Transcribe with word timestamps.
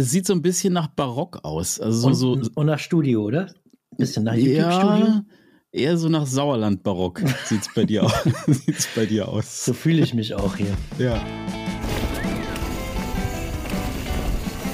es 0.00 0.10
sieht 0.10 0.26
so 0.26 0.32
ein 0.32 0.42
bisschen 0.42 0.72
nach 0.72 0.88
Barock 0.88 1.40
aus. 1.44 1.78
Also 1.78 2.08
und, 2.08 2.14
so, 2.14 2.40
und 2.54 2.66
nach 2.66 2.78
Studio, 2.78 3.22
oder? 3.22 3.52
Bisschen 3.96 4.24
nach 4.24 4.34
YouTube-Studio? 4.34 5.06
Ja, 5.06 5.24
eher 5.72 5.96
so 5.98 6.08
nach 6.08 6.26
Sauerland-Barock 6.26 7.20
sieht 7.44 7.62
es 7.62 7.74
bei, 7.74 7.84
dir 7.84 8.04
aus. 8.04 8.12
sieht's 8.46 8.88
bei 8.96 9.06
dir 9.06 9.28
aus. 9.28 9.64
So 9.64 9.74
fühle 9.74 10.02
ich 10.02 10.14
mich 10.14 10.34
auch 10.34 10.56
hier. 10.56 10.74
Ja. 10.98 11.22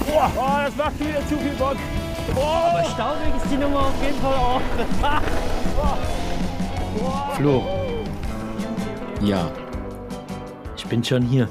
Boah, 0.07 0.33
oh, 0.37 0.65
das 0.65 0.77
macht 0.77 1.01
wieder 1.01 1.21
zu 1.29 1.37
viel 1.37 1.53
Bock. 1.59 1.77
Oh. 2.35 2.41
Aber 2.41 2.85
staubig 2.85 3.35
ist 3.43 3.53
die 3.53 3.57
Nummer 3.57 3.81
auf 3.81 4.03
jeden 4.05 4.19
Fall 4.21 4.35
auch. 4.35 4.61
Flo. 7.37 7.65
Ja. 9.23 9.53
Ich 10.77 10.87
bin 10.87 11.03
schon 11.03 11.23
hier. 11.23 11.49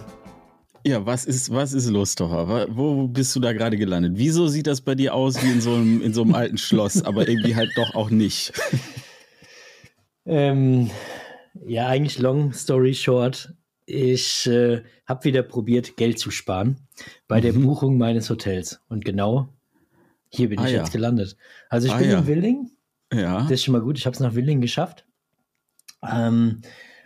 Ja, 0.86 1.06
was 1.06 1.26
ist, 1.26 1.52
was 1.52 1.74
ist 1.74 1.90
los, 1.90 2.14
Tocher? 2.14 2.68
Wo 2.70 3.08
bist 3.08 3.36
du 3.36 3.40
da 3.40 3.54
gerade 3.54 3.76
gelandet? 3.76 4.14
Wieso 4.16 4.48
sieht 4.48 4.68
das 4.68 4.82
bei 4.82 4.94
dir 4.94 5.16
aus 5.16 5.42
wie 5.42 5.52
in 5.52 5.60
so 5.60 5.74
einem, 5.74 6.02
in 6.02 6.14
so 6.14 6.22
einem 6.22 6.36
alten 6.36 6.58
Schloss, 6.60 7.04
aber 7.04 7.28
irgendwie 7.28 7.56
halt 7.56 7.72
doch 7.76 7.96
auch 7.96 8.10
nicht? 8.10 8.54
Ähm, 10.28 10.90
ja, 11.68 11.88
eigentlich 11.88 12.18
long 12.18 12.52
story 12.52 12.94
short. 12.94 13.54
Ich 13.86 14.48
äh, 14.48 14.82
habe 15.06 15.24
wieder 15.24 15.44
probiert, 15.44 15.98
Geld 15.98 16.18
zu 16.18 16.32
sparen 16.32 16.80
bei 17.28 17.38
mhm. 17.38 17.42
der 17.44 17.54
Buchung 17.54 17.98
meines 17.98 18.30
Hotels. 18.30 18.82
Und 18.90 19.06
genau 19.06 19.50
hier 20.30 20.50
bin 20.50 20.60
ah, 20.60 20.66
ich 20.66 20.72
ja. 20.72 20.80
jetzt 20.80 20.92
gelandet. 20.92 21.38
Also 21.70 21.88
ich 21.88 21.94
ah, 21.94 21.98
bin 21.98 22.10
ja. 22.10 22.20
in 22.20 22.28
Willing. 22.28 22.72
Ja. 23.14 23.42
Das 23.44 23.52
ist 23.52 23.64
schon 23.64 23.74
mal 23.74 23.82
gut. 23.82 23.98
Ich 23.98 24.06
habe 24.06 24.16
es 24.16 24.20
nach 24.20 24.34
Willing 24.34 24.62
geschafft. 24.62 25.06
Ähm, 26.02 26.62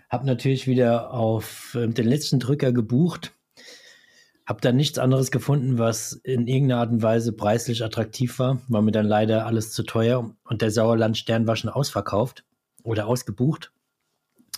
habe 0.09 0.25
natürlich 0.25 0.65
wieder 0.65 1.13
auf 1.13 1.75
äh, 1.75 1.87
den 1.87 2.07
letzten 2.07 2.39
Drücker 2.39 2.71
gebucht. 2.71 3.33
Habe 4.49 4.61
dann 4.61 4.77
nichts 4.77 4.97
anderes 4.97 5.29
gefunden, 5.29 5.77
was 5.77 6.13
in 6.23 6.47
irgendeiner 6.47 6.81
Art 6.81 6.89
und 6.89 7.03
Weise 7.03 7.33
preislich 7.33 7.83
attraktiv 7.83 8.39
war. 8.39 8.59
War 8.67 8.81
mir 8.81 8.91
dann 8.91 9.05
leider 9.05 9.45
alles 9.45 9.71
zu 9.71 9.83
teuer. 9.83 10.35
Und 10.43 10.63
der 10.63 10.71
Sauerland-Stern 10.71 11.45
war 11.45 11.55
schon 11.55 11.69
ausverkauft 11.69 12.45
oder 12.81 13.05
ausgebucht. 13.05 13.71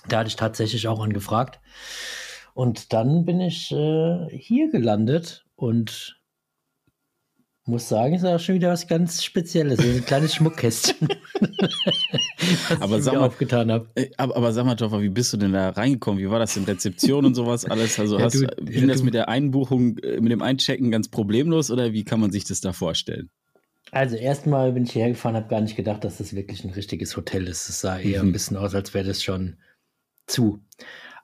Da 0.07 0.19
hatte 0.19 0.29
ich 0.29 0.37
tatsächlich 0.37 0.87
auch 0.87 1.03
angefragt. 1.03 1.59
Und 2.53 2.93
dann 2.93 3.25
bin 3.25 3.41
ich 3.41 3.69
äh, 3.73 4.29
hier 4.29 4.71
gelandet 4.71 5.43
und 5.57 6.20
muss 7.65 7.87
sagen, 7.87 8.15
ist 8.15 8.25
auch 8.25 8.39
schon 8.39 8.55
wieder 8.55 8.69
was 8.69 8.87
ganz 8.87 9.23
Spezielles. 9.23 9.79
Ein 9.79 10.03
kleines 10.05 10.35
Schmuckkästchen. 10.35 11.07
aber 12.79 12.97
ich 12.97 13.03
sag 13.03 13.13
mal, 13.13 13.27
aufgetan 13.27 13.71
habe. 13.71 13.87
Äh, 13.95 14.09
aber, 14.17 14.35
aber 14.35 14.51
sag 14.51 14.65
mal, 14.65 14.75
Joffa, 14.75 14.99
wie 15.01 15.09
bist 15.09 15.31
du 15.33 15.37
denn 15.37 15.53
da 15.53 15.69
reingekommen? 15.69 16.19
Wie 16.19 16.29
war 16.29 16.39
das 16.39 16.57
in 16.57 16.63
Rezeption 16.63 17.25
und 17.25 17.35
sowas 17.35 17.65
alles? 17.65 17.99
Also 17.99 18.17
ja, 18.19 18.25
hast, 18.25 18.35
du, 18.35 18.47
ging 18.63 18.87
das 18.87 19.03
mit 19.03 19.13
der 19.13 19.29
Einbuchung, 19.29 19.97
äh, 19.99 20.19
mit 20.19 20.31
dem 20.31 20.41
Einchecken 20.41 20.89
ganz 20.89 21.09
problemlos 21.09 21.69
oder 21.69 21.93
wie 21.93 22.03
kann 22.03 22.19
man 22.19 22.31
sich 22.31 22.45
das 22.45 22.61
da 22.61 22.73
vorstellen? 22.73 23.29
Also 23.91 24.15
erstmal 24.15 24.71
bin 24.71 24.83
ich 24.83 24.91
hierher 24.91 25.09
gefahren, 25.09 25.35
habe 25.35 25.47
gar 25.47 25.61
nicht 25.61 25.75
gedacht, 25.75 26.03
dass 26.03 26.17
das 26.17 26.33
wirklich 26.33 26.63
ein 26.63 26.71
richtiges 26.71 27.15
Hotel 27.15 27.47
ist. 27.47 27.69
Es 27.69 27.81
sah 27.81 27.99
eher 27.99 28.23
mhm. 28.23 28.29
ein 28.29 28.31
bisschen 28.31 28.57
aus, 28.57 28.73
als 28.73 28.93
wäre 28.93 29.05
das 29.05 29.21
schon 29.21 29.57
zu. 30.27 30.59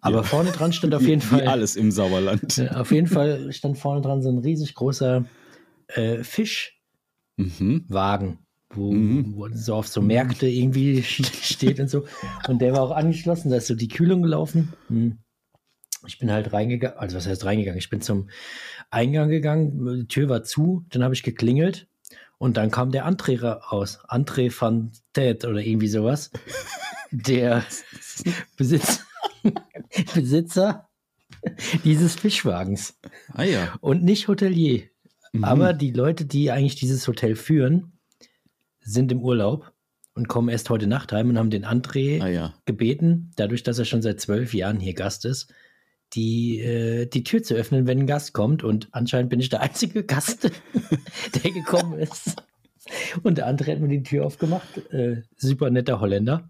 Aber 0.02 0.18
ja. 0.18 0.24
vorne 0.24 0.52
dran 0.52 0.74
stand 0.74 0.94
auf 0.96 1.02
jeden 1.02 1.22
Fall. 1.22 1.42
Wie 1.42 1.48
alles 1.48 1.76
im 1.76 1.92
Sauerland. 1.92 2.70
Auf 2.76 2.92
jeden 2.92 3.08
Fall 3.08 3.52
stand 3.54 3.78
vorne 3.78 4.02
dran 4.02 4.22
so 4.22 4.30
ein 4.30 4.38
riesig 4.38 4.76
großer 4.76 5.26
äh, 5.88 6.24
Fischwagen, 6.24 6.70
mhm. 7.38 8.38
wo, 8.70 8.92
mhm. 8.92 9.36
wo 9.36 9.50
so 9.50 9.76
auf 9.76 9.88
so 9.88 10.02
Märkte 10.02 10.48
irgendwie 10.48 11.04
steht 11.04 11.80
und 11.80 11.90
so. 11.90 12.06
Und 12.48 12.62
der 12.62 12.74
war 12.74 12.82
auch 12.82 12.92
angeschlossen, 12.92 13.50
da 13.50 13.58
ist 13.58 13.68
so 13.68 13.76
die 13.76 13.88
Kühlung 13.88 14.22
gelaufen. 14.22 14.74
Hm. 14.88 15.18
Ich 16.06 16.20
bin 16.20 16.32
halt 16.32 16.54
reingegangen, 16.54 16.98
also 16.98 17.18
was 17.18 17.28
heißt 17.28 17.44
reingegangen? 17.44 17.80
Ich 17.80 17.90
bin 17.90 18.02
zum 18.02 18.30
Eingang 18.92 19.30
gegangen, 19.30 20.02
die 20.02 20.08
Tür 20.08 20.30
war 20.30 20.44
zu, 20.44 20.86
dann 20.90 21.04
habe 21.04 21.14
ich 21.14 21.24
geklingelt 21.24 21.88
und 22.38 22.58
dann 22.58 22.72
kam 22.72 22.92
der 22.92 23.08
André 23.08 23.42
raus. 23.42 24.00
André 24.08 24.54
van 24.58 24.92
Ted 25.14 25.44
oder 25.46 25.60
irgendwie 25.60 25.88
sowas. 25.88 26.32
Der 27.12 27.66
Besitzer, 28.58 29.02
Besitzer 30.14 30.88
dieses 31.84 32.16
Fischwagens. 32.16 33.00
Ah 33.34 33.44
ja. 33.44 33.76
Und 33.81 34.03
nicht 34.03 34.28
Hotelier. 34.28 34.90
Mhm. 35.34 35.44
Aber 35.44 35.74
die 35.74 35.92
Leute, 35.92 36.26
die 36.26 36.52
eigentlich 36.52 36.76
dieses 36.76 37.08
Hotel 37.08 37.36
führen, 37.36 37.94
sind 38.82 39.12
im 39.12 39.22
Urlaub 39.22 39.74
und 40.14 40.28
kommen 40.28 40.50
erst 40.50 40.70
heute 40.70 40.88
Nacht 40.88 41.12
heim 41.12 41.30
und 41.30 41.38
haben 41.38 41.50
den 41.50 41.66
André 41.66 42.22
ah, 42.22 42.28
ja. 42.28 42.54
gebeten, 42.66 43.32
dadurch, 43.36 43.64
dass 43.64 43.80
er 43.80 43.86
schon 43.86 44.02
seit 44.02 44.20
zwölf 44.20 44.54
Jahren 44.54 44.80
hier 44.80 44.94
Gast 44.94 45.26
ist, 45.26 45.54
die, 46.14 46.60
äh, 46.60 47.06
die 47.06 47.24
Tür 47.24 47.44
zu 47.44 47.54
öffnen, 47.54 47.86
wenn 47.86 48.00
ein 48.00 48.08
Gast 48.08 48.34
kommt. 48.34 48.64
Und 48.64 48.88
anscheinend 48.92 49.30
bin 49.30 49.40
ich 49.40 49.50
der 49.50 49.62
einzige 49.62 50.04
Gast, 50.04 50.50
der 51.44 51.52
gekommen 51.52 52.00
ist. 52.00 52.36
Und 53.24 53.38
der 53.38 53.48
andere 53.48 53.72
hat 53.72 53.80
mir 53.80 53.90
die 53.90 54.04
Tür 54.04 54.26
aufgemacht. 54.26 54.78
Äh, 54.92 55.24
super 55.36 55.70
netter 55.70 56.00
Holländer. 56.00 56.50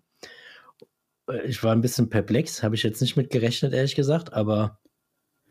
Äh, 1.28 1.48
ich 1.48 1.64
war 1.64 1.72
ein 1.72 1.82
bisschen 1.82 2.10
perplex, 2.10 2.64
habe 2.64 2.76
ich 2.76 2.84
jetzt 2.84 3.02
nicht 3.02 3.18
mit 3.18 3.30
gerechnet, 3.30 3.74
ehrlich 3.74 3.96
gesagt, 3.96 4.34
aber 4.34 4.80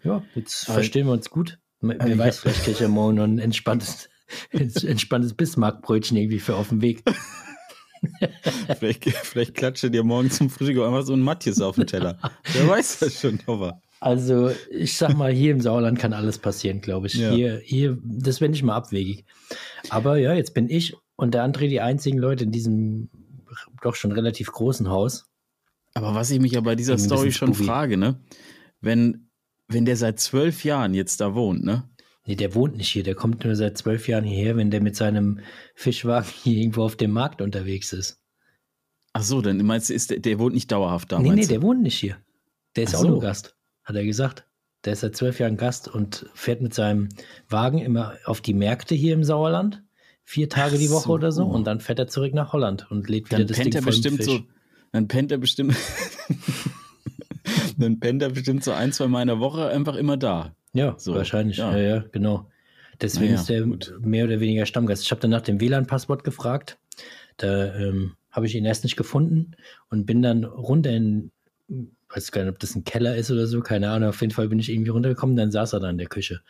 ja, 0.03 0.23
jetzt 0.35 0.67
verstehen 0.67 1.07
wir 1.07 1.13
uns 1.13 1.31
gut. 1.31 1.59
Wer 1.81 2.01
also 2.01 2.19
weiß, 2.19 2.39
vielleicht 2.41 2.63
kriege 2.63 2.73
ich 2.73 2.81
ja 2.81 2.89
morgen 2.89 3.17
noch 3.17 3.25
ein 3.25 3.39
entspanntes, 3.39 4.09
entspanntes 4.51 5.35
Bismarckbrötchen 5.35 6.17
irgendwie 6.17 6.41
für 6.41 6.57
auf 6.57 6.71
dem 6.71 6.83
Weg. 6.83 7.03
vielleicht, 8.79 9.05
vielleicht 9.05 9.55
klatsche 9.55 9.91
dir 9.91 10.05
morgen 10.05 10.31
zum 10.31 10.51
Frühstück 10.51 10.79
einfach 10.79 11.03
so 11.03 11.13
ein 11.13 11.21
Matthias 11.21 11.61
auf 11.61 11.77
den 11.77 11.87
Teller. 11.87 12.19
Wer 12.53 12.69
weiß 12.69 13.01
das 13.01 13.21
schon, 13.21 13.41
Nova. 13.47 13.81
Also, 14.01 14.51
ich 14.71 14.97
sag 14.97 15.17
mal, 15.17 15.33
hier 15.33 15.53
im 15.53 15.61
Sauerland 15.61 15.99
kann 15.99 16.13
alles 16.13 16.39
passieren, 16.39 16.81
glaube 16.81 17.07
ich. 17.07 17.15
Ja. 17.15 17.31
Hier, 17.31 17.61
hier, 17.65 17.99
das 18.03 18.41
wäre 18.41 18.51
nicht 18.51 18.63
mal 18.63 18.77
abwegig. 18.77 19.25
Aber 19.89 20.19
ja, 20.19 20.35
jetzt 20.35 20.55
bin 20.55 20.69
ich 20.69 20.95
und 21.17 21.33
der 21.33 21.45
André 21.45 21.69
die 21.69 21.81
einzigen 21.81 22.19
Leute 22.19 22.45
in 22.45 22.53
diesem 22.53 23.09
doch 23.83 23.95
schon 23.95 24.13
relativ 24.13 24.53
großen 24.53 24.89
Haus. 24.89 25.29
Aber 25.95 26.15
was 26.15 26.31
ich 26.31 26.41
mich 26.41 26.53
ja 26.53 26.61
bei 26.61 26.75
dieser 26.75 26.99
Story 26.99 27.33
schon 27.33 27.55
frage, 27.55 27.97
ne? 27.97 28.21
Wenn 28.81 29.26
wenn 29.69 29.85
der 29.85 29.97
seit 29.97 30.21
zwölf 30.21 30.65
Jahren 30.65 30.95
jetzt 30.95 31.21
da 31.21 31.35
wohnt, 31.35 31.65
ne? 31.65 31.89
Nee, 32.27 32.35
der 32.35 32.55
wohnt 32.55 32.77
nicht 32.77 32.89
hier. 32.89 33.05
Der 33.05 33.15
kommt 33.15 33.45
nur 33.45 33.55
seit 33.55 33.79
zwölf 33.79 34.09
Jahren 34.09 34.25
hierher, 34.25 34.57
wenn 34.57 34.71
der 34.71 34.81
mit 34.81 34.97
seinem 34.97 35.41
Fischwagen 35.75 36.29
hier 36.43 36.59
irgendwo 36.59 36.83
auf 36.83 36.97
dem 36.97 37.13
Markt 37.13 37.41
unterwegs 37.41 37.93
ist. 37.93 38.21
Ach 39.13 39.23
so, 39.23 39.41
dann 39.41 39.65
meinst 39.65 39.89
du, 39.89 39.95
ist 39.95 40.11
der, 40.11 40.19
der 40.19 40.39
wohnt 40.39 40.55
nicht 40.55 40.71
dauerhaft 40.71 41.13
da? 41.13 41.19
Nee, 41.19 41.31
nee, 41.31 41.47
der 41.47 41.63
wohnt 41.63 41.83
nicht 41.83 41.99
hier. 41.99 42.19
Der 42.75 42.85
ist 42.85 42.95
Ach 42.95 42.99
auch 42.99 43.03
so. 43.03 43.09
nur 43.09 43.21
Gast, 43.21 43.57
hat 43.85 43.97
er 43.97 44.05
gesagt. 44.05 44.47
Der 44.85 44.93
ist 44.93 45.01
seit 45.01 45.17
zwölf 45.17 45.41
Jahren 45.41 45.57
Gast 45.57 45.89
und 45.89 46.27
fährt 46.35 46.61
mit 46.61 46.75
seinem 46.75 47.09
Wagen 47.49 47.79
immer 47.79 48.15
auf 48.25 48.41
die 48.41 48.55
Märkte 48.55 48.95
hier 48.95 49.15
im 49.15 49.25
Sauerland. 49.25 49.83
Vier 50.23 50.49
Tage 50.49 50.77
die 50.77 50.91
Woche 50.91 51.05
so. 51.05 51.13
oder 51.13 51.33
so. 51.33 51.45
Und 51.45 51.67
dann 51.67 51.81
fährt 51.81 51.99
er 51.99 52.09
zurück 52.09 52.35
nach 52.35 52.53
Holland 52.53 52.91
und 52.91 53.09
lädt 53.09 53.31
wieder 53.31 53.39
dann 53.39 53.47
das 53.47 53.57
pennt 53.57 53.75
Ding 53.75 53.83
er 53.83 53.87
bestimmt 53.87 54.23
so. 54.23 54.41
Dann 54.93 55.09
pennt 55.09 55.33
er 55.33 55.39
bestimmt. 55.39 55.77
dann 57.77 58.01
pennt 58.01 58.23
er 58.23 58.31
bestimmt 58.31 58.65
so 58.65 58.73
ein, 58.73 58.93
zwei 58.93 59.07
Mal 59.07 59.23
in 59.23 59.29
der 59.29 59.41
Woche 59.41 59.69
einfach 59.69 59.95
immer 59.95 60.17
da. 60.17 60.55
Ja, 60.73 60.95
so. 60.99 61.15
wahrscheinlich. 61.15 61.59
Ja. 61.59 61.77
ja, 61.77 61.97
ja, 61.97 62.05
genau. 62.13 62.51
Deswegen 63.01 63.33
naja, 63.33 63.41
ist 63.41 63.49
der 63.49 63.63
gut. 63.63 63.95
mehr 64.01 64.25
oder 64.25 64.41
weniger 64.41 64.67
Stammgast. 64.67 65.03
Ich 65.03 65.11
habe 65.11 65.21
dann 65.21 65.31
nach 65.31 65.43
dem 65.43 65.61
WLAN-Passwort 65.61 66.25
gefragt. 66.25 66.79
Da 67.37 67.75
ähm, 67.75 68.15
habe 68.31 68.47
ich 68.47 68.55
ihn 68.55 68.65
erst 68.65 68.85
nicht 68.85 68.97
gefunden 68.97 69.53
und 69.91 70.07
bin 70.07 70.23
dann 70.23 70.45
runter 70.45 70.91
in, 70.91 71.31
weiß 72.09 72.33
gar 72.33 72.43
nicht, 72.43 72.53
ob 72.53 72.59
das 72.59 72.75
ein 72.75 72.85
Keller 72.85 73.17
ist 73.17 73.31
oder 73.31 73.47
so, 73.47 73.61
keine 73.61 73.91
Ahnung. 73.91 74.09
Auf 74.11 74.21
jeden 74.21 74.33
Fall 74.33 74.49
bin 74.49 74.59
ich 74.59 74.71
irgendwie 74.71 74.91
runtergekommen, 74.91 75.37
dann 75.37 75.51
saß 75.51 75.75
er 75.75 75.81
da 75.81 75.91
in 75.91 75.99
der 75.99 76.07
Küche 76.07 76.41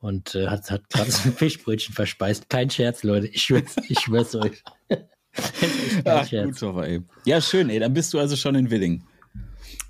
und 0.00 0.34
äh, 0.34 0.48
hat, 0.48 0.70
hat 0.70 0.88
gerade 0.90 1.10
so 1.10 1.28
ein 1.28 1.32
Fischbrötchen 1.36 1.94
verspeist. 1.94 2.48
Kein 2.48 2.70
Scherz, 2.70 3.02
Leute. 3.02 3.28
Ich 3.28 3.42
schwör's, 3.42 3.76
ich 3.88 3.98
schwör's 3.98 4.34
euch. 4.34 4.62
Ach, 6.04 6.30
gut, 6.30 6.62
aber, 6.62 6.88
ey. 6.88 7.02
Ja, 7.24 7.40
schön, 7.40 7.68
ey. 7.68 7.78
Dann 7.78 7.92
bist 7.92 8.14
du 8.14 8.18
also 8.18 8.36
schon 8.36 8.54
in 8.54 8.70
Willing. 8.70 9.04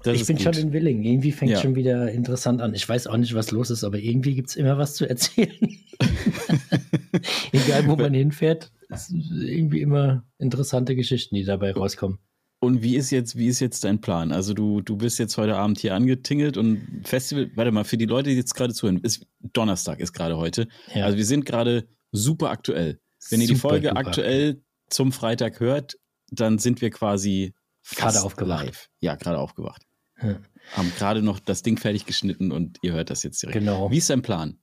Das 0.03 0.21
ich 0.21 0.27
bin 0.27 0.37
gut. 0.37 0.45
schon 0.45 0.55
in 0.55 0.73
Willing. 0.73 1.03
Irgendwie 1.03 1.33
fängt 1.33 1.53
es 1.53 1.59
ja. 1.59 1.63
schon 1.63 1.75
wieder 1.75 2.11
interessant 2.13 2.61
an. 2.61 2.75
Ich 2.75 2.89
weiß 2.89 3.07
auch 3.07 3.17
nicht, 3.17 3.35
was 3.35 3.51
los 3.51 3.71
ist, 3.71 3.85
aber 3.85 3.99
irgendwie 3.99 4.35
gibt 4.35 4.51
es 4.51 4.57
immer 4.57 4.79
was 4.79 4.95
zu 4.95 5.09
erzählen. 5.09 5.59
Egal, 7.53 7.87
wo 7.87 7.97
man 7.97 8.15
hinfährt, 8.15 8.71
es 8.89 9.09
sind 9.09 9.25
irgendwie 9.43 9.81
immer 9.81 10.25
interessante 10.39 10.95
Geschichten, 10.95 11.35
die 11.35 11.45
dabei 11.45 11.73
rauskommen. 11.73 12.19
Und 12.59 12.83
wie 12.83 12.97
ist 12.97 13.11
jetzt, 13.11 13.37
wie 13.37 13.49
ist 13.49 13.61
jetzt 13.61 13.85
dein 13.85 14.01
Plan? 14.01 14.33
Also 14.33 14.55
du, 14.55 14.81
du 14.81 14.97
bist 14.97 15.19
jetzt 15.19 15.37
heute 15.37 15.57
Abend 15.57 15.79
hier 15.79 15.95
angetingelt 15.95 16.57
und 16.57 17.03
Festival, 17.05 17.51
warte 17.55 17.71
mal, 17.71 17.85
für 17.85 17.99
die 17.99 18.07
Leute, 18.07 18.31
die 18.31 18.37
jetzt 18.37 18.55
gerade 18.55 18.73
zuhören, 18.73 18.99
ist 18.99 19.27
Donnerstag 19.41 20.01
ist 20.01 20.13
gerade 20.13 20.37
heute. 20.37 20.67
Ja. 20.95 21.05
Also 21.05 21.19
wir 21.19 21.27
sind 21.27 21.45
gerade 21.45 21.87
super 22.13 22.51
aktuell. 22.51 22.99
Wenn 23.31 23.41
ihr 23.41 23.49
die 23.49 23.57
Folge 23.57 23.89
super. 23.89 24.01
aktuell 24.01 24.63
zum 24.89 25.13
Freitag 25.13 25.61
hört, 25.61 25.99
dann 26.31 26.59
sind 26.59 26.81
wir 26.81 26.91
quasi 26.91 27.53
gerade 27.95 28.23
aufgewacht. 28.23 28.67
Live. 28.67 28.89
Ja, 29.01 29.15
gerade 29.15 29.39
aufgewacht. 29.39 29.83
Hm. 30.17 30.39
Haben 30.73 30.93
gerade 30.97 31.23
noch 31.23 31.39
das 31.39 31.63
Ding 31.63 31.77
fertig 31.77 32.07
geschnitten 32.07 32.51
und 32.51 32.79
ihr 32.83 32.93
hört 32.93 33.11
das 33.11 33.23
jetzt 33.23 33.43
direkt. 33.43 33.59
Genau. 33.59 33.91
Wie 33.91 33.99
ist 33.99 34.11
dein 34.11 34.23
Plan? 34.23 34.59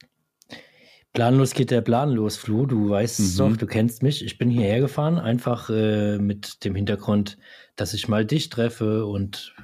Planlos 1.13 1.53
geht 1.53 1.69
der 1.69 1.81
Plan 1.81 2.09
los, 2.09 2.37
Flo. 2.37 2.65
Du 2.65 2.89
weißt 2.89 3.19
mhm. 3.19 3.37
doch, 3.37 3.57
du 3.57 3.67
kennst 3.67 4.01
mich. 4.01 4.25
Ich 4.25 4.39
bin 4.39 4.49
hierher 4.49 4.79
gefahren, 4.79 5.19
einfach 5.19 5.69
äh, 5.69 6.17
mit 6.17 6.65
dem 6.65 6.73
Hintergrund, 6.73 7.37
dass 7.75 7.93
ich 7.93 8.07
mal 8.07 8.25
dich 8.25 8.49
treffe 8.49 9.05
und 9.05 9.55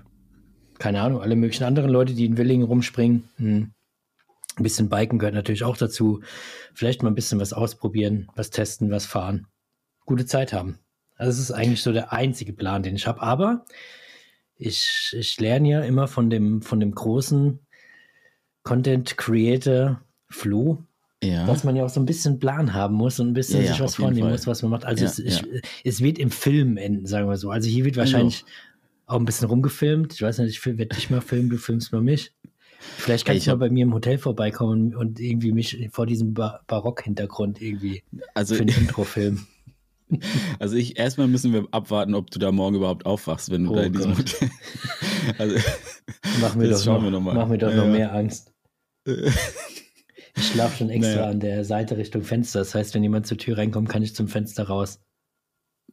keine 0.77 1.01
Ahnung, 1.01 1.21
alle 1.21 1.35
möglichen 1.35 1.63
anderen 1.63 1.89
Leute, 1.89 2.13
die 2.13 2.25
in 2.25 2.37
Willingen 2.37 2.65
rumspringen. 2.65 3.29
Hm. 3.37 3.73
Ein 4.55 4.63
bisschen 4.63 4.89
Biken 4.89 5.19
gehört 5.19 5.35
natürlich 5.35 5.63
auch 5.63 5.77
dazu. 5.77 6.21
Vielleicht 6.73 7.01
mal 7.01 7.09
ein 7.09 7.15
bisschen 7.15 7.39
was 7.39 7.53
ausprobieren, 7.53 8.29
was 8.35 8.51
testen, 8.51 8.91
was 8.91 9.05
fahren. 9.05 9.47
Gute 10.05 10.25
Zeit 10.25 10.53
haben. 10.53 10.79
Also 11.19 11.31
das 11.31 11.39
ist 11.39 11.51
eigentlich 11.51 11.83
so 11.83 11.91
der 11.91 12.13
einzige 12.13 12.53
Plan, 12.53 12.81
den 12.81 12.95
ich 12.95 13.05
habe. 13.05 13.21
Aber 13.21 13.65
ich, 14.55 15.13
ich 15.17 15.39
lerne 15.39 15.69
ja 15.69 15.81
immer 15.81 16.07
von 16.07 16.29
dem, 16.29 16.61
von 16.61 16.79
dem 16.79 16.95
großen 16.95 17.59
Content 18.63 19.17
Creator 19.17 20.01
Flo, 20.29 20.83
ja. 21.21 21.45
dass 21.45 21.65
man 21.65 21.75
ja 21.75 21.83
auch 21.83 21.89
so 21.89 21.99
ein 21.99 22.05
bisschen 22.05 22.39
Plan 22.39 22.73
haben 22.73 22.95
muss 22.95 23.19
und 23.19 23.27
ein 23.27 23.33
bisschen 23.33 23.63
ja, 23.63 23.71
sich 23.71 23.81
was 23.81 23.95
vornehmen 23.95 24.31
muss, 24.31 24.47
was 24.47 24.61
man 24.61 24.71
macht. 24.71 24.85
Also 24.85 25.03
es, 25.03 25.19
ich, 25.19 25.43
es, 25.83 26.01
wird 26.01 26.17
im 26.17 26.31
Film 26.31 26.77
enden, 26.77 27.05
sagen 27.05 27.27
wir 27.27 27.35
so. 27.35 27.51
Also 27.51 27.69
hier 27.69 27.83
wird 27.83 27.97
wahrscheinlich 27.97 28.45
auch 29.05 29.19
ein 29.19 29.25
bisschen 29.25 29.49
rumgefilmt. 29.49 30.13
Ich 30.13 30.21
weiß 30.21 30.37
nicht, 30.39 30.57
ich 30.57 30.65
werde 30.65 30.95
dich 30.95 31.09
mal 31.09 31.21
filmen, 31.21 31.49
du 31.49 31.57
filmst 31.57 31.91
mal 31.91 32.01
mich. 32.01 32.31
Vielleicht 32.79 33.25
kannst 33.25 33.45
du 33.45 33.51
mal 33.51 33.57
bei 33.57 33.69
mir 33.69 33.83
im 33.83 33.93
Hotel 33.93 34.17
vorbeikommen 34.17 34.95
und 34.95 35.19
irgendwie 35.19 35.51
mich 35.51 35.89
vor 35.91 36.05
diesem 36.05 36.33
Bar 36.33 36.61
Barock-Hintergrund 36.67 37.61
irgendwie 37.61 38.03
also, 38.33 38.55
für 38.55 38.61
ein 38.61 38.69
Intro 38.69 39.03
filmen. 39.03 39.47
Also 40.59 40.75
ich 40.75 40.97
erstmal 40.97 41.27
müssen 41.27 41.53
wir 41.53 41.67
abwarten, 41.71 42.15
ob 42.15 42.31
du 42.31 42.39
da 42.39 42.51
morgen 42.51 42.75
überhaupt 42.75 43.05
aufwachst, 43.05 43.51
wenn 43.51 43.65
du 43.65 43.71
oh 43.71 43.75
da 43.75 43.83
in 43.83 43.93
diesem 43.93 44.15
Gott. 44.15 44.33
Hotel. 44.33 44.49
Also, 45.37 45.55
mach 46.41 46.55
mir 46.55 46.69
doch, 46.69 46.85
noch, 46.85 47.11
noch 47.11 47.21
mach 47.21 47.47
mir 47.47 47.57
doch 47.59 47.69
ja, 47.69 47.75
noch 47.75 47.85
mehr 47.85 48.13
Angst. 48.13 48.51
Ich 49.05 50.47
schlafe 50.47 50.77
schon 50.77 50.89
extra 50.89 51.15
naja. 51.15 51.29
an 51.29 51.39
der 51.39 51.65
Seite 51.65 51.97
Richtung 51.97 52.23
Fenster. 52.23 52.59
Das 52.59 52.73
heißt, 52.73 52.95
wenn 52.95 53.03
jemand 53.03 53.27
zur 53.27 53.37
Tür 53.37 53.57
reinkommt, 53.57 53.89
kann 53.89 54.01
ich 54.01 54.15
zum 54.15 54.27
Fenster 54.27 54.63
raus. 54.63 54.99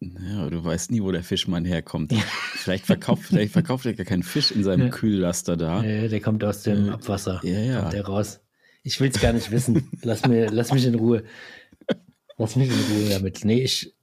Ja, 0.00 0.48
du 0.48 0.64
weißt 0.64 0.90
nie, 0.90 1.02
wo 1.02 1.10
der 1.10 1.22
Fischmann 1.22 1.64
herkommt. 1.64 2.12
Vielleicht 2.54 2.86
verkauft, 2.86 3.24
vielleicht 3.24 3.52
verkauft 3.52 3.86
er 3.86 3.94
gar 3.94 4.06
keinen 4.06 4.22
Fisch 4.22 4.50
in 4.50 4.62
seinem 4.62 4.86
ja. 4.86 4.88
Kühllaster 4.88 5.56
da. 5.56 5.82
Ja, 5.82 6.08
der 6.08 6.20
kommt 6.20 6.44
aus 6.44 6.62
dem 6.62 6.90
Abwasser. 6.90 7.40
Ja, 7.42 7.58
ja. 7.58 7.80
Kommt 7.80 7.92
der 7.92 8.06
raus. 8.06 8.40
Ich 8.82 9.00
will 9.00 9.10
es 9.10 9.20
gar 9.20 9.32
nicht 9.32 9.50
wissen. 9.50 9.90
Lass, 10.02 10.26
mir, 10.26 10.48
lass 10.50 10.72
mich 10.72 10.86
in 10.86 10.94
Ruhe. 10.94 11.24
Lass 12.38 12.56
mich 12.56 12.68
in 12.68 12.96
Ruhe 12.96 13.08
damit. 13.10 13.44
Nee, 13.44 13.62
ich, 13.62 13.96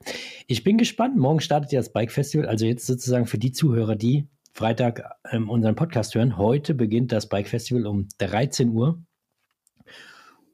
ich 0.47 0.63
bin 0.63 0.77
gespannt. 0.77 1.17
Morgen 1.17 1.39
startet 1.39 1.71
ja 1.71 1.79
das 1.79 1.93
Bike 1.93 2.11
Festival. 2.11 2.47
Also 2.47 2.65
jetzt 2.65 2.87
sozusagen 2.87 3.27
für 3.27 3.37
die 3.37 3.51
Zuhörer, 3.51 3.95
die 3.95 4.27
Freitag 4.53 5.03
ähm, 5.31 5.49
unseren 5.49 5.75
Podcast 5.75 6.15
hören. 6.15 6.37
Heute 6.37 6.73
beginnt 6.73 7.11
das 7.11 7.29
Bike 7.29 7.47
Festival 7.47 7.85
um 7.85 8.07
13 8.17 8.69
Uhr. 8.69 9.03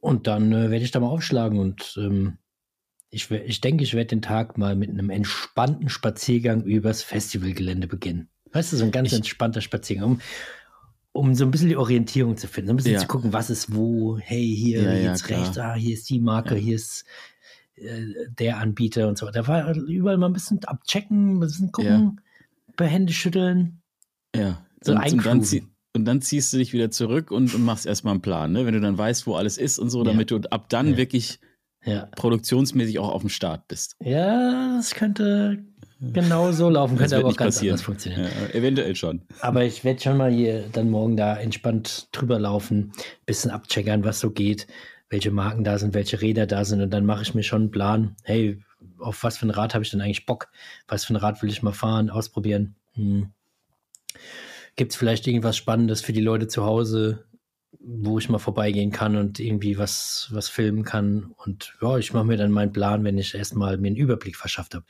Und 0.00 0.26
dann 0.26 0.52
äh, 0.52 0.70
werde 0.70 0.84
ich 0.84 0.90
da 0.90 1.00
mal 1.00 1.08
aufschlagen 1.08 1.58
und 1.58 1.94
ähm, 1.98 2.38
ich, 3.10 3.30
ich 3.30 3.60
denke, 3.60 3.82
ich 3.82 3.94
werde 3.94 4.08
den 4.08 4.22
Tag 4.22 4.56
mal 4.56 4.76
mit 4.76 4.88
einem 4.88 5.10
entspannten 5.10 5.88
Spaziergang 5.88 6.62
übers 6.62 7.02
Festivalgelände 7.02 7.86
beginnen. 7.86 8.28
Weißt 8.52 8.72
du, 8.72 8.76
so 8.76 8.84
ein 8.84 8.92
ganz 8.92 9.08
ich, 9.08 9.18
entspannter 9.18 9.60
Spaziergang, 9.60 10.12
um, 10.12 10.20
um 11.12 11.34
so 11.34 11.44
ein 11.44 11.50
bisschen 11.50 11.68
die 11.68 11.76
Orientierung 11.76 12.36
zu 12.36 12.46
finden, 12.46 12.68
so 12.68 12.72
ein 12.72 12.76
bisschen 12.76 12.94
ja. 12.94 13.00
zu 13.00 13.08
gucken, 13.08 13.32
was 13.32 13.50
ist 13.50 13.74
wo, 13.74 14.16
hey, 14.18 14.54
hier 14.56 14.82
ja, 14.82 15.10
jetzt 15.10 15.28
ja, 15.28 15.38
rechts, 15.38 15.58
ah, 15.58 15.74
hier 15.74 15.94
ist 15.94 16.08
die 16.08 16.20
Marke, 16.20 16.54
hier 16.54 16.76
ist 16.76 17.04
der 18.38 18.58
Anbieter 18.58 19.08
und 19.08 19.18
so. 19.18 19.30
Da 19.30 19.46
war 19.46 19.74
überall 19.74 20.18
mal 20.18 20.26
ein 20.26 20.32
bisschen 20.32 20.62
abchecken, 20.64 21.36
ein 21.36 21.40
bisschen 21.40 21.72
gucken, 21.72 22.20
per 22.76 22.86
Hände 22.86 23.12
schütteln. 23.12 23.80
Ja, 24.34 24.64
so 24.80 24.92
und, 24.92 25.12
und, 25.12 25.26
dann, 25.26 25.44
und 25.92 26.04
dann 26.04 26.22
ziehst 26.22 26.52
du 26.52 26.58
dich 26.58 26.72
wieder 26.72 26.90
zurück 26.90 27.30
und, 27.30 27.54
und 27.54 27.64
machst 27.64 27.86
erstmal 27.86 28.12
einen 28.12 28.22
Plan, 28.22 28.52
ne? 28.52 28.64
wenn 28.64 28.74
du 28.74 28.80
dann 28.80 28.96
weißt, 28.96 29.26
wo 29.26 29.34
alles 29.34 29.58
ist 29.58 29.78
und 29.78 29.90
so, 29.90 30.04
damit 30.04 30.30
du 30.30 30.40
ab 30.50 30.68
dann 30.68 30.96
wirklich 30.96 31.40
ja. 31.84 32.06
produktionsmäßig 32.16 32.98
auch 32.98 33.10
auf 33.10 33.22
dem 33.22 33.30
Start 33.30 33.66
bist. 33.68 33.96
Ja, 34.02 34.76
das 34.76 34.94
könnte 34.94 35.64
genau 36.00 36.52
so 36.52 36.68
laufen, 36.68 36.96
könnte 36.96 37.16
aber 37.16 37.28
auch 37.28 37.36
ganz 37.36 37.56
passieren. 37.56 37.74
anders 37.74 37.84
funktionieren. 37.84 38.24
Ja, 38.24 38.54
eventuell 38.54 38.94
schon. 38.94 39.22
Aber 39.40 39.64
ich 39.64 39.84
werde 39.84 40.00
schon 40.00 40.16
mal 40.16 40.30
hier 40.30 40.64
dann 40.72 40.90
morgen 40.90 41.16
da 41.16 41.36
entspannt 41.36 42.08
drüber 42.12 42.38
laufen, 42.38 42.92
bisschen 43.26 43.50
abcheckern, 43.50 44.04
was 44.04 44.20
so 44.20 44.30
geht, 44.30 44.66
welche 45.10 45.30
Marken 45.30 45.64
da 45.64 45.78
sind, 45.78 45.92
welche 45.92 46.20
Räder 46.20 46.46
da 46.46 46.64
sind 46.64 46.80
und 46.80 46.90
dann 46.90 47.04
mache 47.04 47.22
ich 47.22 47.34
mir 47.34 47.42
schon 47.42 47.62
einen 47.62 47.70
Plan. 47.70 48.16
Hey, 48.22 48.62
auf 48.98 49.22
was 49.22 49.36
für 49.36 49.46
ein 49.46 49.50
Rad 49.50 49.74
habe 49.74 49.84
ich 49.84 49.90
denn 49.90 50.00
eigentlich 50.00 50.24
Bock? 50.24 50.48
Was 50.88 51.04
für 51.04 51.12
ein 51.12 51.16
Rad 51.16 51.42
will 51.42 51.50
ich 51.50 51.62
mal 51.62 51.72
fahren, 51.72 52.08
ausprobieren? 52.10 52.76
Hm. 52.94 53.32
Gibt 54.76 54.92
es 54.92 54.96
vielleicht 54.96 55.26
irgendwas 55.26 55.56
Spannendes 55.56 56.00
für 56.00 56.12
die 56.12 56.20
Leute 56.20 56.48
zu 56.48 56.64
Hause? 56.64 57.26
wo 57.78 58.18
ich 58.18 58.28
mal 58.28 58.38
vorbeigehen 58.38 58.90
kann 58.90 59.16
und 59.16 59.38
irgendwie 59.38 59.78
was, 59.78 60.28
was 60.32 60.48
filmen 60.48 60.84
kann. 60.84 61.32
Und 61.36 61.74
ja, 61.80 61.96
ich 61.98 62.12
mache 62.12 62.24
mir 62.24 62.36
dann 62.36 62.50
meinen 62.50 62.72
Plan, 62.72 63.04
wenn 63.04 63.16
ich 63.16 63.34
erstmal 63.34 63.78
mir 63.78 63.88
einen 63.88 63.96
Überblick 63.96 64.36
verschafft 64.36 64.74
habe. 64.74 64.84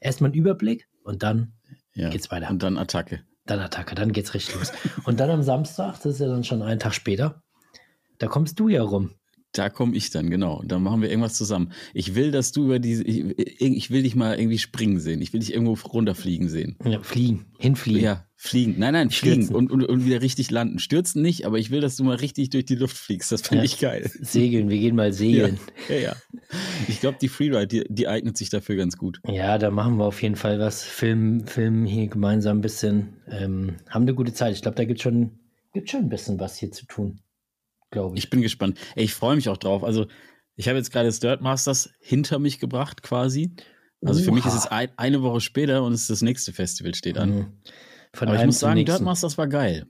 Erstmal 0.00 0.30
einen 0.30 0.38
Überblick 0.38 0.88
und 1.02 1.22
dann 1.22 1.54
ja, 1.94 2.10
geht's 2.10 2.30
weiter. 2.30 2.50
Und 2.50 2.62
dann 2.62 2.78
Attacke. 2.78 3.22
Dann 3.46 3.60
Attacke, 3.60 3.94
dann 3.94 4.12
geht's 4.12 4.34
richtig 4.34 4.56
los. 4.56 4.72
Und 5.04 5.20
dann 5.20 5.30
am 5.30 5.42
Samstag, 5.42 5.94
das 5.94 6.06
ist 6.14 6.20
ja 6.20 6.26
dann 6.26 6.44
schon 6.44 6.62
einen 6.62 6.80
Tag 6.80 6.94
später, 6.94 7.42
da 8.18 8.26
kommst 8.26 8.58
du 8.58 8.68
ja 8.68 8.82
rum. 8.82 9.14
Da 9.56 9.70
komme 9.70 9.96
ich 9.96 10.10
dann, 10.10 10.28
genau. 10.28 10.62
Dann 10.66 10.82
machen 10.82 11.00
wir 11.00 11.08
irgendwas 11.08 11.32
zusammen. 11.32 11.72
Ich 11.94 12.14
will, 12.14 12.30
dass 12.30 12.52
du 12.52 12.66
über 12.66 12.78
diese, 12.78 13.04
ich, 13.04 13.24
ich, 13.58 13.90
will 13.90 14.02
dich 14.02 14.14
mal 14.14 14.38
irgendwie 14.38 14.58
springen 14.58 15.00
sehen. 15.00 15.22
Ich 15.22 15.32
will 15.32 15.40
dich 15.40 15.54
irgendwo 15.54 15.72
runterfliegen 15.88 16.50
sehen. 16.50 16.76
Ja, 16.84 17.02
fliegen, 17.02 17.46
hinfliegen. 17.58 18.02
Ja, 18.02 18.26
fliegen. 18.36 18.74
Nein, 18.76 18.92
nein, 18.92 19.08
fliegen 19.08 19.48
und, 19.54 19.70
und, 19.70 19.82
und, 19.82 20.04
wieder 20.04 20.20
richtig 20.20 20.50
landen. 20.50 20.78
Stürzen 20.78 21.22
nicht, 21.22 21.46
aber 21.46 21.58
ich 21.58 21.70
will, 21.70 21.80
dass 21.80 21.96
du 21.96 22.04
mal 22.04 22.16
richtig 22.16 22.50
durch 22.50 22.66
die 22.66 22.74
Luft 22.74 22.98
fliegst. 22.98 23.32
Das 23.32 23.40
fände 23.40 23.64
ja, 23.64 23.70
ich 23.70 23.80
geil. 23.80 24.10
Segeln, 24.20 24.68
wir 24.68 24.78
gehen 24.78 24.94
mal 24.94 25.12
segeln. 25.14 25.58
Ja, 25.88 25.94
ja. 25.94 26.00
ja. 26.02 26.16
Ich 26.86 27.00
glaube, 27.00 27.16
die 27.18 27.28
Freeride, 27.28 27.66
die, 27.66 27.84
die, 27.88 28.08
eignet 28.08 28.36
sich 28.36 28.50
dafür 28.50 28.76
ganz 28.76 28.98
gut. 28.98 29.20
Ja, 29.26 29.56
da 29.56 29.70
machen 29.70 29.96
wir 29.96 30.04
auf 30.04 30.20
jeden 30.20 30.36
Fall 30.36 30.58
was. 30.58 30.82
Film, 30.82 31.46
Film 31.46 31.86
hier 31.86 32.08
gemeinsam 32.08 32.58
ein 32.58 32.60
bisschen. 32.60 33.16
Ähm, 33.30 33.76
haben 33.88 34.02
eine 34.02 34.14
gute 34.14 34.34
Zeit. 34.34 34.54
Ich 34.54 34.60
glaube, 34.60 34.76
da 34.76 34.84
gibt 34.84 35.00
schon, 35.00 35.30
gibt 35.72 35.88
schon 35.88 36.00
ein 36.00 36.08
bisschen 36.10 36.38
was 36.38 36.58
hier 36.58 36.70
zu 36.70 36.84
tun 36.84 37.20
glaube 37.90 38.16
ich. 38.16 38.24
Ich 38.24 38.30
bin 38.30 38.42
gespannt. 38.42 38.78
Ey, 38.94 39.04
ich 39.04 39.14
freue 39.14 39.36
mich 39.36 39.48
auch 39.48 39.56
drauf. 39.56 39.84
Also, 39.84 40.06
ich 40.56 40.68
habe 40.68 40.78
jetzt 40.78 40.92
gerade 40.92 41.08
das 41.08 41.20
Dirt 41.20 41.42
Masters 41.42 41.90
hinter 42.00 42.38
mich 42.38 42.58
gebracht, 42.58 43.02
quasi. 43.02 43.54
Also 44.04 44.20
Oha. 44.20 44.24
für 44.26 44.32
mich 44.32 44.46
ist 44.46 44.54
es 44.54 44.66
ein, 44.66 44.90
eine 44.96 45.22
Woche 45.22 45.40
später 45.40 45.82
und 45.82 45.92
es 45.92 46.06
das 46.06 46.22
nächste 46.22 46.52
Festival 46.52 46.94
steht 46.94 47.18
an. 47.18 47.30
Mhm. 47.30 47.46
Aber 48.18 48.38
ich 48.38 48.46
muss 48.46 48.58
sagen, 48.58 48.84
Dirt 48.84 49.02
Masters 49.02 49.36
war 49.36 49.48
geil. 49.48 49.86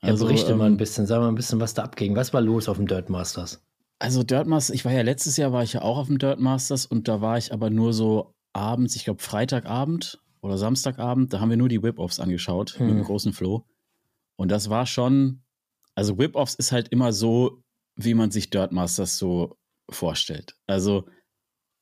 Also, 0.00 0.24
ja, 0.24 0.30
berichte 0.30 0.52
ähm, 0.52 0.58
mal 0.58 0.66
ein 0.66 0.76
bisschen, 0.76 1.06
sag 1.06 1.20
mal 1.20 1.28
ein 1.28 1.34
bisschen, 1.34 1.60
was 1.60 1.74
da 1.74 1.82
abging. 1.82 2.16
Was 2.16 2.32
war 2.32 2.40
los 2.40 2.68
auf 2.68 2.76
dem 2.76 2.86
Dirt 2.86 3.10
Masters? 3.10 3.62
Also 3.98 4.22
Dirt 4.22 4.46
Masters, 4.46 4.74
ich 4.74 4.84
war 4.84 4.92
ja 4.92 5.02
letztes 5.02 5.36
Jahr, 5.36 5.52
war 5.52 5.62
ich 5.62 5.74
ja 5.74 5.82
auch 5.82 5.98
auf 5.98 6.06
dem 6.06 6.18
Dirt 6.18 6.40
Masters 6.40 6.86
und 6.86 7.06
da 7.06 7.20
war 7.20 7.36
ich 7.36 7.52
aber 7.52 7.68
nur 7.68 7.92
so 7.92 8.34
abends, 8.54 8.96
ich 8.96 9.04
glaube 9.04 9.22
Freitagabend 9.22 10.18
oder 10.40 10.56
Samstagabend, 10.56 11.34
da 11.34 11.40
haben 11.40 11.50
wir 11.50 11.58
nur 11.58 11.68
die 11.68 11.82
Whip-Offs 11.82 12.18
angeschaut 12.18 12.78
hm. 12.78 12.86
mit 12.86 12.96
dem 12.96 13.04
großen 13.04 13.34
Flow. 13.34 13.66
Und 14.36 14.50
das 14.50 14.70
war 14.70 14.86
schon, 14.86 15.42
also 15.94 16.18
Whip-Offs 16.18 16.54
ist 16.54 16.72
halt 16.72 16.88
immer 16.88 17.12
so, 17.12 17.62
wie 17.96 18.14
man 18.14 18.30
sich 18.30 18.50
Dirt 18.50 18.72
Masters 18.72 19.18
so 19.18 19.56
vorstellt. 19.90 20.56
Also 20.66 21.06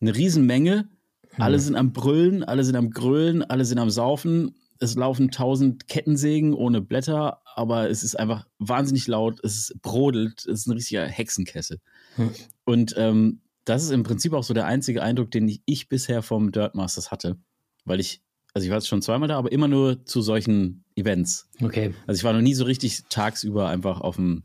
eine 0.01 0.15
Riesenmenge, 0.15 0.89
hm. 1.31 1.43
alle 1.43 1.59
sind 1.59 1.77
am 1.77 1.93
Brüllen, 1.93 2.45
alle 2.45 2.65
sind 2.65 2.77
am 2.77 2.91
Grölen, 2.91 3.43
alle 3.43 3.65
sind 3.65 3.79
am 3.79 3.91
Saufen. 3.91 4.55
Es 4.81 4.95
laufen 4.95 5.31
tausend 5.31 5.89
Kettensägen 5.89 6.55
ohne 6.55 6.81
Blätter, 6.81 7.43
aber 7.57 7.91
es 7.91 8.05
ist 8.05 8.15
einfach 8.15 8.47
wahnsinnig 8.59 9.09
laut, 9.09 9.41
es 9.43 9.75
brodelt, 9.83 10.47
es 10.47 10.61
ist 10.61 10.67
ein 10.67 10.73
richtiger 10.73 11.07
Hexenkessel. 11.07 11.81
Hm. 12.17 12.31
Und 12.65 12.95
ähm, 12.97 13.41
das 13.65 13.85
ist 13.85 13.91
im 13.91 14.03
Prinzip 14.03 14.33
auch 14.33 14.45
so 14.45 14.55
der 14.55 14.67
einzige 14.67 15.03
Eindruck, 15.03 15.31
den 15.31 15.49
ich, 15.49 15.63
ich 15.67 15.89
bisher 15.89 16.23
vom 16.23 16.53
Dirt 16.53 16.75
Masters 16.75 17.11
hatte, 17.11 17.37
weil 17.85 18.01
ich 18.01 18.23
also 18.59 18.65
ich 18.65 18.71
war 18.71 18.79
jetzt 18.79 18.89
schon 18.89 19.03
zweimal 19.03 19.29
da, 19.29 19.39
aber 19.39 19.53
immer 19.53 19.69
nur 19.69 20.05
zu 20.05 20.21
solchen 20.21 20.85
Events. 20.97 21.49
Okay. 21.63 21.95
Also 22.09 22.19
ich 22.19 22.25
war 22.25 22.33
noch 22.33 22.41
nie 22.41 22.55
so 22.55 22.65
richtig 22.65 23.05
tagsüber 23.09 23.69
einfach 23.69 24.01
auf 24.01 24.17
dem, 24.17 24.43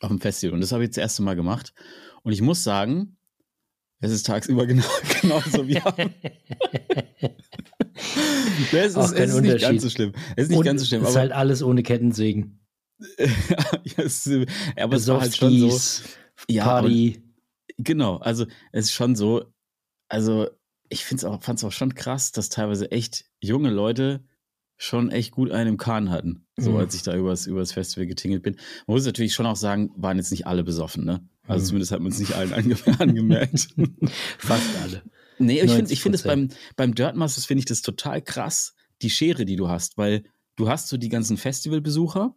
auf 0.00 0.08
dem 0.08 0.22
Festival. 0.22 0.54
Und 0.54 0.62
das 0.62 0.72
habe 0.72 0.82
ich 0.82 0.86
jetzt 0.86 0.96
das 0.96 1.02
erste 1.02 1.22
Mal 1.22 1.36
gemacht. 1.36 1.74
Und 2.22 2.32
ich 2.32 2.40
muss 2.40 2.64
sagen, 2.64 3.18
es 4.00 4.10
ist 4.10 4.24
tagsüber 4.24 4.64
genau, 4.66 4.88
genauso 5.20 5.68
wie 5.68 5.78
am. 5.82 5.92
es 8.72 8.72
ist, 8.72 8.96
es 8.96 9.34
ist 9.34 9.40
nicht 9.42 9.60
ganz 9.60 9.82
so 9.82 9.90
schlimm. 9.90 10.14
Es 10.34 10.44
ist 10.44 10.48
nicht 10.48 10.58
Und 10.58 10.64
ganz 10.64 10.80
so 10.80 10.86
schlimm. 10.86 11.02
Es 11.02 11.10
ist 11.10 11.16
halt 11.16 11.32
alles 11.32 11.62
ohne 11.62 11.82
Kettensägen. 11.82 12.58
ja, 13.18 13.28
es, 13.98 14.30
aber 14.76 14.96
es 14.96 15.06
war 15.08 15.20
halt 15.20 15.36
schon 15.36 15.70
so. 15.70 15.78
Ja, 16.48 16.64
Party. 16.64 17.22
genau, 17.76 18.16
also 18.16 18.46
es 18.72 18.86
ist 18.86 18.92
schon 18.92 19.14
so, 19.14 19.44
also 20.08 20.48
ich 20.88 21.04
fand 21.04 21.22
es 21.22 21.64
auch 21.64 21.72
schon 21.72 21.94
krass, 21.94 22.32
dass 22.32 22.48
teilweise 22.48 22.90
echt 22.90 23.24
junge 23.40 23.70
Leute 23.70 24.24
schon 24.76 25.10
echt 25.10 25.32
gut 25.32 25.50
einen 25.50 25.70
im 25.70 25.76
Kahn 25.76 26.10
hatten, 26.10 26.46
so 26.56 26.70
mhm. 26.72 26.76
als 26.78 26.94
ich 26.94 27.02
da 27.02 27.14
übers, 27.14 27.46
übers 27.46 27.72
Festival 27.72 28.06
getingelt 28.06 28.44
bin. 28.44 28.54
Man 28.86 28.94
muss 28.94 29.04
natürlich 29.04 29.34
schon 29.34 29.46
auch 29.46 29.56
sagen, 29.56 29.90
waren 29.96 30.18
jetzt 30.18 30.30
nicht 30.30 30.46
alle 30.46 30.62
besoffen, 30.62 31.04
ne? 31.04 31.28
Also 31.48 31.62
mhm. 31.62 31.66
zumindest 31.66 31.92
hat 31.92 32.00
man 32.00 32.12
es 32.12 32.20
nicht 32.20 32.34
allen 32.34 32.52
ange 32.52 32.76
angemerkt. 32.98 33.68
Fast 34.38 34.68
alle. 34.82 35.02
Nee, 35.38 35.60
ich 35.60 35.72
finde 35.72 35.92
ich 35.92 36.00
find 36.00 36.14
es 36.14 36.22
beim, 36.22 36.48
beim 36.76 36.94
Dirt 36.94 37.16
Masters 37.16 37.46
finde 37.46 37.60
ich 37.60 37.64
das 37.64 37.82
total 37.82 38.22
krass, 38.22 38.74
die 39.02 39.10
Schere, 39.10 39.44
die 39.44 39.56
du 39.56 39.68
hast, 39.68 39.98
weil 39.98 40.24
du 40.56 40.68
hast 40.68 40.88
so 40.88 40.96
die 40.96 41.08
ganzen 41.08 41.36
Festivalbesucher, 41.36 42.34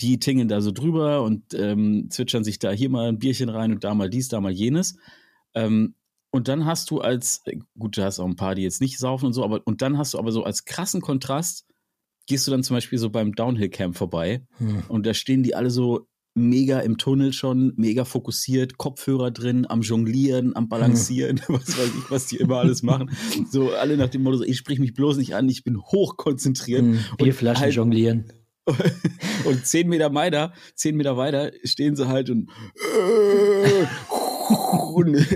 die 0.00 0.18
tingeln 0.18 0.48
da 0.48 0.60
so 0.60 0.72
drüber 0.72 1.22
und 1.22 1.54
ähm, 1.54 2.08
zwitschern 2.10 2.44
sich 2.44 2.58
da 2.58 2.70
hier 2.72 2.90
mal 2.90 3.08
ein 3.08 3.18
Bierchen 3.18 3.48
rein 3.48 3.72
und 3.72 3.84
da 3.84 3.94
mal 3.94 4.10
dies, 4.10 4.28
da 4.28 4.40
mal 4.40 4.52
jenes. 4.52 4.96
Ähm, 5.54 5.94
und 6.30 6.48
dann 6.48 6.66
hast 6.66 6.90
du 6.90 7.00
als, 7.00 7.42
äh, 7.46 7.58
gut, 7.78 7.96
du 7.96 8.02
hast 8.02 8.20
auch 8.20 8.26
ein 8.26 8.36
paar, 8.36 8.54
die 8.54 8.62
jetzt 8.62 8.80
nicht 8.80 8.98
saufen 8.98 9.26
und 9.26 9.32
so, 9.32 9.44
aber 9.44 9.60
und 9.64 9.82
dann 9.82 9.98
hast 9.98 10.14
du 10.14 10.18
aber 10.18 10.32
so 10.32 10.44
als 10.44 10.64
krassen 10.64 11.00
Kontrast, 11.00 11.64
gehst 12.26 12.46
du 12.46 12.50
dann 12.50 12.62
zum 12.62 12.76
Beispiel 12.76 12.98
so 12.98 13.10
beim 13.10 13.34
Downhill 13.34 13.68
Camp 13.68 13.96
vorbei 13.96 14.46
hm. 14.58 14.84
und 14.88 15.06
da 15.06 15.14
stehen 15.14 15.42
die 15.42 15.54
alle 15.54 15.70
so 15.70 16.08
mega 16.36 16.80
im 16.80 16.98
Tunnel 16.98 17.32
schon, 17.32 17.72
mega 17.76 18.04
fokussiert, 18.04 18.76
Kopfhörer 18.76 19.30
drin, 19.30 19.66
am 19.68 19.80
Jonglieren, 19.80 20.54
am 20.54 20.68
Balancieren, 20.68 21.40
mhm. 21.48 21.54
was 21.54 21.78
weiß 21.78 21.88
ich, 21.88 22.10
was 22.10 22.26
die 22.26 22.36
immer 22.36 22.58
alles 22.58 22.82
machen. 22.82 23.10
So 23.50 23.72
alle 23.72 23.96
nach 23.96 24.08
dem 24.08 24.22
Motto, 24.22 24.38
so, 24.38 24.44
ich 24.44 24.58
sprich 24.58 24.78
mich 24.78 24.92
bloß 24.92 25.16
nicht 25.16 25.34
an, 25.34 25.48
ich 25.48 25.64
bin 25.64 25.80
hochkonzentriert. 25.80 26.82
Mhm, 26.82 26.98
Bierflaschen 27.16 27.62
halt, 27.62 27.74
jonglieren. 27.74 28.32
und 29.44 29.64
zehn 29.64 29.88
Meter 29.88 30.12
weiter, 30.14 30.52
zehn 30.74 30.96
Meter 30.96 31.16
weiter 31.16 31.52
stehen 31.64 31.96
sie 31.96 32.08
halt 32.08 32.28
und, 32.30 32.50
und 32.50 33.88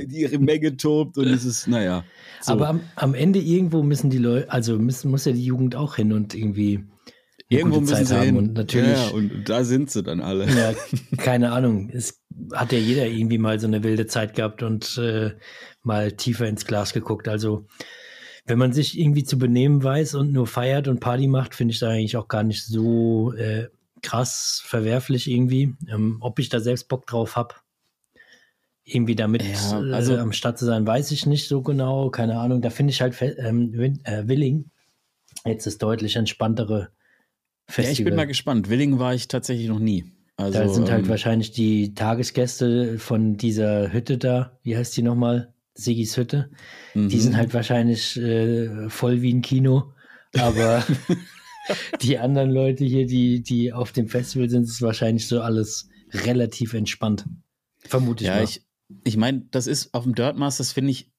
ihre 0.08 0.38
Menge 0.38 0.76
tobt 0.76 1.18
und 1.18 1.26
es 1.28 1.44
ist, 1.44 1.68
naja. 1.68 2.04
So. 2.40 2.52
Aber 2.52 2.68
am, 2.68 2.80
am 2.96 3.14
Ende 3.14 3.38
irgendwo 3.38 3.82
müssen 3.82 4.10
die 4.10 4.18
Leute, 4.18 4.50
also 4.50 4.78
müssen, 4.78 5.10
muss 5.10 5.24
ja 5.24 5.32
die 5.32 5.44
Jugend 5.44 5.76
auch 5.76 5.96
hin 5.96 6.12
und 6.12 6.34
irgendwie 6.34 6.84
Irgendwo 7.52 7.80
müssen 7.80 8.06
sie 8.06 8.18
hin. 8.18 8.36
Und 8.36 8.54
natürlich. 8.54 8.96
Ja, 8.96 9.08
und 9.08 9.48
da 9.48 9.64
sind 9.64 9.90
sie 9.90 10.04
dann 10.04 10.20
alle. 10.20 10.46
Ja, 10.48 10.72
keine 11.16 11.50
Ahnung. 11.50 11.90
Es 11.92 12.22
hat 12.52 12.70
ja 12.70 12.78
jeder 12.78 13.08
irgendwie 13.08 13.38
mal 13.38 13.58
so 13.58 13.66
eine 13.66 13.82
wilde 13.82 14.06
Zeit 14.06 14.34
gehabt 14.34 14.62
und 14.62 14.96
äh, 14.98 15.32
mal 15.82 16.12
tiefer 16.12 16.46
ins 16.46 16.64
Glas 16.64 16.92
geguckt. 16.92 17.26
Also, 17.26 17.66
wenn 18.46 18.58
man 18.58 18.72
sich 18.72 18.98
irgendwie 18.98 19.24
zu 19.24 19.36
benehmen 19.36 19.82
weiß 19.82 20.14
und 20.14 20.32
nur 20.32 20.46
feiert 20.46 20.86
und 20.86 21.00
Party 21.00 21.26
macht, 21.26 21.56
finde 21.56 21.72
ich 21.72 21.80
da 21.80 21.88
eigentlich 21.88 22.16
auch 22.16 22.28
gar 22.28 22.44
nicht 22.44 22.64
so 22.64 23.32
äh, 23.32 23.66
krass 24.00 24.62
verwerflich 24.64 25.28
irgendwie. 25.28 25.74
Ähm, 25.88 26.18
ob 26.20 26.38
ich 26.38 26.50
da 26.50 26.60
selbst 26.60 26.88
Bock 26.88 27.04
drauf 27.08 27.34
habe, 27.34 27.56
irgendwie 28.94 29.14
damit 29.14 29.42
ja, 29.42 29.78
also, 29.92 30.14
äh, 30.14 30.18
am 30.18 30.32
Start 30.32 30.58
zu 30.58 30.64
sein, 30.64 30.86
weiß 30.86 31.10
ich 31.12 31.26
nicht 31.26 31.48
so 31.48 31.62
genau. 31.62 32.10
Keine 32.10 32.38
Ahnung. 32.38 32.60
Da 32.60 32.70
finde 32.70 32.92
ich 32.92 33.00
halt 33.00 33.16
ähm, 33.38 33.72
äh, 34.04 34.26
Willing 34.26 34.70
jetzt 35.46 35.66
das 35.66 35.78
deutlich 35.78 36.16
entspanntere 36.16 36.90
Festival. 37.66 37.84
Ja, 37.84 37.92
ich 37.92 38.04
bin 38.04 38.16
mal 38.16 38.26
gespannt. 38.26 38.68
Willingen 38.68 38.98
war 38.98 39.14
ich 39.14 39.28
tatsächlich 39.28 39.68
noch 39.68 39.78
nie. 39.78 40.04
Also, 40.36 40.58
da 40.58 40.68
sind 40.68 40.90
halt 40.90 41.04
ähm, 41.04 41.08
wahrscheinlich 41.08 41.52
die 41.52 41.94
Tagesgäste 41.94 42.98
von 42.98 43.36
dieser 43.36 43.92
Hütte 43.92 44.18
da, 44.18 44.58
wie 44.62 44.76
heißt 44.76 44.96
die 44.96 45.02
nochmal? 45.02 45.52
Sigis 45.74 46.16
Hütte. 46.16 46.50
Mhm. 46.94 47.08
Die 47.08 47.20
sind 47.20 47.36
halt 47.36 47.54
wahrscheinlich 47.54 48.16
äh, 48.16 48.88
voll 48.88 49.22
wie 49.22 49.32
ein 49.32 49.42
Kino. 49.42 49.92
Aber 50.38 50.84
die 52.02 52.18
anderen 52.18 52.50
Leute 52.50 52.84
hier, 52.84 53.06
die, 53.06 53.42
die 53.42 53.72
auf 53.72 53.92
dem 53.92 54.08
Festival 54.08 54.48
sind, 54.50 54.64
ist 54.64 54.82
wahrscheinlich 54.82 55.26
so 55.26 55.40
alles 55.40 55.88
relativ 56.12 56.74
entspannt. 56.74 57.26
Vermute 57.78 58.24
ich 58.24 58.28
ja, 58.28 58.36
mal. 58.36 58.44
Ich, 58.44 58.62
ich 59.04 59.16
meine, 59.16 59.46
das 59.50 59.66
ist 59.66 59.94
auf 59.94 60.04
dem 60.04 60.14
Dirt 60.14 60.36
Masters, 60.36 60.72
finde 60.72 60.90
ich, 60.90 61.10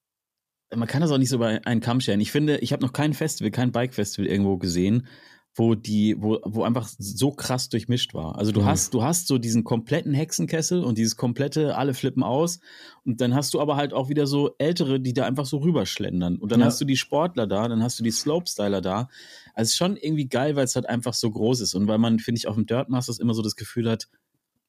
man 0.74 0.88
kann 0.88 1.02
das 1.02 1.10
auch 1.10 1.18
nicht 1.18 1.28
so 1.28 1.38
bei 1.38 1.64
einen 1.66 1.80
Kamm 1.80 2.00
stellen. 2.00 2.20
Ich 2.20 2.32
finde, 2.32 2.58
ich 2.58 2.72
habe 2.72 2.82
noch 2.82 2.92
kein 2.92 3.12
Festival, 3.12 3.50
kein 3.50 3.72
Bike-Festival 3.72 4.26
irgendwo 4.26 4.56
gesehen, 4.56 5.06
wo 5.54 5.74
die, 5.74 6.16
wo, 6.18 6.38
wo 6.44 6.62
einfach 6.62 6.88
so 6.98 7.30
krass 7.30 7.68
durchmischt 7.68 8.14
war. 8.14 8.38
Also 8.38 8.52
du 8.52 8.62
mhm. 8.62 8.66
hast, 8.66 8.94
du 8.94 9.02
hast 9.02 9.26
so 9.26 9.36
diesen 9.36 9.64
kompletten 9.64 10.14
Hexenkessel 10.14 10.82
und 10.82 10.96
dieses 10.96 11.16
komplette, 11.16 11.76
alle 11.76 11.92
flippen 11.92 12.22
aus. 12.22 12.60
Und 13.04 13.20
dann 13.20 13.34
hast 13.34 13.52
du 13.52 13.60
aber 13.60 13.76
halt 13.76 13.92
auch 13.92 14.08
wieder 14.08 14.26
so 14.26 14.54
Ältere, 14.56 14.98
die 14.98 15.12
da 15.12 15.26
einfach 15.26 15.44
so 15.44 15.58
rüberschlendern. 15.58 16.38
Und 16.38 16.52
dann 16.52 16.60
ja. 16.60 16.66
hast 16.66 16.80
du 16.80 16.86
die 16.86 16.96
Sportler 16.96 17.46
da, 17.46 17.68
dann 17.68 17.82
hast 17.82 17.98
du 17.98 18.02
die 18.02 18.10
Slopestyler 18.10 18.80
da. 18.80 19.08
Also 19.54 19.68
es 19.68 19.68
ist 19.70 19.76
schon 19.76 19.98
irgendwie 19.98 20.26
geil, 20.26 20.56
weil 20.56 20.64
es 20.64 20.74
halt 20.74 20.88
einfach 20.88 21.12
so 21.12 21.30
groß 21.30 21.60
ist. 21.60 21.74
Und 21.74 21.86
weil 21.86 21.98
man, 21.98 22.18
finde 22.18 22.38
ich, 22.38 22.48
auf 22.48 22.54
dem 22.54 22.64
Dirt 22.64 22.88
Masters 22.88 23.18
immer 23.18 23.34
so 23.34 23.42
das 23.42 23.56
Gefühl 23.56 23.90
hat, 23.90 24.08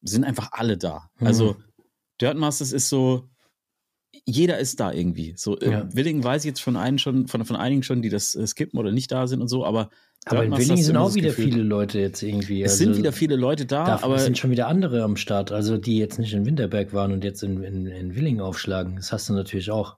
sind 0.02 0.26
einfach 0.26 0.50
alle 0.52 0.78
da. 0.78 1.10
Mhm. 1.20 1.28
Also 1.28 1.56
Dirt 2.22 2.38
Masters 2.38 2.72
ist 2.72 2.90
so, 2.90 3.30
jeder 4.26 4.60
ist 4.60 4.80
da 4.80 4.92
irgendwie. 4.92 5.34
So, 5.38 5.60
äh, 5.60 5.72
ja. 5.72 5.88
Willingen 5.94 6.24
weiß 6.24 6.44
ich 6.44 6.50
jetzt 6.50 6.62
von 6.62 6.78
einen 6.78 7.00
schon, 7.00 7.28
von, 7.28 7.44
von 7.46 7.56
einigen 7.56 7.84
schon, 7.84 8.02
die 8.02 8.10
das 8.10 8.36
äh, 8.36 8.46
skippen 8.46 8.80
oder 8.80 8.92
nicht 8.92 9.12
da 9.12 9.28
sind 9.28 9.42
und 9.42 9.48
so, 9.48 9.66
aber 9.66 9.90
aber 10.26 10.46
in 10.46 10.56
Willingen 10.56 10.82
sind 10.84 10.96
auch 10.96 11.16
wieder 11.16 11.30
Gefühl. 11.30 11.52
viele 11.52 11.64
Leute 11.64 12.00
jetzt 12.00 12.24
irgendwie. 12.24 12.64
Es 12.64 12.74
also 12.74 12.86
sind 12.86 12.98
wieder 12.98 13.12
viele 13.12 13.36
Leute 13.36 13.66
da, 13.66 13.86
da 13.86 14.04
aber 14.04 14.16
es 14.16 14.24
sind 14.24 14.38
schon 14.38 14.52
wieder 14.52 14.68
andere 14.68 15.04
am 15.04 15.18
Start, 15.18 15.52
also 15.52 15.78
die 15.78 15.98
jetzt 15.98 16.18
nicht 16.18 16.34
in 16.34 16.46
Winterberg 16.46 16.94
waren 16.94 17.12
und 17.12 17.26
jetzt 17.26 17.44
in, 17.44 17.62
in, 17.62 17.88
in 17.88 18.16
Willingen 18.16 18.40
aufschlagen. 18.40 18.96
Das 18.96 19.12
hast 19.12 19.28
du 19.28 19.34
natürlich 19.34 19.70
auch. 19.70 19.98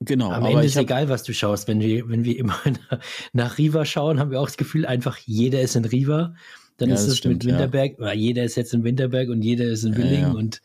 Genau. 0.00 0.30
Am 0.30 0.44
Ende 0.44 0.64
ist 0.64 0.76
egal, 0.76 1.08
was 1.08 1.22
du 1.22 1.32
schaust. 1.32 1.68
Wenn 1.68 1.80
wir, 1.80 2.08
wenn 2.08 2.24
wir 2.24 2.38
immer 2.38 2.58
nach 3.32 3.56
Riva 3.56 3.84
schauen, 3.84 4.18
haben 4.20 4.30
wir 4.30 4.40
auch 4.40 4.46
das 4.46 4.56
Gefühl, 4.56 4.84
einfach 4.84 5.16
jeder 5.18 5.62
ist 5.62 5.76
in 5.76 5.84
Riva. 5.84 6.34
Dann 6.76 6.88
ja, 6.88 6.94
ist 6.96 7.06
es 7.06 7.24
mit 7.24 7.44
Winterberg, 7.44 7.98
ja. 7.98 8.12
jeder 8.12 8.44
ist 8.44 8.56
jetzt 8.56 8.74
in 8.74 8.82
Winterberg 8.82 9.28
und 9.28 9.42
jeder 9.42 9.66
ist 9.66 9.84
in 9.84 9.96
Willingen 9.96 10.34
und 10.34 10.60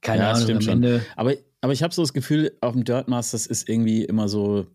keine 0.00 0.26
Ahnung. 0.28 0.50
am 0.50 0.68
Ende. 0.68 1.06
Aber, 1.16 1.34
aber 1.60 1.72
ich 1.72 1.82
habe 1.82 1.94
so 1.94 2.02
das 2.02 2.12
Gefühl, 2.12 2.56
auf 2.60 2.72
dem 2.72 2.84
Dirt 2.84 3.08
Masters 3.08 3.46
ist 3.46 3.68
irgendwie 3.68 4.04
immer 4.04 4.28
so 4.28 4.66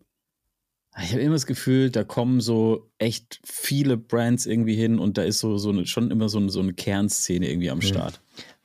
ich 0.98 1.12
habe 1.12 1.22
immer 1.22 1.34
das 1.34 1.46
Gefühl, 1.46 1.90
da 1.90 2.02
kommen 2.02 2.40
so 2.40 2.90
echt 2.98 3.40
viele 3.44 3.96
Brands 3.96 4.46
irgendwie 4.46 4.74
hin 4.74 4.98
und 4.98 5.18
da 5.18 5.22
ist 5.22 5.38
so, 5.38 5.56
so 5.56 5.70
eine, 5.70 5.86
schon 5.86 6.10
immer 6.10 6.28
so 6.28 6.38
eine, 6.38 6.50
so 6.50 6.60
eine 6.60 6.72
Kernszene 6.72 7.48
irgendwie 7.48 7.70
am 7.70 7.80
Start. 7.80 8.20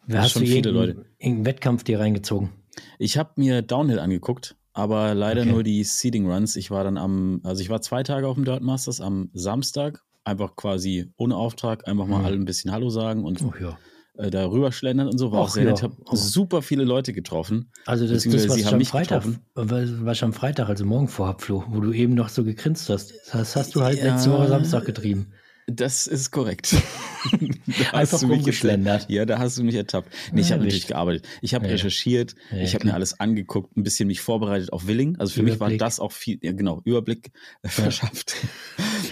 Wer 0.07 0.21
hast 0.21 0.31
schon 0.31 0.43
du 0.43 0.47
viele 0.47 0.71
Leute. 0.71 1.05
Irgendeinen 1.19 1.45
Wettkampf 1.45 1.83
dir 1.83 1.99
reingezogen? 1.99 2.49
Ich 2.97 3.17
habe 3.17 3.31
mir 3.35 3.61
Downhill 3.61 3.99
angeguckt, 3.99 4.55
aber 4.73 5.13
leider 5.13 5.41
okay. 5.41 5.51
nur 5.51 5.63
die 5.63 5.83
Seeding 5.83 6.29
Runs. 6.29 6.55
Ich 6.55 6.71
war 6.71 6.83
dann 6.83 6.97
am, 6.97 7.41
also 7.43 7.61
ich 7.61 7.69
war 7.69 7.81
zwei 7.81 8.03
Tage 8.03 8.27
auf 8.27 8.35
dem 8.35 8.45
Dirt 8.45 8.63
Masters 8.63 9.01
am 9.01 9.29
Samstag, 9.33 10.03
einfach 10.23 10.55
quasi 10.55 11.11
ohne 11.17 11.35
Auftrag, 11.35 11.87
einfach 11.87 12.07
mal 12.07 12.19
mhm. 12.19 12.25
alle 12.25 12.35
ein 12.35 12.45
bisschen 12.45 12.71
Hallo 12.71 12.89
sagen 12.89 13.23
und 13.23 13.41
oh, 13.43 13.53
ja 13.59 13.77
äh, 14.17 14.29
da 14.29 14.49
rüberschlendern 14.49 15.07
und 15.07 15.17
so. 15.17 15.31
War 15.31 15.41
auch, 15.41 15.45
auch 15.45 15.49
sehr 15.49 15.63
ja. 15.63 15.71
nett. 15.71 15.83
Habe 15.83 15.95
super 16.11 16.61
viele 16.61 16.83
Leute 16.83 17.13
getroffen. 17.13 17.71
Also 17.85 18.07
das, 18.07 18.23
das 18.23 18.49
was, 18.49 18.57
ich 18.57 18.67
am 18.67 18.81
Freitag, 18.81 19.23
was 19.53 20.17
ich 20.17 20.23
am 20.23 20.33
Freitag, 20.33 20.69
also 20.69 20.85
morgen 20.85 21.07
vorhab, 21.07 21.41
Flo, 21.41 21.63
wo 21.69 21.79
du 21.79 21.91
eben 21.93 22.13
noch 22.13 22.29
so 22.29 22.43
gegrinst 22.43 22.89
hast. 22.89 23.13
Das 23.31 23.55
hast 23.55 23.75
du 23.75 23.81
halt 23.81 23.99
ja, 23.99 24.13
letzte 24.13 24.31
Woche 24.31 24.47
Samstag 24.47 24.85
getrieben. 24.85 25.31
Das 25.67 26.05
ist 26.05 26.29
korrekt. 26.29 26.75
Einfach 27.91 28.21
rumgeschlendert. 28.21 29.09
Ja, 29.09 29.25
da 29.25 29.39
hast 29.39 29.57
du 29.57 29.63
mich 29.63 29.73
ertappt. 29.73 30.13
Nee, 30.31 30.41
ich 30.41 30.51
habe 30.51 30.61
natürlich 30.61 30.85
gearbeitet. 30.85 31.27
Ich 31.41 31.55
habe 31.55 31.65
ja. 31.65 31.71
recherchiert, 31.71 32.35
ja, 32.51 32.59
ich 32.59 32.75
habe 32.75 32.85
mir 32.85 32.93
alles 32.93 33.19
angeguckt, 33.19 33.75
ein 33.75 33.81
bisschen 33.81 34.05
mich 34.05 34.21
vorbereitet 34.21 34.71
auf 34.71 34.85
Willing. 34.85 35.15
Also 35.17 35.33
für 35.33 35.39
Überblick. 35.39 35.59
mich 35.59 35.79
war 35.79 35.87
das 35.87 35.99
auch 35.99 36.11
viel, 36.11 36.37
ja, 36.43 36.51
genau, 36.51 36.81
Überblick 36.85 37.31
ja. 37.63 37.69
verschafft. 37.71 38.35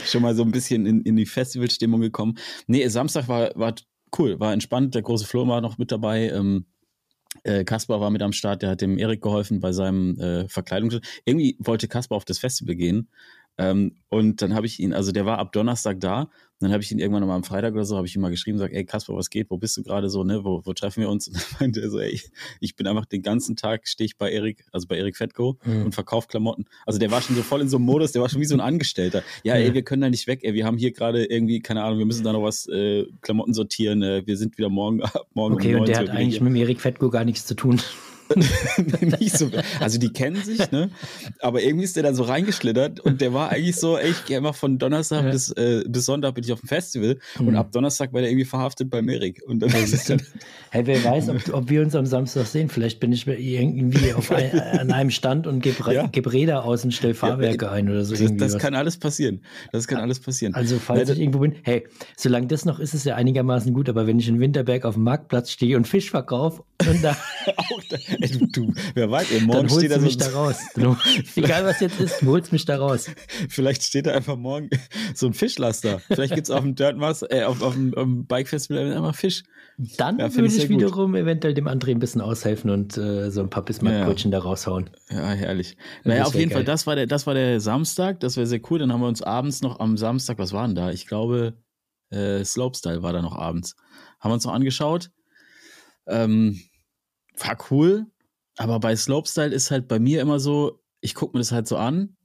Schon 0.06 0.22
mal 0.22 0.36
so 0.36 0.44
ein 0.44 0.52
bisschen 0.52 0.86
in, 0.86 1.02
in 1.02 1.16
die 1.16 1.26
Festivalstimmung 1.26 2.02
gekommen. 2.02 2.38
Nee, 2.68 2.88
Samstag 2.88 3.28
war, 3.28 3.52
war 3.56 3.74
cool, 4.18 4.40
war 4.40 4.54
entspannt. 4.54 4.96
Der 4.96 5.02
große 5.02 5.26
Flo 5.26 5.48
war 5.48 5.62
noch 5.62 5.78
mit 5.78 5.92
dabei. 5.92 6.30
Ähm, 6.30 6.66
äh, 7.44 7.64
Kaspar 7.64 8.00
war 8.00 8.12
mit 8.12 8.22
am 8.22 8.34
Start, 8.34 8.62
der 8.62 8.72
hat 8.72 8.82
dem 8.82 8.98
Erik 8.98 9.22
geholfen 9.22 9.60
bei 9.60 9.72
seinem 9.72 10.20
äh, 10.20 10.48
Verkleidungs. 10.48 11.00
Irgendwie 11.26 11.58
wollte 11.60 11.88
Kaspar 11.88 12.16
auf 12.16 12.26
das 12.26 12.40
Festival 12.40 12.76
gehen 12.76 13.10
ähm, 13.58 13.96
und 14.10 14.42
dann 14.42 14.56
habe 14.56 14.66
ich 14.66 14.80
ihn, 14.80 14.94
also 14.94 15.12
der 15.12 15.26
war 15.26 15.38
ab 15.38 15.52
Donnerstag 15.52 16.00
da. 16.00 16.30
Dann 16.64 16.72
habe 16.72 16.84
ich 16.84 16.92
ihn 16.92 17.00
irgendwann 17.00 17.26
mal 17.28 17.36
am 17.36 17.44
Freitag 17.44 17.74
oder 17.74 17.86
so, 17.86 17.98
habe 17.98 18.08
ich 18.08 18.16
ihm 18.16 18.22
mal 18.22 18.30
geschrieben, 18.30 18.58
sag, 18.58 18.74
ey 18.74 18.86
Kasper, 18.86 19.16
was 19.16 19.30
geht? 19.30 19.50
Wo 19.50 19.58
bist 19.58 19.78
du 19.78 19.84
gerade 19.84 20.10
so, 20.10 20.24
ne? 20.24 20.44
Wo, 20.44 20.62
wo 20.64 20.74
treffen 20.74 21.02
wir 21.02 21.10
uns? 21.10 21.28
Und 21.34 21.36
dann 21.36 21.44
meinte 21.60 21.82
er 21.82 21.90
so, 21.90 22.00
ey, 22.00 22.20
ich 22.60 22.76
bin 22.76 22.88
einfach 22.88 23.06
den 23.06 23.22
ganzen 23.22 23.56
Tag 23.56 23.88
stehe 23.88 24.06
ich 24.06 24.18
bei 24.18 24.32
Erik, 24.32 24.66
also 24.72 24.88
bei 24.88 24.98
Erik 24.98 25.18
Fettko 25.18 25.58
mhm. 25.66 25.86
und 25.86 25.96
verkaufe 25.96 26.28
Klamotten. 26.28 26.66
Also 26.86 27.00
der 27.00 27.12
war 27.12 27.22
schon 27.22 27.36
so 27.36 27.44
voll 27.44 27.62
in 27.62 27.70
so 27.70 27.78
einem 27.78 27.86
Modus, 27.86 28.12
der 28.12 28.22
war 28.22 28.30
schon 28.30 28.42
wie 28.42 28.46
so 28.46 28.56
ein 28.56 28.62
Angestellter. 28.62 29.24
Ja, 29.44 29.56
ey, 29.56 29.74
wir 29.74 29.84
können 29.84 30.02
da 30.02 30.10
nicht 30.10 30.28
weg, 30.28 30.40
ey, 30.44 30.54
wir 30.54 30.66
haben 30.66 30.78
hier 30.78 30.92
gerade 30.92 31.26
irgendwie, 31.26 31.60
keine 31.60 31.84
Ahnung, 31.84 32.00
wir 32.00 32.06
müssen 32.06 32.24
da 32.24 32.34
noch 32.34 32.44
was 32.44 32.68
äh, 32.68 33.06
Klamotten 33.22 33.54
sortieren. 33.54 34.02
Äh, 34.02 34.26
wir 34.26 34.38
sind 34.38 34.58
wieder 34.58 34.70
morgen, 34.70 35.02
morgen 35.34 35.56
Okay, 35.56 35.76
um 35.76 35.82
und 35.82 35.88
der 35.88 35.98
hat 35.98 36.10
eigentlich 36.10 36.40
hier. 36.40 36.44
mit 36.44 36.56
Erik 36.62 36.82
Fettko 36.82 37.10
gar 37.10 37.26
nichts 37.26 37.46
zu 37.46 37.56
tun. 37.56 37.82
nicht 39.20 39.38
so, 39.38 39.52
also 39.80 40.00
die 40.00 40.14
kennen 40.14 40.42
sich, 40.44 40.72
ne? 40.72 40.90
Aber 41.40 41.62
irgendwie 41.62 41.84
ist 41.84 41.96
der 41.96 42.04
dann 42.04 42.16
so 42.16 42.24
reingeschlittert 42.24 43.02
und 43.02 43.20
der 43.20 43.34
war 43.34 43.50
eigentlich 43.50 43.76
so, 43.76 43.98
ey, 43.98 44.12
ich 44.12 44.26
gehe 44.26 44.38
immer 44.38 44.54
von 44.54 44.78
Donnerstag 44.78 45.26
ja. 45.26 45.32
bis, 45.32 45.52
äh, 45.52 45.84
bis 45.88 46.06
Sonntag 46.06 46.36
bin 46.36 46.44
ich 46.44 46.54
auf 46.54 46.62
dem 46.62 46.70
Festival 46.70 47.20
mhm. 47.38 47.50
und 47.50 47.56
ab 47.56 47.72
Donnerstag 47.72 48.14
war 48.14 48.22
der 48.22 48.30
irgendwie 48.30 48.46
verhaftet 48.46 48.90
beim 48.90 49.10
Erik. 49.10 49.42
Und 49.46 49.60
dann 49.60 49.70
hey, 49.70 49.86
dann 50.08 50.22
hey, 50.72 50.88
wer 50.88 51.04
weiß, 51.04 51.30
ob, 51.30 51.54
ob, 51.54 51.70
wir 51.70 51.82
uns 51.82 51.96
am 51.96 52.06
Samstag 52.06 52.46
sehen. 52.46 52.70
Vielleicht 52.70 53.00
bin 53.00 53.12
ich 53.12 53.28
irgendwie 53.28 54.14
auf 54.14 54.32
ein, 54.32 54.58
an 54.80 54.92
einem 54.92 55.10
Stand 55.10 55.46
und 55.46 55.62
gebe 55.62 55.94
ja. 55.94 56.08
geb 56.08 56.32
Räder 56.32 56.64
aus 56.64 56.86
und 56.86 56.94
stelle 56.94 57.14
Fahrwerke 57.14 57.66
ja, 57.66 57.72
ein 57.72 57.90
oder 57.90 58.06
so. 58.06 58.16
Das, 58.16 58.32
das 58.38 58.58
kann 58.58 58.76
alles 58.76 58.98
passieren. 58.98 59.42
Das 59.72 59.88
kann 59.88 60.00
alles 60.00 60.20
passieren. 60.20 60.54
Also 60.54 60.80
falls 60.80 61.10
ich 61.10 61.20
irgendwo 61.20 61.40
bin, 61.40 61.56
hey, 61.64 61.86
solange 62.16 62.48
das 62.48 62.66
noch 62.66 62.80
ist, 62.80 62.94
ist 62.94 63.00
es 63.00 63.06
ja 63.06 63.16
einigermaßen 63.16 63.74
gut, 63.74 63.90
aber 63.90 64.06
wenn 64.06 64.20
ich 64.20 64.28
in 64.28 64.40
Winterberg 64.40 64.86
auf 64.86 64.94
dem 64.94 65.04
Marktplatz 65.04 65.52
stehe 65.52 65.76
und 65.76 65.88
Fisch 65.88 66.12
verkaufe 66.12 66.64
und 66.88 67.04
da 67.04 67.18
du, 68.32 68.48
du, 68.48 68.74
wer 68.94 69.10
weiß, 69.10 69.32
ey, 69.32 69.42
morgen 69.42 69.70
steht 69.70 69.92
da 69.92 70.00
so 70.00 70.06
mich 70.06 70.18
da 70.18 70.28
raus. 70.30 70.58
egal 71.36 71.66
was 71.66 71.80
jetzt 71.80 72.00
ist, 72.00 72.22
du 72.22 72.28
holst 72.28 72.52
mich 72.52 72.66
da 72.66 72.78
raus. 72.78 73.10
Vielleicht 73.50 73.84
steht 73.84 74.06
da 74.06 74.12
einfach 74.12 74.38
morgen 74.38 74.70
so 75.16 75.28
ein 75.28 75.34
Fischlaster. 75.34 76.00
Vielleicht 76.00 76.36
gibt 76.36 76.48
es 76.48 76.52
auf 76.52 76.62
dem 76.62 76.76
Dirt 76.76 76.98
Mass, 76.98 77.24
äh, 77.24 77.44
auf, 77.44 77.62
auf 77.62 77.74
dem, 77.74 77.92
dem 77.92 78.26
Bike 78.26 78.48
Festival 78.48 78.94
einfach 78.94 79.16
Fisch. 79.16 79.44
Dann 79.98 80.20
ja, 80.20 80.34
würde 80.34 80.48
ich 80.48 80.70
wiederum 80.70 81.14
gut. 81.14 81.22
eventuell 81.22 81.54
dem 81.54 81.68
André 81.68 81.92
ein 81.92 82.00
bisschen 82.00 82.22
aushelfen 82.22 82.70
und 82.70 82.98
äh, 82.98 83.32
so 83.32 83.42
ein 83.42 83.50
paar 83.50 83.66
Bismarck-Brötchen 83.66 84.32
ja. 84.32 84.40
da 84.40 84.44
raushauen. 84.44 84.90
Ja, 85.10 85.32
herrlich. 85.32 85.78
Naja, 86.04 86.26
auf 86.26 86.36
jeden 86.36 86.50
geil. 86.50 86.60
Fall, 86.60 86.66
das 86.66 86.86
war, 86.86 86.96
der, 86.96 87.08
das 87.08 87.26
war 87.26 87.34
der 87.34 87.60
Samstag, 87.60 88.20
das 88.20 88.38
wäre 88.38 88.46
sehr 88.46 88.62
cool. 88.70 88.80
Dann 88.80 88.94
haben 88.94 89.02
wir 89.02 89.08
uns 89.08 89.24
abends 89.24 89.62
noch 89.62 89.80
am 89.80 89.98
Samstag, 89.98 90.38
was 90.38 90.54
war 90.54 90.68
denn 90.68 90.76
da? 90.76 90.92
Ich 90.92 91.08
glaube, 91.08 91.58
äh, 92.12 92.44
Slopestyle 92.44 93.02
war 93.02 93.14
da 93.14 93.22
noch 93.22 93.36
abends. 93.36 93.76
Haben 94.20 94.30
wir 94.30 94.36
uns 94.36 94.46
noch 94.46 94.54
angeschaut. 94.54 95.10
Ähm, 96.06 96.60
war 97.38 97.58
cool, 97.72 98.06
aber 98.58 98.80
bei 98.80 98.96
Slopestyle 98.96 99.54
ist 99.54 99.72
halt 99.72 99.88
bei 99.88 100.00
mir 100.00 100.22
immer 100.22 100.40
so, 100.40 100.84
ich 101.02 101.16
gucke 101.16 101.36
mir 101.38 101.42
das 101.42 101.52
halt 101.52 101.68
so 101.68 101.78
an 101.78 102.16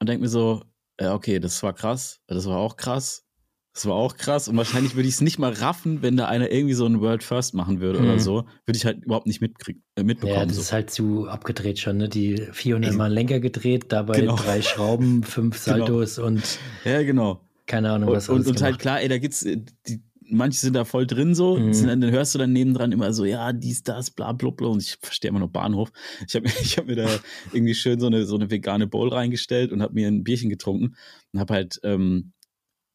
und 0.00 0.08
denke 0.08 0.22
mir 0.22 0.28
so, 0.28 0.62
ja, 1.00 1.14
okay, 1.14 1.40
das 1.40 1.62
war 1.62 1.72
krass, 1.72 2.20
das 2.26 2.46
war 2.46 2.58
auch 2.58 2.76
krass. 2.76 3.24
Das 3.74 3.86
war 3.86 3.94
auch 3.96 4.16
krass. 4.16 4.46
Und 4.46 4.56
wahrscheinlich 4.56 4.94
würde 4.94 5.08
ich 5.08 5.16
es 5.16 5.20
nicht 5.20 5.40
mal 5.40 5.52
raffen, 5.52 6.00
wenn 6.00 6.16
da 6.16 6.28
einer 6.28 6.52
irgendwie 6.52 6.74
so 6.74 6.86
ein 6.86 7.00
World 7.00 7.24
First 7.24 7.54
machen 7.54 7.80
würde 7.80 7.98
mhm. 7.98 8.04
oder 8.04 8.18
so. 8.20 8.44
Würde 8.66 8.76
ich 8.76 8.86
halt 8.86 9.04
überhaupt 9.04 9.26
nicht 9.26 9.40
mitkrieg, 9.40 9.78
äh, 9.96 10.04
mitbekommen. 10.04 10.38
Ja, 10.38 10.46
das 10.46 10.54
so. 10.54 10.62
ist 10.62 10.72
halt 10.72 10.90
zu 10.90 11.26
abgedreht 11.26 11.80
schon, 11.80 11.96
ne? 11.96 12.08
Die 12.08 12.36
400 12.52 12.94
Mal 12.94 13.12
Lenker 13.12 13.40
gedreht, 13.40 13.86
dabei 13.88 14.20
genau. 14.20 14.36
drei 14.36 14.62
Schrauben, 14.62 15.24
fünf 15.24 15.64
genau. 15.64 15.78
Saltos 15.78 16.16
genau. 16.16 16.28
und. 16.28 16.58
Ja, 16.84 17.02
genau. 17.02 17.40
Keine 17.66 17.90
Ahnung, 17.90 18.10
was 18.10 18.28
Und, 18.28 18.42
und, 18.42 18.48
und 18.48 18.62
halt 18.62 18.78
klar, 18.78 19.00
ey, 19.00 19.08
da 19.08 19.18
gibt's, 19.18 19.42
äh, 19.42 19.56
die, 19.88 20.04
manche 20.34 20.58
sind 20.58 20.74
da 20.74 20.84
voll 20.84 21.06
drin 21.06 21.34
so, 21.34 21.56
mhm. 21.56 21.72
sind, 21.72 21.88
dann 21.88 22.10
hörst 22.10 22.34
du 22.34 22.38
dann 22.38 22.52
nebendran 22.52 22.92
immer 22.92 23.12
so, 23.12 23.24
ja, 23.24 23.52
dies, 23.52 23.82
das, 23.82 24.10
bla, 24.10 24.32
bla, 24.32 24.50
bla. 24.50 24.68
Und 24.68 24.82
ich 24.82 24.96
verstehe 25.00 25.30
immer 25.30 25.40
noch 25.40 25.48
Bahnhof. 25.48 25.92
Ich 26.26 26.34
habe 26.34 26.46
ich 26.62 26.76
hab 26.76 26.86
mir 26.86 26.96
da 26.96 27.08
irgendwie 27.52 27.74
schön 27.74 28.00
so 28.00 28.06
eine, 28.06 28.24
so 28.24 28.34
eine 28.36 28.50
vegane 28.50 28.86
Bowl 28.86 29.08
reingestellt 29.08 29.72
und 29.72 29.82
habe 29.82 29.94
mir 29.94 30.08
ein 30.08 30.24
Bierchen 30.24 30.50
getrunken 30.50 30.96
und 31.32 31.40
habe 31.40 31.54
halt, 31.54 31.80
ähm, 31.82 32.32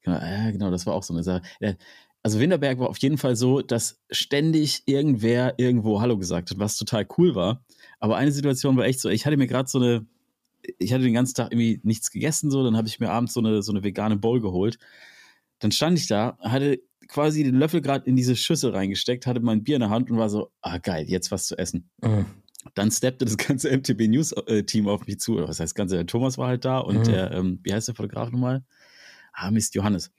genau, 0.01 0.17
ja, 0.17 0.51
genau, 0.51 0.72
das 0.72 0.86
war 0.86 0.93
auch 0.93 1.03
so 1.03 1.13
eine 1.13 1.24
Sache. 1.24 1.41
Also 2.22 2.39
Winterberg 2.39 2.79
war 2.79 2.89
auf 2.89 2.98
jeden 2.98 3.17
Fall 3.17 3.36
so, 3.36 3.62
dass 3.62 4.01
ständig 4.12 4.84
irgendwer 4.86 5.53
irgendwo 5.58 6.01
Hallo 6.01 6.17
gesagt 6.17 6.51
hat, 6.51 6.60
was 6.60 6.77
total 6.77 7.08
cool 7.17 7.34
war. 7.34 7.63
Aber 8.00 8.17
eine 8.17 8.31
Situation 8.31 8.75
war 8.77 8.86
echt 8.86 9.00
so, 9.00 9.10
ich 9.10 9.25
hatte 9.25 9.38
mir 9.38 9.48
gerade 9.48 9.69
so 9.69 9.79
eine, 9.79 10.05
ich 10.77 10.93
hatte 10.93 11.03
den 11.03 11.13
ganzen 11.13 11.36
Tag 11.36 11.51
irgendwie 11.51 11.79
nichts 11.84 12.12
gegessen, 12.12 12.51
so, 12.51 12.63
dann 12.63 12.75
habe 12.75 12.88
ich 12.88 13.00
mir 13.00 13.10
abends 13.10 13.34
so 13.34 13.39
eine, 13.39 13.63
so 13.63 13.72
eine 13.72 13.84
vegane 13.84 14.17
Bowl 14.17 14.41
geholt. 14.41 14.77
Dann 15.60 15.72
stand 15.72 15.98
ich 15.98 16.08
da, 16.08 16.38
hatte 16.41 16.81
quasi 17.09 17.43
den 17.43 17.55
Löffel 17.55 17.81
gerade 17.81 18.07
in 18.07 18.15
diese 18.15 18.35
Schüssel 18.35 18.71
reingesteckt, 18.71 19.25
hatte 19.25 19.41
mein 19.41 19.63
Bier 19.63 19.75
in 19.75 19.81
der 19.81 19.89
Hand 19.89 20.09
und 20.09 20.17
war 20.17 20.29
so, 20.29 20.51
ah 20.61 20.77
geil, 20.77 21.05
jetzt 21.09 21.31
was 21.31 21.47
zu 21.47 21.57
essen. 21.57 21.89
Mhm. 22.01 22.25
Dann 22.75 22.91
steppte 22.91 23.25
das 23.25 23.37
ganze 23.37 23.69
MTB 23.75 24.07
News 24.07 24.31
äh, 24.31 24.63
Team 24.63 24.87
auf 24.87 25.05
mich 25.07 25.19
zu. 25.19 25.37
Was 25.37 25.59
heißt 25.59 25.75
ganze? 25.75 25.95
Der 25.95 26.05
Thomas 26.05 26.37
war 26.37 26.47
halt 26.47 26.63
da 26.63 26.77
und 26.77 26.99
mhm. 26.99 27.03
der, 27.03 27.31
ähm, 27.31 27.59
wie 27.63 27.73
heißt 27.73 27.87
der 27.87 27.95
Fotograf 27.95 28.31
nochmal? 28.31 28.63
Ah, 29.33 29.51
Mist, 29.51 29.75
Johannes. 29.75 30.11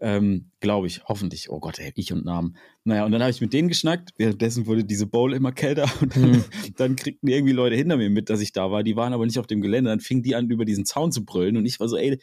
Ähm, 0.00 0.50
Glaube 0.60 0.86
ich, 0.88 1.04
hoffentlich. 1.04 1.50
Oh 1.50 1.60
Gott, 1.60 1.78
ey, 1.78 1.92
ich 1.94 2.12
und 2.12 2.24
Namen. 2.24 2.56
Naja, 2.84 3.04
und 3.04 3.12
dann 3.12 3.20
habe 3.20 3.30
ich 3.30 3.40
mit 3.40 3.52
denen 3.52 3.68
geschnackt. 3.68 4.10
Währenddessen 4.16 4.66
wurde 4.66 4.84
diese 4.84 5.06
Bowl 5.06 5.34
immer 5.34 5.52
kälter 5.52 5.88
und 6.00 6.16
dann, 6.16 6.30
mhm. 6.32 6.44
dann, 6.76 6.96
kriegten 6.96 7.28
irgendwie 7.28 7.52
Leute 7.52 7.76
hinter 7.76 7.96
mir 7.96 8.10
mit, 8.10 8.30
dass 8.30 8.40
ich 8.40 8.52
da 8.52 8.70
war. 8.70 8.82
Die 8.82 8.96
waren 8.96 9.12
aber 9.12 9.26
nicht 9.26 9.38
auf 9.38 9.46
dem 9.46 9.60
Gelände. 9.60 9.90
Dann 9.90 10.00
fingen 10.00 10.22
die 10.22 10.34
an, 10.34 10.48
über 10.50 10.64
diesen 10.64 10.86
Zaun 10.86 11.12
zu 11.12 11.24
brüllen 11.24 11.56
und 11.56 11.66
ich 11.66 11.78
war 11.78 11.88
so, 11.88 11.96
ey, 11.96 12.18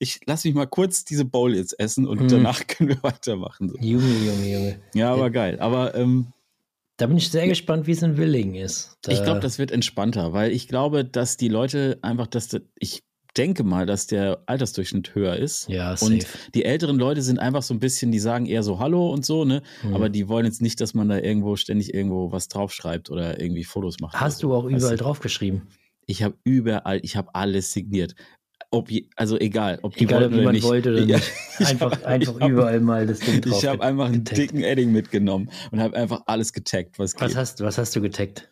ich 0.00 0.20
lass 0.26 0.44
mich 0.44 0.54
mal 0.54 0.66
kurz 0.66 1.04
diese 1.04 1.24
Bowl 1.24 1.54
jetzt 1.54 1.78
essen 1.78 2.08
und 2.08 2.20
hm. 2.20 2.28
danach 2.28 2.66
können 2.66 2.88
wir 2.88 3.02
weitermachen. 3.02 3.68
So. 3.68 3.76
Junge, 3.78 4.12
Junge, 4.26 4.52
Junge. 4.52 4.80
Ja, 4.94 5.12
aber 5.12 5.24
ja. 5.24 5.28
geil. 5.28 5.60
Aber 5.60 5.94
ähm, 5.94 6.32
da 6.96 7.06
bin 7.06 7.18
ich 7.18 7.30
sehr 7.30 7.46
gespannt, 7.46 7.86
wie 7.86 7.92
es 7.92 8.02
in 8.02 8.16
Willingen 8.16 8.54
ist. 8.54 8.96
Da 9.02 9.12
ich 9.12 9.22
glaube, 9.22 9.40
das 9.40 9.58
wird 9.58 9.70
entspannter, 9.70 10.32
weil 10.32 10.52
ich 10.52 10.68
glaube, 10.68 11.04
dass 11.04 11.36
die 11.36 11.48
Leute 11.48 11.98
einfach, 12.02 12.26
dass 12.26 12.48
das, 12.48 12.62
ich 12.78 13.02
denke 13.36 13.62
mal, 13.62 13.86
dass 13.86 14.06
der 14.06 14.42
Altersdurchschnitt 14.46 15.14
höher 15.14 15.36
ist. 15.36 15.68
Ja, 15.68 15.96
safe. 15.96 16.12
Und 16.12 16.26
die 16.54 16.64
älteren 16.64 16.98
Leute 16.98 17.22
sind 17.22 17.38
einfach 17.38 17.62
so 17.62 17.74
ein 17.74 17.78
bisschen, 17.78 18.10
die 18.10 18.18
sagen 18.18 18.46
eher 18.46 18.62
so 18.62 18.78
Hallo 18.78 19.10
und 19.10 19.24
so, 19.24 19.44
ne? 19.44 19.62
Mhm. 19.82 19.94
Aber 19.94 20.08
die 20.08 20.28
wollen 20.28 20.46
jetzt 20.46 20.62
nicht, 20.62 20.80
dass 20.80 20.94
man 20.94 21.08
da 21.08 21.18
irgendwo 21.18 21.56
ständig 21.56 21.94
irgendwo 21.94 22.32
was 22.32 22.48
draufschreibt 22.48 23.10
oder 23.10 23.40
irgendwie 23.40 23.64
Fotos 23.64 24.00
macht. 24.00 24.18
Hast 24.18 24.42
du 24.42 24.54
auch 24.54 24.64
überall 24.64 24.96
draufgeschrieben? 24.96 25.68
Ich 26.06 26.22
habe 26.22 26.36
überall, 26.42 27.00
ich 27.02 27.16
habe 27.16 27.34
alles 27.34 27.72
signiert 27.72 28.14
ob, 28.70 28.88
also 29.16 29.38
egal, 29.38 29.78
ob 29.82 29.96
die 29.96 30.04
egal, 30.04 30.26
ob 30.26 30.32
jemand 30.32 30.62
wollte 30.62 30.92
oder 30.92 31.04
nicht. 31.04 31.32
Einfach, 31.58 32.02
einfach 32.04 32.40
hab, 32.40 32.48
überall 32.48 32.80
mal 32.80 33.06
das 33.06 33.18
Ding 33.18 33.40
drauf. 33.40 33.62
Ich 33.62 33.68
habe 33.68 33.82
einfach 33.82 34.06
einen 34.06 34.24
getaggt. 34.24 34.38
dicken 34.38 34.62
Edding 34.62 34.92
mitgenommen 34.92 35.50
und 35.72 35.80
habe 35.80 35.94
einfach 35.94 36.22
alles 36.26 36.54
getaggt, 36.54 36.98
was 36.98 37.14
geht. 37.14 37.20
Was 37.20 37.36
hast, 37.36 37.60
was 37.60 37.76
hast 37.76 37.94
du 37.94 38.00
getaggt? 38.00 38.48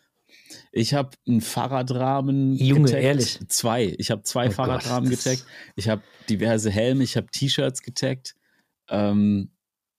Ich 0.71 0.93
habe 0.93 1.09
einen 1.27 1.41
Fahrradrahmen 1.41 2.53
Junge, 2.53 2.85
getaggt. 2.85 3.03
ehrlich? 3.03 3.39
Zwei. 3.47 3.95
Ich 3.97 4.11
habe 4.11 4.21
zwei 4.21 4.49
oh 4.49 4.51
Fahrradrahmen 4.51 5.09
Gott, 5.09 5.23
getaggt. 5.23 5.45
Ich 5.75 5.89
habe 5.89 6.03
diverse 6.29 6.69
Helme, 6.69 7.03
ich 7.03 7.17
habe 7.17 7.27
T-Shirts 7.31 7.81
getaggt. 7.81 8.35
Ähm, 8.89 9.51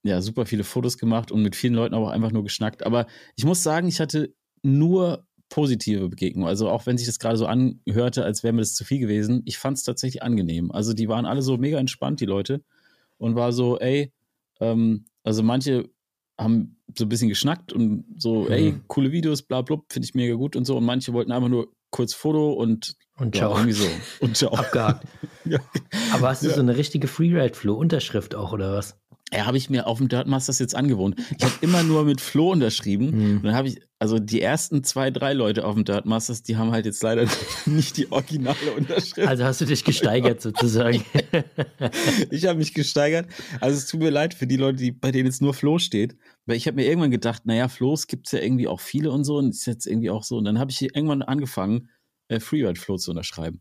ja, 0.02 0.20
super 0.20 0.46
viele 0.46 0.64
Fotos 0.64 0.98
gemacht 0.98 1.32
und 1.32 1.42
mit 1.42 1.56
vielen 1.56 1.74
Leuten 1.74 1.94
auch 1.94 2.08
einfach 2.08 2.30
nur 2.30 2.44
geschnackt. 2.44 2.84
Aber 2.84 3.06
ich 3.36 3.44
muss 3.44 3.62
sagen, 3.62 3.88
ich 3.88 4.00
hatte 4.00 4.34
nur 4.62 5.26
positive 5.50 6.08
Begegnung. 6.08 6.48
Also 6.48 6.70
auch 6.70 6.86
wenn 6.86 6.96
sich 6.96 7.06
das 7.06 7.18
gerade 7.18 7.36
so 7.36 7.46
anhörte, 7.46 8.24
als 8.24 8.42
wäre 8.42 8.54
mir 8.54 8.62
das 8.62 8.74
zu 8.74 8.84
viel 8.84 9.00
gewesen, 9.00 9.42
ich 9.44 9.58
fand 9.58 9.76
es 9.76 9.82
tatsächlich 9.82 10.22
angenehm. 10.22 10.70
Also 10.70 10.94
die 10.94 11.08
waren 11.08 11.26
alle 11.26 11.42
so 11.42 11.58
mega 11.58 11.78
entspannt, 11.78 12.20
die 12.20 12.26
Leute. 12.26 12.62
Und 13.18 13.34
war 13.34 13.52
so, 13.52 13.78
ey, 13.78 14.12
ähm, 14.60 15.04
also 15.24 15.42
manche 15.42 15.90
haben 16.38 16.78
so 16.96 17.04
ein 17.04 17.10
bisschen 17.10 17.28
geschnackt 17.28 17.72
und 17.72 18.06
so, 18.16 18.44
mhm. 18.44 18.52
ey, 18.52 18.74
coole 18.86 19.12
Videos, 19.12 19.42
bla 19.42 19.60
bla, 19.60 19.76
finde 19.90 20.06
ich 20.06 20.14
mega 20.14 20.34
gut 20.34 20.56
und 20.56 20.64
so. 20.64 20.78
Und 20.78 20.84
manche 20.84 21.12
wollten 21.12 21.32
einfach 21.32 21.48
nur 21.50 21.68
kurz 21.90 22.14
Foto 22.14 22.52
und, 22.52 22.96
und 23.18 23.34
ciao. 23.34 23.50
Ja, 23.50 23.58
irgendwie 23.58 23.72
so. 23.74 23.86
Und 24.20 24.36
ciao. 24.36 24.52
Abgehakt. 24.54 25.06
ja. 25.44 25.58
Aber 26.14 26.28
hast 26.28 26.42
du 26.42 26.48
ja. 26.48 26.54
so 26.54 26.60
eine 26.60 26.76
richtige 26.76 27.08
Freeride-Flow-Unterschrift 27.08 28.34
auch 28.34 28.52
oder 28.52 28.72
was? 28.74 28.99
Ja, 29.32 29.46
habe 29.46 29.56
ich 29.56 29.70
mir 29.70 29.86
auf 29.86 29.98
dem 29.98 30.08
Dirt 30.08 30.26
Masters 30.26 30.58
jetzt 30.58 30.74
angewohnt. 30.74 31.14
Ich 31.38 31.44
habe 31.44 31.54
immer 31.60 31.84
nur 31.84 32.04
mit 32.04 32.20
Flo 32.20 32.50
unterschrieben. 32.50 33.10
Mhm. 33.10 33.36
Und 33.36 33.44
dann 33.44 33.54
habe 33.54 33.68
ich, 33.68 33.80
also 34.00 34.18
die 34.18 34.40
ersten 34.40 34.82
zwei, 34.82 35.10
drei 35.12 35.34
Leute 35.34 35.64
auf 35.64 35.74
dem 35.74 35.84
Dirt 35.84 36.04
Masters, 36.04 36.42
die 36.42 36.56
haben 36.56 36.72
halt 36.72 36.84
jetzt 36.84 37.00
leider 37.02 37.26
nicht 37.66 37.96
die 37.96 38.10
originale 38.10 38.72
Unterschrift. 38.76 39.28
Also 39.28 39.44
hast 39.44 39.60
du 39.60 39.66
dich 39.66 39.84
gesteigert 39.84 40.40
sozusagen. 40.42 41.04
ich 42.30 42.46
habe 42.46 42.58
mich 42.58 42.74
gesteigert. 42.74 43.28
Also 43.60 43.78
es 43.78 43.86
tut 43.86 44.00
mir 44.00 44.10
leid 44.10 44.34
für 44.34 44.48
die 44.48 44.56
Leute, 44.56 44.78
die, 44.78 44.90
bei 44.90 45.12
denen 45.12 45.26
jetzt 45.26 45.42
nur 45.42 45.54
Flo 45.54 45.78
steht. 45.78 46.16
Weil 46.46 46.56
ich 46.56 46.66
habe 46.66 46.76
mir 46.76 46.86
irgendwann 46.86 47.12
gedacht, 47.12 47.46
naja, 47.46 47.68
Flo's 47.68 48.08
gibt 48.08 48.26
es 48.26 48.32
ja 48.32 48.40
irgendwie 48.40 48.66
auch 48.66 48.80
viele 48.80 49.12
und 49.12 49.22
so. 49.22 49.36
Und 49.36 49.50
ist 49.50 49.66
jetzt 49.66 49.86
irgendwie 49.86 50.10
auch 50.10 50.24
so. 50.24 50.38
Und 50.38 50.44
dann 50.44 50.58
habe 50.58 50.72
ich 50.72 50.82
irgendwann 50.82 51.22
angefangen, 51.22 51.88
äh, 52.26 52.40
Freeride 52.40 52.80
Flo 52.80 52.96
zu 52.96 53.12
unterschreiben. 53.12 53.60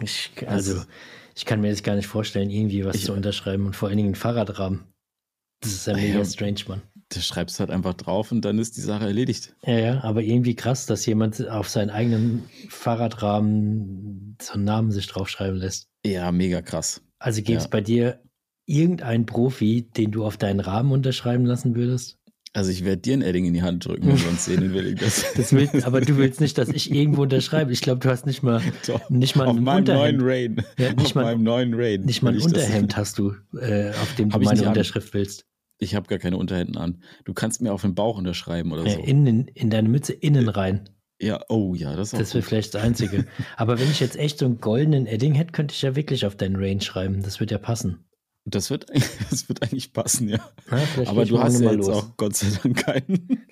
Ich, 0.00 0.32
also, 0.46 0.74
also 0.74 0.86
ich 1.34 1.44
kann 1.44 1.60
mir 1.60 1.70
das 1.70 1.82
gar 1.82 1.96
nicht 1.96 2.06
vorstellen, 2.06 2.50
irgendwie 2.50 2.84
was 2.84 2.96
ich, 2.96 3.04
zu 3.04 3.12
unterschreiben 3.12 3.66
und 3.66 3.76
vor 3.76 3.88
allen 3.88 3.96
Dingen 3.96 4.12
ein 4.12 4.16
Fahrradrahmen. 4.16 4.84
Das 5.60 5.72
ist 5.72 5.86
ja 5.86 5.94
mega 5.94 6.18
ja, 6.18 6.24
strange, 6.24 6.60
Mann. 6.68 6.82
Du 7.12 7.20
schreibst 7.20 7.60
halt 7.60 7.70
einfach 7.70 7.94
drauf 7.94 8.32
und 8.32 8.44
dann 8.44 8.58
ist 8.58 8.76
die 8.76 8.80
Sache 8.80 9.04
erledigt. 9.04 9.54
Ja, 9.64 9.78
ja, 9.78 10.04
aber 10.04 10.22
irgendwie 10.22 10.54
krass, 10.54 10.86
dass 10.86 11.04
jemand 11.06 11.46
auf 11.48 11.68
seinen 11.68 11.90
eigenen 11.90 12.44
Fahrradrahmen 12.68 14.36
so 14.40 14.54
einen 14.54 14.64
Namen 14.64 14.90
sich 14.90 15.06
draufschreiben 15.06 15.56
lässt. 15.56 15.88
Ja, 16.06 16.32
mega 16.32 16.62
krass. 16.62 17.02
Also 17.18 17.42
gibt 17.42 17.58
es 17.58 17.64
ja. 17.64 17.70
bei 17.70 17.80
dir 17.80 18.20
irgendeinen 18.64 19.26
Profi, 19.26 19.82
den 19.82 20.12
du 20.12 20.24
auf 20.24 20.36
deinen 20.36 20.60
Rahmen 20.60 20.92
unterschreiben 20.92 21.44
lassen 21.44 21.74
würdest? 21.74 22.19
Also 22.52 22.72
ich 22.72 22.84
werde 22.84 23.00
dir 23.00 23.14
ein 23.14 23.22
Edding 23.22 23.44
in 23.44 23.54
die 23.54 23.62
Hand 23.62 23.86
drücken, 23.86 24.08
wenn 24.08 24.20
wir 24.20 24.28
uns 24.28 24.44
sehen 24.44 24.74
will. 24.74 24.96
Das. 24.96 25.24
das 25.36 25.52
will, 25.52 25.68
aber 25.84 26.00
du 26.00 26.16
willst 26.16 26.40
nicht, 26.40 26.58
dass 26.58 26.68
ich 26.68 26.92
irgendwo 26.92 27.22
unterschreibe. 27.22 27.72
Ich 27.72 27.80
glaube, 27.80 28.00
du 28.00 28.10
hast 28.10 28.26
nicht 28.26 28.42
mal, 28.42 28.60
Doch, 28.88 29.08
nicht 29.08 29.36
mal 29.36 29.46
auf 29.46 29.56
ein 29.56 29.62
meinem 29.62 29.78
Unterhemd. 29.80 30.18
neuen 30.18 30.28
Rain. 30.28 30.64
Ja, 30.76 30.92
nicht 30.92 31.06
auf 31.06 31.14
mal, 31.14 31.24
meinem 31.24 31.44
neuen 31.44 31.74
Rain. 31.74 32.02
Nicht 32.02 32.22
mal 32.22 32.34
ein 32.34 32.40
Unterhemd 32.40 32.96
hast 32.96 33.18
du, 33.18 33.34
äh, 33.56 33.90
auf 33.90 34.16
dem 34.16 34.30
du 34.30 34.40
meine 34.40 34.66
Unterschrift 34.66 35.14
an. 35.14 35.20
willst. 35.20 35.46
Ich 35.78 35.94
habe 35.94 36.08
gar 36.08 36.18
keine 36.18 36.36
Unterhemden 36.38 36.76
an. 36.76 37.02
Du 37.24 37.34
kannst 37.34 37.62
mir 37.62 37.72
auf 37.72 37.82
den 37.82 37.94
Bauch 37.94 38.18
unterschreiben 38.18 38.72
oder 38.72 38.84
ja, 38.84 38.94
so. 38.94 39.00
In, 39.00 39.46
in 39.46 39.70
deine 39.70 39.88
Mütze 39.88 40.12
innen 40.12 40.48
rein. 40.48 40.90
Ja, 41.20 41.40
oh 41.48 41.74
ja, 41.74 41.94
das 41.96 42.12
ist 42.12 42.20
Das 42.20 42.34
wäre 42.34 42.42
vielleicht 42.42 42.74
das 42.74 42.82
Einzige. 42.82 43.26
aber 43.56 43.78
wenn 43.78 43.90
ich 43.90 44.00
jetzt 44.00 44.16
echt 44.16 44.38
so 44.38 44.46
einen 44.46 44.60
goldenen 44.60 45.06
Edding 45.06 45.34
hätte, 45.34 45.52
könnte 45.52 45.74
ich 45.74 45.82
ja 45.82 45.94
wirklich 45.94 46.26
auf 46.26 46.34
deinen 46.34 46.56
Rain 46.56 46.80
schreiben. 46.80 47.22
Das 47.22 47.40
wird 47.40 47.50
ja 47.50 47.58
passen. 47.58 48.04
Das 48.44 48.70
wird, 48.70 48.86
das 49.30 49.48
wird 49.48 49.62
eigentlich 49.62 49.92
passen, 49.92 50.28
ja. 50.28 50.38
Na, 50.70 50.82
Aber 51.06 51.24
du 51.24 51.38
hast 51.38 51.60
ja 51.60 51.72
jetzt 51.72 51.86
los. 51.86 51.88
auch 51.88 52.16
Gott 52.16 52.36
sei 52.36 52.48
Dank 52.62 52.84
keinen. 52.84 53.46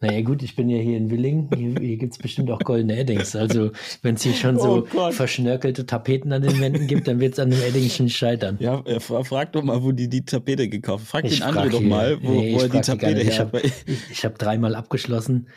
Naja, 0.00 0.20
gut, 0.20 0.42
ich 0.42 0.54
bin 0.54 0.68
ja 0.68 0.78
hier 0.78 0.96
in 0.96 1.10
Willingen. 1.10 1.48
Hier, 1.56 1.74
hier 1.80 1.96
gibt 1.96 2.12
es 2.12 2.18
bestimmt 2.18 2.50
auch 2.50 2.60
goldene 2.60 2.96
Eddings. 2.96 3.34
Also, 3.34 3.72
wenn 4.02 4.14
es 4.14 4.22
hier 4.22 4.34
schon 4.34 4.58
so 4.58 4.86
oh 4.94 5.10
verschnörkelte 5.10 5.86
Tapeten 5.86 6.32
an 6.32 6.42
den 6.42 6.60
Wänden 6.60 6.86
gibt, 6.86 7.08
dann 7.08 7.18
wird 7.18 7.32
es 7.32 7.38
an 7.38 7.50
dem 7.50 7.60
Edding 7.60 7.88
schon 7.88 8.08
scheitern. 8.08 8.58
Ja, 8.60 8.82
frag 9.00 9.52
doch 9.52 9.62
mal, 9.62 9.82
wo 9.82 9.90
die 9.92 10.08
die 10.08 10.24
Tapete 10.24 10.68
gekauft 10.68 11.04
haben. 11.04 11.08
Frag 11.08 11.24
ich 11.24 11.40
den 11.40 11.52
frag 11.52 11.70
doch 11.70 11.80
mal, 11.80 12.22
wo, 12.22 12.32
nee, 12.32 12.54
wo 12.54 12.60
er 12.60 12.68
die 12.68 12.80
Tapete 12.80 13.20
her 13.20 13.50
hat. 13.52 13.62
Ich, 14.10 14.24
habe 14.24 14.36
dreimal 14.36 14.74
abgeschlossen. 14.74 15.48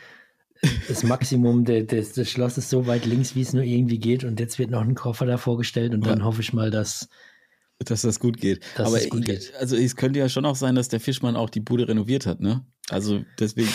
Das 0.88 1.02
Maximum 1.02 1.64
des, 1.64 1.86
des, 1.86 2.12
des 2.12 2.30
Schlosses 2.30 2.70
so 2.70 2.86
weit 2.86 3.04
links, 3.06 3.36
wie 3.36 3.42
es 3.42 3.52
nur 3.52 3.64
irgendwie 3.64 3.98
geht. 3.98 4.24
Und 4.24 4.40
jetzt 4.40 4.58
wird 4.58 4.70
noch 4.70 4.82
ein 4.82 4.94
Koffer 4.94 5.26
davor 5.26 5.58
gestellt. 5.58 5.94
Und 5.94 6.06
dann 6.06 6.20
ja. 6.20 6.24
hoffe 6.24 6.40
ich 6.40 6.52
mal, 6.52 6.70
dass 6.70 7.08
dass 7.90 8.02
das 8.02 8.20
gut 8.20 8.38
geht. 8.38 8.60
Dass 8.76 8.86
aber 8.86 8.98
es 8.98 9.08
gut 9.08 9.24
geht. 9.24 9.52
also 9.58 9.76
es 9.76 9.96
könnte 9.96 10.18
ja 10.18 10.28
schon 10.28 10.44
auch 10.44 10.56
sein, 10.56 10.74
dass 10.74 10.88
der 10.88 11.00
Fischmann 11.00 11.36
auch 11.36 11.50
die 11.50 11.60
Bude 11.60 11.88
renoviert 11.88 12.26
hat, 12.26 12.40
ne? 12.40 12.64
Also 12.88 13.24
deswegen. 13.38 13.68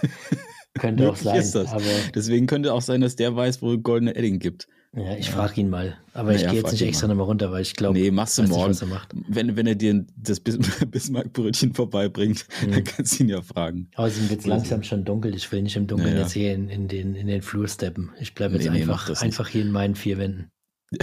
könnte 0.78 1.10
auch 1.10 1.16
sein. 1.16 1.44
Aber 1.66 1.82
deswegen 2.14 2.46
könnte 2.46 2.72
auch 2.72 2.82
sein, 2.82 3.00
dass 3.00 3.16
der 3.16 3.34
weiß, 3.34 3.62
wo 3.62 3.78
goldene 3.78 4.14
Edding 4.16 4.38
gibt. 4.38 4.68
Ja, 4.96 5.16
ich 5.16 5.26
ja. 5.26 5.32
frage 5.32 5.60
ihn 5.60 5.70
mal. 5.70 5.96
Aber 6.12 6.32
naja, 6.32 6.44
ich 6.44 6.50
gehe 6.52 6.60
jetzt 6.60 6.72
nicht 6.72 6.82
extra 6.82 7.08
nochmal 7.08 7.26
runter, 7.26 7.50
weil 7.50 7.62
ich 7.62 7.74
glaube. 7.74 7.98
Nee, 7.98 8.12
machst 8.12 8.38
du 8.38 8.44
morgen. 8.44 8.70
Nicht, 8.70 9.08
wenn, 9.28 9.56
wenn 9.56 9.66
er 9.66 9.74
dir 9.74 10.04
das 10.16 10.40
Bismarckbrötchen 10.90 11.74
vorbeibringt, 11.74 12.46
mhm. 12.62 12.70
dann 12.70 12.84
kannst 12.84 13.18
du 13.18 13.24
ihn 13.24 13.28
ja 13.28 13.42
fragen. 13.42 13.90
Außerdem 13.96 14.30
wird 14.30 14.40
es 14.40 14.46
langsam 14.46 14.82
schon 14.84 15.04
dunkel. 15.04 15.34
Ich 15.34 15.50
will 15.50 15.62
nicht 15.62 15.74
im 15.74 15.88
Dunkeln 15.88 16.10
naja. 16.10 16.22
jetzt 16.22 16.32
hier 16.32 16.54
in, 16.54 16.68
in, 16.68 16.86
den, 16.86 17.16
in 17.16 17.26
den 17.26 17.42
Flur 17.42 17.66
steppen. 17.66 18.12
Ich 18.20 18.34
bleibe 18.34 18.54
jetzt 18.54 18.70
nee, 18.70 18.82
einfach, 18.82 19.08
nee, 19.08 19.16
einfach 19.16 19.48
hier 19.48 19.62
in 19.62 19.72
meinen 19.72 19.96
vier 19.96 20.18
Wänden. 20.18 20.50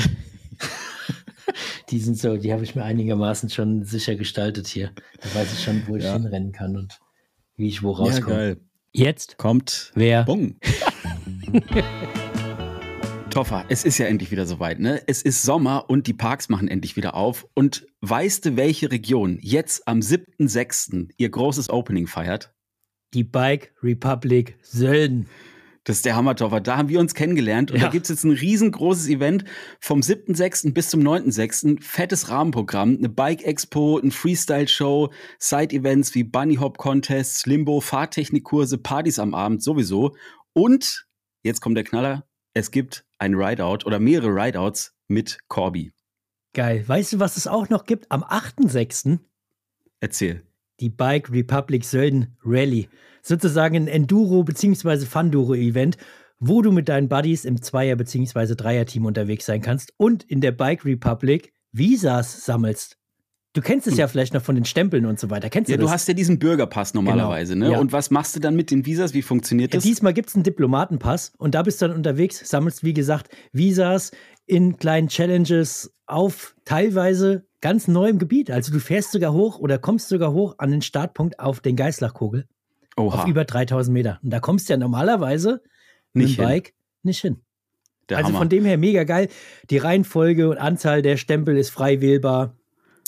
die 1.92 2.00
sind 2.00 2.18
so, 2.18 2.38
die 2.38 2.54
habe 2.54 2.64
ich 2.64 2.76
mir 2.76 2.84
einigermaßen 2.84 3.50
schon 3.50 3.84
sicher 3.84 4.16
gestaltet 4.16 4.68
hier. 4.68 4.92
Da 5.22 5.36
weiß 5.36 5.52
ich 5.54 5.64
schon, 5.64 5.84
wo 5.88 5.98
ich 5.98 6.06
ja. 6.06 6.14
hinrennen 6.14 6.54
kann 6.54 6.78
und 6.78 7.00
wie 7.58 7.68
ich 7.68 7.84
wo 7.84 7.92
rauskomme. 7.92 8.32
Ja, 8.32 8.38
geil. 8.38 8.62
Jetzt 8.94 9.38
kommt 9.38 9.92
wer? 9.94 10.24
Bung. 10.24 10.56
Toffer, 13.30 13.66
es 13.70 13.86
ist 13.86 13.98
ja 13.98 14.08
endlich 14.08 14.32
wieder 14.32 14.46
soweit, 14.46 14.80
ne? 14.80 15.02
Es 15.08 15.22
ist 15.22 15.44
Sommer 15.44 15.90
und 15.90 16.08
die 16.08 16.14
Parks 16.14 16.50
machen 16.50 16.68
endlich 16.68 16.98
wieder 16.98 17.16
auf. 17.16 17.48
Und 17.54 17.88
weißt 18.02 18.46
du, 18.46 18.58
welche 18.58 18.92
Region 18.92 19.38
jetzt 19.42 19.88
am 19.88 20.00
7.6. 20.00 21.10
ihr 21.16 21.30
großes 21.30 21.70
Opening 21.70 22.08
feiert? 22.08 22.54
Die 23.14 23.24
Bike 23.24 23.74
Republic 23.84 24.58
Sölden. 24.62 25.28
Das 25.84 25.96
ist 25.96 26.06
der 26.06 26.16
Hammertoffer. 26.16 26.62
Da 26.62 26.78
haben 26.78 26.90
wir 26.90 27.00
uns 27.00 27.16
kennengelernt 27.16 27.72
und 27.72 27.78
ja. 27.78 27.86
da 27.86 27.92
gibt 27.92 28.06
es 28.06 28.10
jetzt 28.10 28.24
ein 28.24 28.32
riesengroßes 28.32 29.10
Event 29.10 29.46
vom 29.80 30.02
7.6. 30.02 30.74
bis 30.74 30.90
zum 30.90 31.02
9.6. 31.02 31.82
Fettes 31.82 32.30
Rahmenprogramm, 32.30 32.98
eine 32.98 33.10
Bike-Expo, 33.10 33.98
ein 33.98 34.12
Freestyle-Show, 34.12 35.12
Side-Events 35.40 36.14
wie 36.14 36.24
Bunny 36.24 36.58
Hop 36.58 36.78
Contests, 36.78 37.48
Limbo, 37.48 37.82
Fahrtechnikkurse, 37.82 38.78
Partys 38.78 39.18
am 39.18 39.34
Abend 39.34 39.64
sowieso. 39.64 40.16
Und, 40.54 41.08
jetzt 41.42 41.62
kommt 41.62 41.78
der 41.78 41.84
Knaller, 41.84 42.28
es 42.54 42.70
gibt 42.70 43.06
ein 43.18 43.34
Rideout 43.34 43.86
oder 43.86 44.00
mehrere 44.00 44.30
Rideouts 44.30 44.94
mit 45.08 45.40
Corby. 45.48 45.94
Geil. 46.54 46.84
Weißt 46.88 47.14
du, 47.14 47.20
was 47.20 47.38
es 47.38 47.48
auch 47.48 47.70
noch 47.70 47.86
gibt? 47.86 48.12
Am 48.12 48.24
8.6. 48.24 49.20
Erzähl. 50.00 50.44
Die 50.80 50.90
Bike 50.90 51.32
Republic 51.32 51.86
Sölden 51.86 52.38
Rally 52.44 52.90
sozusagen 53.22 53.76
ein 53.76 53.88
Enduro- 53.88 54.44
bzw. 54.44 55.06
Funduro-Event, 55.06 55.98
wo 56.40 56.62
du 56.62 56.72
mit 56.72 56.90
deinen 56.90 57.08
Buddies 57.08 57.46
im 57.46 57.62
Zweier- 57.62 57.96
bzw. 57.96 58.56
Dreier-Team 58.56 59.06
unterwegs 59.06 59.46
sein 59.46 59.62
kannst 59.62 59.94
und 59.98 60.24
in 60.24 60.42
der 60.42 60.52
Bike 60.52 60.86
Republic 60.86 61.54
Visas 61.72 62.46
sammelst. 62.46 62.98
Du 63.54 63.62
kennst 63.62 63.86
es 63.86 63.98
ja 63.98 64.06
hm. 64.06 64.12
vielleicht 64.12 64.34
noch 64.34 64.42
von 64.42 64.56
den 64.56 64.64
Stempeln 64.64 65.06
und 65.06 65.20
so 65.20 65.30
weiter. 65.30 65.50
Kennst 65.50 65.68
du 65.68 65.74
ja, 65.74 65.78
das? 65.78 65.86
du 65.86 65.92
hast 65.92 66.08
ja 66.08 66.14
diesen 66.14 66.40
Bürgerpass 66.40 66.94
genau. 66.94 67.04
normalerweise, 67.04 67.54
genau. 67.54 67.66
ne? 67.66 67.72
Ja. 67.74 67.80
Und 67.80 67.92
was 67.92 68.10
machst 68.10 68.36
du 68.36 68.40
dann 68.40 68.56
mit 68.56 68.72
den 68.72 68.86
Visas? 68.86 69.14
Wie 69.14 69.22
funktioniert 69.22 69.74
das? 69.74 69.84
Ja, 69.84 69.90
diesmal 69.90 70.14
gibt 70.14 70.30
es 70.30 70.36
einen 70.36 70.44
Diplomatenpass 70.44 71.34
und 71.38 71.54
da 71.54 71.64
bist 71.64 71.82
du 71.82 71.88
dann 71.88 71.98
unterwegs, 71.98 72.48
sammelst, 72.48 72.84
wie 72.84 72.94
gesagt, 72.94 73.30
Visas 73.52 74.12
in 74.46 74.78
kleinen 74.78 75.10
Challenges 75.10 75.94
auf 76.06 76.56
teilweise 76.64 77.46
ganz 77.60 77.88
neuem 77.90 78.20
Gebiet. 78.20 78.52
Also 78.52 78.72
du 78.72 78.80
fährst 78.80 79.12
sogar 79.12 79.34
hoch 79.34 79.60
oder 79.60 79.78
kommst 79.78 80.08
sogar 80.08 80.32
hoch 80.32 80.56
an 80.58 80.72
den 80.72 80.82
Startpunkt 80.82 81.40
auf 81.40 81.60
den 81.60 81.76
Geißlachkogel. 81.76 82.48
Oha. 83.02 83.24
auf 83.24 83.28
über 83.28 83.46
3000 83.46 83.94
Meter. 83.94 84.20
Und 84.24 84.30
da 84.32 84.40
kommst 84.40 84.70
du 84.70 84.74
ja 84.74 84.78
normalerweise 84.78 85.62
nicht 86.14 86.30
mit 86.30 86.38
dem 86.38 86.46
Bike 86.46 86.74
nicht 87.04 87.22
hin. 87.22 87.42
Der 88.10 88.18
also 88.18 88.30
Hammer. 88.30 88.40
von 88.40 88.50
dem 88.50 88.66
her 88.66 88.78
mega 88.78 89.04
geil. 89.04 89.30
Die 89.70 89.78
Reihenfolge 89.78 90.50
und 90.50 90.58
Anzahl 90.58 91.02
der 91.02 91.18
Stempel 91.18 91.58
ist 91.58 91.70
frei 91.70 92.02
wählbar. 92.02 92.58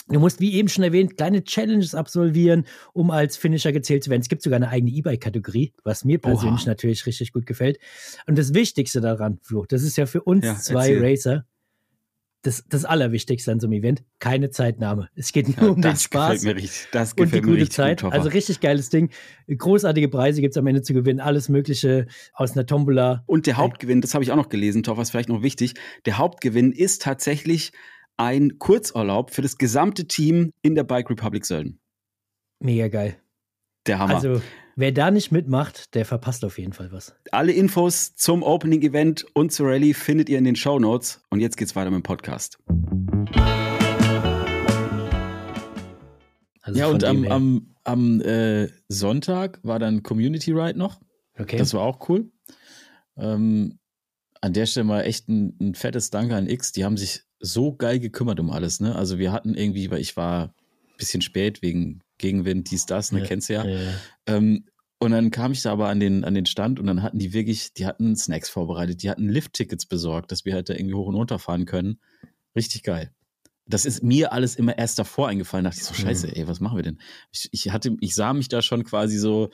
Du 0.09 0.19
musst, 0.19 0.41
wie 0.41 0.53
eben 0.53 0.67
schon 0.67 0.83
erwähnt, 0.83 1.15
kleine 1.15 1.43
Challenges 1.43 1.95
absolvieren, 1.95 2.65
um 2.91 3.09
als 3.09 3.37
Finisher 3.37 3.71
gezählt 3.71 4.03
zu 4.03 4.09
werden. 4.09 4.21
Es 4.21 4.27
gibt 4.27 4.41
sogar 4.41 4.57
eine 4.57 4.67
eigene 4.69 4.91
E-Bike-Kategorie, 4.91 5.73
was 5.83 6.03
mir 6.03 6.19
persönlich 6.19 6.63
Oha. 6.63 6.69
natürlich 6.69 7.05
richtig 7.05 7.31
gut 7.31 7.45
gefällt. 7.45 7.79
Und 8.27 8.37
das 8.37 8.53
Wichtigste 8.53 8.99
daran, 8.99 9.39
Flo, 9.41 9.65
das 9.65 9.81
ist 9.83 9.97
ja 9.97 10.05
für 10.05 10.21
uns 10.21 10.45
ja, 10.45 10.55
zwei 10.55 10.93
erzähl. 10.93 11.05
Racer, 11.05 11.45
das, 12.43 12.65
das 12.67 12.83
Allerwichtigste 12.83 13.51
an 13.51 13.59
so 13.59 13.67
einem 13.67 13.73
Event, 13.73 14.03
keine 14.19 14.49
Zeitnahme. 14.49 15.09
Es 15.15 15.31
geht 15.31 15.47
nur 15.47 15.67
ja, 15.67 15.73
um 15.73 15.81
den 15.81 15.95
Spaß 15.95 16.43
mir 16.43 16.55
richtig, 16.55 16.87
das 16.91 17.13
und 17.13 17.33
die 17.33 17.41
gute 17.41 17.69
Zeit. 17.69 18.01
Gut, 18.01 18.11
also 18.11 18.29
richtig 18.29 18.59
geiles 18.59 18.89
Ding. 18.89 19.09
Großartige 19.47 20.09
Preise 20.09 20.41
gibt 20.41 20.51
es 20.51 20.57
am 20.57 20.67
Ende 20.67 20.81
zu 20.81 20.93
gewinnen. 20.93 21.21
Alles 21.21 21.47
Mögliche 21.47 22.05
aus 22.33 22.51
einer 22.51 22.65
Tombola. 22.65 23.23
Und 23.27 23.47
der 23.47 23.57
Hauptgewinn, 23.57 24.01
das 24.01 24.13
habe 24.13 24.25
ich 24.25 24.31
auch 24.31 24.35
noch 24.35 24.49
gelesen, 24.49 24.83
Toffer, 24.83 25.01
ist 25.01 25.11
vielleicht 25.11 25.29
noch 25.29 25.41
wichtig. 25.41 25.75
Der 26.05 26.17
Hauptgewinn 26.17 26.73
ist 26.73 27.01
tatsächlich 27.01 27.71
ein 28.17 28.59
Kurzurlaub 28.59 29.31
für 29.31 29.41
das 29.41 29.57
gesamte 29.57 30.05
Team 30.07 30.51
in 30.61 30.75
der 30.75 30.83
Bike 30.83 31.09
Republic 31.09 31.45
Sölden. 31.45 31.79
Mega 32.59 32.89
geil. 32.89 33.17
Der 33.87 33.99
Hammer. 33.99 34.15
Also 34.15 34.41
Wer 34.75 34.91
da 34.91 35.11
nicht 35.11 35.31
mitmacht, 35.31 35.93
der 35.93 36.03
verpasst 36.03 36.43
auf 36.43 36.57
jeden 36.57 36.73
Fall 36.73 36.91
was. 36.91 37.15
Alle 37.31 37.51
Infos 37.51 38.15
zum 38.15 38.41
Opening 38.41 38.81
Event 38.81 39.23
und 39.35 39.51
zur 39.51 39.67
Rallye 39.67 39.93
findet 39.93 40.29
ihr 40.29 40.39
in 40.39 40.45
den 40.45 40.55
Show 40.55 40.79
Notes. 40.79 41.21
Und 41.29 41.41
jetzt 41.41 41.57
geht's 41.57 41.75
weiter 41.75 41.91
mit 41.91 41.99
dem 41.99 42.03
Podcast. 42.03 42.57
Also 46.61 46.79
ja, 46.79 46.87
und 46.87 47.03
am, 47.03 47.25
am, 47.25 47.75
am 47.83 48.21
äh, 48.21 48.67
Sonntag 48.87 49.59
war 49.61 49.77
dann 49.77 50.01
Community 50.01 50.51
Ride 50.51 50.79
noch. 50.79 50.99
Okay. 51.37 51.57
Das 51.57 51.75
war 51.75 51.81
auch 51.81 52.09
cool. 52.09 52.31
Ähm, 53.15 53.77
an 54.41 54.53
der 54.53 54.65
Stelle 54.65 54.85
mal 54.85 55.01
echt 55.01 55.29
ein, 55.29 55.55
ein, 55.61 55.75
fettes 55.75 56.09
Danke 56.09 56.35
an 56.35 56.49
X. 56.49 56.71
Die 56.71 56.83
haben 56.83 56.97
sich 56.97 57.21
so 57.39 57.75
geil 57.75 57.99
gekümmert 57.99 58.39
um 58.39 58.49
alles. 58.49 58.79
Ne? 58.79 58.95
Also 58.95 59.19
wir 59.19 59.31
hatten 59.31 59.53
irgendwie, 59.53 59.91
weil 59.91 60.01
ich 60.01 60.17
war 60.17 60.45
ein 60.45 60.97
bisschen 60.97 61.21
spät 61.21 61.61
wegen 61.61 62.01
Gegenwind, 62.17 62.71
dies, 62.71 62.85
das, 62.85 63.11
ne, 63.11 63.19
ja, 63.19 63.25
kennst 63.25 63.49
du 63.49 63.53
ja. 63.53 63.65
ja. 63.65 63.91
Ähm, 64.27 64.65
und 64.99 65.11
dann 65.11 65.31
kam 65.31 65.51
ich 65.51 65.61
da 65.61 65.71
aber 65.73 65.89
an 65.89 65.99
den, 65.99 66.23
an 66.23 66.33
den 66.33 66.45
Stand 66.45 66.79
und 66.79 66.87
dann 66.87 67.03
hatten 67.03 67.19
die 67.19 67.33
wirklich, 67.33 67.73
die 67.73 67.85
hatten 67.85 68.15
Snacks 68.15 68.49
vorbereitet, 68.49 69.03
die 69.03 69.09
hatten 69.09 69.27
Lift-Tickets 69.27 69.85
besorgt, 69.85 70.31
dass 70.31 70.45
wir 70.45 70.53
halt 70.53 70.69
da 70.69 70.75
irgendwie 70.75 70.93
hoch 70.93 71.07
und 71.07 71.15
runter 71.15 71.39
fahren 71.39 71.65
können. 71.65 71.99
Richtig 72.55 72.83
geil. 72.83 73.11
Das 73.65 73.85
ist 73.85 74.01
mir 74.01 74.31
alles 74.31 74.55
immer 74.55 74.77
erst 74.77 74.99
davor 74.99 75.27
eingefallen, 75.27 75.65
dachte 75.65 75.79
ich 75.79 75.85
so, 75.85 75.93
scheiße, 75.93 76.27
mhm. 76.27 76.33
ey, 76.35 76.47
was 76.47 76.61
machen 76.61 76.77
wir 76.77 76.83
denn? 76.83 76.99
Ich, 77.31 77.49
ich 77.51 77.71
hatte, 77.71 77.95
ich 77.99 78.15
sah 78.15 78.33
mich 78.33 78.47
da 78.47 78.61
schon 78.61 78.85
quasi 78.85 79.17
so, 79.17 79.49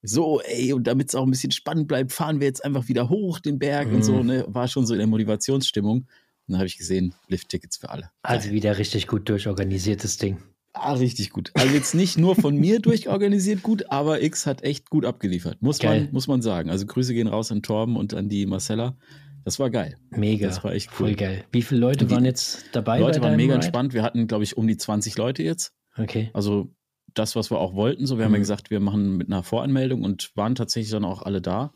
so, 0.00 0.40
ey, 0.40 0.72
und 0.72 0.86
damit 0.86 1.08
es 1.08 1.14
auch 1.14 1.24
ein 1.24 1.30
bisschen 1.30 1.50
spannend 1.50 1.88
bleibt, 1.88 2.12
fahren 2.12 2.40
wir 2.40 2.46
jetzt 2.46 2.64
einfach 2.64 2.88
wieder 2.88 3.08
hoch 3.08 3.40
den 3.40 3.58
Berg 3.58 3.88
mhm. 3.88 3.96
und 3.96 4.02
so, 4.04 4.16
mhm. 4.22 4.26
ne? 4.26 4.44
War 4.48 4.68
schon 4.68 4.86
so 4.86 4.94
in 4.94 4.98
der 4.98 5.06
Motivationsstimmung. 5.06 5.98
Und 6.00 6.52
dann 6.52 6.58
habe 6.58 6.66
ich 6.66 6.76
gesehen, 6.76 7.14
Lift-Tickets 7.28 7.78
für 7.78 7.88
alle. 7.88 8.10
Also 8.22 8.50
wieder 8.50 8.76
richtig 8.76 9.06
gut 9.06 9.28
durchorganisiertes 9.28 10.18
Ding. 10.18 10.42
Ah, 10.76 10.94
richtig 10.94 11.30
gut. 11.30 11.52
Also 11.54 11.72
jetzt 11.72 11.94
nicht 11.94 12.18
nur 12.18 12.34
von 12.34 12.56
mir 12.56 12.80
durchorganisiert 12.80 13.62
gut, 13.62 13.90
aber 13.90 14.22
X 14.22 14.44
hat 14.44 14.64
echt 14.64 14.90
gut 14.90 15.04
abgeliefert. 15.04 15.62
Muss 15.62 15.80
man, 15.80 16.08
muss 16.10 16.26
man 16.26 16.42
sagen. 16.42 16.68
Also 16.68 16.84
Grüße 16.84 17.14
gehen 17.14 17.28
raus 17.28 17.52
an 17.52 17.62
Torben 17.62 17.96
und 17.96 18.12
an 18.12 18.28
die 18.28 18.44
Marcella. 18.44 18.96
Das 19.44 19.60
war 19.60 19.70
geil. 19.70 19.96
Mega. 20.10 20.48
Das 20.48 20.64
war 20.64 20.72
echt 20.72 20.90
cool. 20.92 21.08
Voll 21.08 21.14
geil. 21.14 21.44
Wie 21.52 21.62
viele 21.62 21.80
Leute 21.80 22.10
waren 22.10 22.24
jetzt 22.24 22.64
dabei? 22.72 22.98
Leute 22.98 23.22
waren 23.22 23.36
mega 23.36 23.54
Ride? 23.54 23.66
entspannt. 23.66 23.94
Wir 23.94 24.02
hatten, 24.02 24.26
glaube 24.26 24.42
ich, 24.42 24.56
um 24.56 24.66
die 24.66 24.76
20 24.76 25.16
Leute 25.16 25.44
jetzt. 25.44 25.72
Okay. 25.96 26.30
Also 26.32 26.74
das, 27.14 27.36
was 27.36 27.52
wir 27.52 27.58
auch 27.58 27.74
wollten. 27.74 28.06
So, 28.06 28.16
wir 28.16 28.24
mhm. 28.24 28.24
haben 28.24 28.32
ja 28.32 28.38
mhm. 28.38 28.42
gesagt, 28.42 28.70
wir 28.70 28.80
machen 28.80 29.16
mit 29.16 29.28
einer 29.28 29.44
Voranmeldung 29.44 30.02
und 30.02 30.32
waren 30.34 30.56
tatsächlich 30.56 30.90
dann 30.90 31.04
auch 31.04 31.22
alle 31.22 31.40
da. 31.40 31.72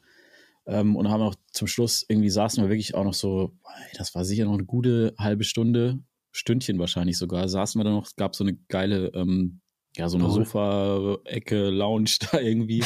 Ähm, 0.66 0.96
und 0.96 1.08
haben 1.08 1.22
auch 1.22 1.36
zum 1.52 1.68
Schluss 1.68 2.04
irgendwie 2.08 2.30
saßen 2.30 2.62
wir 2.64 2.68
wirklich 2.68 2.94
auch 2.94 3.04
noch 3.04 3.14
so, 3.14 3.52
das 3.96 4.14
war 4.14 4.24
sicher 4.24 4.44
noch 4.44 4.54
eine 4.54 4.64
gute 4.64 5.14
halbe 5.18 5.44
Stunde 5.44 6.00
Stündchen 6.32 6.78
wahrscheinlich 6.78 7.18
sogar, 7.18 7.48
saßen 7.48 7.78
wir 7.78 7.84
da 7.84 7.90
noch, 7.90 8.06
es 8.06 8.16
gab 8.16 8.34
so 8.34 8.44
eine 8.44 8.54
geile, 8.68 9.12
ähm, 9.14 9.60
ja, 9.96 10.08
so 10.08 10.18
eine 10.18 10.30
Sofa-Ecke, 10.30 11.70
Lounge 11.70 12.16
da 12.30 12.38
irgendwie, 12.38 12.84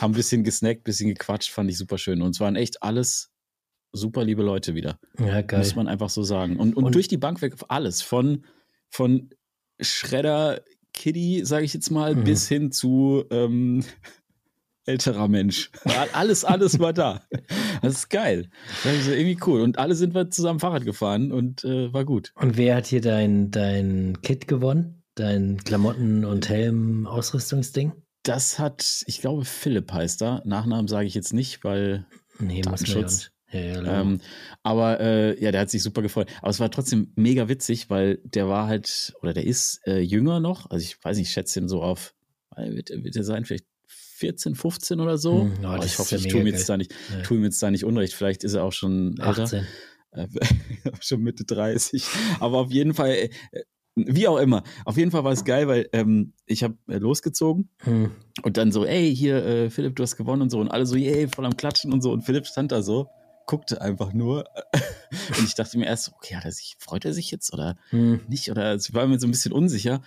haben 0.00 0.12
ein 0.12 0.16
bisschen 0.16 0.44
gesnackt, 0.44 0.80
ein 0.80 0.84
bisschen 0.84 1.08
gequatscht, 1.08 1.50
fand 1.50 1.70
ich 1.70 1.78
super 1.78 1.98
schön. 1.98 2.22
Und 2.22 2.30
es 2.30 2.40
waren 2.40 2.56
echt 2.56 2.82
alles 2.82 3.30
super 3.92 4.24
liebe 4.24 4.42
Leute 4.42 4.74
wieder. 4.74 4.98
Ja, 5.18 5.42
geil. 5.42 5.60
Muss 5.60 5.76
man 5.76 5.88
einfach 5.88 6.10
so 6.10 6.22
sagen. 6.22 6.58
Und, 6.58 6.76
und, 6.76 6.84
und 6.84 6.94
durch 6.94 7.08
die 7.08 7.16
Bank 7.16 7.42
weg 7.42 7.54
alles, 7.68 8.02
von, 8.02 8.44
von 8.90 9.30
Schredder 9.80 10.60
Kitty, 10.92 11.44
sage 11.44 11.64
ich 11.64 11.74
jetzt 11.74 11.90
mal, 11.90 12.14
mhm. 12.14 12.24
bis 12.24 12.48
hin 12.48 12.72
zu 12.72 13.24
ähm, 13.30 13.84
älterer 14.86 15.28
Mensch. 15.28 15.70
Alles, 16.12 16.44
alles 16.44 16.78
war 16.78 16.92
da. 16.92 17.22
Das 17.82 17.94
ist 17.94 18.10
geil. 18.10 18.50
Das 18.82 18.94
ist 18.94 19.08
irgendwie 19.08 19.38
cool. 19.46 19.60
Und 19.60 19.78
alle 19.78 19.94
sind 19.94 20.14
wir 20.14 20.30
zusammen 20.30 20.60
Fahrrad 20.60 20.84
gefahren 20.84 21.32
und 21.32 21.64
äh, 21.64 21.92
war 21.92 22.04
gut. 22.04 22.32
Und 22.36 22.56
wer 22.56 22.76
hat 22.76 22.86
hier 22.86 23.00
dein, 23.00 23.50
dein 23.50 24.20
Kit 24.22 24.48
gewonnen? 24.48 25.02
Dein 25.14 25.58
Klamotten- 25.58 26.24
und 26.24 26.48
Helm-Ausrüstungsding? 26.48 27.92
Das 28.24 28.58
hat, 28.58 29.04
ich 29.06 29.20
glaube, 29.20 29.44
Philipp 29.44 29.92
heißt 29.92 30.20
da. 30.20 30.42
Nachnamen 30.44 30.88
sage 30.88 31.06
ich 31.06 31.14
jetzt 31.14 31.32
nicht, 31.32 31.62
weil 31.62 32.06
nee, 32.38 32.62
Datenschutz. 32.62 33.30
Ja, 33.52 33.60
ja, 33.60 34.00
ähm, 34.00 34.20
aber 34.64 34.98
äh, 34.98 35.40
ja, 35.40 35.52
der 35.52 35.60
hat 35.60 35.70
sich 35.70 35.82
super 35.82 36.02
gefreut. 36.02 36.28
Aber 36.40 36.50
es 36.50 36.58
war 36.58 36.70
trotzdem 36.70 37.12
mega 37.14 37.48
witzig, 37.48 37.88
weil 37.88 38.18
der 38.24 38.48
war 38.48 38.66
halt, 38.66 39.14
oder 39.22 39.32
der 39.32 39.44
ist 39.44 39.80
äh, 39.86 40.00
jünger 40.00 40.40
noch. 40.40 40.70
Also 40.70 40.82
ich 40.82 41.02
weiß 41.04 41.16
nicht, 41.18 41.28
ich 41.28 41.32
schätze 41.32 41.60
ihn 41.60 41.68
so 41.68 41.82
auf, 41.82 42.14
wird, 42.56 42.90
wird 42.90 43.14
er 43.14 43.22
sein, 43.22 43.44
vielleicht 43.44 43.66
14, 44.16 44.54
15 44.54 45.00
oder 45.00 45.18
so. 45.18 45.42
Hm, 45.42 45.52
oh, 45.64 45.82
ich 45.84 45.98
hoffe, 45.98 46.14
ich 46.14 46.28
tue 46.28 46.40
ihm, 46.40 46.46
jetzt 46.46 46.68
da 46.68 46.76
nicht, 46.76 46.94
ja. 47.10 47.22
tue 47.22 47.38
ihm 47.38 47.44
jetzt 47.44 47.60
da 47.60 47.70
nicht 47.70 47.84
unrecht. 47.84 48.14
Vielleicht 48.14 48.44
ist 48.44 48.54
er 48.54 48.62
auch 48.62 48.72
schon 48.72 49.16
älter. 49.18 49.42
18. 49.42 49.66
Äh, 50.12 50.28
schon 51.00 51.20
Mitte 51.22 51.44
30. 51.44 52.06
Aber 52.38 52.58
auf 52.58 52.70
jeden 52.70 52.94
Fall, 52.94 53.10
äh, 53.10 53.30
wie 53.96 54.28
auch 54.28 54.38
immer. 54.38 54.62
Auf 54.84 54.96
jeden 54.96 55.10
Fall 55.10 55.24
war 55.24 55.32
es 55.32 55.44
geil, 55.44 55.66
weil 55.66 55.88
ähm, 55.92 56.32
ich 56.46 56.62
habe 56.62 56.76
äh, 56.86 56.98
losgezogen 56.98 57.70
hm. 57.78 58.12
und 58.42 58.56
dann 58.56 58.70
so, 58.70 58.84
ey, 58.84 59.14
hier, 59.14 59.44
äh, 59.44 59.70
Philipp, 59.70 59.96
du 59.96 60.04
hast 60.04 60.16
gewonnen 60.16 60.42
und 60.42 60.50
so. 60.50 60.60
Und 60.60 60.68
alle 60.68 60.86
so, 60.86 60.94
yay, 60.94 61.26
voll 61.26 61.44
am 61.44 61.56
Klatschen 61.56 61.92
und 61.92 62.00
so. 62.00 62.12
Und 62.12 62.22
Philipp 62.22 62.46
stand 62.46 62.70
da 62.70 62.82
so, 62.82 63.08
guckte 63.46 63.80
einfach 63.80 64.12
nur. 64.12 64.44
und 64.72 65.44
ich 65.44 65.56
dachte 65.56 65.76
mir 65.76 65.86
erst, 65.86 66.12
okay, 66.12 66.36
hat 66.36 66.44
er 66.44 66.52
sich, 66.52 66.76
freut 66.78 67.04
er 67.04 67.14
sich 67.14 67.32
jetzt 67.32 67.52
oder 67.52 67.74
hm. 67.90 68.20
nicht? 68.28 68.48
Oder 68.48 68.76
ich 68.76 68.94
war 68.94 69.08
mir 69.08 69.18
so 69.18 69.26
ein 69.26 69.32
bisschen 69.32 69.52
unsicher. 69.52 70.02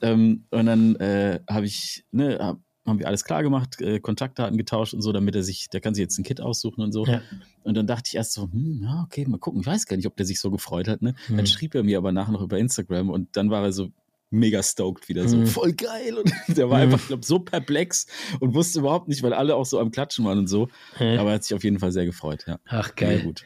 Ähm, 0.00 0.46
und 0.50 0.66
dann 0.66 0.96
äh, 0.96 1.38
habe 1.48 1.66
ich, 1.66 2.04
ne, 2.10 2.38
hab, 2.40 2.58
haben 2.86 2.98
wir 2.98 3.06
alles 3.06 3.24
klar 3.24 3.42
gemacht, 3.42 3.80
äh, 3.80 4.00
Kontaktdaten 4.00 4.58
getauscht 4.58 4.92
und 4.94 5.02
so, 5.02 5.12
damit 5.12 5.36
er 5.36 5.42
sich, 5.42 5.68
der 5.68 5.80
kann 5.80 5.94
sich 5.94 6.02
jetzt 6.02 6.18
ein 6.18 6.24
Kit 6.24 6.40
aussuchen 6.40 6.82
und 6.82 6.92
so. 6.92 7.06
Ja. 7.06 7.22
Und 7.62 7.76
dann 7.76 7.86
dachte 7.86 8.08
ich 8.08 8.16
erst 8.16 8.32
so, 8.32 8.50
hm, 8.50 8.80
ja, 8.82 9.02
okay, 9.04 9.24
mal 9.26 9.38
gucken. 9.38 9.60
Ich 9.60 9.66
weiß 9.66 9.86
gar 9.86 9.96
nicht, 9.96 10.06
ob 10.06 10.16
der 10.16 10.26
sich 10.26 10.40
so 10.40 10.50
gefreut 10.50 10.88
hat. 10.88 11.00
Ne? 11.00 11.14
Mhm. 11.28 11.36
Dann 11.36 11.46
schrieb 11.46 11.74
er 11.74 11.84
mir 11.84 11.98
aber 11.98 12.10
nachher 12.10 12.32
noch 12.32 12.42
über 12.42 12.58
Instagram 12.58 13.10
und 13.10 13.36
dann 13.36 13.50
war 13.50 13.62
er 13.62 13.72
so 13.72 13.90
mega 14.30 14.62
stoked 14.62 15.08
wieder, 15.08 15.28
so 15.28 15.36
mhm. 15.36 15.46
voll 15.46 15.72
geil. 15.74 16.18
Und 16.18 16.32
der 16.56 16.70
war 16.70 16.78
mhm. 16.78 16.84
einfach, 16.84 16.98
ich 17.00 17.06
glaube, 17.06 17.24
so 17.24 17.38
perplex 17.38 18.06
und 18.40 18.54
wusste 18.54 18.80
überhaupt 18.80 19.06
nicht, 19.06 19.22
weil 19.22 19.32
alle 19.32 19.54
auch 19.54 19.66
so 19.66 19.78
am 19.78 19.92
Klatschen 19.92 20.24
waren 20.24 20.38
und 20.38 20.48
so. 20.48 20.68
Aber 20.96 21.28
er 21.28 21.34
hat 21.34 21.44
sich 21.44 21.54
auf 21.54 21.62
jeden 21.62 21.78
Fall 21.78 21.92
sehr 21.92 22.06
gefreut. 22.06 22.44
Ja. 22.48 22.58
Ach, 22.66 22.96
geil. 22.96 23.16
Sehr 23.16 23.24
gut. 23.24 23.44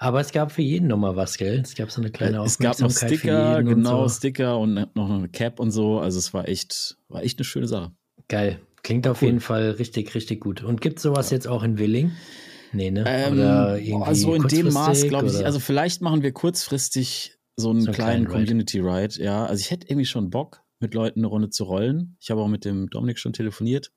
Aber 0.00 0.20
es 0.20 0.30
gab 0.30 0.52
für 0.52 0.62
jeden 0.62 0.86
nochmal 0.86 1.16
was, 1.16 1.36
gell? 1.36 1.58
Es 1.58 1.74
gab 1.74 1.90
so 1.90 2.00
eine 2.00 2.10
kleine 2.10 2.40
Es 2.44 2.58
gab 2.58 2.78
noch 2.78 2.90
Sticker, 2.90 3.64
genau, 3.64 4.06
so. 4.06 4.14
Sticker 4.14 4.58
und 4.58 4.94
noch 4.94 5.10
eine 5.10 5.28
Cap 5.28 5.58
und 5.58 5.72
so. 5.72 5.98
Also 5.98 6.20
es 6.20 6.32
war 6.32 6.48
echt, 6.48 6.96
war 7.08 7.24
echt 7.24 7.38
eine 7.38 7.44
schöne 7.44 7.66
Sache. 7.66 7.90
Geil. 8.28 8.60
Klingt 8.82 9.06
auf 9.08 9.22
cool. 9.22 9.28
jeden 9.28 9.40
Fall 9.40 9.70
richtig, 9.72 10.14
richtig 10.14 10.40
gut. 10.40 10.62
Und 10.62 10.80
gibt 10.80 10.98
es 10.98 11.02
sowas 11.02 11.30
ja. 11.30 11.36
jetzt 11.36 11.48
auch 11.48 11.62
in 11.62 11.78
Willing? 11.78 12.12
Nee, 12.72 12.90
ne? 12.90 13.04
Ähm, 13.06 14.02
also 14.02 14.34
in 14.34 14.42
dem 14.44 14.72
Maß, 14.72 15.04
glaube 15.08 15.28
ich. 15.28 15.44
Also 15.44 15.58
vielleicht 15.58 16.02
machen 16.02 16.22
wir 16.22 16.32
kurzfristig 16.32 17.38
so 17.56 17.70
einen 17.70 17.80
so 17.80 17.92
kleinen, 17.92 18.26
kleinen 18.26 18.46
Community 18.46 18.80
Ride. 18.80 19.22
Ja, 19.22 19.46
also 19.46 19.60
ich 19.60 19.70
hätte 19.70 19.88
irgendwie 19.88 20.06
schon 20.06 20.30
Bock, 20.30 20.62
mit 20.80 20.94
Leuten 20.94 21.20
eine 21.20 21.26
Runde 21.26 21.50
zu 21.50 21.64
rollen. 21.64 22.16
Ich 22.20 22.30
habe 22.30 22.40
auch 22.40 22.48
mit 22.48 22.64
dem 22.64 22.88
Dominik 22.90 23.18
schon 23.18 23.32
telefoniert. 23.32 23.90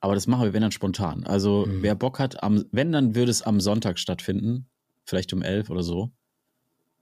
Aber 0.00 0.14
das 0.14 0.26
machen 0.26 0.44
wir, 0.44 0.52
wenn 0.52 0.62
dann 0.62 0.72
spontan. 0.72 1.24
Also 1.24 1.66
mhm. 1.66 1.82
wer 1.82 1.94
Bock 1.94 2.18
hat, 2.18 2.42
am, 2.42 2.64
wenn, 2.72 2.90
dann 2.90 3.14
würde 3.14 3.30
es 3.30 3.42
am 3.42 3.60
Sonntag 3.60 3.98
stattfinden. 3.98 4.68
Vielleicht 5.04 5.32
um 5.32 5.42
elf 5.42 5.70
oder 5.70 5.82
so. 5.82 6.10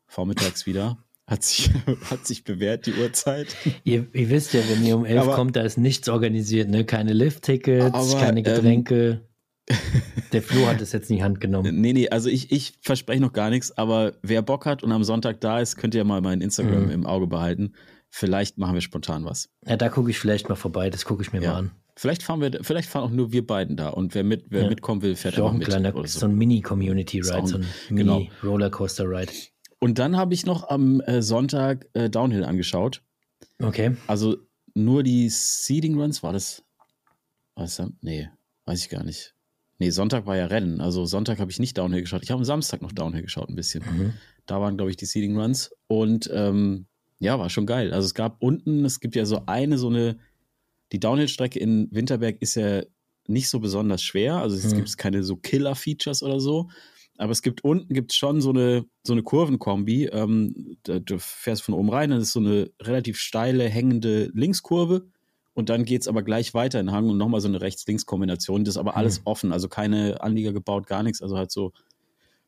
Vormittags 0.07 0.66
wieder. 0.66 0.99
Hat 1.31 1.45
sich, 1.45 1.71
hat 2.11 2.27
sich 2.27 2.43
bewährt, 2.43 2.87
die 2.87 2.95
Uhrzeit. 2.95 3.57
Ihr, 3.85 4.09
ihr 4.12 4.31
wisst 4.31 4.53
ja, 4.53 4.62
wenn 4.69 4.85
ihr 4.85 4.97
um 4.97 5.05
elf 5.05 5.23
aber, 5.23 5.37
kommt, 5.37 5.55
da 5.55 5.62
ist 5.62 5.79
nichts 5.79 6.09
organisiert, 6.09 6.69
ne? 6.69 6.85
Keine 6.85 7.12
Lift-Tickets, 7.12 8.16
keine 8.16 8.40
ähm, 8.40 8.45
Getränke. 8.45 9.21
Ähm, 9.69 9.77
Der 10.33 10.43
Flo 10.43 10.66
hat 10.66 10.81
es 10.81 10.90
jetzt 10.90 11.09
in 11.09 11.19
die 11.19 11.23
Hand 11.23 11.40
genommen. 11.40 11.81
Nee, 11.81 11.93
nee, 11.93 12.09
also 12.09 12.29
ich, 12.29 12.51
ich 12.51 12.73
verspreche 12.81 13.23
noch 13.23 13.33
gar 13.33 13.49
nichts, 13.49 13.71
aber 13.79 14.14
wer 14.23 14.43
Bock 14.43 14.66
hat 14.66 14.83
und 14.83 14.90
am 14.90 15.05
Sonntag 15.05 15.40
da 15.40 15.61
ist, 15.61 15.77
könnt 15.77 15.95
ihr 15.95 16.03
mal 16.03 16.21
mein 16.21 16.40
Instagram 16.40 16.87
mhm. 16.87 16.90
im 16.90 17.07
Auge 17.07 17.29
behalten. 17.29 17.75
Vielleicht 18.09 18.59
machen 18.59 18.75
wir 18.75 18.81
spontan 18.81 19.25
was. 19.25 19.51
Ja, 19.64 19.77
da 19.77 19.88
gucke 19.88 20.11
ich 20.11 20.19
vielleicht 20.19 20.49
mal 20.49 20.57
vorbei, 20.57 20.90
das 20.90 21.05
gucke 21.05 21.23
ich 21.23 21.33
mir 21.33 21.40
ja. 21.40 21.53
mal 21.53 21.59
an. 21.59 21.71
Vielleicht 21.95 22.25
fahren 22.25 22.40
wir, 22.40 22.59
vielleicht 22.62 22.88
fahren 22.88 23.05
auch 23.05 23.11
nur 23.11 23.31
wir 23.31 23.47
beiden 23.47 23.77
da 23.77 23.90
und 23.90 24.16
wer 24.16 24.25
mit, 24.25 24.47
wer 24.49 24.62
ja. 24.62 24.69
mitkommen 24.69 25.03
will, 25.03 25.14
fährt 25.14 25.38
auch 25.38 25.53
ein 25.53 25.59
mit. 25.59 25.69
Kleiner, 25.69 25.93
so. 25.93 26.07
so 26.07 26.27
ein 26.27 26.35
Mini-Community-Ride, 26.35 27.47
so 27.47 27.59
ein 27.59 27.66
genau. 27.90 28.27
Und 29.81 29.99
dann 29.99 30.16
habe 30.16 30.35
ich 30.35 30.47
noch 30.47 30.69
am 30.69 31.01
äh, 31.01 31.23
Sonntag 31.23 31.88
äh, 31.95 32.09
Downhill 32.09 32.45
angeschaut. 32.45 33.03
Okay. 33.61 33.97
Also 34.07 34.37
nur 34.75 35.03
die 35.03 35.29
Seeding 35.29 35.99
Runs, 35.99 36.23
war 36.23 36.33
das? 36.33 36.62
Was? 37.55 37.77
das? 37.77 37.90
Nee, 38.01 38.29
weiß 38.66 38.83
ich 38.83 38.88
gar 38.88 39.03
nicht. 39.03 39.35
Nee, 39.79 39.90
Sonntag 39.90 40.27
war 40.27 40.37
ja 40.37 40.47
Rennen. 40.47 40.81
Also 40.81 41.07
Sonntag 41.07 41.40
habe 41.40 41.51
ich 41.51 41.59
nicht 41.59 41.79
Downhill 41.79 42.03
geschaut. 42.03 42.23
Ich 42.23 42.31
habe 42.31 42.40
am 42.40 42.45
Samstag 42.45 42.83
noch 42.83 42.93
Downhill 42.93 43.23
geschaut, 43.23 43.49
ein 43.49 43.57
bisschen. 43.57 43.83
Mhm. 43.83 44.12
Da 44.45 44.61
waren, 44.61 44.77
glaube 44.77 44.90
ich, 44.90 44.97
die 44.99 45.07
Seeding 45.07 45.38
Runs. 45.38 45.73
Und 45.87 46.31
ähm, 46.33 46.87
ja, 47.19 47.38
war 47.38 47.49
schon 47.49 47.66
geil. 47.66 47.93
Also 47.95 48.05
es 48.07 48.14
gab 48.14 48.43
unten, 48.43 48.85
es 48.85 49.01
gibt 49.01 49.16
ja 49.16 49.25
so 49.25 49.43
eine, 49.47 49.79
so 49.79 49.88
eine 49.88 50.19
die 50.93 51.01
Downhill-Strecke 51.01 51.59
in 51.59 51.88
Winterberg 51.93 52.43
ist 52.43 52.57
ja 52.57 52.83
nicht 53.27 53.49
so 53.49 53.61
besonders 53.61 54.03
schwer. 54.03 54.37
Also 54.37 54.57
es 54.57 54.73
mhm. 54.73 54.79
gibt 54.79 54.99
keine 54.99 55.23
so 55.23 55.37
Killer-Features 55.37 56.23
oder 56.23 56.40
so. 56.40 56.69
Aber 57.20 57.33
es 57.33 57.42
gibt 57.42 57.62
unten 57.64 57.92
gibt 57.92 58.14
schon 58.14 58.40
so 58.40 58.48
eine, 58.48 58.87
so 59.02 59.12
eine 59.12 59.22
Kurvenkombi. 59.22 60.06
Ähm, 60.06 60.78
da, 60.85 61.00
du 61.00 61.18
fährst 61.18 61.62
von 61.62 61.74
oben 61.74 61.90
rein, 61.90 62.11
dann 62.11 62.20
ist 62.20 62.33
so 62.33 62.40
eine 62.40 62.70
relativ 62.80 63.18
steile, 63.18 63.68
hängende 63.68 64.30
Linkskurve. 64.33 65.06
Und 65.52 65.68
dann 65.68 65.85
geht 65.85 66.00
es 66.00 66.09
aber 66.09 66.22
gleich 66.22 66.54
weiter 66.54 66.80
in 66.80 66.92
Hang 66.92 67.11
und 67.11 67.18
nochmal 67.18 67.42
so 67.42 67.48
eine 67.48 67.61
Rechts-Links-Kombination. 67.61 68.64
Das 68.64 68.74
ist 68.74 68.78
aber 68.78 68.96
alles 68.96 69.20
mhm. 69.20 69.26
offen, 69.26 69.52
also 69.52 69.68
keine 69.68 70.22
Anlieger 70.22 70.54
gebaut, 70.54 70.87
gar 70.87 71.02
nichts. 71.02 71.20
Also 71.20 71.37
halt 71.37 71.50
so, 71.50 71.72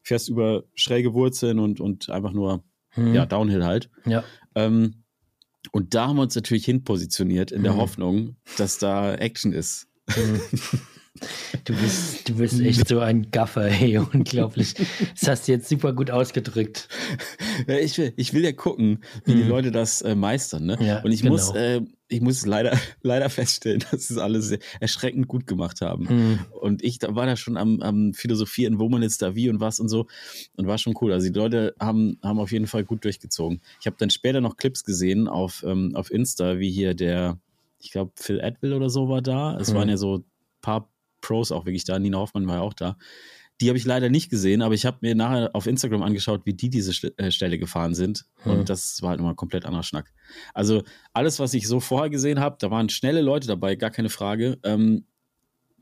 fährst 0.03 0.31
über 0.31 0.65
schräge 0.75 1.13
Wurzeln 1.13 1.59
und, 1.59 1.79
und 1.79 2.09
einfach 2.09 2.33
nur, 2.33 2.65
mhm. 2.97 3.15
ja, 3.15 3.27
Downhill 3.27 3.67
halt. 3.67 3.91
Ja. 4.07 4.25
Ähm, 4.55 5.05
und 5.73 5.95
da 5.95 6.09
haben 6.09 6.17
wir 6.17 6.23
uns 6.23 6.35
natürlich 6.35 6.65
hinpositioniert 6.65 7.53
in 7.53 7.63
der 7.63 7.75
mhm. 7.75 7.79
Hoffnung, 7.79 8.37
dass 8.57 8.79
da 8.79 9.15
Action 9.15 9.53
ist. 9.53 9.89
Du 11.65 11.75
bist, 11.75 12.27
du 12.29 12.37
bist 12.37 12.59
echt 12.61 12.89
so 12.89 13.01
ein 13.01 13.31
Gaffer, 13.31 13.69
hey, 13.69 13.99
unglaublich. 14.13 14.75
Das 15.21 15.29
hast 15.29 15.47
du 15.47 15.53
jetzt 15.53 15.69
super 15.69 15.93
gut 15.93 16.11
ausgedrückt. 16.11 16.89
Ich, 17.67 17.99
will, 17.99 18.15
ich 18.17 18.33
will 18.33 18.43
ja 18.43 18.53
gucken, 18.53 19.05
wie 19.25 19.35
mhm. 19.35 19.37
die 19.37 19.43
Leute 19.43 19.71
das 19.71 20.01
äh, 20.01 20.15
meistern. 20.15 20.65
Ne? 20.65 20.79
Ja, 20.81 21.03
und 21.03 21.13
ich 21.13 21.21
genau. 21.21 21.33
muss, 21.35 21.55
äh, 21.55 21.83
ich 22.09 22.23
muss 22.23 22.47
leider, 22.47 22.79
leider 23.03 23.29
feststellen, 23.29 23.85
dass 23.91 24.09
es 24.09 24.17
alles 24.17 24.57
erschreckend 24.81 25.29
gut 25.29 25.47
gemacht 25.47 25.83
haben. 25.83 26.07
Mhm. 26.09 26.39
Und 26.59 26.83
ich 26.83 26.99
war 27.03 27.27
da 27.27 27.37
schon 27.37 27.59
am, 27.59 27.83
am 27.83 28.15
Philosophieren, 28.15 28.79
wo 28.79 28.89
man 28.89 29.03
jetzt 29.03 29.21
da 29.21 29.35
wie 29.35 29.51
und 29.51 29.61
was 29.61 29.81
und 29.81 29.89
so. 29.89 30.07
Und 30.57 30.67
war 30.67 30.79
schon 30.79 30.95
cool. 31.03 31.13
Also 31.13 31.29
die 31.29 31.39
Leute 31.39 31.75
haben, 31.79 32.19
haben 32.23 32.39
auf 32.39 32.53
jeden 32.53 32.67
Fall 32.67 32.85
gut 32.85 33.05
durchgezogen. 33.05 33.61
Ich 33.81 33.87
habe 33.87 33.97
dann 33.99 34.09
später 34.09 34.41
noch 34.41 34.57
Clips 34.57 34.83
gesehen 34.83 35.29
auf, 35.29 35.63
ähm, 35.67 35.95
auf 35.95 36.11
Insta, 36.11 36.59
wie 36.59 36.71
hier 36.71 36.95
der, 36.95 37.39
ich 37.79 37.91
glaube, 37.91 38.13
Phil 38.17 38.41
Edwill 38.41 38.73
oder 38.73 38.89
so 38.89 39.11
war 39.11 39.21
da. 39.21 39.59
Es 39.59 39.71
mhm. 39.71 39.77
waren 39.77 39.89
ja 39.91 39.99
so 39.99 40.25
paar 40.63 40.92
Pros 41.23 41.51
auch 41.51 41.65
wirklich 41.65 41.85
da. 41.85 41.99
Nina 41.99 42.19
Hoffmann 42.19 42.47
war 42.47 42.57
ja 42.57 42.61
auch 42.61 42.75
da. 42.75 42.99
Die 43.61 43.69
habe 43.69 43.79
ich 43.79 43.85
leider 43.85 44.11
nicht 44.11 44.29
gesehen, 44.29 44.61
aber 44.61 44.75
ich 44.75 44.85
habe 44.85 44.99
mir 45.01 45.15
nachher 45.15 45.51
auf 45.55 45.67
Instagram 45.67 46.03
angeschaut, 46.03 46.43
wie 46.45 46.53
die 46.53 46.69
diese 46.69 46.93
äh, 47.17 47.31
Stelle 47.31 47.59
gefahren 47.59 47.95
sind. 47.95 48.27
Hm. 48.43 48.53
Und 48.53 48.69
das 48.69 49.01
war 49.03 49.11
halt 49.11 49.21
immer 49.21 49.31
ein 49.31 49.37
komplett 49.37 49.65
anderer 49.65 49.85
Schnack. 49.85 50.13
Also 50.53 50.83
alles, 51.13 51.39
was 51.39 51.55
ich 51.55 51.67
so 51.69 51.81
vorher 51.81 52.11
gesehen 52.11 52.41
habe, 52.41 52.57
da 52.59 52.71
waren 52.71 52.89
schnelle 52.89 53.23
Leute 53.23 53.47
dabei, 53.47 53.77
gar 53.77 53.91
keine 53.91 54.11
Frage. 54.11 54.59
Ähm, 54.65 55.05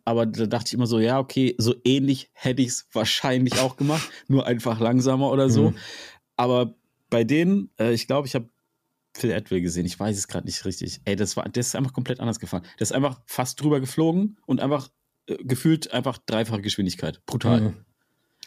aber 0.04 0.26
da 0.26 0.46
dachte 0.46 0.68
ich 0.68 0.74
immer 0.74 0.86
so, 0.86 0.98
ja, 0.98 1.18
okay, 1.18 1.54
so 1.58 1.74
ähnlich 1.84 2.30
hätte 2.32 2.62
ich 2.62 2.68
es 2.68 2.86
wahrscheinlich 2.92 3.58
auch 3.60 3.76
gemacht, 3.76 4.10
nur 4.28 4.46
einfach 4.46 4.80
langsamer 4.80 5.30
oder 5.30 5.48
so. 5.50 5.68
Hm. 5.68 5.76
Aber 6.36 6.74
bei 7.10 7.24
denen, 7.24 7.70
äh, 7.78 7.92
ich 7.92 8.06
glaube, 8.06 8.26
ich 8.26 8.34
habe 8.34 8.48
Phil 9.14 9.30
Edwill 9.30 9.60
gesehen, 9.60 9.86
ich 9.86 9.98
weiß 9.98 10.16
es 10.16 10.28
gerade 10.28 10.46
nicht 10.46 10.64
richtig. 10.64 11.00
Ey, 11.04 11.16
das 11.16 11.36
war, 11.36 11.48
das 11.48 11.68
ist 11.68 11.76
einfach 11.76 11.92
komplett 11.92 12.20
anders 12.20 12.38
gefahren. 12.38 12.62
Der 12.78 12.82
ist 12.82 12.92
einfach 12.92 13.20
fast 13.26 13.60
drüber 13.60 13.80
geflogen 13.80 14.38
und 14.46 14.60
einfach 14.60 14.88
gefühlt 15.38 15.92
einfach 15.92 16.18
dreifache 16.18 16.62
Geschwindigkeit. 16.62 17.24
Brutal. 17.26 17.60
Mhm. 17.60 17.74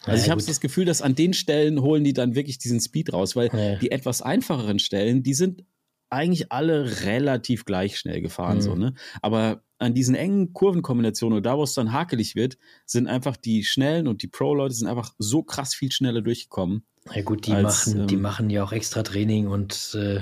Also 0.05 0.17
ja, 0.17 0.23
ich 0.25 0.29
habe 0.29 0.43
das 0.43 0.59
Gefühl, 0.59 0.85
dass 0.85 1.01
an 1.01 1.15
den 1.15 1.33
Stellen 1.33 1.81
holen 1.81 2.03
die 2.03 2.13
dann 2.13 2.35
wirklich 2.35 2.57
diesen 2.57 2.81
Speed 2.81 3.13
raus, 3.13 3.35
weil 3.35 3.49
ja. 3.53 3.75
die 3.75 3.91
etwas 3.91 4.21
einfacheren 4.21 4.79
Stellen, 4.79 5.23
die 5.23 5.33
sind 5.33 5.63
eigentlich 6.09 6.51
alle 6.51 7.03
relativ 7.05 7.65
gleich 7.65 7.97
schnell 7.97 8.21
gefahren, 8.21 8.57
mhm. 8.57 8.61
so, 8.61 8.75
ne? 8.75 8.93
Aber 9.21 9.63
an 9.79 9.93
diesen 9.93 10.15
engen 10.15 10.53
Kurvenkombinationen 10.53 11.39
oder 11.39 11.51
da, 11.51 11.57
wo 11.57 11.63
es 11.63 11.73
dann 11.73 11.91
hakelig 11.91 12.35
wird, 12.35 12.57
sind 12.85 13.07
einfach 13.07 13.35
die 13.35 13.63
schnellen 13.63 14.07
und 14.07 14.21
die 14.21 14.27
Pro-Leute 14.27 14.75
sind 14.75 14.87
einfach 14.87 15.13
so 15.17 15.43
krass 15.43 15.73
viel 15.73 15.91
schneller 15.91 16.21
durchgekommen. 16.21 16.85
Ja 17.11 17.21
gut, 17.21 17.47
die 17.47 17.51
als, 17.51 17.87
machen, 17.87 18.01
ähm, 18.01 18.07
die 18.07 18.15
machen 18.15 18.49
ja 18.49 18.63
auch 18.63 18.71
extra 18.71 19.03
Training 19.03 19.47
und, 19.47 19.95
äh, 19.95 20.15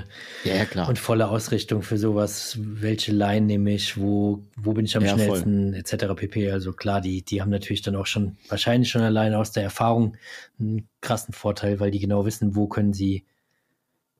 ja, 0.44 0.56
ja, 0.56 0.64
klar. 0.64 0.88
und 0.88 0.98
volle 0.98 1.28
Ausrichtung 1.28 1.82
für 1.82 1.96
sowas. 1.96 2.58
Welche 2.60 3.12
Line 3.12 3.46
nehme 3.46 3.72
ich, 3.72 3.96
wo, 3.96 4.42
wo 4.56 4.72
bin 4.72 4.84
ich 4.84 4.96
am 4.96 5.04
ja, 5.04 5.14
schnellsten, 5.14 5.74
etc. 5.74 6.06
pp. 6.16 6.50
Also 6.50 6.72
klar, 6.72 7.00
die, 7.00 7.22
die 7.22 7.40
haben 7.40 7.50
natürlich 7.50 7.82
dann 7.82 7.94
auch 7.94 8.06
schon, 8.06 8.36
wahrscheinlich 8.48 8.90
schon 8.90 9.02
allein 9.02 9.32
aus 9.34 9.52
der 9.52 9.62
Erfahrung 9.62 10.16
einen 10.58 10.88
krassen 11.00 11.32
Vorteil, 11.32 11.78
weil 11.78 11.92
die 11.92 12.00
genau 12.00 12.26
wissen, 12.26 12.56
wo 12.56 12.66
können 12.66 12.92
sie 12.92 13.26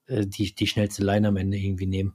äh, 0.07 0.25
die, 0.25 0.55
die 0.55 0.67
schnellste 0.69 1.05
Line 1.05 1.27
am 1.27 1.37
Ende 1.37 1.57
irgendwie 1.57 1.87
nehmen. 1.87 2.15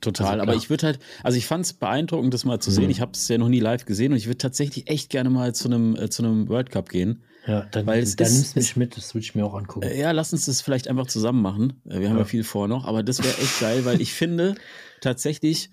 Total, 0.00 0.40
also 0.40 0.42
aber 0.42 0.54
ich 0.56 0.70
würde 0.70 0.86
halt, 0.86 0.98
also 1.22 1.38
ich 1.38 1.46
fand 1.46 1.64
es 1.64 1.72
beeindruckend, 1.72 2.34
das 2.34 2.44
mal 2.44 2.58
zu 2.58 2.72
sehen. 2.72 2.84
Mhm. 2.84 2.90
Ich 2.90 3.00
habe 3.00 3.12
es 3.12 3.28
ja 3.28 3.38
noch 3.38 3.48
nie 3.48 3.60
live 3.60 3.84
gesehen 3.84 4.10
und 4.10 4.18
ich 4.18 4.26
würde 4.26 4.38
tatsächlich 4.38 4.90
echt 4.90 5.08
gerne 5.08 5.30
mal 5.30 5.54
zu 5.54 5.68
einem 5.68 5.94
äh, 5.94 6.10
zu 6.10 6.24
einem 6.24 6.48
World 6.48 6.70
Cup 6.70 6.88
gehen. 6.88 7.22
Ja, 7.46 7.66
dann, 7.70 7.86
weil 7.86 8.02
es 8.02 8.16
dann 8.16 8.32
nimmst 8.32 8.54
du 8.54 8.58
mich 8.58 8.76
mit, 8.76 8.96
das 8.96 9.14
würde 9.14 9.24
ich 9.24 9.34
mir 9.34 9.44
auch 9.44 9.54
angucken. 9.54 9.86
Äh, 9.86 9.98
ja, 10.00 10.12
lass 10.12 10.32
uns 10.32 10.46
das 10.46 10.60
vielleicht 10.60 10.88
einfach 10.88 11.06
zusammen 11.06 11.42
machen. 11.42 11.82
Äh, 11.84 12.00
wir 12.00 12.08
haben 12.08 12.16
ja, 12.16 12.22
ja 12.22 12.24
viel 12.24 12.44
vor 12.44 12.68
noch, 12.68 12.86
aber 12.86 13.02
das 13.02 13.22
wäre 13.22 13.36
echt 13.38 13.60
geil, 13.60 13.84
weil 13.84 14.00
ich 14.00 14.12
finde 14.12 14.54
tatsächlich 15.00 15.70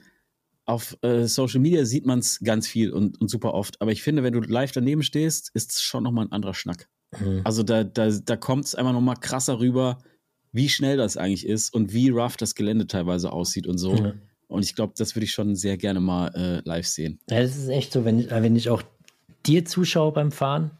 auf 0.66 0.98
äh, 1.02 1.26
Social 1.28 1.60
Media 1.60 1.86
sieht 1.86 2.06
man 2.06 2.20
es 2.20 2.40
ganz 2.40 2.68
viel 2.68 2.92
und, 2.92 3.20
und 3.20 3.30
super 3.30 3.54
oft, 3.54 3.82
aber 3.82 3.92
ich 3.92 4.04
finde, 4.04 4.24
wenn 4.24 4.34
du 4.34 4.42
live 4.42 4.72
daneben 4.72 5.04
stehst, 5.04 5.52
ist 5.54 5.72
es 5.72 5.82
schon 5.82 6.04
nochmal 6.04 6.26
ein 6.26 6.32
anderer 6.32 6.54
Schnack. 6.54 6.90
Mhm. 7.20 7.42
Also 7.44 7.64
da, 7.64 7.84
da, 7.84 8.10
da 8.10 8.36
kommt 8.36 8.66
es 8.66 8.76
einfach 8.76 8.94
nochmal 8.94 9.16
krasser 9.16 9.60
rüber, 9.60 10.00
wie 10.52 10.70
schnell 10.70 10.98
das 10.98 11.18
eigentlich 11.18 11.46
ist 11.46 11.74
und 11.74 11.94
wie 11.94 12.10
rough 12.10 12.38
das 12.38 12.56
Gelände 12.56 12.88
teilweise 12.88 13.32
aussieht 13.32 13.68
und 13.68 13.78
so. 13.78 13.94
Mhm. 13.94 14.22
Und 14.48 14.64
ich 14.64 14.76
glaube, 14.76 14.94
das 14.98 15.16
würde 15.16 15.24
ich 15.26 15.32
schon 15.32 15.56
sehr 15.56 15.78
gerne 15.78 16.02
mal 16.02 16.28
äh, 16.36 16.68
live 16.68 16.86
sehen. 16.86 17.20
Ja, 17.30 17.42
das 17.42 17.56
ist 17.56 17.70
echt 17.70 17.94
so, 17.94 18.04
wenn, 18.04 18.20
ich, 18.20 18.30
wenn 18.30 18.56
ich 18.56 18.70
auch 18.70 18.84
dir 19.46 19.64
zuschaue 19.64 20.12
beim 20.12 20.32
Fahren 20.32 20.72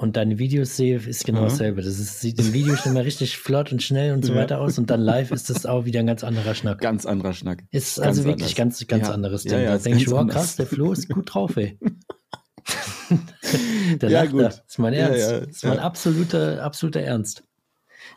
und 0.00 0.16
deine 0.16 0.38
Videos 0.38 0.76
sehe, 0.76 0.96
ist 0.96 1.24
genau 1.24 1.42
mhm. 1.42 1.48
dasselbe. 1.48 1.82
Das 1.82 1.98
ist, 1.98 2.20
sieht 2.20 2.38
im 2.38 2.52
Video 2.52 2.74
schon 2.76 2.94
mal 2.94 3.02
richtig 3.02 3.36
flott 3.36 3.70
und 3.70 3.82
schnell 3.82 4.14
und 4.14 4.24
so 4.24 4.32
ja. 4.32 4.40
weiter 4.40 4.60
aus 4.60 4.78
und 4.78 4.90
dann 4.90 5.00
live 5.00 5.30
ist 5.30 5.50
das 5.50 5.66
auch 5.66 5.84
wieder 5.84 6.00
ein 6.00 6.06
ganz 6.06 6.24
anderer 6.24 6.54
Schnack. 6.54 6.80
Ganz 6.80 7.04
anderer 7.04 7.34
Schnack. 7.34 7.64
Ist 7.70 7.96
ganz 7.96 8.06
also 8.06 8.24
wirklich 8.24 8.58
anders. 8.58 8.78
ganz, 8.78 8.86
ganz 8.86 9.08
ja. 9.08 9.14
anderes 9.14 9.42
Ding. 9.42 9.52
Ja, 9.52 9.60
ja, 9.60 9.70
da 9.72 9.78
denke 9.78 9.98
ich, 9.98 10.10
wow, 10.10 10.26
krass, 10.26 10.56
der 10.56 10.66
Flo 10.66 10.92
ist 10.92 11.08
gut 11.08 11.34
drauf, 11.34 11.56
ey. 11.56 11.78
der 14.00 14.10
ja, 14.10 14.24
gut. 14.24 14.40
Da. 14.40 14.48
Das 14.48 14.62
ist 14.66 14.78
mein 14.78 14.94
Ernst. 14.94 15.30
Das 15.30 15.48
ist 15.48 15.64
mein 15.64 15.78
absoluter, 15.78 16.62
absoluter 16.62 17.00
Ernst. 17.00 17.44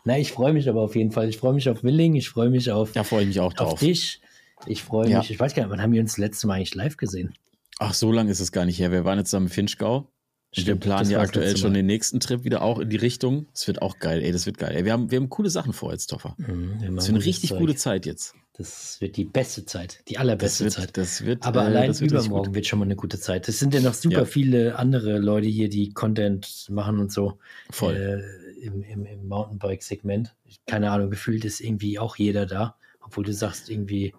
Na, 0.04 0.18
ich 0.18 0.32
freue 0.32 0.52
mich 0.52 0.68
aber 0.68 0.80
auf 0.80 0.96
jeden 0.96 1.12
Fall. 1.12 1.28
Ich 1.28 1.36
freue 1.36 1.52
mich 1.52 1.68
auf 1.68 1.82
Willing, 1.82 2.14
ich 2.14 2.28
freue 2.28 2.50
mich 2.50 2.70
auf, 2.70 2.94
ja, 2.94 3.04
freue 3.04 3.22
ich 3.22 3.28
mich 3.28 3.40
auch 3.40 3.52
drauf. 3.52 3.74
auf 3.74 3.80
dich. 3.80 4.20
Ich 4.66 4.82
freue 4.82 5.18
mich. 5.18 5.30
Ich 5.30 5.38
weiß 5.38 5.54
gar 5.54 5.64
nicht, 5.64 5.70
wann 5.70 5.82
haben 5.82 5.92
wir 5.92 6.00
uns 6.00 6.12
das 6.12 6.18
letzte 6.18 6.46
Mal 6.46 6.54
eigentlich 6.54 6.74
live 6.74 6.96
gesehen? 6.96 7.34
Ach, 7.78 7.92
so 7.92 8.12
lange 8.12 8.30
ist 8.30 8.40
es 8.40 8.52
gar 8.52 8.64
nicht 8.64 8.78
her. 8.78 8.92
Wir 8.92 9.04
waren 9.04 9.18
jetzt 9.18 9.30
zusammen 9.30 9.46
in 9.46 9.52
Finchgau. 9.52 10.08
Stimmt, 10.54 10.68
wir 10.68 10.76
planen 10.76 11.10
ja 11.10 11.20
aktuell 11.20 11.56
schon 11.56 11.74
den 11.74 11.86
nächsten 11.86 12.20
Trip 12.20 12.44
wieder 12.44 12.62
auch 12.62 12.78
in 12.78 12.88
die 12.88 12.96
Richtung. 12.96 13.46
Das 13.52 13.66
wird 13.66 13.82
auch 13.82 13.98
geil, 13.98 14.22
ey, 14.22 14.30
das 14.30 14.46
wird 14.46 14.58
geil. 14.58 14.74
Ey, 14.76 14.84
wir, 14.84 14.92
haben, 14.92 15.10
wir 15.10 15.16
haben 15.16 15.28
coole 15.28 15.50
Sachen 15.50 15.72
vor 15.72 15.90
jetzt, 15.90 16.06
Toffer. 16.08 16.36
Mhm, 16.38 16.94
das 16.94 17.08
wird 17.08 17.16
eine 17.16 17.24
richtig 17.24 17.50
Zeug. 17.50 17.58
gute 17.58 17.74
Zeit 17.74 18.06
jetzt. 18.06 18.34
Das 18.56 19.00
wird 19.00 19.16
die 19.16 19.24
beste 19.24 19.66
Zeit, 19.66 20.04
die 20.08 20.16
allerbeste 20.16 20.64
das 20.64 20.76
wird, 20.76 20.86
Zeit. 20.86 20.96
Das 20.96 21.24
wird, 21.24 21.44
Aber 21.44 21.62
äh, 21.62 21.66
allein 21.66 22.00
wird 22.00 22.12
übermorgen 22.12 22.54
wird 22.54 22.66
schon 22.66 22.78
mal 22.78 22.84
eine 22.84 22.94
gute 22.94 23.18
Zeit. 23.18 23.48
Es 23.48 23.58
sind 23.58 23.74
ja 23.74 23.80
noch 23.80 23.94
super 23.94 24.20
ja. 24.20 24.24
viele 24.26 24.78
andere 24.78 25.18
Leute 25.18 25.48
hier, 25.48 25.68
die 25.68 25.92
Content 25.92 26.68
machen 26.70 27.00
und 27.00 27.10
so. 27.10 27.38
Voll. 27.70 27.96
Äh, 27.96 28.64
im, 28.64 28.82
im, 28.82 29.06
im 29.06 29.26
Mountainbike-Segment. 29.26 30.36
Keine 30.66 30.92
Ahnung, 30.92 31.10
gefühlt 31.10 31.44
ist 31.44 31.60
irgendwie 31.60 31.98
auch 31.98 32.16
jeder 32.16 32.46
da, 32.46 32.76
obwohl 33.00 33.24
du 33.24 33.32
sagst, 33.32 33.70
irgendwie 33.70 34.14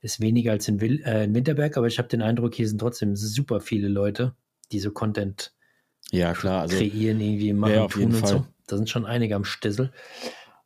ist 0.00 0.20
weniger 0.20 0.52
als 0.52 0.68
in, 0.68 0.80
Wil 0.80 1.02
äh, 1.04 1.24
in 1.24 1.34
Winterberg, 1.34 1.76
aber 1.76 1.86
ich 1.86 1.98
habe 1.98 2.08
den 2.08 2.22
Eindruck, 2.22 2.54
hier 2.54 2.68
sind 2.68 2.78
trotzdem 2.78 3.16
super 3.16 3.60
viele 3.60 3.88
Leute, 3.88 4.34
die 4.70 4.78
so 4.78 4.90
Content 4.90 5.52
ja, 6.10 6.32
klar, 6.32 6.62
also, 6.62 6.76
kreieren, 6.76 7.20
irgendwie 7.20 7.52
machen, 7.52 7.74
ja, 7.74 7.86
tun 7.86 8.04
und 8.06 8.12
Fall. 8.14 8.28
so. 8.28 8.46
Da 8.66 8.76
sind 8.76 8.88
schon 8.88 9.04
einige 9.06 9.34
am 9.36 9.44
Stissel. 9.44 9.92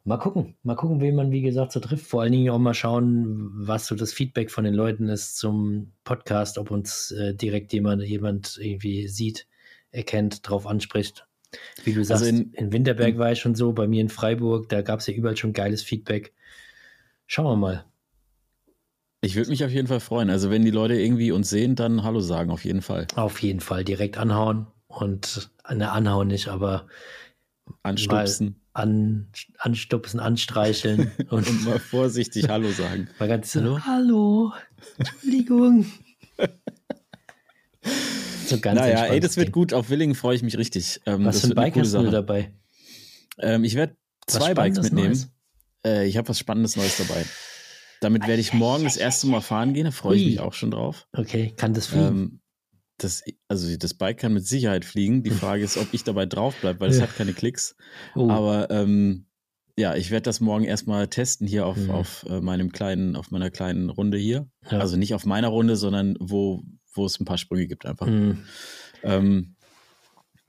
Mal 0.05 0.18
gucken, 0.18 0.55
mal 0.62 0.74
gucken, 0.77 1.01
wen 1.01 1.14
man, 1.16 1.31
wie 1.33 1.42
gesagt, 1.42 1.72
so 1.72 1.81
trifft. 1.81 2.07
Vor 2.07 2.22
allen 2.22 2.33
Dingen 2.33 2.48
auch 2.51 2.59
mal 2.59 2.72
schauen, 2.74 3.51
was 3.55 3.87
so 3.87 3.94
das 3.94 4.12
Feedback 4.12 4.51
von 4.51 4.64
den 4.64 4.72
Leuten 4.74 5.09
ist 5.09 5.37
zum 5.37 5.92
Podcast, 6.05 6.57
ob 6.59 6.70
uns 6.70 7.11
äh, 7.11 7.35
direkt 7.35 7.72
jemand, 7.72 8.03
jemand 8.03 8.59
irgendwie 8.61 9.09
sieht, 9.09 9.46
erkennt, 9.90 10.48
drauf 10.48 10.66
anspricht. 10.66 11.27
Wie 11.85 11.92
du 11.92 12.05
sagst, 12.05 12.22
Also 12.22 12.35
in, 12.37 12.53
in- 12.53 12.72
Winterberg 12.72 13.18
war 13.18 13.33
ich 13.33 13.40
schon 13.40 13.55
so, 13.55 13.72
bei 13.72 13.87
mir 13.87 14.01
in 14.01 14.09
Freiburg, 14.09 14.68
da 14.68 14.81
gab 14.83 15.01
es 15.01 15.07
ja 15.09 15.14
überall 15.14 15.37
schon 15.37 15.53
geiles 15.53 15.83
Feedback. 15.83 16.33
Schauen 17.27 17.46
wir 17.46 17.57
mal. 17.57 17.85
Ich 19.20 19.35
würde 19.35 19.51
mich 19.51 19.64
auf 19.64 19.70
jeden 19.72 19.88
Fall 19.88 20.01
freuen. 20.01 20.31
Also 20.31 20.51
wenn 20.51 20.64
die 20.64 20.70
Leute 20.70 20.94
irgendwie 20.94 21.33
uns 21.33 21.51
sehen, 21.51 21.74
dann 21.74 22.03
Hallo 22.05 22.20
sagen, 22.20 22.51
auf 22.51 22.64
jeden 22.64 22.83
Fall. 22.83 23.07
Auf 23.16 23.42
jeden 23.42 23.61
Fall 23.61 23.85
direkt 23.85 24.16
anhauen 24.16 24.68
und 24.88 25.51
ne, 25.70 25.90
anhauen 25.90 26.29
nicht, 26.29 26.48
aber 26.48 26.87
Anstupsen 27.83 28.61
an, 28.79 29.27
anstupsen, 29.59 30.20
anstreicheln 30.20 31.11
und, 31.31 31.48
und 31.48 31.64
mal 31.64 31.79
vorsichtig 31.79 32.48
Hallo 32.48 32.70
sagen. 32.70 33.09
mal 33.18 33.29
ganz 33.29 33.53
so, 33.53 33.85
Hallo? 33.85 34.53
Entschuldigung. 34.98 35.87
so 38.46 38.59
ganz 38.61 38.81
naja, 38.81 39.07
ey, 39.07 39.20
das 39.20 39.37
wird 39.37 39.53
gut. 39.53 39.72
Auf 39.72 39.90
Willingen 39.90 40.14
freue 40.14 40.37
ich 40.37 40.42
mich 40.42 40.57
richtig. 40.57 41.01
Ähm, 41.07 41.24
Was 41.24 41.40
für 41.40 41.48
ein 41.48 41.53
eine 41.53 41.70
Bike 41.70 41.77
hast 41.77 41.92
du 41.92 42.11
dabei? 42.11 42.53
Ähm, 43.38 43.64
ich 43.64 43.74
werde 43.74 43.96
zwei 44.27 44.55
Bikes 44.55 44.81
mitnehmen. 44.83 45.24
Äh, 45.85 46.07
ich 46.07 46.16
habe 46.16 46.29
was 46.29 46.38
Spannendes 46.38 46.77
Neues 46.77 46.96
dabei. 46.98 47.24
Damit 48.01 48.29
werde 48.29 48.40
ich 48.40 48.53
morgen 48.53 48.85
das 48.85 48.96
erste 48.96 49.27
Mal 49.27 49.40
fahren 49.40 49.74
gehen. 49.74 49.85
Da 49.85 49.90
freue 49.90 50.16
ich 50.16 50.24
mich 50.24 50.40
auch 50.40 50.53
schon 50.53 50.70
drauf. 50.70 51.09
Okay, 51.12 51.53
kann 51.57 51.74
das 51.74 51.87
fliegen? 51.87 52.07
Ähm, 52.07 52.40
das, 52.98 53.22
also 53.48 53.76
das 53.76 53.94
Bike 53.94 54.18
kann 54.18 54.34
mit 54.34 54.46
Sicherheit 54.46 54.84
fliegen. 54.84 55.22
Die 55.22 55.30
Frage 55.42 55.62
ist, 55.64 55.76
ob 55.76 55.88
ich 55.92 56.04
dabei 56.04 56.26
drauf 56.26 56.54
bleibe, 56.61 56.80
weil 56.80 56.90
es 56.90 56.98
Ja. 56.98 57.04
hat 57.04 57.16
keine 57.16 57.32
Klicks. 57.32 57.76
oh, 58.14 58.28
Aber 58.30 58.70
ähm, 58.70 59.26
ja, 59.78 59.94
ich 59.94 60.11
werde 60.11 60.24
das 60.24 60.40
morgen 60.40 60.64
erstmal 60.64 61.06
testen 61.08 61.46
hier 61.46 61.64
auf, 61.66 61.76
Mhm. 61.76 61.90
auf 61.90 62.26
äh, 62.28 62.40
meinem 62.40 62.72
kleinen, 62.72 63.14
auf 63.16 63.30
meiner 63.30 63.50
kleinen 63.50 63.90
Runde 63.90 64.18
hier. 64.18 64.48
ja. 64.70 64.78
Also 64.80 64.96
nicht 64.96 65.14
auf 65.14 65.24
meiner 65.24 65.48
Runde, 65.48 65.76
sondern 65.76 66.16
wo, 66.20 66.62
wo 66.92 67.06
es 67.06 67.18
ein 67.20 67.24
paar 67.24 67.38
Sprünge 67.38 67.66
gibt 67.68 67.87
einfach. 67.87 68.06
Hm. 68.06 68.44
Ähm, 69.04 69.54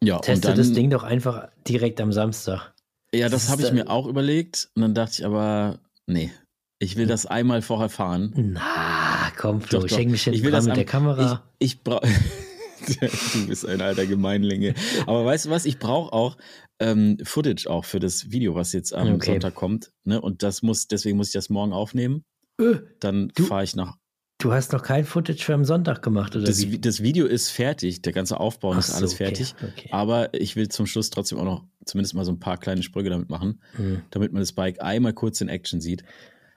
ja, 0.04 0.18
Teste 0.20 0.48
dann, 0.48 0.58
das 0.58 0.72
Ding 0.74 0.90
doch 0.90 1.04
einfach 1.04 1.50
direkt 1.68 2.02
am 2.02 2.12
Samstag. 2.12 2.74
ja, 3.14 3.30
das 3.30 3.44
das 3.44 3.52
habe 3.52 3.62
ich 3.62 3.72
mir 3.72 3.90
auch 3.90 4.08
überlegt. 4.08 4.72
Und 4.76 4.82
dann 4.82 4.94
dachte 4.96 5.14
ich 5.20 5.26
aber, 5.26 5.80
nee, 6.08 6.32
ich 6.80 6.96
will 6.96 7.06
das 7.06 7.26
einmal 7.26 7.62
vorher 7.62 7.90
fahren. 7.90 8.34
Na, 8.36 9.19
komm, 9.40 9.62
Flo, 9.62 9.80
Doch, 9.80 9.86
ich 9.86 9.92
doch. 9.94 10.06
mich 10.06 10.28
Ich 10.28 10.44
will 10.44 10.52
dran 10.52 10.52
das 10.52 10.66
mit 10.66 10.72
am- 10.72 10.76
der 10.76 10.86
Kamera. 10.86 11.44
Ich, 11.58 11.74
ich 11.74 11.84
brauche. 11.84 12.06
du 12.88 13.48
bist 13.48 13.66
ein 13.68 13.82
alter 13.82 14.06
Gemeinlinge. 14.06 14.74
Aber 15.08 15.26
weißt 15.26 15.46
du 15.46 15.50
was? 15.50 15.66
Ich 15.66 15.80
brauche 15.80 16.14
auch 16.14 16.38
ähm, 16.80 17.18
Footage 17.24 17.68
auch 17.70 17.86
für 17.86 18.00
das 18.00 18.32
Video, 18.32 18.56
was 18.56 18.74
jetzt 18.74 18.94
am 18.94 19.14
Okay. 19.16 19.32
Sonntag 19.32 19.56
kommt. 19.56 19.92
Ne? 20.06 20.22
Und 20.22 20.44
das 20.44 20.62
muss, 20.62 20.88
deswegen 20.88 21.18
muss 21.18 21.28
ich 21.28 21.34
das 21.34 21.50
morgen 21.50 21.74
aufnehmen. 21.74 22.24
Äh, 22.60 22.76
Dann 23.00 23.32
fahre 23.48 23.64
ich 23.64 23.76
nach. 23.76 23.96
du 24.40 24.54
hast 24.54 24.72
noch 24.74 24.84
kein 24.84 25.04
Footage 25.06 25.44
für 25.44 25.54
am 25.54 25.66
Sonntag 25.66 26.02
gemacht, 26.02 26.36
oder 26.36 26.46
Das, 26.46 26.66
das 26.80 27.02
Video 27.04 27.26
ist 27.26 27.50
fertig, 27.50 28.02
der 28.02 28.14
ganze 28.14 28.40
Aufbau 28.40 28.74
Ach 28.74 28.80
ist 28.80 28.88
so, 28.88 28.96
alles 28.96 29.14
okay, 29.14 29.26
fertig. 29.26 29.56
Okay. 29.62 29.90
Aber 29.92 30.34
ich 30.34 30.56
will 30.56 30.70
zum 30.70 30.86
Schluss 30.86 31.10
trotzdem 31.10 31.38
auch 31.40 31.44
noch 31.46 31.66
zumindest 31.86 32.14
mal 32.16 32.24
so 32.26 32.32
ein 32.32 32.40
paar 32.40 32.58
kleine 32.58 32.82
Sprünge 32.84 33.10
damit 33.10 33.30
machen, 33.30 33.62
Hm. 33.76 34.02
damit 34.12 34.32
man 34.32 34.42
das 34.42 34.54
Bike 34.54 34.82
einmal 34.82 35.14
kurz 35.14 35.42
in 35.42 35.50
Action 35.50 35.82
sieht. 35.82 36.04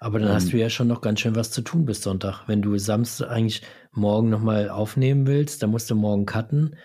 Aber 0.03 0.19
dann 0.19 0.29
Ähm, 0.29 0.35
hast 0.35 0.53
du 0.53 0.57
ja 0.59 0.69
schon 0.69 0.89
noch 0.89 1.01
ganz 1.01 1.21
schön 1.21 1.37
was 1.37 1.51
zu 1.51 1.63
tun 1.63 1.85
bis 1.85 2.03
Sonntag. 2.03 2.45
Wenn 2.49 2.61
du 2.63 2.77
Samstag 2.79 3.29
eigentlich 3.31 3.63
morgen 3.93 4.31
nochmal 4.31 4.69
aufnehmen 4.69 5.27
willst, 5.27 5.63
dann 5.63 5.71
musst 5.71 5.91
du 5.91 5.95
morgen 5.95 6.27
cutten, 6.27 6.77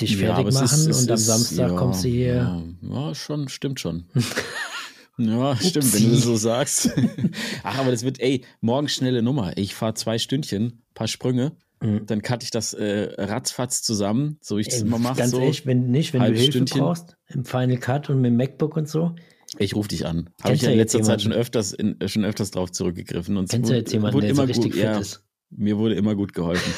dich 0.00 0.16
fertig 0.18 0.52
machen 0.52 0.88
ist- 0.88 1.02
und 1.02 1.10
am 1.10 1.16
Samstag 1.16 1.70
ja, 1.70 1.74
kommst 1.76 2.04
du 2.04 2.08
hier. 2.08 2.34
Ja, 2.34 2.62
ja, 2.82 3.14
schon, 3.14 3.48
stimmt 3.48 3.80
schon. 3.80 4.04
ja, 5.18 5.56
stimmt, 5.56 5.94
wenn 5.94 6.10
du 6.10 6.16
so 6.16 6.36
sagst. 6.36 6.90
Ach, 7.62 7.78
aber 7.78 7.90
das 7.90 8.02
wird, 8.02 8.20
ey, 8.20 8.44
morgen 8.60 8.88
schnelle 8.88 9.22
Nummer. 9.22 9.56
Ich 9.56 9.74
fahre 9.74 9.94
zwei 9.94 10.18
Stündchen, 10.18 10.82
paar 10.94 11.08
Sprünge, 11.08 11.52
Mhm. 11.82 12.04
dann 12.04 12.20
cutte 12.20 12.44
ich 12.44 12.50
das 12.50 12.74
äh, 12.74 13.14
ratzfatz 13.16 13.80
zusammen, 13.80 14.36
so 14.42 14.58
wie 14.58 14.60
ich 14.60 14.68
das 14.68 14.82
immer 14.82 14.98
mache. 14.98 15.16
ganz 15.16 15.30
So. 15.30 15.40
ehrlich, 15.40 15.64
wenn 15.64 15.90
nicht, 15.90 16.12
wenn 16.12 16.20
du 16.20 16.26
Hilfe 16.26 16.52
Stündchen. 16.52 16.80
brauchst 16.82 17.16
im 17.28 17.46
Final 17.46 17.78
Cut 17.78 18.10
und 18.10 18.20
mit 18.20 18.32
dem 18.32 18.36
MacBook 18.36 18.76
und 18.76 18.86
so, 18.86 19.14
Ich 19.58 19.74
rufe 19.74 19.88
dich 19.88 20.06
an. 20.06 20.30
Habe 20.42 20.54
ich 20.54 20.60
du 20.60 20.66
ja 20.66 20.72
in 20.72 20.78
letzter 20.78 21.02
Zeit 21.02 21.22
schon 21.22 21.32
öfters, 21.32 21.72
in, 21.72 21.96
schon 22.06 22.24
öfters 22.24 22.50
drauf 22.52 22.70
zurückgegriffen. 22.70 23.36
Und 23.36 23.44
es 23.44 23.50
kennst 23.50 23.68
du 23.68 23.72
wurde- 23.72 23.78
jetzt 23.80 23.92
jemanden, 23.92 24.14
wurde 24.14 24.26
der 24.28 24.34
so 24.36 24.42
immer 24.42 24.48
richtig 24.48 24.64
gut, 24.64 24.74
fit 24.74 24.82
ja, 24.84 24.98
ist, 24.98 25.24
Mir 25.50 25.76
wurde 25.78 25.94
immer 25.96 26.14
gut 26.14 26.32
geholfen. 26.34 26.72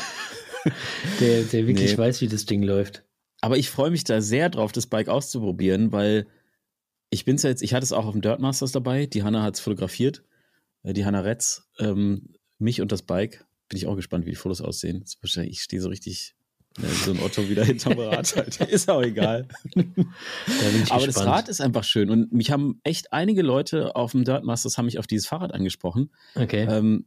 der, 1.21 1.43
der 1.45 1.67
wirklich 1.67 1.93
Nee. 1.93 1.99
weiß, 1.99 2.21
wie 2.21 2.29
das 2.29 2.47
Ding 2.47 2.63
läuft. 2.63 3.05
Aber 3.41 3.59
ich 3.59 3.69
freue 3.71 3.91
mich 3.91 4.05
da 4.05 4.21
sehr 4.21 4.49
drauf, 4.51 4.73
das 4.73 4.87
Bike 4.87 5.09
auszuprobieren, 5.09 5.93
weil 5.93 6.27
ich 7.11 7.25
bin's 7.25 7.43
ja 7.43 7.51
jetzt, 7.51 7.63
ich 7.63 7.75
hatte 7.75 7.85
es 7.85 7.93
auch 7.93 8.07
auf 8.07 8.13
dem 8.13 8.23
Dirt 8.23 8.41
Masters 8.41 8.73
dabei. 8.73 9.07
Die 9.07 9.23
Hanna 9.23 9.43
hat 9.43 9.55
es 9.55 9.61
fotografiert. 9.61 10.23
Äh, 10.83 10.93
Die 10.95 11.05
Hanna 11.05 11.21
Retz, 11.21 11.69
ähm, 11.79 12.35
mich 12.59 12.81
und 12.81 12.93
das 12.93 13.03
Bike. 13.03 13.45
Bin 13.69 13.77
ich 13.77 13.87
auch 13.87 13.97
gespannt, 13.97 14.25
wie 14.27 14.31
die 14.31 14.37
Fotos 14.37 14.61
aussehen. 14.61 15.05
Ich 15.47 15.63
stehe 15.63 15.83
so 15.83 15.89
richtig 15.89 16.35
äh, 16.81 16.87
so 17.05 17.13
ein 17.13 17.21
Otto 17.21 17.49
wieder 17.49 17.65
hinterm 17.65 17.99
Rad. 17.99 18.35
Halt. 18.37 18.61
Ist 18.61 18.91
auch 18.91 19.03
egal. 19.03 19.49
Da 19.75 20.95
Aber 20.95 21.07
das 21.07 21.17
gespannt. 21.17 21.29
Rad 21.29 21.49
ist 21.49 21.61
einfach 21.61 21.85
schön. 21.85 22.11
Und 22.11 22.33
mich 22.33 22.51
haben 22.51 22.81
echt 22.85 23.13
einige 23.13 23.43
Leute 23.43 23.97
auf 23.97 24.13
dem 24.13 24.25
Dirt 24.25 24.45
Masters 24.45 24.79
haben 24.79 24.87
mich 24.87 24.99
auf 24.99 25.07
dieses 25.07 25.27
Fahrrad 25.27 25.53
angesprochen, 25.55 26.11
Okay. 26.35 26.67
ähm, 26.69 27.07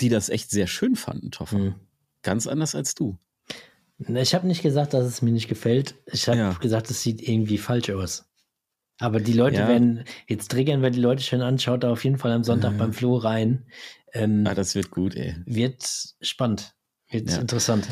die 0.00 0.08
das 0.08 0.28
echt 0.28 0.50
sehr 0.50 0.66
schön 0.66 0.96
fanden, 0.96 1.30
Toffer. 1.30 1.58
Hm. 1.58 1.74
Ganz 2.22 2.46
anders 2.46 2.74
als 2.74 2.94
du. 2.94 3.18
Ich 3.98 4.34
habe 4.34 4.46
nicht 4.46 4.62
gesagt, 4.62 4.92
dass 4.92 5.04
es 5.06 5.22
mir 5.22 5.30
nicht 5.30 5.48
gefällt. 5.48 5.94
Ich 6.12 6.26
habe 6.28 6.38
Ja. 6.38 6.52
gesagt, 6.54 6.90
es 6.90 7.02
sieht 7.02 7.22
irgendwie 7.22 7.58
falsch 7.58 7.90
aus. 7.90 8.24
Aber 8.98 9.20
die 9.20 9.32
Leute 9.32 9.58
Ja. 9.60 9.68
werden, 9.68 10.04
jetzt 10.28 10.50
triggern 10.50 10.82
wir 10.82 10.90
die 10.90 11.00
Leute 11.00 11.22
schön 11.22 11.42
an, 11.42 11.58
schaut 11.58 11.82
da 11.84 11.90
auf 11.92 12.04
jeden 12.04 12.18
Fall 12.18 12.32
am 12.32 12.44
Sonntag 12.44 12.72
Mhm. 12.74 12.78
beim 12.78 12.92
Flo 12.92 13.16
rein. 13.16 13.66
Ähm, 14.12 14.44
Ah, 14.46 14.54
das 14.54 14.74
wird 14.74 14.90
gut, 14.90 15.16
ey. 15.16 15.34
wird 15.46 15.84
spannend, 16.20 16.74
wird 17.10 17.30
Ja. 17.30 17.38
interessant. 17.38 17.86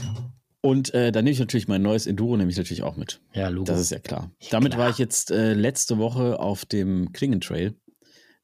Und 0.64 0.94
äh, 0.94 1.11
dann 1.12 1.25
nehme 1.25 1.33
ich 1.33 1.40
natürlich 1.40 1.66
mein 1.68 1.83
neues 1.83 2.07
Enduro, 2.07 2.37
nehme 2.37 2.51
ich 2.51 2.57
natürlich 2.57 2.83
auch 2.85 2.96
mit. 2.96 3.20
Ja, 3.35 3.48
Logo. 3.48 3.64
Das 3.64 3.81
ist 3.81 3.90
ja 3.90 3.98
klar. 3.98 4.31
Ja, 4.40 4.48
Damit 4.53 4.72
klar. 4.72 4.85
war 4.85 4.90
ich 4.90 4.98
jetzt 4.98 5.31
äh, 5.33 5.55
letzte 5.55 5.98
Woche 5.98 6.38
auf 6.38 6.64
dem 6.64 7.12
Klingentrail. 7.12 7.75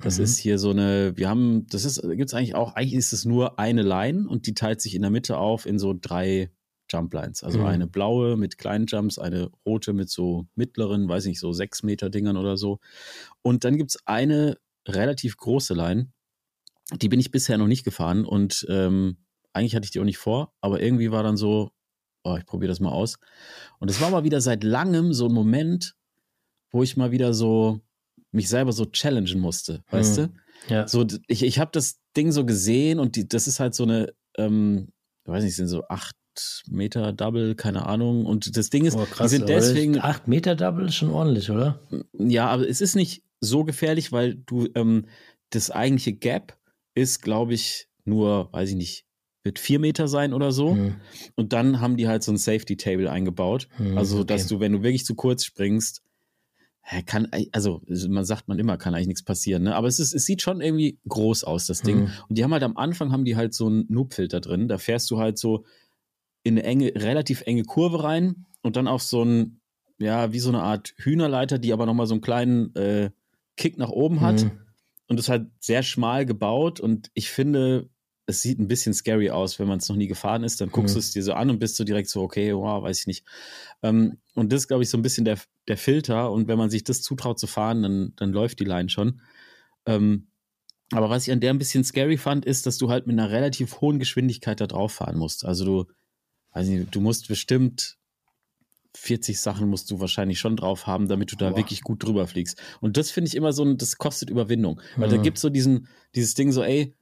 Das 0.01 0.19
Mhm. 0.19 0.25
ist 0.25 0.39
hier 0.39 0.59
so 0.59 0.71
eine, 0.71 1.17
wir 1.17 1.29
haben, 1.29 1.67
das 1.69 1.85
ist, 1.85 2.03
gibt 2.03 2.27
es 2.29 2.35
eigentlich 2.35 2.55
auch, 2.57 2.75
eigentlich 2.75 2.95
ist 2.95 3.13
es 3.13 3.25
nur 3.25 3.59
eine 3.61 3.83
Line 3.83 4.29
und 4.29 4.47
die 4.47 4.55
teilt 4.55 4.81
sich 4.81 4.95
in 4.97 5.03
der 5.03 5.11
Mitte 5.13 5.39
auf 5.39 5.65
in 5.65 5.79
so 5.79 5.95
drei 5.99 6.51
Jumplines. 6.91 7.45
Also 7.45 7.61
Mhm. 7.61 7.67
eine 7.67 7.87
blaue 7.87 8.37
mit 8.37 8.59
kleinen 8.59 8.87
Jumps, 8.87 9.19
eine 9.19 9.51
rote 9.65 9.93
mit 9.93 10.09
so 10.11 10.47
mittleren, 10.57 11.09
weiß 11.09 11.25
nicht, 11.27 11.39
so 11.41 11.53
sechs 11.53 11.83
Meter 11.85 12.11
Dingern 12.11 12.37
oder 12.37 12.57
so. 12.57 12.81
Und 13.43 13.63
dann 13.65 13.77
gibt 13.77 13.91
es 13.91 13.99
eine 14.07 14.57
relativ 14.89 15.37
große 15.37 15.75
Line, 15.75 16.11
die 17.01 17.09
bin 17.09 17.21
ich 17.21 17.31
bisher 17.31 17.59
noch 17.59 17.67
nicht 17.69 17.85
gefahren 17.85 18.25
und 18.25 18.67
ähm, 18.69 19.19
eigentlich 19.53 19.77
hatte 19.77 19.85
ich 19.85 19.91
die 19.91 20.01
auch 20.01 20.05
nicht 20.05 20.19
vor, 20.19 20.53
aber 20.61 20.81
irgendwie 20.81 21.11
war 21.13 21.23
dann 21.23 21.37
so, 21.37 21.71
oh, 22.29 22.37
ich 22.37 22.47
probiere 22.47 22.69
das 22.71 22.81
mal 22.81 22.91
aus. 22.93 23.17
Und 23.79 23.91
es 23.91 24.01
war 24.01 24.11
mal 24.11 24.25
wieder 24.25 24.41
seit 24.41 24.65
langem 24.65 25.13
so 25.13 25.27
ein 25.27 25.33
Moment, 25.33 25.95
wo 26.71 26.83
ich 26.83 26.97
mal 26.97 27.11
wieder 27.11 27.33
so 27.35 27.81
mich 28.31 28.49
selber 28.49 28.73
so 28.73 28.85
challengen 28.87 29.41
musste, 29.41 29.83
weißt 29.91 30.19
Mhm. 30.19 30.23
du? 30.69 30.75
ja. 30.75 30.89
So, 30.89 31.07
ich, 31.29 31.43
ich 31.43 31.59
habe 31.59 31.71
das 31.73 31.99
Ding 32.17 32.31
so 32.33 32.45
gesehen 32.45 32.99
und 32.99 33.17
die, 33.17 33.27
das 33.29 33.47
ist 33.47 33.59
halt 33.61 33.75
so 33.75 33.85
eine, 33.85 34.13
ähm, 34.37 34.89
ich 35.25 35.31
weiß 35.33 35.45
nicht, 35.45 35.57
sind 35.57 35.69
so 35.69 35.85
acht 35.89 36.15
Meter 36.69 37.13
Double, 37.13 37.55
keine 37.57 37.87
Ahnung. 37.87 38.25
Und 38.27 38.57
das 38.57 38.71
Ding 38.71 38.85
ist, 38.85 38.97
Oh, 38.97 39.07
die 39.23 39.29
sind 39.29 39.49
deswegen, 39.49 39.99
Acht 40.01 40.29
Meter 40.29 40.55
Double 40.55 40.87
ist 40.87 40.95
schon 40.95 41.11
ordentlich, 41.11 41.51
oder? 41.51 41.81
ja, 42.13 42.47
aber 42.49 42.69
es 42.69 42.81
ist 42.81 42.95
nicht 42.95 43.25
so 43.41 43.65
gefährlich, 43.65 44.13
weil 44.13 44.35
du, 44.37 44.69
ähm, 44.75 45.07
das 45.51 45.71
eigentliche 45.71 46.13
Gap 46.13 46.57
ist, 46.95 47.23
glaube 47.23 47.55
ich, 47.55 47.89
nur, 48.05 48.53
weiß 48.53 48.71
ich 48.71 48.77
nicht, 48.77 49.05
wird 49.49 49.59
vier 49.59 49.79
Meter 49.79 50.07
sein 50.09 50.33
oder 50.33 50.53
so. 50.53 50.73
Hm, 50.73 50.95
Und 51.35 51.53
dann 51.53 51.81
haben 51.81 51.97
die 51.97 52.07
halt 52.07 52.23
so 52.23 52.31
ein 52.33 52.37
Safety 52.37 52.77
Table 52.77 53.11
eingebaut. 53.11 53.69
hm, 53.77 53.97
Also, 53.99 54.19
okay. 54.19 54.27
dass 54.27 54.47
du, 54.47 54.61
wenn 54.61 54.73
du 54.73 54.83
wirklich 54.83 55.05
zu 55.05 55.15
kurz 55.15 55.45
springst, 55.45 56.03
kann, 57.05 57.29
also 57.53 57.83
man 58.09 58.25
sagt 58.25 58.49
man 58.49 58.59
immer, 58.59 58.79
kann 58.79 58.95
eigentlich 58.95 59.09
nichts 59.09 59.23
passieren, 59.23 59.63
ne? 59.65 59.75
Aber 59.77 59.89
es 59.89 59.99
ist, 60.01 60.15
es 60.15 60.25
sieht 60.25 60.41
schon 60.41 60.63
irgendwie 60.63 60.99
groß 61.07 61.45
aus, 61.45 61.67
das 61.67 61.83
Ding. 61.83 62.07
Hm. 62.07 62.11
Und 62.29 62.39
die 62.39 62.45
haben 62.45 62.53
halt 62.53 62.63
am 62.63 62.79
Anfang 62.79 63.13
haben 63.13 63.27
die 63.27 63.37
halt 63.37 63.53
so 63.53 63.67
einen 63.67 63.85
Noob-Filter 63.91 64.41
drin. 64.41 64.69
Da 64.69 64.79
fährst 64.79 65.11
du 65.11 65.19
halt 65.19 65.39
so 65.39 65.65
in 66.45 66.55
eine 66.59 66.65
enge, 66.65 66.93
relativ 66.95 67.43
enge 67.43 67.65
Kurve 67.65 68.05
rein 68.05 68.47
und 68.63 68.77
dann 68.77 68.89
auf 68.89 69.03
so 69.03 69.23
ein, 69.23 69.61
ja, 69.99 70.33
wie 70.33 70.39
so 70.39 70.49
eine 70.49 70.63
Art 70.63 70.95
Hühnerleiter, 70.99 71.59
die 71.59 71.73
aber 71.75 71.85
nochmal 71.85 72.07
so 72.07 72.15
einen 72.15 72.23
kleinen 72.23 72.75
äh, 72.75 73.11
Kick 73.57 73.77
nach 73.77 73.91
oben 73.91 74.21
hat. 74.21 74.41
Hm. 74.43 74.51
Und 75.09 75.19
ist 75.19 75.29
halt 75.31 75.49
sehr 75.61 75.83
schmal 75.83 76.25
gebaut. 76.27 76.81
Und 76.81 77.11
ich 77.15 77.31
finde, 77.31 77.89
es 78.29 78.43
sieht 78.43 78.59
ein 78.59 78.69
bisschen 78.69 78.93
scary 78.93 79.31
aus, 79.31 79.59
wenn 79.59 79.67
man 79.67 79.79
es 79.79 79.89
noch 79.89 79.97
nie 79.97 80.07
gefahren 80.07 80.45
ist. 80.45 80.61
Dann 80.61 80.69
guckst 80.69 80.95
mhm. 80.95 80.99
du 80.99 81.01
es 81.01 81.13
dir 81.13 81.23
so 81.23 81.33
an 81.33 81.49
und 81.49 81.59
bist 81.59 81.77
so 81.77 81.85
direkt 81.85 82.11
so, 82.11 82.21
okay, 82.21 82.55
wow, 82.55 82.83
weiß 82.83 83.01
ich 83.01 83.07
nicht. 83.07 83.25
Ähm, 83.83 84.19
und 84.35 84.53
das 84.53 84.63
ist, 84.63 84.69
glaube 84.69 84.83
ich, 84.83 84.91
so 84.91 84.99
ein 84.99 85.03
bisschen 85.03 85.25
der, 85.25 85.39
der 85.67 85.79
Filter. 85.79 86.31
Und 86.31 86.47
wenn 86.47 86.59
man 86.59 86.69
sich 86.69 86.85
das 86.85 87.01
zutraut 87.01 87.39
zu 87.39 87.47
fahren, 87.47 87.83
dann, 87.83 88.13
dann 88.17 88.31
läuft 88.31 88.61
die 88.61 88.67
Line 88.67 88.91
schon. 88.91 89.23
Ähm, 89.87 90.29
aber 90.93 91.09
was 91.09 91.27
ich 91.27 91.33
an 91.33 91.41
der 91.41 91.55
ein 91.55 91.59
bisschen 91.59 91.85
scary 91.85 92.19
fand, 92.19 92.45
ist, 92.45 92.67
dass 92.67 92.77
du 92.77 92.91
halt 92.91 93.07
mit 93.07 93.19
einer 93.19 93.31
relativ 93.31 93.81
hohen 93.81 93.99
Geschwindigkeit 93.99 94.61
da 94.61 94.67
drauf 94.67 94.93
fahren 94.93 95.17
musst. 95.17 95.47
Also 95.47 95.65
du, 95.65 95.87
weiß 96.53 96.69
nicht, 96.69 96.95
du 96.95 97.01
musst 97.01 97.29
bestimmt 97.29 97.97
40 98.95 99.41
Sachen 99.41 99.71
musst 99.71 99.91
du 99.91 100.01
wahrscheinlich 100.01 100.39
schon 100.39 100.57
drauf 100.57 100.87
haben, 100.87 101.09
damit 101.09 101.33
du 101.33 101.37
da 101.37 101.51
Boah. 101.51 101.57
wirklich 101.57 101.81
gut 101.81 102.05
drüber 102.05 102.27
fliegst. 102.27 102.61
Und 102.83 102.99
das 102.99 103.11
finde 103.11 103.29
ich 103.29 103.37
immer 103.37 103.55
so, 103.55 103.73
das 103.73 103.97
kostet 103.97 104.29
Überwindung. 104.29 104.83
Weil 104.97 105.09
mhm. 105.09 105.13
da 105.13 105.23
gibt 105.23 105.39
es 105.39 105.43
so 105.43 105.49
diesen, 105.49 105.89
dieses 106.15 106.35
Ding 106.35 106.53
so, 106.53 106.63
ey, 106.63 106.95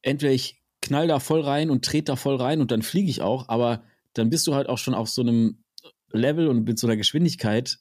entweder 0.00 0.32
ich 0.32 0.61
knall 0.82 1.08
da 1.08 1.20
voll 1.20 1.40
rein 1.40 1.70
und 1.70 1.84
trete 1.84 2.12
da 2.12 2.16
voll 2.16 2.36
rein 2.36 2.60
und 2.60 2.70
dann 2.70 2.82
fliege 2.82 3.08
ich 3.08 3.22
auch, 3.22 3.48
aber 3.48 3.82
dann 4.12 4.28
bist 4.28 4.46
du 4.46 4.54
halt 4.54 4.68
auch 4.68 4.78
schon 4.78 4.94
auf 4.94 5.08
so 5.08 5.22
einem 5.22 5.64
Level 6.12 6.48
und 6.48 6.64
mit 6.64 6.78
so 6.78 6.86
einer 6.86 6.96
Geschwindigkeit, 6.96 7.78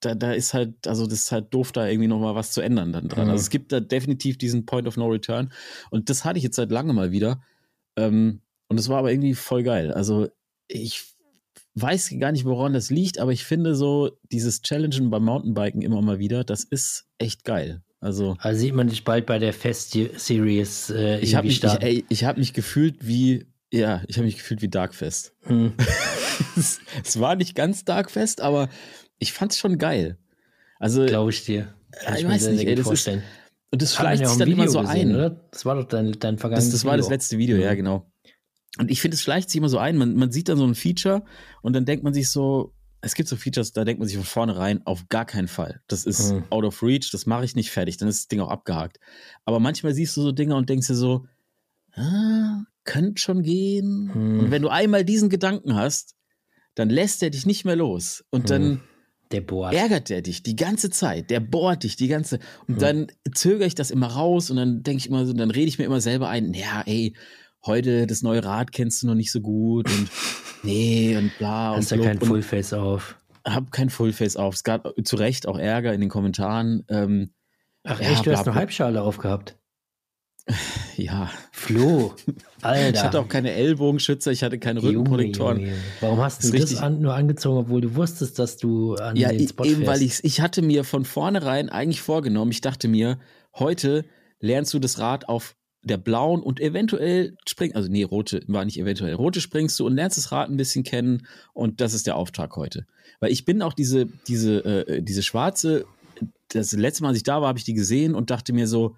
da, 0.00 0.14
da 0.14 0.32
ist 0.32 0.54
halt, 0.54 0.86
also 0.86 1.06
das 1.06 1.20
ist 1.20 1.32
halt 1.32 1.52
doof, 1.52 1.72
da 1.72 1.88
irgendwie 1.88 2.08
nochmal 2.08 2.34
was 2.34 2.52
zu 2.52 2.60
ändern 2.60 2.92
dann 2.92 3.08
dran. 3.08 3.24
Mhm. 3.24 3.30
Also 3.32 3.42
es 3.42 3.50
gibt 3.50 3.72
da 3.72 3.80
definitiv 3.80 4.38
diesen 4.38 4.66
Point 4.66 4.86
of 4.86 4.96
No 4.96 5.06
Return 5.06 5.52
und 5.90 6.10
das 6.10 6.24
hatte 6.24 6.38
ich 6.38 6.44
jetzt 6.44 6.56
seit 6.56 6.70
langem 6.70 6.96
mal 6.96 7.10
wieder. 7.10 7.42
Ähm, 7.96 8.42
und 8.68 8.78
es 8.78 8.88
war 8.88 8.98
aber 8.98 9.10
irgendwie 9.10 9.34
voll 9.34 9.62
geil. 9.62 9.92
Also 9.92 10.28
ich 10.68 11.04
weiß 11.74 12.14
gar 12.18 12.32
nicht, 12.32 12.44
woran 12.44 12.72
das 12.72 12.90
liegt, 12.90 13.18
aber 13.18 13.32
ich 13.32 13.44
finde 13.44 13.74
so 13.74 14.10
dieses 14.30 14.62
Challengen 14.62 15.10
beim 15.10 15.24
Mountainbiken 15.24 15.82
immer 15.82 16.02
mal 16.02 16.18
wieder, 16.18 16.44
das 16.44 16.64
ist 16.64 17.06
echt 17.18 17.44
geil. 17.44 17.82
Also, 18.00 18.36
also 18.38 18.60
sieht 18.60 18.74
man 18.74 18.88
dich 18.88 19.04
bald 19.04 19.26
bei 19.26 19.38
der 19.38 19.52
Fest 19.52 19.92
Series. 20.16 20.90
Äh, 20.90 21.18
ich 21.20 21.34
habe 21.34 21.46
mich, 21.46 21.62
ich, 21.62 21.82
ey, 21.82 22.04
ich 22.08 22.24
hab 22.24 22.36
mich 22.36 22.52
gefühlt 22.52 23.06
wie, 23.06 23.46
ja, 23.72 24.02
ich 24.06 24.16
habe 24.16 24.26
mich 24.26 24.36
gefühlt 24.36 24.62
wie 24.62 24.68
Darkfest. 24.68 25.34
Hm. 25.42 25.72
es, 26.56 26.80
es, 27.04 27.20
war 27.20 27.36
nicht 27.36 27.54
ganz 27.54 27.84
Darkfest, 27.84 28.40
aber 28.40 28.68
ich 29.18 29.32
fand 29.32 29.52
es 29.52 29.58
schon 29.58 29.78
geil. 29.78 30.18
Also, 30.78 31.06
glaube 31.06 31.30
ich 31.30 31.44
dir. 31.44 31.74
Kann 31.92 32.14
ich, 32.14 32.22
ich 32.22 32.28
weiß 32.28 32.48
nicht, 32.48 32.66
ey, 32.66 32.74
das 32.74 32.86
vorstellen. 32.86 33.20
ist, 33.20 33.26
und 33.70 33.82
das 33.82 33.94
schleicht 33.94 34.22
ja 34.22 34.28
sich 34.28 34.38
dann 34.38 34.50
immer 34.50 34.68
so 34.68 34.80
gesehen, 34.80 35.10
ein. 35.10 35.16
Oder? 35.16 35.30
Das 35.50 35.64
war 35.64 35.74
doch 35.74 35.84
dein, 35.84 36.12
dein 36.12 36.38
vergangenes 36.38 36.70
das, 36.70 36.80
das 36.82 36.84
war 36.84 36.96
das 36.96 37.08
letzte 37.08 37.38
Video, 37.38 37.56
ja, 37.56 37.74
genau. 37.74 38.10
Und 38.78 38.90
ich 38.90 39.00
finde, 39.00 39.14
es 39.14 39.22
schleicht 39.22 39.48
sich 39.48 39.58
immer 39.58 39.70
so 39.70 39.78
ein. 39.78 39.96
Man, 39.96 40.14
man 40.14 40.30
sieht 40.30 40.48
dann 40.48 40.58
so 40.58 40.66
ein 40.66 40.74
Feature 40.74 41.24
und 41.62 41.72
dann 41.72 41.86
denkt 41.86 42.04
man 42.04 42.12
sich 42.12 42.30
so, 42.30 42.74
es 43.06 43.14
gibt 43.14 43.28
so 43.28 43.36
Features, 43.36 43.72
da 43.72 43.84
denkt 43.84 44.00
man 44.00 44.08
sich 44.08 44.16
von 44.16 44.26
vornherein, 44.26 44.84
auf 44.84 45.08
gar 45.08 45.24
keinen 45.24 45.46
Fall. 45.46 45.80
Das 45.86 46.04
ist 46.04 46.32
mhm. 46.32 46.44
out 46.50 46.64
of 46.64 46.82
reach, 46.82 47.10
das 47.12 47.24
mache 47.24 47.44
ich 47.44 47.54
nicht 47.54 47.70
fertig, 47.70 47.96
dann 47.96 48.08
ist 48.08 48.22
das 48.22 48.28
Ding 48.28 48.40
auch 48.40 48.50
abgehakt. 48.50 48.98
Aber 49.44 49.60
manchmal 49.60 49.94
siehst 49.94 50.16
du 50.16 50.22
so 50.22 50.32
Dinge 50.32 50.56
und 50.56 50.68
denkst 50.68 50.88
dir 50.88 50.96
so, 50.96 51.24
ah, 51.92 52.64
könnte 52.84 53.22
schon 53.22 53.42
gehen. 53.42 54.10
Mhm. 54.12 54.40
Und 54.40 54.50
wenn 54.50 54.62
du 54.62 54.68
einmal 54.68 55.04
diesen 55.04 55.28
Gedanken 55.28 55.76
hast, 55.76 56.14
dann 56.74 56.90
lässt 56.90 57.22
er 57.22 57.30
dich 57.30 57.46
nicht 57.46 57.64
mehr 57.64 57.76
los. 57.76 58.24
Und 58.30 58.44
mhm. 58.44 58.48
dann 58.48 58.80
ärgert 59.30 60.10
er 60.10 60.22
dich 60.22 60.42
die 60.42 60.56
ganze 60.56 60.90
Zeit. 60.90 61.30
Der 61.30 61.40
bohrt 61.40 61.84
dich 61.84 61.94
die 61.94 62.08
ganze. 62.08 62.40
Und 62.66 62.82
dann 62.82 63.06
zögere 63.34 63.66
ich 63.68 63.76
das 63.76 63.92
immer 63.92 64.08
raus 64.08 64.50
und 64.50 64.56
dann 64.56 64.82
denke 64.82 64.98
ich 64.98 65.08
immer 65.08 65.24
so, 65.26 65.32
dann 65.32 65.50
rede 65.50 65.68
ich 65.68 65.78
mir 65.78 65.84
immer 65.84 66.00
selber 66.00 66.28
ein, 66.28 66.54
ja, 66.54 66.82
ey, 66.86 67.14
heute 67.66 68.06
das 68.06 68.22
neue 68.22 68.44
Rad 68.44 68.72
kennst 68.72 69.02
du 69.02 69.06
noch 69.06 69.14
nicht 69.14 69.32
so 69.32 69.40
gut 69.40 69.90
und 69.90 70.08
nee 70.62 71.16
und 71.16 71.36
bla. 71.38 71.76
Hast 71.76 71.92
und 71.92 72.00
ja 72.00 72.06
kein 72.06 72.20
Fullface 72.20 72.72
auf. 72.72 73.16
Hab 73.44 73.70
kein 73.70 73.90
Fullface 73.90 74.36
auf. 74.36 74.54
Es 74.54 74.64
gab 74.64 74.92
zu 75.04 75.16
Recht 75.16 75.46
auch 75.46 75.58
Ärger 75.58 75.92
in 75.92 76.00
den 76.00 76.10
Kommentaren. 76.10 76.84
Ähm, 76.88 77.30
Ach 77.84 78.00
ja, 78.00 78.10
echt, 78.10 78.20
du 78.20 78.30
bla, 78.30 78.38
hast 78.38 78.48
eine 78.48 78.56
Halbschale 78.56 79.02
aufgehabt. 79.02 79.56
Ja. 80.96 81.30
Flo, 81.52 82.14
Alter. 82.62 82.96
Ich 82.96 83.04
hatte 83.04 83.20
auch 83.20 83.28
keine 83.28 83.52
Ellbogenschützer, 83.52 84.32
ich 84.32 84.42
hatte 84.42 84.58
keine 84.58 84.82
Rückenprotektoren. 84.82 85.58
Junge, 85.58 85.70
Junge. 85.72 85.82
Warum 86.00 86.20
hast 86.20 86.42
du 86.42 86.52
das, 86.52 86.70
das 86.70 86.80
an, 86.80 87.00
nur 87.02 87.14
angezogen, 87.14 87.58
obwohl 87.58 87.82
du 87.82 87.94
wusstest, 87.94 88.38
dass 88.38 88.56
du 88.56 88.94
an 88.94 89.14
ja, 89.14 89.30
den 89.30 89.46
Spot 89.46 89.64
eben, 89.64 89.82
fährst? 89.82 89.90
weil 89.90 90.02
ich, 90.02 90.24
ich 90.24 90.40
hatte 90.40 90.62
mir 90.62 90.84
von 90.84 91.04
vornherein 91.04 91.68
eigentlich 91.68 92.00
vorgenommen, 92.00 92.50
ich 92.50 92.62
dachte 92.62 92.88
mir, 92.88 93.18
heute 93.54 94.06
lernst 94.40 94.72
du 94.72 94.78
das 94.78 94.98
Rad 94.98 95.28
auf 95.28 95.56
der 95.86 95.98
blauen 95.98 96.42
und 96.42 96.60
eventuell 96.60 97.36
springt, 97.48 97.76
also 97.76 97.88
nee, 97.88 98.02
rote 98.02 98.42
war 98.48 98.64
nicht 98.64 98.78
eventuell, 98.78 99.14
rote 99.14 99.40
springst 99.40 99.78
du 99.78 99.86
und 99.86 99.94
lernst 99.94 100.18
das 100.18 100.32
Rad 100.32 100.50
ein 100.50 100.56
bisschen 100.56 100.82
kennen 100.82 101.26
und 101.54 101.80
das 101.80 101.94
ist 101.94 102.06
der 102.06 102.16
Auftrag 102.16 102.56
heute. 102.56 102.86
Weil 103.20 103.30
ich 103.30 103.44
bin 103.44 103.62
auch 103.62 103.72
diese, 103.72 104.06
diese, 104.26 104.64
äh, 104.64 105.02
diese 105.02 105.22
schwarze, 105.22 105.86
das 106.48 106.72
letzte 106.72 107.02
Mal, 107.02 107.10
als 107.10 107.18
ich 107.18 107.22
da 107.22 107.40
war, 107.40 107.48
habe 107.48 107.58
ich 107.58 107.64
die 107.64 107.74
gesehen 107.74 108.14
und 108.14 108.30
dachte 108.30 108.52
mir 108.52 108.66
so, 108.66 108.96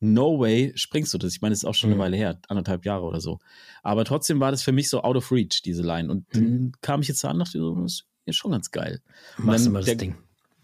no 0.00 0.40
way 0.40 0.72
springst 0.76 1.12
du 1.12 1.18
das. 1.18 1.34
Ich 1.34 1.42
meine, 1.42 1.52
das 1.52 1.60
ist 1.60 1.64
auch 1.66 1.74
schon 1.74 1.90
mhm. 1.90 1.94
eine 1.94 2.04
Weile 2.04 2.16
her, 2.16 2.40
anderthalb 2.48 2.86
Jahre 2.86 3.04
oder 3.04 3.20
so. 3.20 3.38
Aber 3.82 4.04
trotzdem 4.06 4.40
war 4.40 4.50
das 4.50 4.62
für 4.62 4.72
mich 4.72 4.88
so 4.88 5.02
out 5.02 5.16
of 5.16 5.30
reach, 5.30 5.60
diese 5.62 5.82
Line. 5.82 6.10
Und 6.10 6.34
mhm. 6.34 6.40
dann 6.40 6.72
kam 6.80 7.02
ich 7.02 7.08
jetzt 7.08 7.22
da 7.22 7.30
und 7.30 7.38
dachte 7.38 7.58
so, 7.58 7.74
das 7.74 8.04
ist 8.24 8.36
schon 8.36 8.52
ganz 8.52 8.70
geil. 8.70 9.00
Und 9.36 9.46
Machst 9.46 9.66
du 9.66 9.70
mal 9.70 9.80
das 9.80 9.86
der, 9.86 9.96
Ding. 9.96 10.16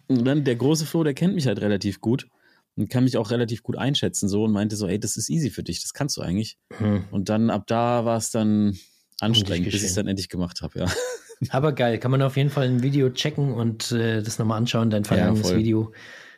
Und 0.09 0.24
dann 0.24 0.45
der 0.45 0.57
große 0.57 0.87
Flo, 0.87 1.05
der 1.05 1.14
kennt 1.14 1.35
mich 1.35 1.47
halt 1.47 1.61
relativ 1.61 2.01
gut 2.01 2.29
und 2.77 2.91
kann 2.91 3.05
mich 3.05 3.16
auch 3.16 3.31
relativ 3.31 3.62
gut 3.62 3.77
einschätzen 3.77 4.29
so 4.29 4.45
und 4.45 4.53
meinte 4.53 4.77
so, 4.77 4.87
ey, 4.87 5.01
das 5.01 5.16
ist 5.16 5.31
easy 5.31 5.51
für 5.51 5.62
dich, 5.62 5.83
das 5.83 5.93
kannst 5.93 6.16
du 6.16 6.22
eigentlich. 6.22 6.59
Hm. 6.77 7.05
Und 7.11 7.29
dann 7.29 7.51
ab 7.51 7.66
da 7.66 8.05
war 8.05 8.18
es 8.18 8.31
dann 8.31 8.79
anstrengend, 9.20 9.70
bis 9.70 9.83
ich 9.83 9.89
es 9.89 9.95
dann 9.95 10.07
endlich 10.07 10.29
gemacht 10.29 10.62
habe, 10.62 10.81
ja. 10.81 10.87
Aber 11.51 11.72
geil, 11.72 11.99
kann 11.99 12.11
man 12.11 12.22
auf 12.22 12.37
jeden 12.37 12.51
Fall 12.51 12.66
ein 12.66 12.83
Video 12.83 13.11
checken 13.11 13.53
und 13.53 13.93
äh, 13.93 14.22
das 14.22 14.39
nochmal 14.39 14.59
anschauen, 14.59 14.89
dein 14.91 15.05
vergangenes 15.05 15.51
ja, 15.51 15.57
Video 15.57 15.93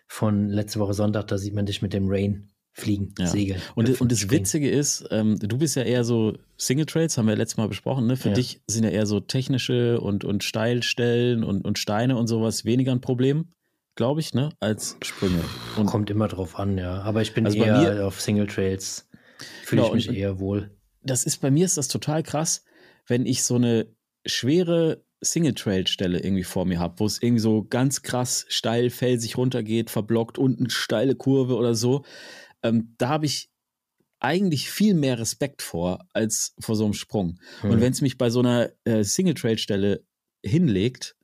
von 0.08 0.48
letzte 0.48 0.80
Woche 0.80 0.94
Sonntag, 0.94 1.28
da 1.28 1.38
sieht 1.38 1.54
man 1.54 1.66
dich 1.66 1.82
mit 1.82 1.92
dem 1.92 2.08
Rain 2.08 2.50
fliegen, 2.72 3.14
ja. 3.18 3.26
segeln. 3.26 3.60
Und, 3.74 4.00
und 4.00 4.10
das 4.10 4.20
springen. 4.20 4.40
Witzige 4.40 4.70
ist, 4.70 5.06
ähm, 5.10 5.38
du 5.38 5.58
bist 5.58 5.76
ja 5.76 5.82
eher 5.82 6.04
so 6.04 6.36
Single 6.56 6.86
Trails, 6.86 7.18
haben 7.18 7.26
wir 7.26 7.36
letztes 7.36 7.56
Mal 7.56 7.68
besprochen, 7.68 8.06
ne? 8.06 8.16
Für 8.16 8.28
ja. 8.28 8.34
dich 8.34 8.60
sind 8.66 8.84
ja 8.84 8.90
eher 8.90 9.06
so 9.06 9.20
technische 9.20 10.00
und, 10.00 10.24
und 10.24 10.44
Steilstellen 10.44 11.42
und, 11.42 11.64
und 11.64 11.78
Steine 11.78 12.16
und 12.16 12.28
sowas 12.28 12.64
weniger 12.64 12.92
ein 12.92 13.00
Problem 13.00 13.52
glaube 13.98 14.20
ich, 14.20 14.32
ne, 14.32 14.50
als 14.60 14.96
Sprünge. 15.02 15.42
Und 15.76 15.86
Kommt 15.86 16.08
immer 16.08 16.28
drauf 16.28 16.56
an, 16.56 16.78
ja. 16.78 17.02
Aber 17.02 17.20
ich 17.20 17.34
bin 17.34 17.44
also 17.44 17.58
eher 17.58 17.94
mir, 17.96 18.06
auf 18.06 18.20
Single 18.20 18.46
Trails. 18.46 19.08
Fühle 19.64 19.82
genau, 19.82 19.94
ich 19.96 20.06
mich 20.06 20.16
eher 20.16 20.38
wohl. 20.38 20.70
Das 21.02 21.24
ist 21.24 21.38
bei 21.38 21.50
mir 21.50 21.64
ist 21.64 21.76
das 21.76 21.88
total 21.88 22.22
krass, 22.22 22.62
wenn 23.08 23.26
ich 23.26 23.42
so 23.42 23.56
eine 23.56 23.92
schwere 24.24 25.04
Single 25.20 25.54
Trail 25.54 25.88
Stelle 25.88 26.20
irgendwie 26.20 26.44
vor 26.44 26.64
mir 26.64 26.78
habe, 26.78 27.00
wo 27.00 27.06
es 27.06 27.20
irgendwie 27.20 27.40
so 27.40 27.64
ganz 27.64 28.02
krass 28.02 28.46
steil 28.48 28.90
felsig 28.90 29.36
runtergeht, 29.36 29.90
verblockt, 29.90 30.38
unten 30.38 30.70
steile 30.70 31.16
Kurve 31.16 31.56
oder 31.56 31.74
so. 31.74 32.04
Ähm, 32.62 32.94
da 32.98 33.08
habe 33.08 33.26
ich 33.26 33.50
eigentlich 34.20 34.70
viel 34.70 34.94
mehr 34.94 35.18
Respekt 35.18 35.60
vor 35.60 36.06
als 36.12 36.54
vor 36.60 36.76
so 36.76 36.84
einem 36.84 36.94
Sprung. 36.94 37.40
Hm. 37.62 37.70
Und 37.70 37.80
wenn 37.80 37.92
es 37.92 38.00
mich 38.00 38.16
bei 38.16 38.30
so 38.30 38.38
einer 38.38 38.70
äh, 38.84 39.02
Single 39.02 39.34
Trail 39.34 39.58
Stelle 39.58 40.04
hinlegt, 40.44 41.16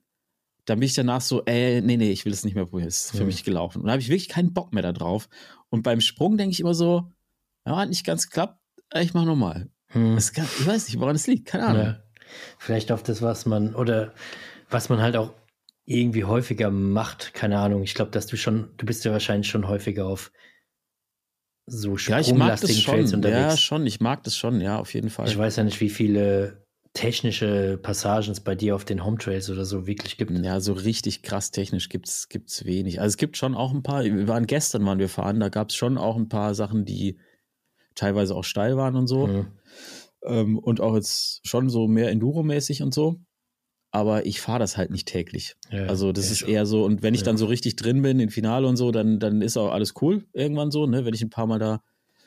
dann 0.64 0.80
bin 0.80 0.86
ich 0.86 0.94
danach 0.94 1.20
so, 1.20 1.44
äh, 1.44 1.80
nee, 1.80 1.96
nee, 1.96 2.10
ich 2.10 2.24
will 2.24 2.32
es 2.32 2.44
nicht 2.44 2.54
mehr 2.54 2.64
probieren. 2.64 2.88
Es 2.88 3.06
ist 3.06 3.10
für 3.12 3.18
ja. 3.18 3.24
mich 3.24 3.44
gelaufen. 3.44 3.80
Und 3.80 3.86
da 3.86 3.92
habe 3.92 4.02
ich 4.02 4.08
wirklich 4.08 4.28
keinen 4.28 4.52
Bock 4.52 4.72
mehr 4.72 4.82
da 4.82 4.92
drauf. 4.92 5.28
Und 5.68 5.82
beim 5.82 6.00
Sprung 6.00 6.36
denke 6.36 6.52
ich 6.52 6.60
immer 6.60 6.74
so, 6.74 7.10
ja, 7.66 7.76
hat 7.76 7.88
nicht 7.88 8.04
ganz 8.04 8.28
geklappt, 8.28 8.58
ich 8.94 9.14
mache 9.14 9.26
nochmal. 9.26 9.68
Hm. 9.88 10.16
ich 10.16 10.66
weiß 10.66 10.88
nicht, 10.88 10.98
woran 11.00 11.16
es 11.16 11.26
liegt, 11.26 11.46
keine 11.46 11.66
Ahnung. 11.66 11.82
Ja. 11.84 12.02
Vielleicht 12.58 12.90
auf 12.90 13.02
das, 13.02 13.22
was 13.22 13.46
man, 13.46 13.74
oder 13.74 14.14
was 14.70 14.88
man 14.88 15.00
halt 15.00 15.16
auch 15.16 15.32
irgendwie 15.84 16.24
häufiger 16.24 16.70
macht, 16.70 17.34
keine 17.34 17.58
Ahnung. 17.58 17.82
Ich 17.82 17.94
glaube, 17.94 18.10
dass 18.10 18.26
du 18.26 18.36
schon, 18.36 18.70
du 18.76 18.86
bist 18.86 19.04
ja 19.04 19.12
wahrscheinlich 19.12 19.48
schon 19.48 19.68
häufiger 19.68 20.06
auf 20.06 20.32
so 21.66 21.96
sprunglastigen 21.96 22.38
ja, 22.38 22.44
ich 22.44 22.50
mag 22.50 22.60
das 22.60 22.80
schon. 22.80 22.94
Trails 22.94 23.12
unterwegs. 23.14 23.38
Ja, 23.38 23.56
schon, 23.56 23.86
ich 23.86 24.00
mag 24.00 24.22
das 24.22 24.36
schon, 24.36 24.60
ja, 24.60 24.78
auf 24.78 24.92
jeden 24.94 25.10
Fall. 25.10 25.28
Ich 25.28 25.38
weiß 25.38 25.56
ja 25.56 25.64
nicht, 25.64 25.80
wie 25.80 25.90
viele 25.90 26.63
technische 26.94 27.76
Passagen 27.82 28.34
bei 28.44 28.54
dir 28.54 28.76
auf 28.76 28.84
den 28.84 29.04
Home 29.04 29.18
Trails 29.18 29.50
oder 29.50 29.64
so 29.64 29.86
wirklich 29.86 30.16
gibt. 30.16 30.30
Ja, 30.30 30.60
so 30.60 30.72
richtig 30.72 31.22
krass 31.22 31.50
technisch 31.50 31.88
gibt's 31.88 32.28
gibt's 32.28 32.64
wenig. 32.64 33.00
Also 33.00 33.14
es 33.14 33.16
gibt 33.16 33.36
schon 33.36 33.54
auch 33.56 33.72
ein 33.74 33.82
paar, 33.82 34.04
wir 34.04 34.28
waren 34.28 34.46
gestern 34.46 34.86
waren 34.86 35.00
wir 35.00 35.08
fahren, 35.08 35.40
da 35.40 35.48
gab 35.48 35.70
es 35.70 35.76
schon 35.76 35.98
auch 35.98 36.16
ein 36.16 36.28
paar 36.28 36.54
Sachen, 36.54 36.84
die 36.84 37.18
teilweise 37.96 38.34
auch 38.34 38.44
steil 38.44 38.76
waren 38.76 38.94
und 38.94 39.08
so. 39.08 39.26
Mhm. 39.26 39.46
Ähm, 40.24 40.58
und 40.58 40.80
auch 40.80 40.94
jetzt 40.94 41.46
schon 41.46 41.68
so 41.68 41.88
mehr 41.88 42.10
Enduro-mäßig 42.10 42.82
und 42.82 42.94
so. 42.94 43.16
Aber 43.90 44.26
ich 44.26 44.40
fahre 44.40 44.60
das 44.60 44.76
halt 44.76 44.90
nicht 44.90 45.06
täglich. 45.06 45.56
Ja, 45.70 45.86
also 45.86 46.12
das 46.12 46.30
ist 46.30 46.40
schon. 46.40 46.48
eher 46.48 46.64
so, 46.64 46.84
und 46.84 47.02
wenn 47.02 47.14
ich 47.14 47.20
ja. 47.20 47.26
dann 47.26 47.36
so 47.36 47.46
richtig 47.46 47.76
drin 47.76 48.02
bin, 48.02 48.18
im 48.20 48.28
Finale 48.28 48.66
und 48.66 48.76
so, 48.76 48.92
dann, 48.92 49.18
dann 49.18 49.42
ist 49.42 49.56
auch 49.56 49.70
alles 49.70 49.94
cool 50.00 50.26
irgendwann 50.32 50.70
so, 50.70 50.86
ne, 50.86 51.04
wenn 51.04 51.14
ich 51.14 51.22
ein 51.22 51.30
paar 51.30 51.46
Mal 51.46 51.58
da 51.58 51.80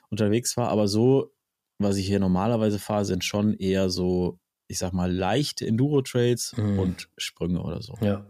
unterwegs 0.09 0.55
war. 0.57 0.70
Aber 0.70 0.88
so, 0.88 1.34
was 1.78 1.97
ich 1.97 2.07
hier 2.07 2.20
normalerweise 2.20 2.80
fahre, 2.80 3.05
sind 3.05 3.24
schon 3.24 3.53
eher 3.53 3.89
so 3.89 4.39
ich 4.68 4.78
sag 4.80 4.93
mal, 4.93 5.11
leichte 5.11 5.65
Enduro-Trails 5.65 6.55
mhm. 6.57 6.80
und 6.80 7.09
Sprünge 7.18 7.61
oder 7.61 7.82
so. 7.82 7.97
Ja. 8.01 8.26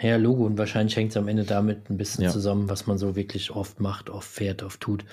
Ja, 0.00 0.16
Logo 0.16 0.44
und 0.44 0.58
wahrscheinlich 0.58 0.96
hängt 0.96 1.12
es 1.12 1.16
am 1.16 1.28
Ende 1.28 1.44
damit 1.44 1.88
ein 1.88 1.96
bisschen 1.96 2.24
ja. 2.24 2.30
zusammen, 2.30 2.68
was 2.68 2.86
man 2.88 2.98
so 2.98 3.14
wirklich 3.14 3.52
oft 3.52 3.78
macht, 3.78 4.10
oft 4.10 4.28
fährt, 4.28 4.64
oft 4.64 4.80
tut. 4.80 5.04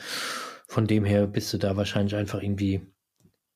Von 0.68 0.88
dem 0.88 1.06
her 1.06 1.28
bist 1.28 1.54
du 1.54 1.60
da 1.60 1.78
wahrscheinlich 1.78 2.16
einfach 2.16 2.42
irgendwie. 2.42 2.82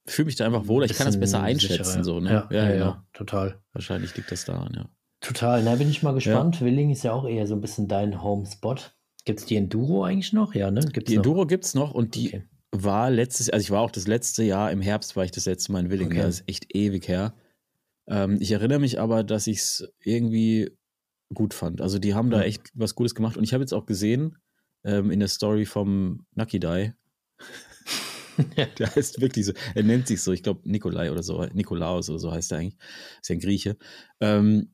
Fühle 0.06 0.28
mich 0.28 0.36
da 0.36 0.46
einfach 0.46 0.68
wohler, 0.68 0.86
ich 0.86 0.94
kann 0.94 1.08
das 1.08 1.20
besser 1.20 1.42
einschätzen, 1.42 1.84
sicherer. 1.84 2.04
so, 2.04 2.20
ne? 2.20 2.30
Ja, 2.30 2.48
ja, 2.52 2.70
ja, 2.70 2.76
ja, 2.76 3.06
total. 3.14 3.60
Wahrscheinlich 3.74 4.16
liegt 4.16 4.32
das 4.32 4.46
daran, 4.46 4.72
ja. 4.76 4.88
Total, 5.20 5.64
na, 5.64 5.76
bin 5.76 5.90
ich 5.90 6.04
mal 6.04 6.14
gespannt. 6.14 6.62
Willing 6.62 6.92
ist 6.92 7.04
ja 7.04 7.14
auch 7.14 7.26
eher 7.28 7.48
so 7.48 7.56
ein 7.56 7.62
bisschen 7.62 7.88
dein 7.88 8.22
Home-Spot. 8.22 8.76
Gibt 9.24 9.40
es 9.40 9.46
die 9.48 9.56
Enduro 9.56 10.04
eigentlich 10.04 10.32
noch? 10.32 10.54
Ja, 10.54 10.70
ne? 10.70 10.82
Gibt's 10.82 11.10
die 11.10 11.18
noch? 11.18 11.24
Enduro 11.24 11.48
gibt 11.48 11.66
es 11.66 11.74
noch 11.74 11.96
und 11.96 12.14
die 12.14 12.28
okay 12.28 12.44
war 12.84 13.10
letztes, 13.12 13.50
also 13.50 13.64
ich 13.64 13.72
war 13.72 13.82
auch 13.82 13.92
das 13.92 14.08
letzte 14.08 14.44
Jahr 14.44 14.72
im 14.72 14.82
Herbst, 14.82 15.16
war 15.16 15.24
ich 15.24 15.32
das 15.32 15.46
letzte 15.46 15.72
Mal 15.72 15.86
in 15.86 15.90
Willingen. 15.90 16.14
Okay. 16.14 16.22
Das 16.22 16.42
ist 16.42 16.50
echt 16.50 16.76
ewig 16.76 17.08
her. 17.08 17.34
Ähm, 18.08 18.38
ich 18.40 18.52
erinnere 18.52 18.80
mich 18.80 19.00
aber, 19.00 19.24
dass 19.24 19.48
ich 19.48 19.58
es 19.58 19.88
irgendwie 20.00 20.72
gut 21.34 21.54
fand. 21.54 21.82
Also 21.82 22.00
die 22.00 22.14
haben 22.14 22.30
da 22.30 22.44
echt 22.44 22.72
was 22.74 22.96
Gutes 22.96 23.16
gemacht. 23.16 23.38
Und 23.38 23.44
ich 23.44 23.54
habe 23.54 23.64
jetzt 23.64 23.74
auch 23.74 23.86
gesehen 23.86 24.38
ähm, 24.84 25.12
in 25.12 25.20
der 25.20 25.30
Story 25.30 25.66
vom 25.66 26.26
Nucky 26.36 26.60
Die, 26.60 26.94
der 28.78 28.96
heißt 28.96 29.22
wirklich 29.22 29.46
so, 29.46 29.54
er 29.74 29.84
nennt 29.84 30.08
sich 30.08 30.22
so, 30.22 30.32
ich 30.32 30.44
glaube 30.44 30.70
Nikolai 30.70 31.12
oder 31.12 31.24
so, 31.24 31.44
Nikolaus 31.54 32.10
oder 32.10 32.20
so 32.20 32.32
heißt 32.32 32.52
er 32.52 32.60
eigentlich. 32.60 32.78
Ist 33.22 33.30
ja 33.30 33.36
ein 33.36 33.40
Grieche. 33.40 33.78
Ähm, 34.20 34.74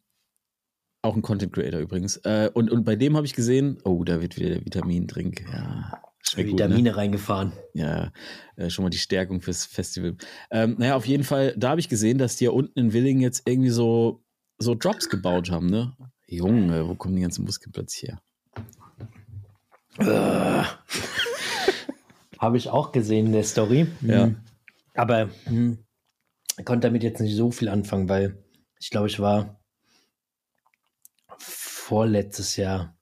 auch 1.04 1.16
ein 1.16 1.22
Content 1.22 1.54
Creator 1.54 1.80
übrigens. 1.80 2.18
Äh, 2.18 2.52
und, 2.54 2.70
und 2.70 2.84
bei 2.84 2.96
dem 2.96 3.16
habe 3.16 3.26
ich 3.26 3.34
gesehen, 3.34 3.80
oh, 3.86 4.04
da 4.04 4.22
wird 4.22 4.38
wieder 4.38 4.50
der 4.50 4.66
Vitamindrink. 4.66 5.42
Ja, 5.52 6.02
schmeckt 6.32 6.50
gut, 6.50 6.60
ne? 6.60 6.66
Vitamine 6.66 6.96
reingefahren. 6.96 7.54
Ja, 7.74 8.12
äh, 8.56 8.70
schon 8.70 8.84
mal 8.84 8.90
die 8.90 8.98
Stärkung 8.98 9.42
fürs 9.42 9.66
Festival. 9.66 10.16
Ähm, 10.50 10.76
naja, 10.78 10.96
auf 10.96 11.06
jeden 11.06 11.24
Fall, 11.24 11.54
da 11.58 11.70
habe 11.70 11.80
ich 11.80 11.90
gesehen, 11.90 12.18
dass 12.18 12.36
die 12.36 12.46
ja 12.46 12.52
unten 12.52 12.80
in 12.80 12.94
Willingen 12.94 13.22
jetzt 13.22 13.48
irgendwie 13.48 13.70
so, 13.70 14.24
so 14.58 14.76
Drops 14.76 15.10
gebaut 15.10 15.52
haben, 15.52 15.68
ne? 15.68 15.96
Junge, 16.28 16.88
wo 16.88 16.96
kommen 16.96 17.16
die 17.16 17.22
ganzen 17.22 17.44
Muskelplatz 17.46 18.02
her? 18.02 18.22
Habe 22.40 22.58
ich 22.58 22.70
auch 22.70 22.92
gesehen 22.92 23.28
in 23.28 23.34
der 23.34 23.44
Story. 23.44 23.88
Ja. 24.02 24.28
Mhm. 24.28 24.38
Aber 24.94 25.30
hm, 25.46 25.78
konnte 26.66 26.88
damit 26.88 27.04
jetzt 27.04 27.22
nicht 27.22 27.36
so 27.36 27.52
viel 27.52 27.70
anfangen, 27.70 28.10
weil 28.10 28.44
ich 28.80 28.90
glaube, 28.90 29.08
ich 29.08 29.20
war 29.20 29.62
vorletztes 31.38 32.56
Jahr 32.56 32.98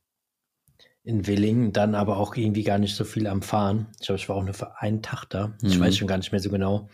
in 1.10 1.26
Willingen, 1.28 1.74
dann 1.74 1.96
aber 1.96 2.18
auch 2.18 2.36
irgendwie 2.36 2.64
gar 2.64 2.78
nicht 2.78 2.96
so 2.96 3.04
viel 3.04 3.26
am 3.28 3.42
Fahren. 3.42 3.88
Ich 4.00 4.06
glaube, 4.06 4.20
ich 4.20 4.30
war 4.30 4.36
auch 4.36 4.44
nur 4.44 4.54
für 4.54 4.80
einen 4.80 5.02
Tag 5.02 5.26
da. 5.30 5.58
Ich 5.64 5.78
Mhm. 5.78 5.82
weiß 5.82 5.98
schon 5.98 6.08
gar 6.08 6.18
nicht 6.18 6.32
mehr 6.32 6.40
so 6.40 6.50
genau. 6.52 6.88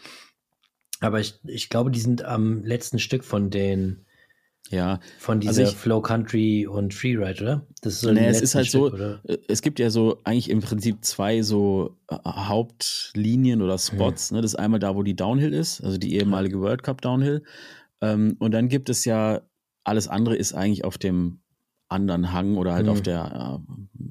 Aber 1.01 1.19
ich, 1.19 1.35
ich 1.45 1.69
glaube, 1.69 1.91
die 1.91 1.99
sind 1.99 2.23
am 2.23 2.63
letzten 2.63 2.97
Stück 2.99 3.23
von 3.25 3.49
den 3.49 4.05
Ja, 4.71 4.99
von 5.19 5.37
Also 5.39 5.49
dieser 5.49 5.63
ich- 5.69 5.75
Flow 5.75 6.01
Country 6.01 6.65
und 6.65 6.91
Freeride, 6.93 7.43
oder? 7.43 7.67
Das 7.81 7.93
ist 7.93 8.01
so 8.01 8.11
Nee, 8.11 8.25
es 8.29 8.41
ist 8.41 8.55
halt 8.55 8.65
so, 8.71 8.87
Stück, 8.87 8.93
oder? 8.95 9.21
äh, 9.27 9.37
es 9.47 9.61
gibt 9.61 9.77
ja 9.77 9.91
so 9.91 10.21
eigentlich 10.23 10.49
im 10.49 10.61
Prinzip 10.61 11.05
zwei 11.05 11.43
so 11.43 11.97
äh, 12.09 12.15
Hauptlinien 12.25 13.61
oder 13.61 13.77
Spots. 13.77 14.31
Ne? 14.31 14.41
Das 14.41 14.53
ist 14.53 14.55
einmal 14.59 14.79
da, 14.79 14.95
wo 14.95 15.03
die 15.03 15.15
Downhill 15.15 15.53
ist, 15.53 15.81
also 15.83 15.97
die 15.99 16.15
ehemalige 16.15 16.59
World 16.61 16.81
Cup 16.81 17.01
Downhill. 17.01 17.43
Ähm, 18.01 18.37
und 18.39 18.51
dann 18.55 18.67
gibt 18.69 18.89
es 18.89 19.05
ja, 19.05 19.41
alles 19.83 20.07
andere 20.07 20.35
ist 20.35 20.53
eigentlich 20.53 20.83
auf 20.83 20.97
dem 20.97 21.41
anderen 21.87 22.31
Hang 22.33 22.57
oder 22.57 22.73
halt 22.73 22.85
Mhm. 22.85 22.89
auf 22.89 23.01
der, 23.01 23.61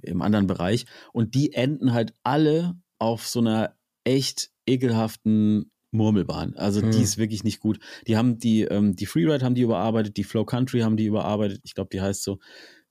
äh, 0.03 0.11
im 0.11 0.23
anderen 0.23 0.47
Bereich. 0.47 0.87
Und 1.13 1.35
die 1.35 1.53
enden 1.53 1.93
halt 1.93 2.15
alle 2.23 2.77
auf 2.99 3.27
so 3.27 3.41
einer 3.41 3.75
echt 4.05 4.51
ekelhaften 4.67 5.71
Murmelbahn. 5.91 6.57
Also 6.57 6.83
die 6.83 7.01
Mhm. 7.01 7.03
ist 7.03 7.19
wirklich 7.19 7.45
nicht 7.45 7.61
gut. 7.61 7.79
Die 8.07 8.17
haben 8.17 8.39
die, 8.39 8.63
ähm, 8.63 8.97
die 8.97 9.07
Freeride 9.07 9.45
haben 9.45 9.55
die 9.55 9.63
überarbeitet, 9.63 10.17
die 10.17 10.25
Flow 10.25 10.45
Country 10.45 10.81
haben 10.81 10.97
die 10.97 11.07
überarbeitet. 11.07 11.61
Ich 11.65 11.75
glaube, 11.75 11.91
die 11.93 12.01
heißt 12.01 12.23
so 12.25 12.39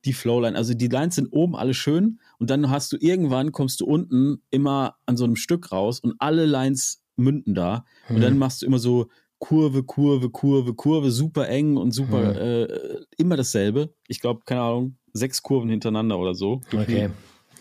die 0.05 0.13
Flowline. 0.13 0.57
Also 0.57 0.73
die 0.73 0.87
Lines 0.87 1.15
sind 1.15 1.29
oben 1.31 1.55
alle 1.55 1.73
schön 1.73 2.19
und 2.39 2.49
dann 2.49 2.69
hast 2.69 2.91
du 2.91 2.97
irgendwann 2.99 3.51
kommst 3.51 3.81
du 3.81 3.85
unten 3.85 4.41
immer 4.51 4.95
an 5.05 5.17
so 5.17 5.23
einem 5.23 5.35
Stück 5.35 5.71
raus 5.71 5.99
und 5.99 6.15
alle 6.19 6.45
Lines 6.45 7.01
münden 7.15 7.53
da 7.55 7.85
und 8.11 8.21
dann 8.21 8.33
Mhm. 8.33 8.39
machst 8.39 8.61
du 8.61 8.65
immer 8.65 8.79
so 8.79 9.09
Kurve, 9.43 9.83
Kurve, 9.83 10.29
Kurve, 10.29 10.73
Kurve, 10.73 11.11
super 11.11 11.49
eng 11.49 11.75
und 11.75 11.91
super 11.91 12.31
Mhm. 12.33 12.37
äh, 12.37 13.05
immer 13.17 13.35
dasselbe. 13.35 13.93
Ich 14.07 14.21
glaube, 14.21 14.41
keine 14.45 14.61
Ahnung, 14.61 14.97
sechs 15.11 15.41
Kurven 15.43 15.69
hintereinander 15.69 16.17
oder 16.17 16.33
so. 16.33 16.61
Okay. 16.73 17.09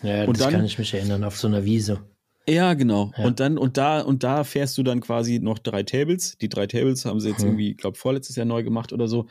Ja, 0.01 0.23
Und 0.23 0.37
das 0.37 0.45
dann- 0.45 0.53
kann 0.53 0.65
ich 0.65 0.77
mich 0.79 0.93
erinnern, 0.93 1.25
auf 1.25 1.37
so 1.37 1.47
einer 1.47 1.65
Wiese. 1.65 1.99
Ja, 2.47 2.73
genau. 2.73 3.11
Ja. 3.17 3.25
Und 3.25 3.39
dann, 3.41 3.57
und 3.57 3.75
da, 3.77 3.99
und 4.01 4.23
da 4.23 4.43
fährst 4.45 4.77
du 4.77 4.83
dann 4.83 5.01
quasi 5.01 5.39
noch 5.39 5.59
drei 5.59 5.83
Tables. 5.83 6.37
Die 6.37 6.47
drei 6.49 6.67
Tables 6.67 7.03
haben 7.05 7.19
sie 7.19 7.29
jetzt 7.29 7.41
Mhm. 7.41 7.47
irgendwie, 7.49 7.71
ich 7.71 7.77
glaube, 7.77 7.97
vorletztes 7.97 8.35
Jahr 8.37 8.45
neu 8.45 8.63
gemacht 8.63 8.93
oder 8.93 9.07
so. 9.09 9.27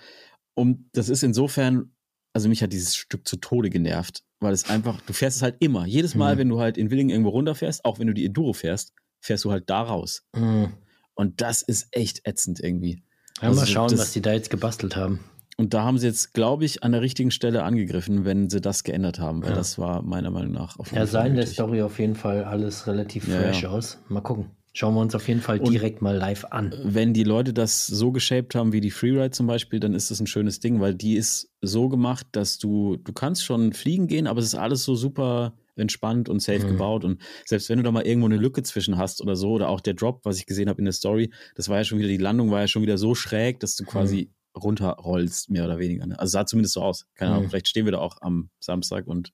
Und 0.54 0.84
das 0.92 1.08
ist 1.08 1.22
insofern, 1.22 1.92
also 2.34 2.48
mich 2.50 2.62
hat 2.62 2.72
dieses 2.74 2.94
Stück 2.96 3.26
zu 3.26 3.36
Tode 3.36 3.70
genervt, 3.70 4.24
weil 4.40 4.52
es 4.52 4.68
einfach, 4.68 5.00
du 5.02 5.12
fährst 5.14 5.38
es 5.38 5.42
halt 5.42 5.56
immer. 5.60 5.86
Jedes 5.86 6.14
Mal, 6.14 6.34
Mhm. 6.34 6.38
wenn 6.38 6.48
du 6.50 6.60
halt 6.60 6.76
in 6.76 6.90
Willingen 6.90 7.10
irgendwo 7.10 7.30
runterfährst, 7.30 7.84
auch 7.86 7.98
wenn 7.98 8.06
du 8.08 8.14
die 8.14 8.26
Enduro 8.26 8.52
fährst, 8.52 8.92
fährst 9.22 9.44
du 9.44 9.50
halt 9.52 9.68
da 9.70 9.82
raus. 9.82 10.22
Mhm. 10.36 10.68
Und 11.14 11.40
das 11.40 11.62
ist 11.62 11.88
echt 11.92 12.26
ätzend 12.26 12.60
irgendwie. 12.60 13.02
Ja, 13.40 13.48
Also 13.48 13.60
mal 13.60 13.66
schauen, 13.66 13.90
das- 13.90 14.00
was 14.00 14.12
die 14.12 14.20
da 14.22 14.32
jetzt 14.32 14.50
gebastelt 14.50 14.96
haben. 14.96 15.20
Und 15.58 15.74
da 15.74 15.82
haben 15.82 15.98
sie 15.98 16.06
jetzt, 16.06 16.32
glaube 16.32 16.64
ich, 16.64 16.82
an 16.82 16.92
der 16.92 17.02
richtigen 17.02 17.30
Stelle 17.30 17.62
angegriffen, 17.62 18.24
wenn 18.24 18.48
sie 18.48 18.60
das 18.62 18.84
geändert 18.84 19.18
haben, 19.20 19.42
weil 19.42 19.50
Ja. 19.50 19.56
das 19.56 19.78
war 19.78 20.00
meiner 20.02 20.30
Meinung 20.30 20.52
nach 20.52 20.78
auf 20.78 20.86
jeden 20.86 20.96
Ja, 20.96 21.00
Fall 21.02 21.06
sah 21.12 21.24
in 21.26 21.34
der. 21.36 21.46
Story 21.46 21.82
auf 21.82 21.98
jeden 21.98 22.14
Fall 22.14 22.44
alles 22.44 22.86
relativ 22.86 23.28
Ja, 23.28 23.38
fresh 23.40 23.62
ja. 23.62 23.68
aus. 23.68 23.98
Mal 24.08 24.22
gucken. 24.22 24.46
Schauen 24.74 24.94
wir 24.94 25.00
uns 25.02 25.14
auf 25.14 25.28
jeden 25.28 25.42
Fall 25.42 25.58
Und- 25.60 25.70
direkt 25.70 26.00
mal 26.00 26.16
live 26.16 26.46
an. 26.46 26.74
wenn 26.84 27.12
die 27.12 27.24
Leute 27.24 27.52
das 27.52 27.86
so 27.86 28.10
geshaped 28.10 28.54
haben 28.54 28.72
wie 28.72 28.80
die 28.80 28.90
Freeride 28.90 29.30
zum 29.32 29.46
Beispiel, 29.46 29.78
dann 29.80 29.92
ist 29.92 30.10
das 30.10 30.18
ein 30.20 30.26
schönes 30.26 30.60
Ding, 30.60 30.80
weil 30.80 30.94
die 30.94 31.16
ist 31.16 31.50
so 31.60 31.90
gemacht, 31.90 32.26
dass 32.32 32.56
du, 32.58 32.96
du 32.96 33.12
kannst 33.12 33.44
schon 33.44 33.74
fliegen 33.74 34.06
gehen, 34.06 34.26
aber 34.26 34.40
es 34.40 34.46
ist 34.46 34.54
alles 34.54 34.84
so 34.84 34.94
super 34.94 35.52
entspannt 35.76 36.28
und 36.28 36.40
safe 36.40 36.60
Mhm. 36.64 36.68
gebaut 36.68 37.04
und 37.04 37.20
selbst 37.46 37.68
wenn 37.68 37.78
du 37.78 37.82
da 37.84 37.90
mal 37.92 38.06
irgendwo 38.06 38.26
eine 38.28 38.36
Lücke 38.36 38.62
zwischen 38.62 38.98
hast 38.98 39.20
oder 39.22 39.36
so 39.36 39.52
oder 39.52 39.68
auch 39.68 39.80
der 39.80 39.94
Drop, 39.94 40.20
was 40.24 40.38
ich 40.38 40.46
gesehen 40.46 40.68
habe 40.68 40.78
in 40.80 40.84
der 40.84 40.92
Story, 40.92 41.32
das 41.54 41.68
war 41.68 41.78
ja 41.78 41.84
schon 41.84 41.98
wieder, 41.98 42.08
die 42.08 42.16
Landung 42.18 42.50
war 42.50 42.60
ja 42.60 42.68
schon 42.68 42.82
wieder 42.82 42.98
so 42.98 43.14
schräg, 43.14 43.60
dass 43.60 43.76
du 43.76 43.84
quasi 43.84 44.30
runterrollst, 44.54 45.48
mehr 45.48 45.64
oder 45.64 45.78
weniger. 45.78 46.06
Ne? 46.06 46.18
Also 46.18 46.32
sah 46.32 46.44
zumindest 46.44 46.74
so 46.74 46.82
aus. 46.82 47.06
Keine 47.14 47.30
Ahnung, 47.32 47.44
Mhm. 47.44 47.48
vielleicht 47.50 47.68
stehen 47.68 47.86
wir 47.86 47.92
da 47.92 47.98
auch 47.98 48.18
am 48.20 48.50
Samstag 48.60 49.06
und 49.06 49.32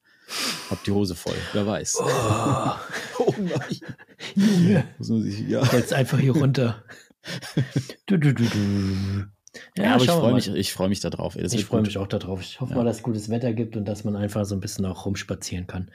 hab 0.71 0.85
die 0.85 0.93
Hose 0.93 1.17
voll. 1.17 1.35
Wer 1.55 1.67
weiß. 1.67 1.97
Oh, 3.19 3.35
nein. 3.39 4.85
Man 4.99 5.23
sich, 5.23 5.41
ja. 5.49 5.63
jetzt 5.73 5.93
einfach 5.93 6.19
hier 6.21 6.33
runter. 6.37 6.85
Du, 8.07 8.17
du, 8.17 8.33
du, 8.33 8.45
du. 8.45 9.25
Ja, 9.77 9.95
aber 9.95 10.05
ich 10.05 10.11
freue 10.11 10.35
mich, 10.35 10.49
ich 10.55 10.73
freue 10.73 10.89
mich 10.89 11.01
darauf. 11.01 11.35
Ich 11.37 11.65
freue 11.65 11.83
mich 11.83 11.99
auch 11.99 12.07
darauf. 12.07 12.41
Ich 12.41 12.61
hoffe 12.61 12.73
Ja. 12.73 12.79
mal, 12.79 12.85
dass 12.85 12.99
es 12.99 13.03
gutes 13.03 13.29
Wetter 13.29 13.53
gibt 13.53 13.77
und 13.77 13.87
dass 13.87 14.05
man 14.05 14.15
einfach 14.17 14.45
so 14.45 14.55
ein 14.55 14.61
bisschen 14.61 14.85
auch 14.85 15.05
rumspazieren 15.05 15.67
kann. 15.67 15.91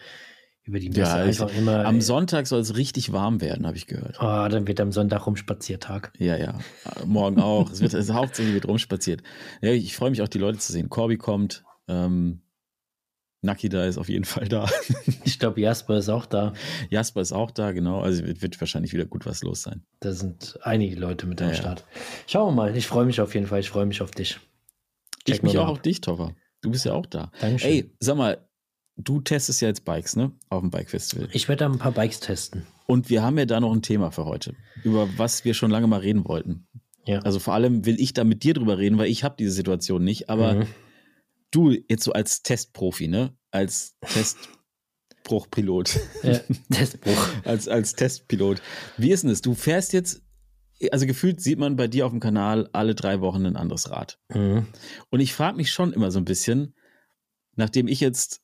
Über 0.65 0.79
die 0.79 0.89
Messe 0.89 1.01
Ja, 1.01 1.25
ich- 1.25 1.41
einfach 1.41 1.55
immer. 1.57 1.85
Am 1.85 1.99
Sonntag 1.99 2.47
soll 2.47 2.61
es 2.61 2.77
richtig 2.77 3.11
warm 3.11 3.41
werden, 3.41 3.67
habe 3.67 3.75
ich 3.75 3.85
gehört. 3.87 4.17
oh, 4.21 4.47
dann 4.49 4.65
wird 4.67 4.79
am 4.79 4.91
Sonntag 4.93 5.25
Rumspaziertag. 5.27 6.13
Ja, 6.17 6.37
ja. 6.37 6.57
Äh, 6.85 7.05
Morgen 7.05 7.39
auch. 7.41 7.69
es 7.69 7.81
wird 7.81 7.93
es 7.93 8.11
hauptsächlich 8.11 8.53
wird 8.53 8.67
rumspaziert. 8.67 9.21
Ja, 9.61 9.71
ich 9.71 9.95
freue 9.95 10.09
mich 10.09 10.21
auch, 10.21 10.27
die 10.29 10.37
Leute 10.39 10.59
zu 10.59 10.71
sehen. 10.71 10.89
Corby 10.89 11.17
kommt. 11.17 11.63
Ähm, 11.89 12.39
Naki 13.41 13.67
da 13.67 13.83
ist 13.83 13.97
auf 13.97 14.07
jeden 14.07 14.23
Fall 14.23 14.47
da. 14.47 14.69
Ich 15.25 15.37
glaube, 15.39 15.59
Jasper 15.59 15.97
ist 15.97 16.07
auch 16.09 16.25
da. 16.25 16.53
Jasper 16.89 17.19
ist 17.21 17.33
auch 17.33 17.51
da, 17.51 17.71
genau. 17.73 17.99
Also 18.01 18.25
wird, 18.25 18.41
wird 18.41 18.61
wahrscheinlich 18.61 18.93
wieder 18.93 19.05
gut 19.05 19.25
was 19.25 19.41
los 19.43 19.63
sein. 19.63 19.83
Da 19.99 20.13
sind 20.13 20.57
einige 20.63 20.95
Leute 20.97 21.27
mit 21.27 21.41
am 21.41 21.49
Ja, 21.49 21.53
ja. 21.53 21.59
Start. 21.59 21.85
Schauen 22.27 22.47
wir 22.55 22.55
mal. 22.63 22.77
Ich 22.77 22.87
freue 22.87 23.05
mich 23.05 23.19
auf 23.19 23.33
jeden 23.33 23.47
Fall. 23.47 23.59
Ich 23.59 23.69
freue 23.69 23.85
mich 23.85 24.01
auf 24.01 24.11
dich. 24.11 24.39
Ich 25.25 25.33
Checken 25.33 25.47
mich 25.49 25.57
auch 25.57 25.65
mal 25.65 25.71
auf 25.71 25.81
dich, 25.81 25.99
Toffer. 25.99 26.33
Du 26.61 26.71
bist 26.71 26.85
ja 26.85 26.93
auch 26.93 27.05
da. 27.05 27.31
Dankeschön. 27.41 27.69
Ey, 27.71 27.91
sag 27.99 28.15
mal, 28.15 28.37
du 28.97 29.21
testest 29.21 29.61
ja 29.61 29.67
jetzt 29.67 29.85
Bikes, 29.85 30.15
ne? 30.15 30.31
Auf 30.49 30.61
dem 30.61 30.69
Bike 30.69 30.89
Festival. 30.89 31.27
Ich 31.33 31.47
werde 31.47 31.61
da 31.65 31.71
ein 31.71 31.79
paar 31.79 31.91
Bikes 31.91 32.19
testen. 32.19 32.65
Und 32.85 33.09
wir 33.09 33.23
haben 33.23 33.37
ja 33.37 33.45
da 33.45 33.59
noch 33.59 33.73
ein 33.73 33.81
Thema 33.81 34.11
für 34.11 34.25
heute, 34.25 34.55
über 34.83 35.07
was 35.17 35.45
wir 35.45 35.53
schon 35.53 35.71
lange 35.71 35.87
mal 35.87 35.99
reden 36.01 36.25
wollten. 36.25 36.67
Ja. 37.05 37.19
Also 37.19 37.39
vor 37.39 37.53
allem 37.53 37.85
will 37.85 37.99
ich 37.99 38.13
da 38.13 38.23
mit 38.23 38.43
dir 38.43 38.53
drüber 38.53 38.77
reden, 38.77 38.97
weil 38.97 39.07
ich 39.09 39.23
habe 39.23 39.35
diese 39.37 39.51
Situation 39.51 40.03
nicht. 40.03 40.29
Aber 40.29 40.53
Mhm. 40.55 40.67
du 41.51 41.71
jetzt 41.71 42.03
so 42.03 42.13
als 42.13 42.43
Testprofi, 42.43 43.07
ne? 43.07 43.35
Als 43.51 43.95
Testbruchpilot, 44.01 45.99
ja, 46.23 46.39
Testbruch. 46.71 47.27
als, 47.45 47.67
als 47.67 47.93
Testpilot. 47.95 48.61
Wie 48.97 49.11
ist 49.11 49.23
denn 49.23 49.29
das? 49.29 49.41
Du 49.41 49.53
fährst 49.53 49.93
jetzt, 49.93 50.21
also 50.91 51.05
gefühlt 51.05 51.41
sieht 51.41 51.59
man 51.59 51.75
bei 51.75 51.87
dir 51.87 52.05
auf 52.05 52.11
dem 52.11 52.19
Kanal 52.19 52.69
alle 52.73 52.95
drei 52.95 53.21
Wochen 53.21 53.45
ein 53.45 53.55
anderes 53.55 53.89
Rad. 53.91 54.19
Mhm. 54.33 54.67
Und 55.09 55.19
ich 55.19 55.33
frage 55.33 55.57
mich 55.57 55.71
schon 55.71 55.93
immer 55.93 56.11
so 56.11 56.19
ein 56.19 56.25
bisschen, 56.25 56.73
nachdem 57.55 57.87
ich 57.87 57.99
jetzt 57.99 58.41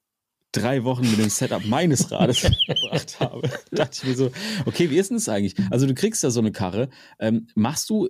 drei 0.51 0.83
Wochen 0.83 1.09
mit 1.09 1.19
dem 1.19 1.29
Setup 1.29 1.65
meines 1.65 2.11
Rades 2.11 2.39
verbracht 2.65 3.19
habe, 3.19 3.49
dachte 3.71 3.99
ich 4.01 4.03
mir 4.03 4.15
so, 4.15 4.31
okay, 4.65 4.89
wie 4.89 4.97
ist 4.97 5.09
denn 5.09 5.17
das 5.17 5.29
eigentlich? 5.29 5.55
Also 5.69 5.85
du 5.85 5.93
kriegst 5.93 6.23
ja 6.23 6.29
so 6.29 6.39
eine 6.39 6.51
Karre, 6.51 6.89
ähm, 7.19 7.47
machst 7.55 7.89
du 7.89 8.09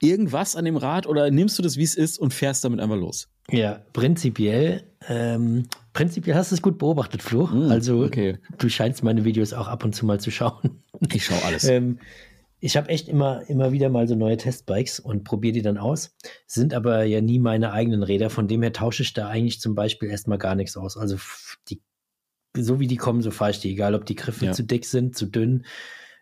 irgendwas 0.00 0.56
an 0.56 0.64
dem 0.64 0.76
Rad 0.76 1.06
oder 1.06 1.30
nimmst 1.30 1.58
du 1.58 1.62
das, 1.62 1.76
wie 1.76 1.84
es 1.84 1.94
ist 1.94 2.18
und 2.18 2.34
fährst 2.34 2.64
damit 2.64 2.80
einfach 2.80 2.96
los? 2.96 3.28
Ja, 3.50 3.82
prinzipiell, 3.92 4.84
ähm, 5.08 5.68
prinzipiell 5.92 6.36
hast 6.36 6.50
du 6.50 6.56
es 6.56 6.62
gut 6.62 6.78
beobachtet, 6.78 7.22
Flo. 7.22 7.46
Mm, 7.46 7.70
also 7.70 8.04
okay. 8.04 8.38
du 8.58 8.68
scheinst 8.68 9.02
meine 9.02 9.24
Videos 9.24 9.52
auch 9.52 9.68
ab 9.68 9.84
und 9.84 9.94
zu 9.94 10.06
mal 10.06 10.20
zu 10.20 10.30
schauen. 10.30 10.82
Ich 11.12 11.24
schaue 11.24 11.42
alles. 11.44 11.64
Ähm, 11.64 11.98
ich 12.64 12.76
habe 12.76 12.88
echt 12.90 13.08
immer, 13.08 13.42
immer 13.48 13.72
wieder 13.72 13.88
mal 13.88 14.06
so 14.06 14.14
neue 14.14 14.36
Testbikes 14.36 15.00
und 15.00 15.24
probiere 15.24 15.52
die 15.52 15.62
dann 15.62 15.78
aus. 15.78 16.14
Sind 16.46 16.74
aber 16.74 17.02
ja 17.02 17.20
nie 17.20 17.40
meine 17.40 17.72
eigenen 17.72 18.04
Räder. 18.04 18.30
Von 18.30 18.46
dem 18.46 18.62
her 18.62 18.72
tausche 18.72 19.02
ich 19.02 19.14
da 19.14 19.26
eigentlich 19.26 19.60
zum 19.60 19.74
Beispiel 19.74 20.08
erstmal 20.08 20.38
gar 20.38 20.54
nichts 20.54 20.76
aus. 20.76 20.96
Also 20.96 21.16
so 22.56 22.80
wie 22.80 22.86
die 22.86 22.96
kommen, 22.96 23.22
so 23.22 23.30
fahre 23.30 23.52
ich 23.52 23.60
die. 23.60 23.70
Egal, 23.70 23.94
ob 23.94 24.06
die 24.06 24.16
Griffe 24.16 24.46
Ja. 24.46 24.52
zu 24.52 24.64
dick 24.64 24.84
sind, 24.84 25.16
zu 25.16 25.26
dünn. 25.26 25.64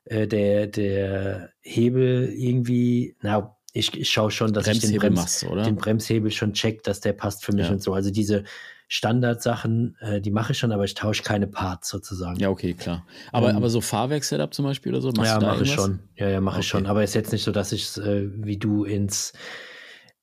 Äh, 0.05 0.27
der, 0.27 0.67
der 0.67 1.51
Hebel 1.61 2.33
irgendwie, 2.33 3.17
na, 3.21 3.57
ich, 3.73 3.97
ich 3.97 4.11
schaue 4.11 4.31
schon, 4.31 4.53
dass 4.53 4.67
ich 4.67 4.81
den, 4.81 4.99
Brems, 4.99 5.17
machst, 5.17 5.43
den, 5.43 5.77
Bremshebel 5.77 6.31
schon 6.31 6.55
check, 6.55 6.83
dass 6.83 7.01
der 7.01 7.13
passt 7.13 7.45
für 7.45 7.53
mich 7.53 7.67
ja. 7.67 7.73
und 7.73 7.83
so. 7.83 7.95
Also 7.95 8.11
diese 8.11 8.45
Standardsachen, 8.89 9.97
äh, 10.01 10.21
die 10.21 10.33
mache 10.33 10.53
ich 10.53 10.59
schon, 10.59 10.73
aber 10.73 10.85
ich 10.85 10.95
tausche 10.95 11.23
keine 11.23 11.47
Parts 11.47 11.89
sozusagen. 11.89 12.41
Ja, 12.41 12.51
okay, 12.51 12.75
klar. 12.75 13.07
Aber, 13.31 13.51
ähm, 13.51 13.57
aber 13.57 13.71
so 13.71 13.81
Fahrwerk-Setup 13.81 14.53
zum 14.53 14.65
Beispiel 14.65 14.93
oder 14.93 15.03
so? 15.03 15.13
Machst 15.13 15.31
ja, 15.31 15.41
mache 15.41 15.63
ich 15.63 15.73
schon. 15.73 16.01
Ja, 16.17 16.29
ja, 16.29 16.41
mache 16.41 16.55
okay. 16.55 16.61
ich 16.63 16.69
schon. 16.69 16.87
Aber 16.87 17.05
ist 17.05 17.15
jetzt 17.15 17.31
nicht 17.31 17.45
so, 17.45 17.53
dass 17.53 17.71
ich 17.71 17.97
äh, 17.99 18.29
wie 18.45 18.57
du 18.57 18.83
ins 18.83 19.33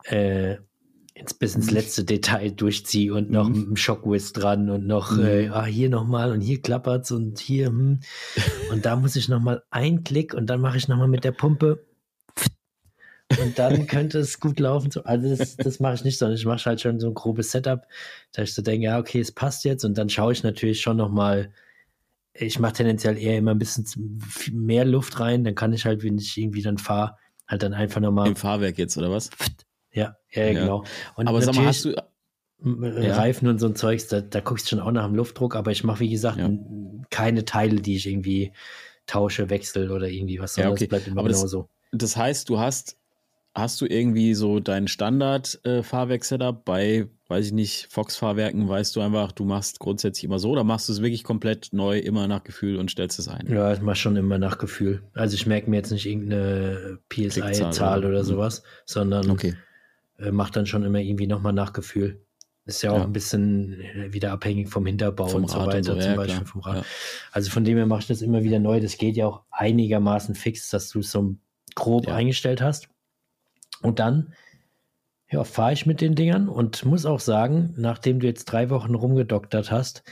äh, 0.04 0.58
ins 1.20 1.34
bis 1.34 1.56
ins 1.56 1.72
letzte 1.72 2.04
Detail 2.04 2.52
durchziehe 2.52 3.14
und 3.14 3.32
noch 3.32 3.50
mhm. 3.50 3.72
ein 3.72 3.78
Shockwiz 3.78 4.34
dran 4.34 4.70
und 4.70 4.86
noch 4.86 5.12
mhm. 5.12 5.26
äh, 5.26 5.50
ah, 5.50 5.66
hier 5.66 5.90
nochmal 5.90 6.32
und 6.32 6.42
hier 6.42 6.62
klappert's 6.62 7.12
und 7.12 7.40
hier 7.40 7.68
hm. 7.68 8.00
und 8.72 8.86
da 8.86 8.96
muss 8.96 9.16
ich 9.16 9.30
nochmal 9.30 9.64
ein 9.70 10.04
Klick 10.04 10.34
und 10.34 10.48
dann 10.48 10.62
mache 10.62 10.78
ich 10.78 10.88
nochmal 10.88 11.08
mit 11.08 11.24
der 11.24 11.32
Pumpe 11.32 11.86
und 13.40 13.60
dann 13.60 13.88
könnte 13.88 14.20
es 14.20 14.40
gut 14.40 14.60
laufen. 14.60 14.92
Also 15.04 15.36
das, 15.36 15.58
das 15.58 15.80
mache 15.80 15.96
ich 15.96 16.04
nicht, 16.04 16.18
sondern 16.18 16.38
ich 16.38 16.46
mache 16.46 16.66
halt 16.66 16.82
schon 16.82 17.00
so 17.00 17.08
ein 17.08 17.14
grobes 17.14 17.52
Setup, 17.52 17.86
dass 18.32 18.50
ich 18.50 18.56
so 18.56 18.62
denke, 18.62 18.86
ja, 18.86 19.00
okay, 19.00 19.20
es 19.20 19.32
passt 19.32 19.66
jetzt 19.66 19.84
und 19.84 19.98
dann 19.98 20.10
schaue 20.10 20.34
ich 20.34 20.44
natürlich 20.44 20.82
schon 20.82 20.98
nochmal, 20.98 21.52
ich 22.34 22.60
mache 22.60 22.74
tendenziell 22.74 23.18
eher 23.18 23.38
immer 23.38 23.52
ein 23.52 23.60
bisschen 23.60 24.22
mehr 24.52 24.86
Luft 24.86 25.20
rein, 25.20 25.44
dann 25.44 25.56
kann 25.56 25.74
ich 25.74 25.86
halt, 25.86 26.04
wenn 26.04 26.18
ich 26.18 26.38
irgendwie 26.38 26.62
dann 26.62 26.78
fahre, 26.78 27.16
halt 27.48 27.64
dann 27.64 27.74
einfach 27.74 28.02
nochmal. 28.02 28.28
Im 28.28 28.36
Fahrwerk 28.36 28.78
jetzt, 28.78 28.98
oder 28.98 29.12
was? 29.12 29.30
Ja, 29.92 30.18
ja, 30.32 30.46
ja. 30.46 30.60
genau. 30.60 30.84
Und 31.16 31.28
aber 31.28 31.42
sag 31.42 31.56
mal, 31.56 31.66
hast 31.66 31.86
du. 31.86 31.96
Reifen 32.60 33.46
ja. 33.46 33.52
und 33.52 33.60
so 33.60 33.68
ein 33.68 33.76
Zeugs, 33.76 34.08
da, 34.08 34.20
da 34.20 34.40
guckst 34.40 34.66
du 34.66 34.70
schon 34.70 34.80
auch 34.80 34.92
nach 34.92 35.06
dem 35.06 35.14
Luftdruck, 35.14 35.56
aber 35.56 35.70
ich 35.70 35.84
mache, 35.84 36.00
wie 36.00 36.10
gesagt, 36.10 36.40
ja. 36.40 36.50
keine 37.12 37.46
Teile, 37.46 37.82
die 37.82 37.98
ich 37.98 38.08
irgendwie 38.08 38.52
tausche, 39.06 39.52
wechsel 39.52 39.92
oder 39.92 40.08
irgendwie 40.08 40.40
was, 40.40 40.56
sondern 40.56 40.72
ja, 40.72 40.74
okay. 40.74 40.86
das 40.86 40.90
bleibt 40.90 41.08
immer 41.08 41.22
aber 41.22 41.30
genau 41.30 41.44
das, 41.44 41.52
so. 41.52 41.70
Das 41.92 42.18
heißt, 42.18 42.50
du 42.50 42.58
hast 42.58 42.98
hast 43.58 43.82
du 43.82 43.86
irgendwie 43.86 44.34
so 44.36 44.60
dein 44.60 44.88
Standard-Fahrwerk-Setup 44.88 46.64
bei, 46.64 47.08
weiß 47.28 47.48
ich 47.48 47.54
nicht, 47.54 47.88
Fox-Fahrwerken, 47.90 48.70
weißt 48.70 48.96
du 48.96 49.02
einfach, 49.02 49.32
du 49.32 49.46
machst 49.46 49.80
grundsätzlich 49.80 50.24
immer 50.24 50.40
so 50.40 50.52
oder 50.52 50.64
machst 50.64 50.88
du 50.88 50.94
es 50.94 51.02
wirklich 51.02 51.24
komplett 51.24 51.70
neu, 51.72 51.98
immer 51.98 52.28
nach 52.28 52.44
Gefühl 52.44 52.78
und 52.78 52.92
stellst 52.92 53.20
es 53.20 53.28
ein? 53.28 53.48
Ja, 53.52 53.74
ich 53.74 53.82
mache 53.82 53.96
schon 53.96 54.16
immer 54.16 54.38
nach 54.38 54.60
Gefühl. 54.60 55.02
Also 55.14 55.36
ich 55.36 55.48
merke 55.48 55.70
mir 55.70 55.78
jetzt 55.78 55.92
nicht 55.92 56.06
irgendeine 56.06 57.00
PSI-Zahl 57.10 58.00
oder, 58.00 58.10
oder, 58.10 58.24
sowas, 58.24 58.64
sondern 58.86 59.32
okay. 59.32 59.56
Äh, 60.20 60.32
mache 60.32 60.52
dann 60.52 60.66
schon 60.66 60.84
immer 60.84 61.00
irgendwie 61.00 61.28
nochmal 61.28 61.54
nach 61.54 61.74
Gefühl. 61.74 62.24
Ist 62.66 62.82
ja 62.82 62.92
auch 62.92 62.98
ja. 62.98 63.04
ein 63.04 63.14
bisschen 63.14 63.82
wieder 64.10 64.34
abhängig 64.34 64.68
vom 64.70 64.86
Hinterbau 64.86 65.28
vom 65.28 65.44
und 65.44 65.50
so 65.50 65.60
weiter, 65.60 65.78
und 65.78 65.84
so, 65.84 65.94
zum 65.94 66.12
ja, 66.12 66.16
Beispiel 66.16 66.36
klar. 66.36 66.46
vom 66.46 66.62
Rad. 66.62 66.78
Ja. 66.78 66.84
Also 67.32 67.50
von 67.50 67.64
dem 67.64 67.78
her 67.78 67.86
mache 67.86 68.02
ich 68.02 68.08
das 68.08 68.22
immer 68.22 68.44
wieder 68.44 68.60
neu. 68.60 68.82
Das 68.82 68.98
geht 68.98 69.16
ja 69.16 69.26
auch 69.26 69.44
einigermaßen 69.52 70.36
fix, 70.36 70.70
dass 70.70 70.90
du 70.90 71.00
es 71.00 71.12
so 71.12 71.36
grob 71.76 72.10
eingestellt 72.10 72.62
hast. 72.62 72.90
Und 73.82 74.00
dann 74.00 74.34
ja, 75.30 75.44
fahre 75.46 75.74
ich 75.74 75.86
mit 75.86 76.02
den 76.02 76.16
Dingern 76.16 76.50
und 76.50 76.84
muss 76.84 77.06
auch 77.06 77.22
sagen, 77.22 77.74
nachdem 77.78 78.20
du 78.20 78.28
jetzt 78.28 78.46
drei 78.46 78.70
Wochen 78.70 78.96
rumgedoktert 78.96 79.72
hast, 79.72 80.04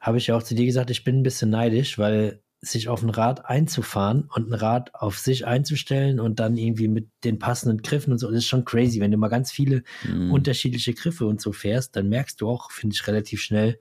habe 0.00 0.18
ich 0.18 0.32
auch 0.32 0.42
zu 0.42 0.54
dir 0.54 0.66
gesagt, 0.66 0.90
ich 0.90 1.04
bin 1.04 1.18
ein 1.20 1.22
bisschen 1.22 1.50
neidisch, 1.50 1.98
weil 1.98 2.42
sich 2.60 2.88
auf 2.88 3.02
ein 3.02 3.10
Rad 3.10 3.44
einzufahren 3.46 4.28
und 4.34 4.50
ein 4.50 4.54
Rad 4.54 4.94
auf 4.94 5.18
sich 5.18 5.46
einzustellen 5.46 6.18
und 6.18 6.40
dann 6.40 6.56
irgendwie 6.56 6.88
mit 6.88 7.08
den 7.22 7.38
passenden 7.38 7.82
Griffen 7.82 8.12
und 8.12 8.18
so, 8.18 8.28
das 8.28 8.38
ist 8.38 8.46
schon 8.46 8.64
crazy. 8.64 9.00
Wenn 9.00 9.10
du 9.10 9.18
mal 9.18 9.28
ganz 9.28 9.52
viele 9.52 9.82
mm. 10.08 10.30
unterschiedliche 10.32 10.94
Griffe 10.94 11.26
und 11.26 11.40
so 11.40 11.52
fährst, 11.52 11.96
dann 11.96 12.08
merkst 12.08 12.40
du 12.40 12.48
auch, 12.48 12.70
finde 12.70 12.94
ich, 12.94 13.06
relativ 13.06 13.42
schnell, 13.42 13.78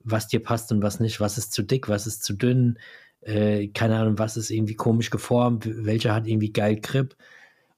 was 0.00 0.28
dir 0.28 0.42
passt 0.42 0.70
und 0.70 0.82
was 0.82 1.00
nicht, 1.00 1.20
was 1.20 1.36
ist 1.36 1.52
zu 1.52 1.62
dick, 1.62 1.88
was 1.88 2.06
ist 2.06 2.22
zu 2.24 2.34
dünn, 2.34 2.78
äh, 3.22 3.68
keine 3.68 3.96
Ahnung, 3.96 4.18
was 4.18 4.36
ist 4.36 4.50
irgendwie 4.50 4.76
komisch 4.76 5.10
geformt, 5.10 5.68
welcher 5.84 6.14
hat 6.14 6.26
irgendwie 6.26 6.52
geil 6.52 6.80
Grip. 6.80 7.16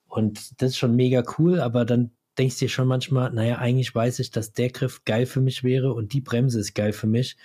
Und 0.08 0.60
das 0.60 0.70
ist 0.70 0.78
schon 0.78 0.94
mega 0.94 1.22
cool, 1.38 1.60
aber 1.60 1.84
dann 1.84 2.10
denkst 2.38 2.58
du 2.58 2.66
dir 2.66 2.68
schon 2.68 2.88
manchmal, 2.88 3.32
naja, 3.32 3.58
eigentlich 3.58 3.94
weiß 3.94 4.18
ich, 4.18 4.30
dass 4.30 4.52
der 4.52 4.70
Griff 4.70 5.04
geil 5.04 5.26
für 5.26 5.40
mich 5.40 5.64
wäre 5.64 5.92
und 5.94 6.12
die 6.12 6.20
Bremse 6.20 6.60
ist 6.60 6.74
geil 6.74 6.92
für 6.92 7.06
mich 7.06 7.36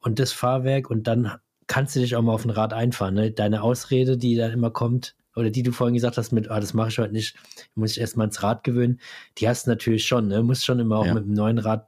und 0.00 0.18
das 0.18 0.32
Fahrwerk 0.32 0.88
und 0.88 1.06
dann 1.06 1.32
kannst 1.70 1.94
du 1.94 2.00
dich 2.00 2.16
auch 2.16 2.22
mal 2.22 2.32
auf 2.32 2.44
ein 2.44 2.50
Rad 2.50 2.72
einfahren. 2.72 3.14
Ne? 3.14 3.30
Deine 3.30 3.62
Ausrede, 3.62 4.18
die 4.18 4.34
dann 4.34 4.50
immer 4.50 4.72
kommt, 4.72 5.14
oder 5.36 5.50
die 5.50 5.62
du 5.62 5.70
vorhin 5.70 5.94
gesagt 5.94 6.18
hast 6.18 6.32
mit, 6.32 6.50
ah, 6.50 6.58
das 6.58 6.74
mache 6.74 6.88
ich 6.88 6.98
heute 6.98 7.12
nicht, 7.12 7.36
muss 7.76 7.92
ich 7.92 8.00
erstmal 8.00 8.26
ins 8.26 8.42
Rad 8.42 8.64
gewöhnen, 8.64 8.98
die 9.38 9.48
hast 9.48 9.66
du 9.66 9.70
natürlich 9.70 10.04
schon, 10.04 10.26
ne? 10.26 10.42
Muss 10.42 10.64
schon 10.64 10.80
immer 10.80 10.98
auch 10.98 11.06
ja. 11.06 11.14
mit 11.14 11.22
einem 11.22 11.34
neuen 11.34 11.58
Rad, 11.58 11.86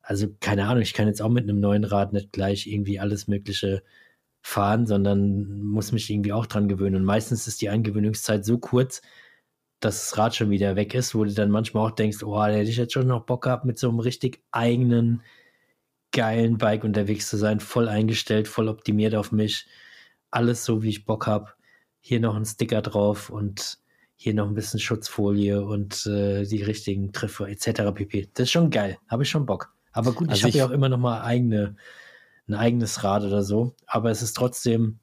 also 0.00 0.28
keine 0.38 0.68
Ahnung, 0.68 0.82
ich 0.82 0.94
kann 0.94 1.08
jetzt 1.08 1.20
auch 1.22 1.28
mit 1.28 1.42
einem 1.42 1.58
neuen 1.58 1.82
Rad 1.82 2.12
nicht 2.12 2.30
gleich 2.30 2.68
irgendwie 2.68 3.00
alles 3.00 3.26
Mögliche 3.26 3.82
fahren, 4.42 4.86
sondern 4.86 5.60
muss 5.60 5.90
mich 5.90 6.08
irgendwie 6.08 6.32
auch 6.32 6.46
dran 6.46 6.68
gewöhnen. 6.68 6.94
Und 6.94 7.04
meistens 7.04 7.48
ist 7.48 7.60
die 7.62 7.68
Eingewöhnungszeit 7.68 8.44
so 8.44 8.58
kurz, 8.58 9.02
dass 9.80 10.08
das 10.08 10.18
Rad 10.18 10.36
schon 10.36 10.50
wieder 10.50 10.76
weg 10.76 10.94
ist, 10.94 11.16
wo 11.16 11.24
du 11.24 11.34
dann 11.34 11.50
manchmal 11.50 11.84
auch 11.84 11.96
denkst, 11.96 12.22
oh, 12.22 12.36
da 12.36 12.50
hätte 12.50 12.70
ich 12.70 12.76
jetzt 12.76 12.92
schon 12.92 13.08
noch 13.08 13.26
Bock 13.26 13.42
gehabt, 13.42 13.64
mit 13.64 13.76
so 13.76 13.88
einem 13.88 13.98
richtig 13.98 14.40
eigenen, 14.52 15.22
geilen 16.12 16.58
Bike 16.58 16.84
unterwegs 16.84 17.28
zu 17.28 17.36
sein, 17.36 17.60
voll 17.60 17.88
eingestellt, 17.88 18.48
voll 18.48 18.68
optimiert 18.68 19.14
auf 19.14 19.32
mich. 19.32 19.66
Alles 20.30 20.64
so, 20.64 20.82
wie 20.82 20.88
ich 20.88 21.04
Bock 21.04 21.26
habe. 21.26 21.52
Hier 22.00 22.20
noch 22.20 22.36
ein 22.36 22.44
Sticker 22.44 22.82
drauf 22.82 23.30
und 23.30 23.78
hier 24.16 24.34
noch 24.34 24.48
ein 24.48 24.54
bisschen 24.54 24.80
Schutzfolie 24.80 25.64
und 25.64 26.06
äh, 26.06 26.44
die 26.44 26.62
richtigen 26.62 27.12
Treffer 27.12 27.48
etc. 27.48 27.92
pp. 27.94 28.28
Das 28.34 28.44
ist 28.44 28.50
schon 28.50 28.70
geil. 28.70 28.98
Habe 29.08 29.22
ich 29.22 29.30
schon 29.30 29.46
Bock. 29.46 29.72
Aber 29.92 30.12
gut, 30.12 30.28
also 30.28 30.38
ich 30.38 30.44
habe 30.44 30.58
ja 30.58 30.66
auch 30.66 30.70
immer 30.70 30.88
noch 30.88 30.98
mal 30.98 31.22
eigene, 31.22 31.76
ein 32.48 32.54
eigenes 32.54 33.02
Rad 33.02 33.22
oder 33.24 33.42
so. 33.42 33.74
Aber 33.86 34.10
es 34.10 34.22
ist 34.22 34.34
trotzdem, 34.34 34.98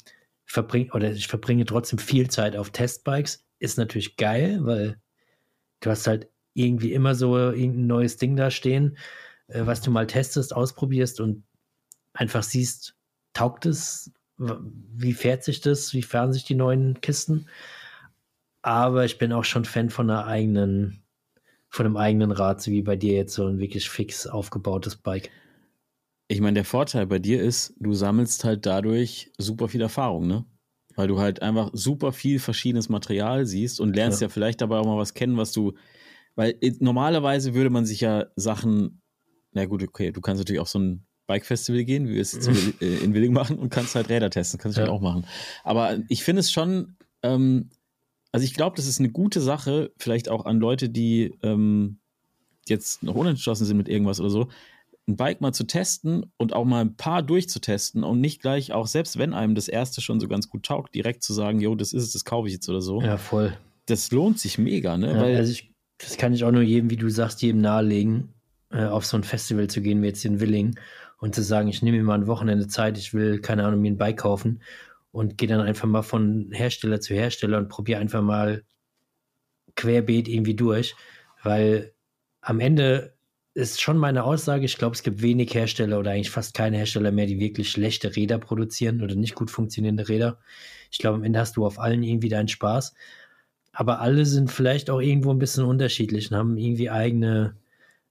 verbringe, 0.45 0.91
oder 0.93 1.11
ich 1.11 1.27
verbringe 1.27 1.65
trotzdem 1.65 1.99
viel 1.99 2.29
Zeit 2.29 2.55
auf 2.55 2.69
Testbikes 2.71 3.43
ist 3.59 3.77
natürlich 3.77 4.17
geil, 4.17 4.59
weil 4.61 4.99
du 5.79 5.89
hast 5.89 6.07
halt 6.07 6.29
irgendwie 6.53 6.93
immer 6.93 7.15
so 7.15 7.37
irgendein 7.37 7.87
neues 7.87 8.17
Ding 8.17 8.35
da 8.35 8.49
stehen, 8.49 8.97
äh, 9.47 9.65
was 9.65 9.81
du 9.81 9.91
mal 9.91 10.07
testest, 10.07 10.55
ausprobierst 10.55 11.19
und 11.19 11.43
einfach 12.13 12.43
siehst, 12.43 12.95
taugt 13.33 13.65
es, 13.65 14.11
wie 14.37 15.13
fährt 15.13 15.43
sich 15.43 15.61
das, 15.61 15.93
wie 15.93 16.03
fahren 16.03 16.33
sich 16.33 16.43
die 16.43 16.55
neuen 16.55 17.01
Kisten. 17.01 17.47
Aber 18.61 19.05
ich 19.05 19.17
bin 19.17 19.31
auch 19.31 19.43
schon 19.43 19.65
Fan 19.65 19.89
von 19.89 20.09
einer 20.09 20.25
eigenen, 20.25 21.03
von 21.69 21.85
einem 21.85 21.97
eigenen 21.97 22.31
Rad, 22.31 22.61
so 22.61 22.71
wie 22.71 22.81
bei 22.81 22.95
dir 22.95 23.13
jetzt 23.13 23.33
so 23.33 23.47
ein 23.47 23.59
wirklich 23.59 23.89
fix 23.89 24.27
aufgebautes 24.27 24.95
Bike. 24.97 25.31
Ich 26.27 26.41
meine, 26.41 26.55
der 26.55 26.65
Vorteil 26.65 27.07
bei 27.07 27.19
dir 27.19 27.41
ist, 27.41 27.73
du 27.79 27.93
sammelst 27.93 28.43
halt 28.43 28.65
dadurch 28.65 29.31
super 29.37 29.69
viel 29.69 29.81
Erfahrung, 29.81 30.27
ne? 30.27 30.45
weil 30.97 31.07
du 31.07 31.19
halt 31.19 31.43
einfach 31.43 31.69
super 31.73 32.11
viel 32.11 32.39
verschiedenes 32.39 32.89
Material 32.89 33.45
siehst 33.45 33.79
und 33.79 33.95
lernst 33.95 34.19
ja, 34.19 34.27
ja 34.27 34.29
vielleicht 34.29 34.61
dabei 34.61 34.79
auch 34.79 34.85
mal 34.85 34.97
was 34.97 35.13
kennen, 35.13 35.37
was 35.37 35.51
du, 35.51 35.73
weil 36.35 36.59
normalerweise 36.79 37.53
würde 37.53 37.69
man 37.69 37.85
sich 37.85 38.01
ja 38.01 38.25
Sachen, 38.35 39.01
na 39.57 39.65
gut, 39.65 39.83
okay, 39.83 40.11
du 40.11 40.21
kannst 40.21 40.39
natürlich 40.39 40.61
auch 40.61 40.67
so 40.67 40.79
ein 40.79 41.05
Bike-Festival 41.27 41.83
gehen, 41.83 42.07
wie 42.07 42.13
wir 42.13 42.21
es 42.21 42.33
jetzt 42.33 42.47
äh, 42.81 42.97
in 43.03 43.13
Willing 43.13 43.33
machen 43.33 43.59
und 43.59 43.69
kannst 43.69 43.95
halt 43.95 44.09
Räder 44.09 44.29
testen, 44.29 44.59
kannst 44.59 44.77
du 44.77 44.83
ja. 44.83 44.89
auch 44.89 45.01
machen. 45.01 45.25
Aber 45.63 45.97
ich 46.07 46.23
finde 46.23 46.39
es 46.39 46.51
schon, 46.51 46.95
ähm, 47.23 47.69
also 48.31 48.45
ich 48.45 48.53
glaube, 48.53 48.75
das 48.75 48.87
ist 48.87 48.99
eine 48.99 49.09
gute 49.09 49.41
Sache, 49.41 49.91
vielleicht 49.97 50.29
auch 50.29 50.45
an 50.45 50.59
Leute, 50.59 50.89
die 50.89 51.33
ähm, 51.43 51.99
jetzt 52.67 53.03
noch 53.03 53.15
unentschlossen 53.15 53.65
sind 53.65 53.77
mit 53.77 53.89
irgendwas 53.89 54.19
oder 54.19 54.29
so, 54.29 54.47
ein 55.07 55.15
Bike 55.15 55.41
mal 55.41 55.53
zu 55.53 55.65
testen 55.65 56.31
und 56.37 56.53
auch 56.53 56.65
mal 56.65 56.81
ein 56.81 56.95
paar 56.95 57.23
durchzutesten 57.23 58.03
und 58.03 58.21
nicht 58.21 58.41
gleich 58.41 58.73
auch, 58.73 58.87
selbst 58.87 59.17
wenn 59.17 59.33
einem 59.33 59.55
das 59.55 59.67
erste 59.67 60.01
schon 60.01 60.19
so 60.19 60.27
ganz 60.27 60.49
gut 60.49 60.63
taugt, 60.63 60.95
direkt 60.95 61.23
zu 61.23 61.33
sagen, 61.33 61.59
jo, 61.59 61.75
das 61.75 61.93
ist 61.93 62.03
es, 62.03 62.13
das 62.13 62.25
kaufe 62.25 62.47
ich 62.47 62.53
jetzt 62.53 62.69
oder 62.69 62.81
so. 62.81 63.01
Ja, 63.01 63.17
voll. 63.17 63.57
Das 63.85 64.11
lohnt 64.11 64.39
sich 64.39 64.57
mega, 64.57 64.97
ne? 64.97 65.13
Ja, 65.13 65.21
Weil, 65.21 65.35
also 65.37 65.51
ich, 65.51 65.73
das 65.97 66.17
kann 66.17 66.33
ich 66.33 66.43
auch 66.43 66.51
nur 66.51 66.61
jedem, 66.61 66.89
wie 66.89 66.97
du 66.97 67.09
sagst, 67.09 67.41
jedem 67.41 67.61
nahelegen, 67.61 68.33
äh, 68.71 68.85
auf 68.85 69.05
so 69.05 69.17
ein 69.17 69.23
Festival 69.23 69.67
zu 69.67 69.81
gehen, 69.81 70.01
wie 70.01 70.07
jetzt 70.07 70.25
in 70.25 70.39
Willing 70.39 70.77
und 71.19 71.35
zu 71.35 71.41
sagen, 71.43 71.67
ich 71.67 71.81
nehme 71.81 71.97
mir 71.97 72.03
mal 72.03 72.15
ein 72.15 72.27
Wochenende 72.27 72.67
Zeit, 72.67 72.97
ich 72.97 73.13
will, 73.13 73.39
keine 73.39 73.65
Ahnung, 73.65 73.81
mir 73.81 73.91
ein 73.91 73.97
Bike 73.97 74.17
kaufen 74.17 74.61
und 75.11 75.37
gehe 75.37 75.47
dann 75.47 75.61
einfach 75.61 75.87
mal 75.87 76.03
von 76.03 76.51
Hersteller 76.51 76.99
zu 76.99 77.13
Hersteller 77.13 77.57
und 77.57 77.69
probiere 77.69 77.99
einfach 77.99 78.21
mal 78.21 78.63
querbeet 79.75 80.27
irgendwie 80.27 80.55
durch, 80.55 80.95
weil 81.43 81.93
am 82.41 82.59
Ende 82.59 83.17
ist 83.53 83.81
schon 83.81 83.97
meine 83.97 84.23
Aussage. 84.23 84.65
Ich 84.65 84.77
glaube, 84.77 84.95
es 84.95 85.01
gibt 85.01 85.23
wenig 85.23 85.53
Hersteller 85.55 85.97
oder 85.97 86.11
eigentlich 86.11 86.29
fast 86.29 86.53
keine 86.53 86.77
Hersteller 86.77 87.11
mehr, 87.11 87.25
die 87.25 87.39
wirklich 87.39 87.71
schlechte 87.71 88.15
Räder 88.15 88.37
produzieren 88.37 89.01
oder 89.01 89.15
nicht 89.15 89.33
gut 89.33 89.49
funktionierende 89.49 90.07
Räder. 90.07 90.37
Ich 90.91 90.99
glaube, 90.99 91.15
am 91.17 91.23
Ende 91.23 91.39
hast 91.39 91.57
du 91.57 91.65
auf 91.65 91.79
allen 91.79 92.03
irgendwie 92.03 92.29
deinen 92.29 92.49
Spaß. 92.49 92.93
Aber 93.71 93.99
alle 93.99 94.27
sind 94.27 94.51
vielleicht 94.51 94.91
auch 94.91 94.99
irgendwo 94.99 95.31
ein 95.31 95.39
bisschen 95.39 95.63
unterschiedlich 95.65 96.31
und 96.31 96.37
haben 96.37 96.57
irgendwie 96.57 96.91
eigene 96.91 97.55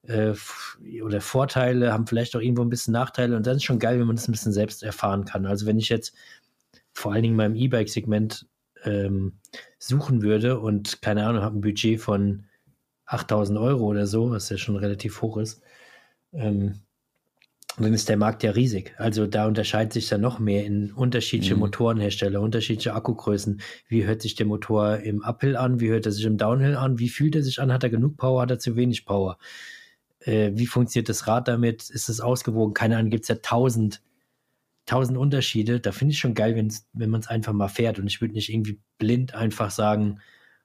äh, 0.09 0.35
oder 1.03 1.21
Vorteile, 1.21 1.93
haben 1.93 2.07
vielleicht 2.07 2.37
auch 2.37 2.41
irgendwo 2.41 2.63
ein 2.63 2.71
bisschen 2.71 2.93
Nachteile. 2.93 3.37
Und 3.37 3.47
dann 3.47 3.57
ist 3.57 3.65
schon 3.65 3.79
geil, 3.79 3.99
wenn 3.99 4.07
man 4.07 4.17
das 4.17 4.29
ein 4.29 4.33
bisschen 4.33 4.53
selbst 4.53 4.83
erfahren 4.83 5.25
kann. 5.25 5.47
Also 5.47 5.67
wenn 5.67 5.79
ich 5.79 5.89
jetzt 5.89 6.15
vor 6.93 7.13
allen 7.13 7.23
Dingen 7.23 7.37
beim 7.37 7.55
E-Bike-Segment 7.55 8.47
ähm, 8.85 9.35
suchen 9.79 10.23
würde 10.23 10.61
und 10.61 11.03
keine 11.03 11.27
Ahnung, 11.27 11.43
habe 11.43 11.59
ein 11.59 11.61
Budget 11.61 12.01
von 12.01 12.45
8000 13.07 13.59
Euro 13.59 13.85
oder 13.85 14.07
so, 14.07 14.31
was 14.31 14.49
ja 14.49 14.57
schon 14.57 14.77
relativ 14.77 15.23
hoch 15.23 15.37
ist, 15.37 15.63
ähm, 16.33 16.81
dann 17.79 17.93
ist 17.93 18.09
der 18.09 18.17
Markt 18.17 18.43
ja 18.43 18.53
riesig. 18.53 18.95
Also 18.97 19.27
da 19.27 19.47
unterscheidet 19.47 19.93
sich 19.93 20.09
dann 20.09 20.23
noch 20.23 20.39
mehr 20.39 20.65
in 20.65 20.93
unterschiedliche 20.93 21.55
mhm. 21.55 21.61
Motorenhersteller, 21.61 22.41
unterschiedliche 22.41 22.95
Akkugrößen. 22.95 23.61
Wie 23.89 24.05
hört 24.05 24.23
sich 24.23 24.35
der 24.35 24.47
Motor 24.47 24.99
im 24.99 25.23
Uphill 25.23 25.57
an? 25.57 25.79
Wie 25.81 25.89
hört 25.89 26.07
er 26.07 26.13
sich 26.13 26.25
im 26.25 26.39
Downhill 26.39 26.77
an? 26.77 26.99
Wie 26.99 27.11
fühlt 27.11 27.37
er 27.37 27.43
sich 27.43 27.61
an? 27.61 27.73
Hat 27.73 27.85
er 27.85 27.91
genug 27.91 28.17
Power? 28.17 28.43
Hat 28.43 28.51
er 28.51 28.59
zu 28.59 28.77
wenig 28.77 29.05
Power? 29.05 29.39
Äh, 30.27 30.53
wie 30.55 30.67
funktioniert 30.67 31.09
das 31.09 31.27
Rad 31.27 31.49
damit? 31.49 31.89
Ist 31.89 32.09
es 32.09 32.21
ausgewogen? 32.21 32.75
Keine 32.75 32.97
Ahnung, 32.97 33.11
gibt 33.11 33.25
es 33.25 33.29
ja 33.29 33.37
tausend, 33.37 34.03
tausend 34.85 35.17
Unterschiede. 35.17 35.81
Da 35.81 35.93
finde 35.93 36.13
ich 36.13 36.19
schon 36.19 36.35
geil, 36.35 36.55
wenn 36.55 37.11
man 37.11 37.21
es 37.21 37.29
einfach 37.29 37.53
mal 37.53 37.69
fährt. 37.69 37.99
Und 37.99 38.07
ich 38.07 38.21
würde 38.21 38.35
nicht 38.35 38.53
irgendwie 38.53 38.81
blind 38.99 39.35
einfach 39.35 39.71
sagen, 39.71 40.21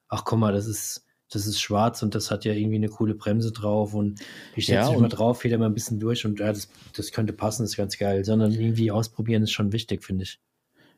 ach 0.09 0.25
guck 0.25 0.39
mal, 0.39 0.53
das 0.53 0.67
ist 0.67 1.05
das 1.31 1.47
ist 1.47 1.61
schwarz 1.61 2.03
und 2.03 2.13
das 2.13 2.29
hat 2.29 2.43
ja 2.43 2.53
irgendwie 2.53 2.75
eine 2.75 2.89
coole 2.89 3.15
Bremse 3.15 3.53
drauf 3.53 3.93
und 3.93 4.19
ich 4.53 4.65
setze 4.65 4.79
ja, 4.81 4.91
mich 4.91 4.99
mal 4.99 5.07
drauf, 5.07 5.39
feder 5.39 5.57
mal 5.57 5.67
ein 5.67 5.73
bisschen 5.73 5.97
durch 5.97 6.25
und 6.25 6.39
ja, 6.39 6.51
das, 6.51 6.69
das 6.93 7.13
könnte 7.13 7.31
passen, 7.31 7.63
das 7.63 7.71
ist 7.71 7.77
ganz 7.77 7.97
geil. 7.97 8.25
Sondern 8.25 8.51
irgendwie 8.51 8.91
ausprobieren 8.91 9.43
ist 9.43 9.51
schon 9.51 9.71
wichtig, 9.71 10.03
finde 10.03 10.23
ich. 10.23 10.39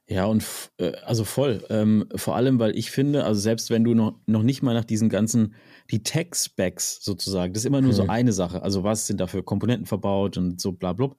Ja, 0.08 0.26
und 0.26 0.46
äh, 0.78 0.94
also 1.06 1.24
voll. 1.24 1.64
Ähm, 1.70 2.06
vor 2.16 2.36
allem, 2.36 2.60
weil 2.60 2.78
ich 2.78 2.92
finde, 2.92 3.24
also 3.24 3.40
selbst 3.40 3.70
wenn 3.70 3.84
du 3.84 3.94
noch, 3.94 4.20
noch 4.26 4.44
nicht 4.44 4.62
mal 4.62 4.74
nach 4.74 4.84
diesen 4.84 5.10
ganzen, 5.10 5.56
die 5.92 6.04
Tech-Specs 6.04 7.04
sozusagen, 7.04 7.54
das 7.54 7.64
ist 7.64 7.68
immer 7.68 7.82
nur 7.82 7.92
hm. 7.92 7.98
so 7.98 8.08
eine 8.08 8.34
Sache. 8.34 8.64
Also 8.64 8.84
was 8.84 9.08
sind 9.08 9.20
da 9.20 9.28
für 9.28 9.44
Komponenten 9.44 9.86
verbaut 9.86 10.38
und 10.38 10.60
so 10.60 10.74
bla 10.74 10.94
bla. 10.94 11.12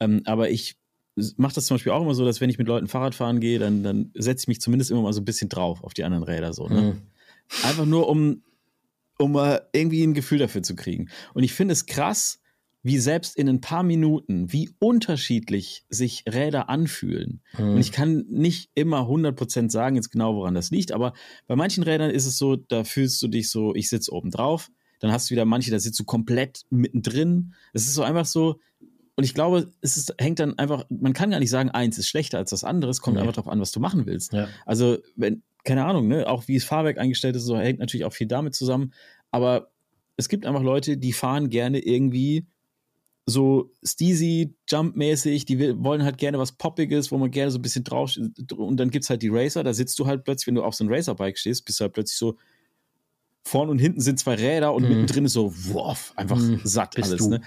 Ähm, 0.00 0.22
aber 0.26 0.50
ich 0.50 0.76
mache 1.36 1.54
das 1.54 1.66
zum 1.66 1.76
Beispiel 1.76 1.92
auch 1.92 2.02
immer 2.02 2.14
so, 2.14 2.24
dass 2.24 2.40
wenn 2.40 2.50
ich 2.50 2.58
mit 2.58 2.68
Leuten 2.68 2.86
Fahrrad 2.86 3.14
fahren 3.14 3.40
gehe, 3.40 3.58
dann, 3.58 3.82
dann 3.82 4.10
setze 4.14 4.44
ich 4.44 4.48
mich 4.48 4.60
zumindest 4.60 4.90
immer 4.90 5.02
mal 5.02 5.12
so 5.12 5.20
ein 5.20 5.24
bisschen 5.24 5.48
drauf 5.48 5.82
auf 5.82 5.94
die 5.94 6.04
anderen 6.04 6.24
Räder 6.24 6.52
so. 6.52 6.68
Ne? 6.68 6.80
Hm. 6.80 7.02
Einfach 7.64 7.86
nur, 7.86 8.08
um 8.08 8.42
um 9.18 9.32
mal 9.32 9.68
irgendwie 9.72 10.04
ein 10.04 10.14
Gefühl 10.14 10.38
dafür 10.38 10.62
zu 10.62 10.76
kriegen. 10.76 11.08
Und 11.34 11.42
ich 11.42 11.52
finde 11.52 11.72
es 11.72 11.86
krass, 11.86 12.40
wie 12.82 12.98
selbst 12.98 13.36
in 13.36 13.48
ein 13.48 13.60
paar 13.60 13.82
Minuten, 13.82 14.52
wie 14.52 14.70
unterschiedlich 14.78 15.84
sich 15.88 16.24
Räder 16.28 16.68
anfühlen. 16.68 17.42
Mhm. 17.58 17.70
Und 17.70 17.78
ich 17.78 17.92
kann 17.92 18.24
nicht 18.28 18.70
immer 18.74 19.02
100% 19.02 19.70
sagen 19.70 19.96
jetzt 19.96 20.10
genau, 20.10 20.36
woran 20.36 20.54
das 20.54 20.70
liegt, 20.70 20.92
aber 20.92 21.12
bei 21.46 21.56
manchen 21.56 21.82
Rädern 21.82 22.10
ist 22.10 22.26
es 22.26 22.38
so, 22.38 22.56
da 22.56 22.84
fühlst 22.84 23.20
du 23.22 23.28
dich 23.28 23.50
so, 23.50 23.74
ich 23.74 23.88
sitze 23.88 24.12
oben 24.12 24.30
drauf, 24.30 24.70
dann 25.00 25.12
hast 25.12 25.28
du 25.28 25.32
wieder 25.32 25.44
manche, 25.44 25.70
da 25.70 25.78
sitzt 25.78 25.98
du 26.00 26.04
komplett 26.04 26.62
mittendrin. 26.70 27.54
Es 27.72 27.86
ist 27.86 27.94
so 27.94 28.02
einfach 28.02 28.26
so, 28.26 28.58
und 29.16 29.24
ich 29.24 29.34
glaube, 29.34 29.72
es 29.80 29.96
ist, 29.96 30.14
hängt 30.18 30.38
dann 30.38 30.58
einfach, 30.58 30.84
man 30.88 31.12
kann 31.12 31.30
gar 31.30 31.40
nicht 31.40 31.50
sagen, 31.50 31.70
eins 31.70 31.98
ist 31.98 32.08
schlechter 32.08 32.38
als 32.38 32.50
das 32.50 32.62
andere, 32.62 32.90
es 32.90 33.00
kommt 33.00 33.16
nee. 33.16 33.22
einfach 33.22 33.34
darauf 33.34 33.50
an, 33.50 33.60
was 33.60 33.72
du 33.72 33.80
machen 33.80 34.06
willst. 34.06 34.32
Ja. 34.32 34.48
Also, 34.64 34.98
wenn, 35.16 35.42
keine 35.64 35.84
Ahnung, 35.84 36.06
ne, 36.06 36.28
auch 36.28 36.46
wie 36.46 36.54
das 36.54 36.64
Fahrwerk 36.64 36.98
eingestellt 36.98 37.34
ist, 37.34 37.42
so 37.42 37.58
hängt 37.58 37.80
natürlich 37.80 38.04
auch 38.04 38.12
viel 38.12 38.28
damit 38.28 38.54
zusammen. 38.54 38.92
Aber 39.32 39.70
es 40.16 40.28
gibt 40.28 40.46
einfach 40.46 40.62
Leute, 40.62 40.96
die 40.96 41.12
fahren 41.12 41.50
gerne 41.50 41.80
irgendwie 41.80 42.46
so 43.28 43.70
Steezy, 43.84 44.54
Jump-mäßig, 44.68 45.44
die 45.44 45.82
wollen 45.82 46.02
halt 46.02 46.16
gerne 46.16 46.38
was 46.38 46.52
Poppiges, 46.52 47.12
wo 47.12 47.18
man 47.18 47.30
gerne 47.30 47.50
so 47.50 47.58
ein 47.58 47.62
bisschen 47.62 47.84
drauf 47.84 48.16
und 48.56 48.76
dann 48.78 48.90
gibt 48.90 49.04
es 49.04 49.10
halt 49.10 49.22
die 49.22 49.28
Racer, 49.28 49.62
da 49.62 49.74
sitzt 49.74 49.98
du 49.98 50.06
halt 50.06 50.24
plötzlich, 50.24 50.46
wenn 50.46 50.54
du 50.54 50.62
auf 50.62 50.74
so 50.74 50.84
einem 50.84 50.92
Racerbike 50.92 51.38
stehst, 51.38 51.64
bist 51.66 51.78
du 51.78 51.82
halt 51.82 51.92
plötzlich 51.92 52.16
so 52.16 52.36
vorne 53.46 53.70
und 53.70 53.78
hinten 53.78 54.00
sind 54.00 54.18
zwei 54.18 54.34
Räder 54.34 54.72
und 54.72 54.84
mhm. 54.84 54.88
mittendrin 54.88 55.26
ist 55.26 55.34
so, 55.34 55.52
wow, 55.72 56.12
einfach 56.16 56.38
mhm. 56.38 56.60
satt 56.64 56.94
bist 56.94 57.10
alles, 57.10 57.22
du. 57.22 57.30
ne? 57.30 57.42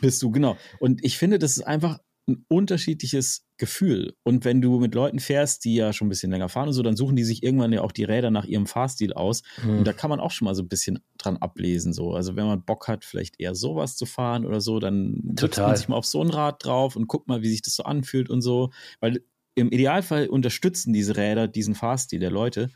Bist 0.00 0.22
du, 0.22 0.30
genau. 0.30 0.56
Und 0.78 1.04
ich 1.04 1.16
finde, 1.16 1.38
das 1.38 1.56
ist 1.56 1.62
einfach 1.62 2.00
ein 2.30 2.44
unterschiedliches 2.48 3.46
Gefühl. 3.56 4.14
Und 4.22 4.44
wenn 4.44 4.62
du 4.62 4.80
mit 4.80 4.94
Leuten 4.94 5.20
fährst, 5.20 5.64
die 5.64 5.74
ja 5.74 5.92
schon 5.92 6.06
ein 6.06 6.08
bisschen 6.08 6.30
länger 6.30 6.48
fahren 6.48 6.68
und 6.68 6.74
so, 6.74 6.82
dann 6.82 6.96
suchen 6.96 7.16
die 7.16 7.24
sich 7.24 7.42
irgendwann 7.42 7.72
ja 7.72 7.82
auch 7.82 7.92
die 7.92 8.04
Räder 8.04 8.30
nach 8.30 8.46
ihrem 8.46 8.66
Fahrstil 8.66 9.12
aus. 9.12 9.42
Mhm. 9.62 9.78
Und 9.78 9.84
da 9.86 9.92
kann 9.92 10.08
man 10.08 10.20
auch 10.20 10.30
schon 10.30 10.46
mal 10.46 10.54
so 10.54 10.62
ein 10.62 10.68
bisschen 10.68 11.00
dran 11.18 11.36
ablesen. 11.36 11.92
So. 11.92 12.14
Also 12.14 12.36
wenn 12.36 12.46
man 12.46 12.64
Bock 12.64 12.88
hat, 12.88 13.04
vielleicht 13.04 13.38
eher 13.38 13.54
sowas 13.54 13.96
zu 13.96 14.06
fahren 14.06 14.46
oder 14.46 14.60
so, 14.60 14.78
dann 14.78 15.34
setzt 15.38 15.58
man 15.58 15.76
sich 15.76 15.88
mal 15.88 15.96
auf 15.96 16.06
so 16.06 16.22
ein 16.22 16.30
Rad 16.30 16.64
drauf 16.64 16.96
und 16.96 17.06
guckt 17.06 17.28
mal, 17.28 17.42
wie 17.42 17.50
sich 17.50 17.62
das 17.62 17.74
so 17.74 17.82
anfühlt 17.82 18.30
und 18.30 18.40
so. 18.40 18.70
Weil 19.00 19.22
im 19.54 19.70
Idealfall 19.70 20.28
unterstützen 20.28 20.92
diese 20.92 21.16
Räder 21.16 21.48
diesen 21.48 21.74
Fahrstil 21.74 22.20
der 22.20 22.30
Leute. 22.30 22.70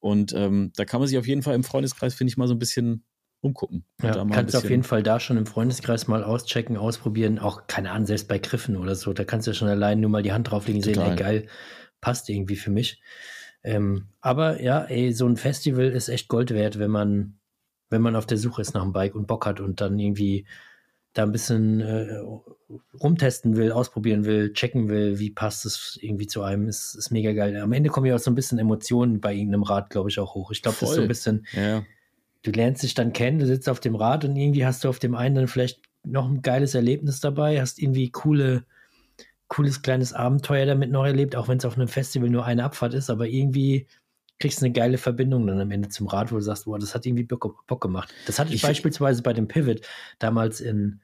Und 0.00 0.34
ähm, 0.34 0.72
da 0.76 0.84
kann 0.84 1.00
man 1.00 1.08
sich 1.08 1.18
auf 1.18 1.26
jeden 1.26 1.42
Fall 1.42 1.54
im 1.54 1.64
Freundeskreis, 1.64 2.14
finde 2.14 2.30
ich, 2.30 2.36
mal 2.36 2.48
so 2.48 2.54
ein 2.54 2.58
bisschen 2.58 3.04
umgucken. 3.40 3.84
Ja, 4.02 4.24
kannst 4.26 4.54
du 4.54 4.58
auf 4.58 4.70
jeden 4.70 4.82
Fall 4.82 5.02
da 5.02 5.20
schon 5.20 5.36
im 5.36 5.46
Freundeskreis 5.46 6.08
mal 6.08 6.24
auschecken, 6.24 6.76
ausprobieren. 6.76 7.38
Auch, 7.38 7.66
keine 7.66 7.90
Ahnung, 7.90 8.06
selbst 8.06 8.28
bei 8.28 8.38
Griffen 8.38 8.76
oder 8.76 8.94
so. 8.94 9.12
Da 9.12 9.24
kannst 9.24 9.46
du 9.46 9.52
ja 9.52 9.54
schon 9.54 9.68
allein 9.68 10.00
nur 10.00 10.10
mal 10.10 10.22
die 10.22 10.32
Hand 10.32 10.50
drauflegen, 10.50 10.82
sehen, 10.82 11.00
ey, 11.00 11.16
geil, 11.16 11.46
passt 12.00 12.28
irgendwie 12.28 12.56
für 12.56 12.70
mich. 12.70 13.00
Ähm, 13.62 14.08
aber 14.20 14.62
ja, 14.62 14.84
ey, 14.84 15.12
so 15.12 15.26
ein 15.26 15.36
Festival 15.36 15.86
ist 15.86 16.08
echt 16.08 16.28
Gold 16.28 16.52
wert, 16.52 16.78
wenn 16.78 16.90
man, 16.90 17.38
wenn 17.90 18.02
man 18.02 18.16
auf 18.16 18.26
der 18.26 18.38
Suche 18.38 18.62
ist 18.62 18.74
nach 18.74 18.82
einem 18.82 18.92
Bike 18.92 19.14
und 19.14 19.26
Bock 19.26 19.46
hat 19.46 19.60
und 19.60 19.80
dann 19.80 19.98
irgendwie 19.98 20.46
da 21.12 21.22
ein 21.22 21.32
bisschen 21.32 21.80
äh, 21.80 22.20
rumtesten 23.00 23.56
will, 23.56 23.72
ausprobieren 23.72 24.26
will, 24.26 24.52
checken 24.52 24.88
will, 24.88 25.18
wie 25.18 25.30
passt 25.30 25.64
es 25.64 25.98
irgendwie 26.00 26.26
zu 26.26 26.42
einem, 26.42 26.68
ist, 26.68 26.94
ist 26.94 27.10
mega 27.10 27.32
geil. 27.32 27.56
Am 27.56 27.72
Ende 27.72 27.88
kommen 27.88 28.06
ja 28.06 28.14
auch 28.14 28.20
so 28.20 28.30
ein 28.30 28.34
bisschen 28.34 28.58
Emotionen 28.58 29.20
bei 29.20 29.32
irgendeinem 29.32 29.62
Rad, 29.62 29.88
glaube 29.88 30.10
ich, 30.10 30.18
auch 30.18 30.34
hoch. 30.34 30.50
Ich 30.50 30.60
glaube, 30.60 30.76
das 30.78 30.90
ist 30.90 30.96
so 30.96 31.02
ein 31.02 31.08
bisschen, 31.08 31.46
ja 31.52 31.84
du 32.46 32.52
lernst 32.52 32.82
dich 32.82 32.94
dann 32.94 33.12
kennen, 33.12 33.40
du 33.40 33.46
sitzt 33.46 33.68
auf 33.68 33.80
dem 33.80 33.96
Rad 33.96 34.24
und 34.24 34.36
irgendwie 34.36 34.64
hast 34.64 34.84
du 34.84 34.88
auf 34.88 35.00
dem 35.00 35.16
einen 35.16 35.34
dann 35.34 35.48
vielleicht 35.48 35.80
noch 36.04 36.28
ein 36.28 36.42
geiles 36.42 36.74
Erlebnis 36.74 37.20
dabei, 37.20 37.60
hast 37.60 37.80
irgendwie 37.80 38.10
coole, 38.10 38.64
cooles 39.48 39.82
kleines 39.82 40.12
Abenteuer 40.12 40.64
damit 40.64 40.92
noch 40.92 41.04
erlebt, 41.04 41.34
auch 41.34 41.48
wenn 41.48 41.58
es 41.58 41.64
auf 41.64 41.76
einem 41.76 41.88
Festival 41.88 42.30
nur 42.30 42.44
eine 42.44 42.62
Abfahrt 42.62 42.94
ist, 42.94 43.10
aber 43.10 43.26
irgendwie 43.26 43.88
kriegst 44.38 44.60
du 44.60 44.66
eine 44.66 44.72
geile 44.72 44.98
Verbindung 44.98 45.46
dann 45.46 45.60
am 45.60 45.70
Ende 45.72 45.88
zum 45.88 46.06
Rad, 46.06 46.30
wo 46.30 46.36
du 46.36 46.42
sagst, 46.42 46.66
boah, 46.66 46.78
das 46.78 46.94
hat 46.94 47.04
irgendwie 47.04 47.24
Bock, 47.24 47.66
Bock 47.66 47.80
gemacht. 47.80 48.12
Das 48.26 48.38
hatte 48.38 48.50
ich, 48.50 48.56
ich 48.56 48.62
beispielsweise 48.62 49.22
bei 49.22 49.32
dem 49.32 49.48
Pivot 49.48 49.80
damals 50.20 50.60
in, 50.60 51.00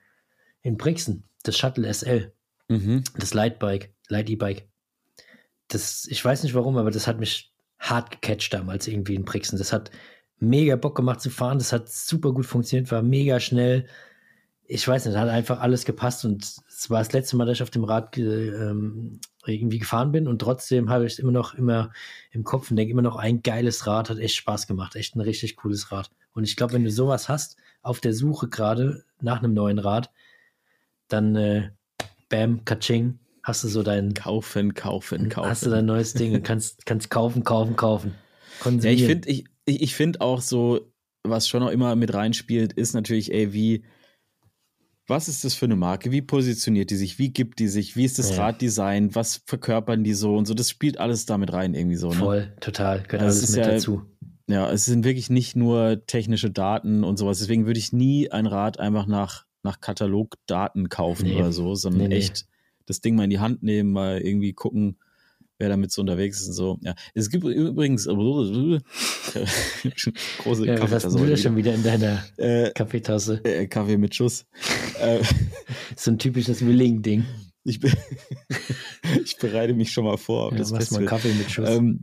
in 0.61 0.77
Brixen, 0.77 1.25
das 1.43 1.59
Shuttle 1.59 1.93
SL, 1.93 2.33
mhm. 2.69 3.03
das 3.19 3.35
Lightbike, 3.35 3.93
Light 4.09 4.31
E-Bike. 4.31 4.69
Das, 5.69 6.07
ich 6.09 6.25
weiß 6.25 6.45
nicht 6.45 6.55
warum, 6.55 6.77
aber 6.77 6.91
das 6.91 7.09
hat 7.09 7.19
mich 7.19 7.53
hart 7.81 8.13
gecatcht 8.13 8.55
damals 8.55 8.87
irgendwie 8.87 9.17
in 9.17 9.25
Brixen. 9.25 9.59
Das 9.59 9.73
hat 9.73 9.91
mega 10.43 10.77
Bock 10.77 10.97
gemacht 10.97 11.21
zu 11.21 11.31
fahren. 11.31 11.59
Das 11.59 11.73
hat 11.73 11.89
super 11.89 12.33
gut 12.33 12.47
funktioniert, 12.47 12.91
war 12.91 13.03
mega 13.03 13.41
schnell. 13.41 13.87
Ich 14.67 14.87
weiß 14.87 15.07
nicht, 15.07 15.17
hat 15.17 15.29
einfach 15.29 15.61
alles 15.61 15.85
gepasst 15.85 16.25
und 16.25 16.45
es 16.45 16.91
war 16.91 16.99
das 16.99 17.13
letzte 17.13 17.37
Mal, 17.37 17.47
dass 17.47 17.59
ich 17.59 17.63
auf 17.63 17.71
dem 17.71 17.85
Rad 17.85 18.17
ähm, 18.19 19.21
irgendwie 19.47 19.79
gefahren 19.79 20.13
bin 20.13 20.27
und 20.27 20.41
trotzdem 20.41 20.89
habe 20.89 21.07
ich 21.07 21.15
es 21.15 21.19
immer 21.19 21.33
noch 21.33 21.55
immer 21.55 21.91
im 22.31 22.45
Kopf 22.45 22.71
und 22.71 22.77
denke 22.77 22.93
immer 22.93 23.03
noch, 23.03 23.17
ein 23.17 23.43
geiles 23.43 23.87
Rad 23.87 24.11
hat 24.11 24.19
echt 24.19 24.37
Spaß 24.37 24.67
gemacht, 24.67 24.97
echt 24.97 25.15
ein 25.15 25.21
richtig 25.21 25.57
cooles 25.57 25.93
Rad. 25.93 26.11
Und 26.33 26.45
ich 26.45 26.57
glaube, 26.57 26.73
wenn 26.73 26.85
du 26.85 26.91
sowas 26.91 27.29
hast, 27.29 27.57
auf 27.83 28.01
der 28.01 28.15
Suche 28.15 28.49
gerade 28.49 29.05
nach 29.21 29.43
einem 29.43 29.55
neuen 29.55 29.79
Rad, 29.79 30.11
dann 31.09 31.37
äh, 31.37 31.71
bam, 32.29 32.65
katsching, 32.65 33.19
hast 33.43 33.65
du 33.65 33.69
so 33.69 33.83
dein 33.83 34.15
Kaufen, 34.15 34.75
kaufen, 34.75 35.29
kaufen. 35.29 35.51
Hast 35.51 35.67
du 35.67 35.71
dein 35.71 35.87
neues 35.87 36.15
Ding 36.15 36.35
und 36.35 36.43
kannst, 36.45 36.87
kannst 36.87 37.11
kaufen, 37.11 37.45
kaufen, 37.45 37.77
kaufen. 37.77 38.15
Ja, 38.65 38.91
ich 38.91 39.05
finde, 39.05 39.29
ich, 39.29 39.45
ich, 39.65 39.83
ich 39.83 39.95
finde 39.95 40.21
auch 40.21 40.41
so, 40.41 40.93
was 41.25 41.49
schon 41.49 41.63
auch 41.63 41.71
immer 41.71 41.95
mit 41.97 42.13
reinspielt, 42.15 42.73
ist 42.73 42.95
natürlich, 42.95 43.33
ey, 43.33 43.53
wie, 43.53 43.85
was 45.07 45.29
ist 45.29 45.45
das 45.45 45.55
für 45.55 45.67
eine 45.67 45.77
Marke? 45.77 46.11
Wie 46.11 46.23
positioniert 46.23 46.91
die 46.91 46.97
sich? 46.97 47.19
Wie 47.19 47.31
gibt 47.31 47.59
die 47.59 47.69
sich? 47.69 47.97
Wie 47.97 48.05
ist 48.05 48.19
das 48.19 48.37
ja. 48.37 48.45
Raddesign? 48.45 49.15
Was 49.15 49.43
verkörpern 49.47 50.05
die 50.05 50.15
so 50.15 50.37
und 50.37 50.47
so? 50.47 50.55
Das 50.55 50.71
spielt 50.71 50.99
alles 50.99 51.27
damit 51.27 51.53
rein 51.53 51.75
irgendwie 51.75 51.97
so. 51.97 52.09
Ne? 52.11 52.15
Voll, 52.15 52.53
total, 52.61 53.03
gehört 53.03 53.23
alles 53.23 53.49
mit 53.49 53.59
ja, 53.59 53.73
dazu. 53.73 54.03
Ja, 54.49 54.71
es 54.71 54.85
sind 54.85 55.05
wirklich 55.05 55.31
nicht 55.31 55.57
nur 55.57 56.05
technische 56.07 56.51
Daten 56.51 57.05
und 57.05 57.17
sowas. 57.17 57.39
Deswegen 57.39 57.67
würde 57.67 57.79
ich 57.79 57.93
nie 57.93 58.31
ein 58.31 58.47
Rad 58.47 58.79
einfach 58.79 59.07
nach, 59.07 59.47
nach 59.63 59.81
Katalogdaten 59.81 60.89
kaufen 60.89 61.29
nee. 61.29 61.37
oder 61.37 61.53
so, 61.53 61.75
sondern 61.75 62.09
nee, 62.09 62.17
echt 62.17 62.47
nee. 62.49 62.83
das 62.87 63.01
Ding 63.01 63.15
mal 63.15 63.25
in 63.25 63.31
die 63.31 63.39
Hand 63.39 63.63
nehmen, 63.63 63.93
mal 63.93 64.21
irgendwie 64.21 64.53
gucken, 64.53 64.99
wer 65.63 65.69
damit 65.69 65.93
so 65.93 66.03
unterwegs 66.03 66.41
ist 66.41 66.49
und 66.49 66.55
so. 66.55 66.79
Ja, 66.83 66.95
es 67.15 67.31
gibt 67.31 67.45
übrigens 67.45 68.05
große 70.39 70.67
ja, 70.67 70.75
Kaffeetasse. 70.75 71.07
Was 71.07 71.15
du 71.15 71.25
da 71.25 71.37
schon 71.37 71.57
wieder 71.57 71.73
in 71.73 71.85
deiner 71.85 72.25
äh, 72.37 72.73
Kaffeetasse? 72.73 73.41
Äh, 73.45 73.69
Kaffee 73.69 73.97
mit 73.97 74.13
Schuss. 74.15 74.45
Äh, 75.01 75.23
so 75.97 76.11
ein 76.11 76.19
typisches 76.19 76.67
Willing-Ding. 76.67 77.25
Ich, 77.63 77.79
ich, 79.25 79.37
bereite 79.37 79.73
mich 79.73 79.93
schon 79.93 80.05
mal 80.05 80.17
vor. 80.17 80.51
Ja, 80.51 80.59
das 80.59 80.91
mal 80.91 81.05
Kaffee 81.05 81.33
mit 81.33 81.49
Schuss. 81.49 81.69
Ähm, 81.69 82.01
äh, 82.01 82.03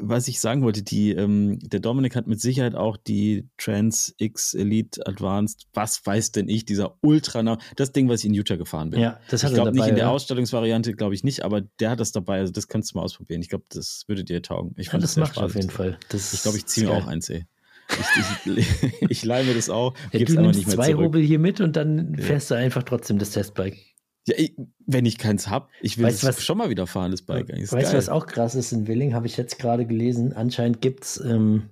was 0.00 0.26
ich 0.26 0.40
sagen 0.40 0.62
wollte, 0.62 0.82
die, 0.82 1.10
ähm, 1.10 1.58
der 1.60 1.80
Dominik 1.80 2.16
hat 2.16 2.26
mit 2.26 2.40
Sicherheit 2.40 2.74
auch 2.74 2.96
die 2.96 3.46
Trans 3.58 4.14
X 4.16 4.54
Elite 4.54 5.06
Advanced, 5.06 5.66
was 5.74 6.04
weiß 6.04 6.32
denn 6.32 6.48
ich, 6.48 6.64
dieser 6.64 6.96
Ultra, 7.02 7.58
das 7.76 7.92
Ding, 7.92 8.08
was 8.08 8.20
ich 8.20 8.26
in 8.26 8.34
Utah 8.34 8.56
gefahren 8.56 8.90
bin. 8.90 9.00
Ja, 9.00 9.20
das 9.28 9.44
hat 9.44 9.50
Ich 9.50 9.54
glaube 9.54 9.72
nicht 9.72 9.86
in 9.86 9.96
der 9.96 10.10
Ausstellungsvariante, 10.10 10.94
glaube 10.94 11.14
ich 11.14 11.24
nicht, 11.24 11.44
aber 11.44 11.60
der 11.60 11.90
hat 11.90 12.00
das 12.00 12.12
dabei, 12.12 12.38
also 12.38 12.52
das 12.52 12.68
kannst 12.68 12.92
du 12.92 12.98
mal 12.98 13.04
ausprobieren. 13.04 13.42
Ich 13.42 13.50
glaube, 13.50 13.64
das 13.68 14.04
würde 14.06 14.24
dir 14.24 14.40
taugen. 14.40 14.74
Ich 14.78 14.88
fand 14.88 15.02
ja, 15.02 15.06
das, 15.06 15.14
das 15.14 15.28
macht 15.28 15.38
auf 15.38 15.54
jeden 15.54 15.70
Fall. 15.70 15.98
Das 16.08 16.32
ich 16.32 16.40
glaube, 16.40 16.56
ich 16.56 16.64
ziehe 16.64 16.86
mir 16.86 16.94
auch 16.94 17.06
eins, 17.06 17.28
ey. 17.28 17.44
Ich, 17.90 18.56
ich, 18.56 18.92
ich 19.10 19.24
leih 19.24 19.42
mir 19.44 19.54
das 19.54 19.68
auch. 19.68 19.94
Ja, 20.12 20.24
du 20.24 20.40
nimmst 20.40 20.70
zwei 20.70 20.92
zurück. 20.92 21.06
Hobel 21.06 21.22
hier 21.22 21.38
mit 21.38 21.60
und 21.60 21.76
dann 21.76 22.16
fährst 22.16 22.50
ja. 22.50 22.56
du 22.56 22.62
einfach 22.62 22.82
trotzdem 22.84 23.18
das 23.18 23.30
Testbike. 23.30 23.76
Ja, 24.30 24.38
ich, 24.38 24.54
wenn 24.86 25.06
ich 25.06 25.18
keins 25.18 25.48
habe, 25.48 25.68
ich 25.80 25.98
will 25.98 26.06
weißt, 26.06 26.24
was, 26.24 26.44
schon 26.44 26.58
mal 26.58 26.70
wieder 26.70 26.86
fahren, 26.86 27.10
das 27.10 27.22
Bike. 27.22 27.50
Eigentlich 27.50 27.72
weißt 27.72 27.92
du, 27.92 27.96
was 27.96 28.08
auch 28.08 28.26
krass 28.26 28.54
ist 28.54 28.72
in 28.72 28.86
Willing, 28.86 29.14
habe 29.14 29.26
ich 29.26 29.36
jetzt 29.36 29.58
gerade 29.58 29.86
gelesen. 29.86 30.32
Anscheinend 30.32 30.80
gibt 30.80 31.04
es, 31.04 31.20
ähm, 31.20 31.70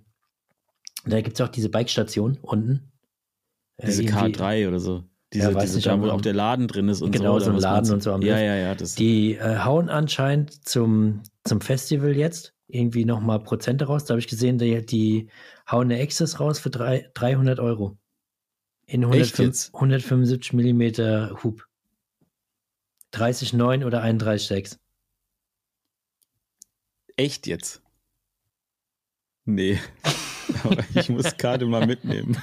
da 1.05 1.21
gibt 1.21 1.39
es 1.39 1.47
auch 1.47 1.49
diese 1.49 1.69
Bike-Station 1.69 2.39
unten. 2.43 2.93
Äh, 3.77 3.87
diese 3.87 4.03
K3 4.03 4.69
oder 4.69 4.81
so. 4.81 5.05
Diese, 5.33 5.51
ja, 5.51 5.55
weiß 5.55 5.65
diese 5.65 5.77
nicht, 5.77 5.87
da, 5.87 6.01
wo 6.01 6.09
auch 6.09 6.23
der 6.23 6.33
Laden 6.33 6.69
drin 6.69 6.89
ist 6.89 7.03
und 7.03 7.13
Genau, 7.13 7.39
so. 7.39 7.47
so 7.47 7.51
ein 7.53 7.59
Laden 7.59 7.93
und 7.93 8.03
so 8.03 8.13
am 8.13 8.23
Ja, 8.23 8.39
ja, 8.39 8.57
ja. 8.57 8.75
Das, 8.75 8.95
Die 8.95 9.35
äh, 9.35 9.59
hauen 9.59 9.91
anscheinend 9.91 10.67
zum, 10.67 11.23
zum 11.45 11.61
Festival 11.61 12.17
jetzt 12.17 12.55
irgendwie 12.67 13.05
nochmal 13.05 13.41
Prozente 13.41 13.87
raus. 13.87 14.05
Da 14.05 14.13
habe 14.13 14.21
ich 14.21 14.29
gesehen, 14.29 14.59
die, 14.59 14.85
die 14.85 15.29
hauen 15.71 15.91
eine 15.91 16.03
Access 16.03 16.41
raus 16.41 16.59
für 16.59 16.71
drei, 16.71 17.11
300 17.15 17.61
Euro. 17.61 17.99
In 18.87 19.03
Echt 19.03 19.39
105, 19.39 19.39
jetzt? 19.39 19.75
175 19.75 20.53
Millimeter 20.55 21.37
Hub. 21.43 21.68
30,9 23.15 23.85
oder 23.85 24.03
31,6. 24.03 24.79
echt 27.17 27.47
jetzt? 27.47 27.83
Nee. 29.45 29.79
Aber 30.65 30.85
ich 30.95 31.09
muss 31.09 31.37
Karte 31.37 31.67
mal 31.67 31.87
mitnehmen. 31.87 32.37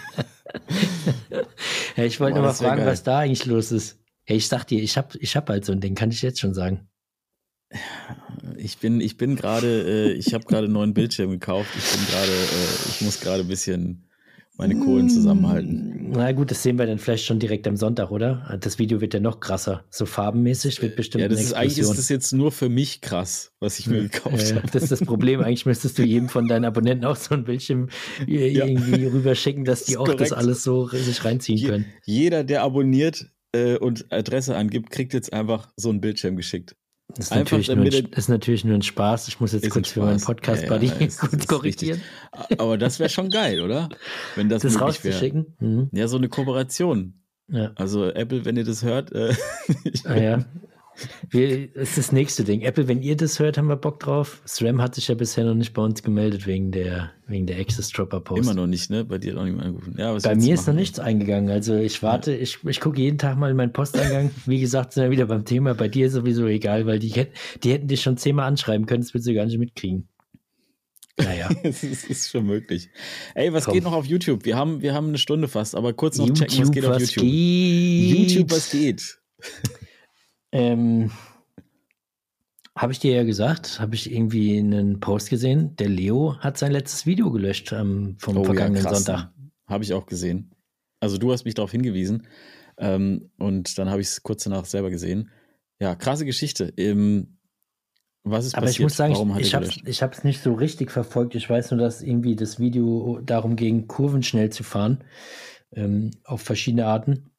Ja, 1.95 2.03
ich 2.03 2.19
wollte 2.19 2.35
nur 2.35 2.45
mal 2.47 2.53
fragen, 2.53 2.77
geil. 2.77 2.87
was 2.87 3.03
da 3.03 3.19
eigentlich 3.19 3.45
los 3.45 3.71
ist. 3.71 3.99
Ja, 4.27 4.35
ich 4.35 4.47
sag 4.47 4.65
dir, 4.65 4.81
ich 4.81 4.97
hab, 4.97 5.15
ich 5.15 5.35
hab 5.35 5.49
halt 5.49 5.65
so 5.65 5.71
ein 5.71 5.81
Ding, 5.81 5.95
kann 5.95 6.11
ich 6.11 6.21
jetzt 6.21 6.39
schon 6.39 6.53
sagen. 6.53 6.87
Ich 8.57 8.77
bin, 8.77 9.01
ich 9.01 9.17
bin 9.17 9.35
gerade, 9.35 9.83
äh, 9.87 10.11
ich 10.13 10.33
habe 10.33 10.45
gerade 10.45 10.65
einen 10.65 10.73
neuen 10.73 10.93
Bildschirm 10.93 11.31
gekauft. 11.31 11.69
Ich 11.77 11.91
bin 11.91 12.05
gerade, 12.07 12.31
äh, 12.31 12.89
ich 12.89 13.01
muss 13.01 13.19
gerade 13.19 13.41
ein 13.41 13.47
bisschen 13.47 14.09
meine 14.57 14.77
Kohlen 14.79 15.09
zusammenhalten. 15.09 16.11
Na 16.11 16.31
gut, 16.31 16.49
das 16.51 16.63
sehen 16.63 16.77
wir 16.79 16.85
dann 16.85 16.97
vielleicht 16.97 17.25
schon 17.25 17.39
direkt 17.39 17.67
am 17.67 17.75
Sonntag, 17.75 18.11
oder? 18.11 18.57
Das 18.61 18.79
Video 18.79 19.01
wird 19.01 19.13
ja 19.13 19.19
noch 19.19 19.39
krasser. 19.39 19.83
So 19.89 20.05
farbenmäßig 20.05 20.81
wird 20.81 20.95
bestimmt 20.95 21.21
Ja, 21.23 21.27
das 21.27 21.37
eine 21.39 21.45
ist 21.47 21.53
eigentlich 21.53 21.77
ist 21.79 21.97
das 21.97 22.09
jetzt 22.09 22.31
nur 22.31 22.51
für 22.51 22.69
mich 22.69 23.01
krass, 23.01 23.51
was 23.59 23.79
ich 23.79 23.87
mir 23.87 24.03
gekauft 24.03 24.49
Ja, 24.49 24.55
habe. 24.57 24.67
das 24.71 24.83
ist 24.83 24.91
das 24.91 25.01
Problem. 25.01 25.41
Eigentlich 25.41 25.65
müsstest 25.65 25.97
du 25.97 26.03
jedem 26.03 26.29
von 26.29 26.47
deinen 26.47 26.63
Abonnenten 26.65 27.05
auch 27.05 27.15
so 27.17 27.35
ein 27.35 27.43
Bildschirm 27.43 27.89
äh, 28.27 28.47
Ja. 28.49 28.65
irgendwie 28.65 29.05
rüberschicken, 29.05 29.65
dass 29.65 29.85
die 29.85 29.93
Ist 29.93 29.97
auch 29.97 30.05
das 30.07 30.15
korrekt. 30.15 30.33
alles 30.33 30.63
so 30.63 30.87
sich 30.87 31.25
reinziehen 31.25 31.57
Je- 31.57 31.67
können. 31.67 31.85
Jeder, 32.05 32.43
der 32.43 32.63
abonniert 32.63 33.25
äh, 33.53 33.77
und 33.77 34.05
Adresse 34.11 34.55
angibt, 34.55 34.89
kriegt 34.91 35.13
jetzt 35.13 35.33
einfach 35.33 35.69
so 35.75 35.89
einen 35.89 35.99
Bildschirm 36.01 36.35
geschickt. 36.37 36.75
Das 37.17 37.27
ist, 37.27 37.31
Einfach 37.31 37.57
natürlich 37.57 37.69
nur, 37.69 37.85
ein, 37.85 38.13
ist 38.13 38.29
natürlich 38.29 38.65
nur 38.65 38.75
ein 38.75 38.81
Spaß. 38.81 39.29
Ich 39.29 39.39
muss 39.39 39.53
jetzt 39.53 39.69
kurz 39.69 39.89
für 39.89 40.01
meinen 40.01 40.19
Spaß. 40.19 40.25
Podcast-Buddy 40.25 40.87
Ja, 40.87 40.93
ja, 40.99 41.07
kurz 41.17 41.33
ist 41.33 41.47
korrigieren. 41.47 42.01
Aber 42.57 42.77
das 42.77 42.99
wäre 42.99 43.09
schon 43.09 43.29
geil, 43.29 43.61
oder? 43.61 43.87
Wenn 44.35 44.49
das, 44.49 44.63
Das 44.63 44.79
rauszuschicken. 44.81 45.55
Mhm. 45.59 45.89
Ja, 45.93 46.07
so 46.09 46.17
eine 46.17 46.27
Kooperation. 46.27 47.13
Ja. 47.47 47.71
Also 47.75 48.09
Apple, 48.09 48.43
wenn 48.43 48.57
ihr 48.57 48.65
das 48.65 48.83
hört, 48.83 49.11
äh, 49.13 49.33
Ah, 50.05 50.15
ja. 50.15 50.45
Wir, 51.29 51.67
das 51.67 51.89
ist 51.89 51.97
das 51.97 52.11
nächste 52.11 52.43
Ding. 52.43 52.61
Apple, 52.61 52.87
wenn 52.87 53.01
ihr 53.01 53.17
das 53.17 53.39
hört, 53.39 53.57
haben 53.57 53.67
wir 53.67 53.75
Bock 53.75 53.99
drauf. 53.99 54.41
SRAM 54.45 54.81
hat 54.81 54.95
sich 54.95 55.07
ja 55.07 55.15
bisher 55.15 55.43
noch 55.45 55.55
nicht 55.55 55.73
bei 55.73 55.81
uns 55.81 56.03
gemeldet 56.03 56.47
wegen 56.47 56.71
der, 56.71 57.11
wegen 57.27 57.45
der 57.45 57.59
Access 57.59 57.89
Dropper 57.89 58.21
Post. 58.21 58.43
immer 58.43 58.53
noch 58.53 58.67
nicht, 58.67 58.89
ne? 58.89 59.03
Bei 59.03 59.17
dir 59.17 59.33
hat 59.33 59.39
auch 59.39 59.45
niemand 59.45 59.65
angerufen. 59.65 59.95
Ja, 59.97 60.17
Bei 60.17 60.35
mir 60.35 60.53
ist 60.53 60.67
noch 60.67 60.73
nichts 60.73 60.99
eingegangen. 60.99 61.49
Also 61.49 61.75
ich 61.75 62.01
warte, 62.01 62.33
ich, 62.33 62.59
ich 62.63 62.79
gucke 62.79 62.99
jeden 62.99 63.17
Tag 63.17 63.37
mal 63.37 63.51
in 63.51 63.57
meinen 63.57 63.73
Posteingang. 63.73 64.31
Wie 64.45 64.59
gesagt, 64.59 64.93
sind 64.93 65.03
wir 65.03 65.11
wieder 65.11 65.25
beim 65.25 65.45
Thema. 65.45 65.73
Bei 65.73 65.87
dir 65.87 66.07
ist 66.07 66.13
sowieso 66.13 66.47
egal, 66.47 66.85
weil 66.85 66.99
die, 66.99 67.27
die 67.63 67.71
hätten 67.71 67.87
dich 67.87 68.01
schon 68.01 68.17
zehnmal 68.17 68.47
anschreiben 68.47 68.85
können, 68.85 69.01
das 69.01 69.13
würdest 69.13 69.27
du 69.27 69.33
gar 69.33 69.45
nicht 69.45 69.57
mitkriegen. 69.57 70.07
Naja. 71.17 71.49
Es 71.63 71.83
ist, 71.83 72.09
ist 72.09 72.29
schon 72.29 72.45
möglich. 72.45 72.89
Ey, 73.33 73.51
was 73.53 73.65
Komm. 73.65 73.73
geht 73.73 73.83
noch 73.83 73.93
auf 73.93 74.05
YouTube? 74.05 74.45
Wir 74.45 74.55
haben, 74.55 74.81
wir 74.81 74.93
haben 74.93 75.09
eine 75.09 75.17
Stunde 75.17 75.47
fast, 75.47 75.75
aber 75.75 75.93
kurz 75.93 76.17
noch 76.17 76.27
checken, 76.27 76.47
was 76.47 76.57
YouTube, 76.57 76.73
geht 76.73 76.85
auf 76.85 76.95
was 76.95 77.15
YouTube. 77.15 77.23
geht? 77.23 78.31
YouTube, 78.31 78.51
was 78.51 78.71
geht? 78.71 79.19
Ähm, 80.55 81.11
habe 82.77 82.93
ich 82.93 82.99
dir 82.99 83.13
ja 83.13 83.23
gesagt, 83.25 83.81
habe 83.81 83.93
ich 83.95 84.09
irgendwie 84.09 84.57
einen 84.57 85.01
Post 85.01 85.29
gesehen. 85.29 85.75
Der 85.75 85.89
Leo 85.89 86.37
hat 86.39 86.57
sein 86.57 86.71
letztes 86.71 87.05
Video 87.05 87.29
gelöscht 87.29 87.73
ähm, 87.73 88.15
vom 88.19 88.45
vergangenen 88.45 88.83
Sonntag. 88.83 89.31
Habe 89.67 89.83
ich 89.83 89.93
auch 89.93 90.05
gesehen. 90.05 90.55
Also 91.01 91.17
du 91.17 91.33
hast 91.33 91.43
mich 91.43 91.55
darauf 91.55 91.71
hingewiesen 91.71 92.27
ähm, 92.77 93.31
und 93.37 93.77
dann 93.77 93.89
habe 93.89 93.99
ich 93.99 94.07
es 94.07 94.23
kurz 94.23 94.45
danach 94.45 94.63
selber 94.63 94.89
gesehen. 94.91 95.29
Ja, 95.79 95.93
krasse 95.93 96.23
Geschichte. 96.23 96.73
Ähm, 96.77 97.37
was 98.23 98.45
ist 98.45 98.55
Aber 98.55 98.67
passiert? 98.67 98.79
ich 98.79 98.83
muss 98.83 98.95
sagen, 98.95 99.13
Warum 99.13 99.37
ich, 99.37 99.85
ich 99.85 100.01
habe 100.01 100.15
es 100.15 100.23
nicht 100.23 100.41
so 100.41 100.53
richtig 100.53 100.89
verfolgt. 100.89 101.35
Ich 101.35 101.49
weiß 101.49 101.71
nur, 101.71 101.81
dass 101.81 102.01
irgendwie 102.01 102.37
das 102.37 102.59
Video 102.59 103.19
darum 103.25 103.57
ging, 103.57 103.87
Kurven 103.87 104.23
schnell 104.23 104.51
zu 104.51 104.63
fahren, 104.63 105.03
ähm, 105.73 106.11
auf 106.23 106.41
verschiedene 106.41 106.85
Arten. 106.85 107.29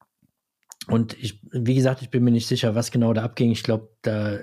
Und 0.89 1.15
ich, 1.21 1.41
wie 1.51 1.75
gesagt, 1.75 2.03
ich 2.03 2.11
bin 2.11 2.23
mir 2.23 2.31
nicht 2.31 2.47
sicher, 2.47 2.75
was 2.75 2.91
genau 2.91 3.13
da 3.13 3.23
abging. 3.25 3.51
Ich 3.51 3.63
glaube, 3.63 3.89
da 4.03 4.39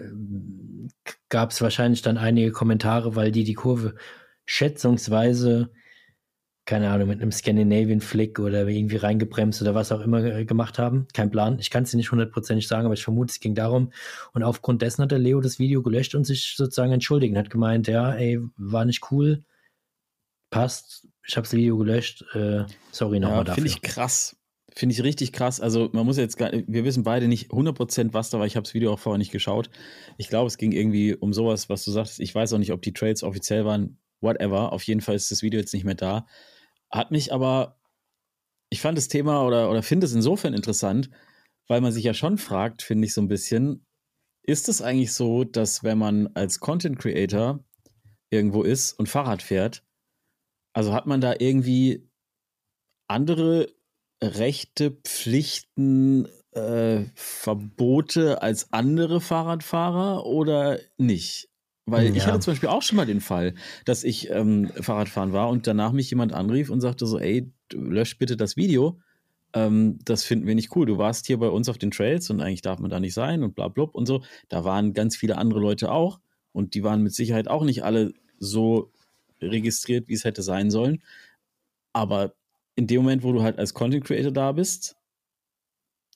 gab 1.30 1.52
es 1.52 1.62
wahrscheinlich 1.62 2.02
dann 2.02 2.18
einige 2.18 2.52
Kommentare, 2.52 3.16
weil 3.16 3.32
die 3.32 3.44
die 3.44 3.54
Kurve 3.54 3.96
schätzungsweise, 4.46 5.70
keine 6.66 6.90
Ahnung, 6.90 7.08
mit 7.08 7.22
einem 7.22 7.32
Scandinavian 7.32 8.02
Flick 8.02 8.40
oder 8.40 8.68
irgendwie 8.68 8.98
reingebremst 8.98 9.62
oder 9.62 9.74
was 9.74 9.92
auch 9.92 10.02
immer 10.02 10.24
äh, 10.24 10.46
gemacht 10.46 10.80
haben. 10.80 11.08
Kein 11.14 11.32
Plan. 11.32 11.60
Ich 11.60 11.70
kann 11.70 11.84
es 11.84 11.92
dir 11.92 11.98
nicht 11.98 12.12
hundertprozentig 12.12 12.68
sagen, 12.68 12.86
aber 12.86 12.94
ich 12.94 13.04
vermute, 13.04 13.32
es 13.32 13.40
ging 13.40 13.56
darum. 13.56 13.92
Und 14.34 14.44
aufgrund 14.44 14.82
dessen 14.82 15.02
hat 15.04 15.12
der 15.12 15.20
Leo 15.20 15.40
das 15.42 15.60
Video 15.60 15.82
gelöscht 15.82 16.14
und 16.16 16.26
sich 16.26 16.56
sozusagen 16.58 16.92
entschuldigt. 16.92 17.36
Hat 17.38 17.50
gemeint, 17.50 17.88
ja, 17.88 18.14
ey, 18.14 18.40
war 18.58 18.86
nicht 18.86 19.12
cool, 19.12 19.44
passt, 20.50 21.08
ich 21.26 21.36
habe 21.36 21.46
das 21.46 21.54
Video 21.54 21.78
gelöscht, 21.78 22.24
äh, 22.34 22.66
sorry 22.92 23.20
nochmal 23.20 23.40
Ja, 23.40 23.44
dafür. 23.46 23.64
finde 23.64 23.70
ich 23.70 23.82
krass. 23.82 24.36
Finde 24.76 24.94
ich 24.94 25.04
richtig 25.04 25.34
krass. 25.34 25.62
Also 25.62 25.90
man 25.94 26.06
muss 26.06 26.18
jetzt 26.18 26.38
gar 26.38 26.52
wir 26.52 26.84
wissen 26.84 27.04
beide 27.04 27.28
nicht 27.28 27.52
100% 27.52 28.14
was 28.14 28.32
da 28.32 28.40
war. 28.40 28.48
Ich 28.48 28.56
habe 28.56 28.64
das 28.64 28.74
Video 28.74 28.92
auch 28.92 29.00
vorher 29.00 29.20
nicht 29.20 29.32
geschaut. 29.32 29.70
Ich 30.18 30.30
glaube, 30.30 30.48
es 30.48 30.58
ging 30.58 30.72
irgendwie 30.72 31.14
um 31.14 31.32
sowas, 31.32 31.70
was 31.70 31.86
du 31.86 31.92
sagst. 31.92 32.20
Ich 32.20 32.34
weiß 32.34 32.54
auch 32.54 32.58
nicht, 32.58 32.72
ob 32.72 32.82
die 32.82 32.94
Trades 32.94 33.24
offiziell 33.24 33.66
waren. 33.66 34.00
Whatever. 34.22 34.74
Auf 34.74 34.84
jeden 34.84 35.02
Fall 35.02 35.16
ist 35.16 35.32
das 35.32 35.44
Video 35.44 35.60
jetzt 35.60 35.74
nicht 35.74 35.84
mehr 35.84 35.96
da. 35.96 36.26
Hat 36.92 37.12
mich 37.12 37.32
aber, 37.32 37.80
ich 38.70 38.82
fand 38.82 38.98
das 38.98 39.10
Thema 39.10 39.46
oder, 39.46 39.70
oder 39.70 39.84
finde 39.84 40.06
es 40.06 40.14
insofern 40.14 40.54
interessant, 40.54 41.12
weil 41.68 41.82
man 41.82 41.92
sich 41.92 42.04
ja 42.04 42.14
schon 42.14 42.38
fragt, 42.38 42.82
finde 42.82 43.06
ich 43.06 43.14
so 43.14 43.22
ein 43.22 43.28
bisschen, 43.28 43.86
ist 44.44 44.70
es 44.70 44.82
eigentlich 44.82 45.14
so, 45.14 45.44
dass 45.44 45.84
wenn 45.84 45.98
man 45.98 46.28
als 46.36 46.60
Content 46.60 47.00
Creator 47.00 47.64
irgendwo 48.32 48.64
ist 48.64 48.94
und 48.94 49.08
Fahrrad 49.08 49.42
fährt, 49.42 49.84
also 50.74 50.94
hat 50.94 51.06
man 51.06 51.22
da 51.22 51.36
irgendwie 51.38 52.10
andere 53.08 53.74
Rechte, 54.24 54.92
Pflichten, 54.92 56.28
äh, 56.52 57.02
Verbote 57.16 58.42
als 58.42 58.72
andere 58.72 59.22
Fahrradfahrer 59.22 60.26
oder 60.26 60.80
nicht? 60.98 61.50
Weil 61.86 62.08
ich 62.16 62.18
Ja. 62.20 62.28
hatte 62.28 62.40
zum 62.40 62.54
Beispiel 62.54 62.70
auch 62.70 62.82
schon 62.82 62.96
mal 62.96 63.06
den 63.06 63.20
Fall, 63.22 63.56
dass 63.86 64.04
ich 64.06 64.30
ähm, 64.30 64.70
Fahrradfahren 64.80 65.34
war 65.34 65.50
und 65.50 65.68
danach 65.68 65.92
mich 65.92 66.10
jemand 66.10 66.34
anrief 66.34 66.70
und 66.70 66.80
sagte 66.80 67.06
so, 67.06 67.20
ey, 67.20 67.52
lösch 67.74 68.18
bitte 68.18 68.38
das 68.38 68.56
Video. 68.56 69.00
Ähm, 69.54 70.00
das 70.06 70.24
finden 70.24 70.48
wir 70.48 70.56
nicht 70.56 70.76
cool. 70.76 70.86
Du 70.86 70.98
warst 70.98 71.28
hier 71.28 71.38
bei 71.40 71.50
uns 71.50 71.70
auf 71.70 71.78
den 71.78 71.92
Trails 71.92 72.30
und 72.30 72.42
eigentlich 72.42 72.62
darf 72.62 72.80
man 72.80 72.90
da 72.90 73.00
nicht 73.00 73.14
sein 73.14 73.44
und 73.44 73.56
bla 73.56 73.68
bla 73.68 73.84
und 73.86 74.06
so. 74.08 74.24
Da 74.50 74.64
waren 74.64 74.94
ganz 74.94 75.18
viele 75.18 75.38
andere 75.38 75.60
Leute 75.60 75.92
auch 75.92 76.20
und 76.54 76.74
die 76.76 76.84
waren 76.84 77.02
mit 77.04 77.14
Sicherheit 77.14 77.50
auch 77.50 77.64
nicht 77.66 77.84
alle 77.84 78.14
so 78.40 78.92
registriert, 79.42 80.08
wie 80.08 80.14
es 80.14 80.24
hätte 80.24 80.42
sein 80.42 80.72
sollen. 80.72 81.04
Aber 81.94 82.36
in 82.76 82.88
dem 82.88 83.02
Moment, 83.04 83.24
wo 83.24 83.32
du 83.34 83.44
halt 83.44 83.60
als 83.60 83.74
Content 83.74 84.04
Creator 84.06 84.32
da 84.32 84.52
bist, 84.52 84.96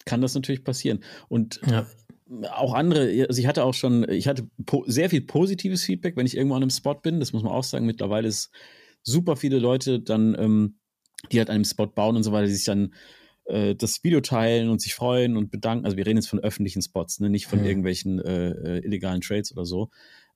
kann 0.05 0.21
das 0.21 0.35
natürlich 0.35 0.63
passieren. 0.63 1.03
Und 1.27 1.59
Ja. 1.69 1.85
auch 2.51 2.73
andere, 2.73 3.25
also 3.27 3.39
ich 3.39 3.47
hatte 3.47 3.63
auch 3.63 3.73
schon, 3.73 4.07
ich 4.09 4.27
hatte 4.27 4.49
sehr 4.85 5.09
viel 5.09 5.21
positives 5.21 5.83
Feedback, 5.83 6.15
wenn 6.15 6.25
ich 6.25 6.35
irgendwo 6.35 6.55
an 6.55 6.63
einem 6.63 6.69
Spot 6.69 6.95
bin. 6.95 7.19
Das 7.19 7.33
muss 7.33 7.43
man 7.43 7.51
auch 7.51 7.63
sagen. 7.63 7.85
Mittlerweile 7.85 8.27
ist 8.27 8.51
super 9.03 9.35
viele 9.35 9.59
Leute 9.59 9.99
dann, 9.99 10.35
ähm, 10.39 10.79
die 11.31 11.39
halt 11.39 11.49
an 11.49 11.55
einem 11.55 11.65
Spot 11.65 11.87
bauen 11.87 12.15
und 12.15 12.23
so 12.23 12.31
weiter, 12.31 12.47
die 12.47 12.53
sich 12.53 12.65
dann 12.65 12.93
äh, 13.45 13.75
das 13.75 14.03
Video 14.03 14.21
teilen 14.21 14.69
und 14.69 14.81
sich 14.81 14.93
freuen 14.95 15.37
und 15.37 15.51
bedanken. 15.51 15.85
Also 15.85 15.97
wir 15.97 16.05
reden 16.05 16.17
jetzt 16.17 16.29
von 16.29 16.39
öffentlichen 16.39 16.81
Spots, 16.81 17.19
ne? 17.19 17.29
nicht 17.29 17.47
von 17.47 17.59
Mhm. 17.59 17.65
irgendwelchen 17.65 18.19
äh, 18.19 18.49
äh, 18.49 18.85
illegalen 18.85 19.21
Trades 19.21 19.51
oder 19.51 19.65
so. 19.65 19.89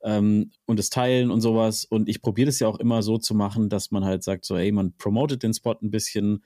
Ähm, 0.04 0.52
und 0.66 0.80
das 0.80 0.90
Teilen 0.90 1.30
und 1.32 1.42
sowas. 1.42 1.86
Und 1.86 2.10
ich 2.10 2.22
probiere 2.22 2.48
das 2.48 2.60
ja 2.60 2.68
auch 2.68 2.80
immer 2.80 3.04
so 3.04 3.18
zu 3.18 3.36
machen, 3.36 3.70
dass 3.70 3.92
man 3.92 4.04
halt 4.04 4.24
sagt, 4.24 4.46
so, 4.46 4.56
ey, 4.58 4.72
man 4.72 4.94
promotet 4.98 5.44
den 5.44 5.54
Spot 5.54 5.76
ein 5.82 5.92
bisschen, 5.92 6.44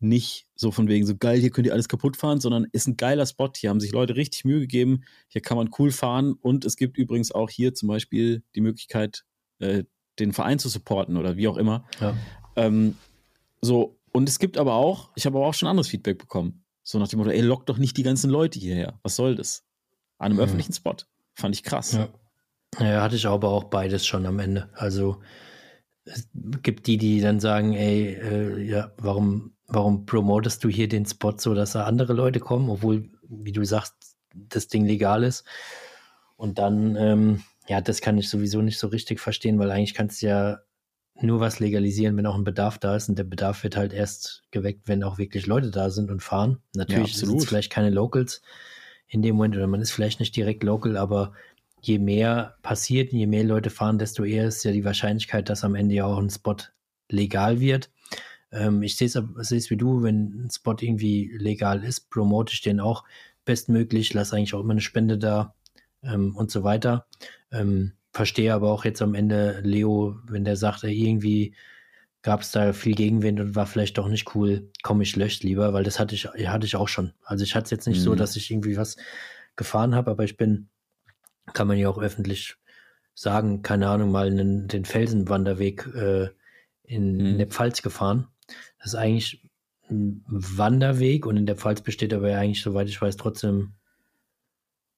nicht 0.00 0.46
so 0.54 0.70
von 0.70 0.86
wegen 0.88 1.06
so 1.06 1.16
geil, 1.16 1.40
hier 1.40 1.50
könnt 1.50 1.66
ihr 1.66 1.72
alles 1.72 1.88
kaputt 1.88 2.16
fahren, 2.16 2.38
sondern 2.40 2.66
ist 2.70 2.86
ein 2.86 2.96
geiler 2.96 3.26
Spot. 3.26 3.50
Hier 3.56 3.70
haben 3.70 3.80
sich 3.80 3.90
Leute 3.90 4.14
richtig 4.14 4.44
Mühe 4.44 4.60
gegeben. 4.60 5.02
Hier 5.26 5.40
kann 5.42 5.56
man 5.56 5.70
cool 5.78 5.90
fahren 5.90 6.34
und 6.34 6.64
es 6.64 6.76
gibt 6.76 6.96
übrigens 6.98 7.32
auch 7.32 7.50
hier 7.50 7.74
zum 7.74 7.88
Beispiel 7.88 8.44
die 8.54 8.60
Möglichkeit, 8.60 9.24
äh, 9.58 9.84
den 10.20 10.32
Verein 10.32 10.58
zu 10.60 10.68
supporten 10.68 11.16
oder 11.16 11.36
wie 11.36 11.48
auch 11.48 11.56
immer. 11.56 11.84
Ja. 12.00 12.14
Ähm, 12.54 12.96
so, 13.60 13.98
und 14.12 14.28
es 14.28 14.38
gibt 14.38 14.56
aber 14.56 14.74
auch, 14.74 15.10
ich 15.16 15.26
habe 15.26 15.36
aber 15.38 15.46
auch 15.46 15.54
schon 15.54 15.68
anderes 15.68 15.88
Feedback 15.88 16.18
bekommen. 16.18 16.64
So 16.84 16.98
nach 16.98 17.08
dem 17.08 17.18
Motto, 17.18 17.30
ey, 17.30 17.40
lock 17.40 17.66
doch 17.66 17.78
nicht 17.78 17.96
die 17.96 18.02
ganzen 18.04 18.30
Leute 18.30 18.58
hierher. 18.60 19.00
Was 19.02 19.16
soll 19.16 19.34
das? 19.34 19.64
An 20.18 20.26
einem 20.26 20.36
Mhm. 20.36 20.42
öffentlichen 20.44 20.72
Spot. 20.74 20.94
Fand 21.34 21.54
ich 21.56 21.62
krass. 21.64 21.92
Ja. 21.92 22.08
Ja, 22.78 23.02
hatte 23.02 23.16
ich 23.16 23.26
aber 23.26 23.48
auch 23.48 23.64
beides 23.64 24.06
schon 24.06 24.26
am 24.26 24.38
Ende. 24.38 24.68
Also 24.74 25.20
es 26.04 26.28
gibt 26.62 26.86
die, 26.86 26.96
die 26.96 27.20
dann 27.20 27.40
sagen, 27.40 27.74
ey, 27.74 28.14
äh, 28.14 28.62
ja, 28.62 28.92
warum, 28.98 29.54
warum 29.66 30.06
promotest 30.06 30.64
du 30.64 30.68
hier 30.68 30.88
den 30.88 31.06
Spot 31.06 31.34
so, 31.36 31.54
dass 31.54 31.72
da 31.72 31.84
andere 31.84 32.12
Leute 32.12 32.40
kommen, 32.40 32.70
obwohl, 32.70 33.10
wie 33.28 33.52
du 33.52 33.64
sagst, 33.64 33.94
das 34.34 34.68
Ding 34.68 34.86
legal 34.86 35.24
ist. 35.24 35.44
Und 36.36 36.58
dann, 36.58 36.96
ähm, 36.96 37.42
ja, 37.66 37.80
das 37.80 38.00
kann 38.00 38.18
ich 38.18 38.28
sowieso 38.28 38.62
nicht 38.62 38.78
so 38.78 38.86
richtig 38.86 39.20
verstehen, 39.20 39.58
weil 39.58 39.70
eigentlich 39.70 39.94
kannst 39.94 40.22
du 40.22 40.26
ja 40.26 40.58
nur 41.20 41.40
was 41.40 41.58
legalisieren, 41.58 42.16
wenn 42.16 42.26
auch 42.26 42.36
ein 42.36 42.44
Bedarf 42.44 42.78
da 42.78 42.94
ist. 42.94 43.08
Und 43.08 43.18
der 43.18 43.24
Bedarf 43.24 43.64
wird 43.64 43.76
halt 43.76 43.92
erst 43.92 44.44
geweckt, 44.50 44.86
wenn 44.86 45.02
auch 45.02 45.18
wirklich 45.18 45.46
Leute 45.46 45.70
da 45.70 45.90
sind 45.90 46.10
und 46.10 46.22
fahren. 46.22 46.58
Natürlich 46.74 47.14
ja, 47.14 47.26
sind 47.26 47.38
es 47.38 47.44
vielleicht 47.44 47.72
keine 47.72 47.90
Locals 47.90 48.40
in 49.08 49.22
dem 49.22 49.36
Moment 49.36 49.56
oder 49.56 49.66
man 49.66 49.80
ist 49.80 49.90
vielleicht 49.90 50.20
nicht 50.20 50.36
direkt 50.36 50.62
local, 50.62 50.96
aber 50.96 51.32
je 51.80 51.98
mehr 51.98 52.56
passiert, 52.62 53.12
je 53.12 53.26
mehr 53.26 53.44
Leute 53.44 53.70
fahren, 53.70 53.98
desto 53.98 54.24
eher 54.24 54.46
ist 54.46 54.64
ja 54.64 54.72
die 54.72 54.84
Wahrscheinlichkeit, 54.84 55.48
dass 55.48 55.64
am 55.64 55.74
Ende 55.74 55.94
ja 55.94 56.06
auch 56.06 56.18
ein 56.18 56.30
Spot 56.30 56.56
legal 57.10 57.60
wird. 57.60 57.90
Ähm, 58.50 58.82
ich 58.82 58.96
sehe 58.96 59.06
es 59.08 59.70
wie 59.70 59.76
du, 59.76 60.02
wenn 60.02 60.44
ein 60.46 60.50
Spot 60.50 60.76
irgendwie 60.78 61.30
legal 61.36 61.84
ist, 61.84 62.10
promote 62.10 62.52
ich 62.52 62.62
den 62.62 62.80
auch 62.80 63.04
bestmöglich, 63.44 64.12
lasse 64.14 64.36
eigentlich 64.36 64.54
auch 64.54 64.60
immer 64.60 64.72
eine 64.72 64.80
Spende 64.80 65.18
da 65.18 65.54
ähm, 66.02 66.36
und 66.36 66.50
so 66.50 66.64
weiter. 66.64 67.06
Ähm, 67.50 67.92
verstehe 68.12 68.52
aber 68.54 68.70
auch 68.70 68.84
jetzt 68.84 69.02
am 69.02 69.14
Ende 69.14 69.60
Leo, 69.62 70.18
wenn 70.26 70.44
der 70.44 70.56
sagt, 70.56 70.84
irgendwie 70.84 71.54
gab 72.22 72.40
es 72.40 72.50
da 72.50 72.72
viel 72.72 72.94
Gegenwind 72.94 73.40
und 73.40 73.54
war 73.54 73.66
vielleicht 73.66 73.96
doch 73.96 74.08
nicht 74.08 74.34
cool, 74.34 74.70
komm, 74.82 75.00
ich 75.00 75.16
löscht 75.16 75.44
lieber, 75.44 75.72
weil 75.72 75.84
das 75.84 75.98
hatte 75.98 76.14
ich, 76.14 76.26
hatte 76.26 76.66
ich 76.66 76.76
auch 76.76 76.88
schon. 76.88 77.12
Also 77.24 77.44
ich 77.44 77.54
hatte 77.54 77.64
es 77.64 77.70
jetzt 77.70 77.86
nicht 77.86 78.00
mhm. 78.00 78.04
so, 78.04 78.14
dass 78.14 78.36
ich 78.36 78.50
irgendwie 78.50 78.76
was 78.76 78.96
gefahren 79.56 79.94
habe, 79.94 80.10
aber 80.10 80.24
ich 80.24 80.36
bin, 80.36 80.68
kann 81.52 81.68
man 81.68 81.78
ja 81.78 81.88
auch 81.88 81.98
öffentlich 81.98 82.56
sagen, 83.14 83.62
keine 83.62 83.88
Ahnung, 83.88 84.10
mal 84.10 84.28
einen, 84.28 84.68
den 84.68 84.84
Felsenwanderweg 84.84 85.86
äh, 85.94 86.28
in, 86.84 87.14
mhm. 87.14 87.26
in 87.26 87.38
der 87.38 87.48
Pfalz 87.48 87.82
gefahren. 87.82 88.28
Das 88.78 88.88
ist 88.88 88.94
eigentlich 88.94 89.50
ein 89.90 90.24
Wanderweg 90.26 91.26
und 91.26 91.36
in 91.36 91.46
der 91.46 91.56
Pfalz 91.56 91.80
besteht 91.80 92.12
aber 92.12 92.30
ja 92.30 92.38
eigentlich, 92.38 92.62
soweit 92.62 92.88
ich 92.88 93.00
weiß, 93.00 93.16
trotzdem 93.16 93.74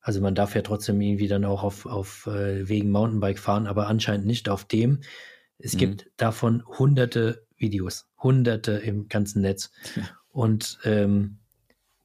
also 0.00 0.20
man 0.20 0.34
darf 0.34 0.54
ja 0.54 0.62
trotzdem 0.62 1.00
irgendwie 1.00 1.28
dann 1.28 1.44
auch 1.44 1.62
auf, 1.62 1.86
auf 1.86 2.26
äh, 2.26 2.68
Wegen 2.68 2.90
Mountainbike 2.90 3.38
fahren, 3.38 3.66
aber 3.66 3.86
anscheinend 3.86 4.26
nicht 4.26 4.48
auf 4.48 4.64
dem. 4.64 5.00
Es 5.58 5.74
mhm. 5.74 5.78
gibt 5.78 6.10
davon 6.16 6.64
hunderte 6.66 7.46
Videos, 7.56 8.08
hunderte 8.22 8.72
im 8.72 9.08
ganzen 9.08 9.42
Netz. 9.42 9.70
Ja. 9.94 10.02
Und 10.32 10.78
ähm, 10.84 11.39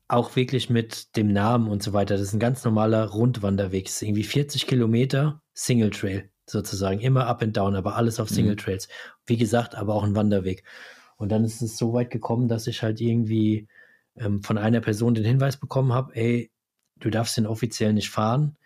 auch 0.08 0.36
wirklich 0.36 0.70
mit 0.70 1.16
dem 1.16 1.32
Namen 1.32 1.68
und 1.68 1.82
so 1.82 1.94
weiter. 1.94 2.16
Das 2.16 2.22
ist 2.22 2.34
ein 2.34 2.40
ganz 2.40 2.64
normaler 2.64 3.06
Rundwanderweg. 3.06 3.86
Das 3.86 3.96
ist 3.96 4.02
irgendwie 4.04 4.24
40 4.24 4.68
Kilometer 4.68 5.42
Single 5.54 5.90
Trail 5.90 6.30
sozusagen. 6.46 7.00
Immer 7.00 7.28
up 7.28 7.42
and 7.42 7.58
down, 7.58 7.76
aber 7.76 7.96
alles 7.96 8.20
auf 8.20 8.30
Single 8.30 8.54
mhm. 8.54 8.60
Trails. 8.60 8.88
Wie 9.26 9.38
gesagt, 9.38 9.76
aber 9.76 9.96
auch 9.96 10.04
ein 10.04 10.16
Wanderweg. 10.16 10.64
Und 11.18 11.32
dann 11.32 11.44
ist 11.44 11.62
es 11.62 11.78
so 11.78 11.94
weit 11.94 12.12
gekommen, 12.12 12.48
dass 12.48 12.68
ich 12.68 12.84
halt 12.84 13.02
irgendwie 13.02 13.68
ähm, 14.16 14.44
von 14.44 14.58
einer 14.58 14.82
Person 14.82 15.16
den 15.16 15.26
Hinweis 15.26 15.58
bekommen 15.58 15.94
habe, 15.94 16.16
ey, 16.16 16.52
du 16.98 17.10
darfst 17.10 17.38
den 17.38 17.48
offiziell 17.48 17.94
nicht 17.94 18.10
fahren. 18.10 18.58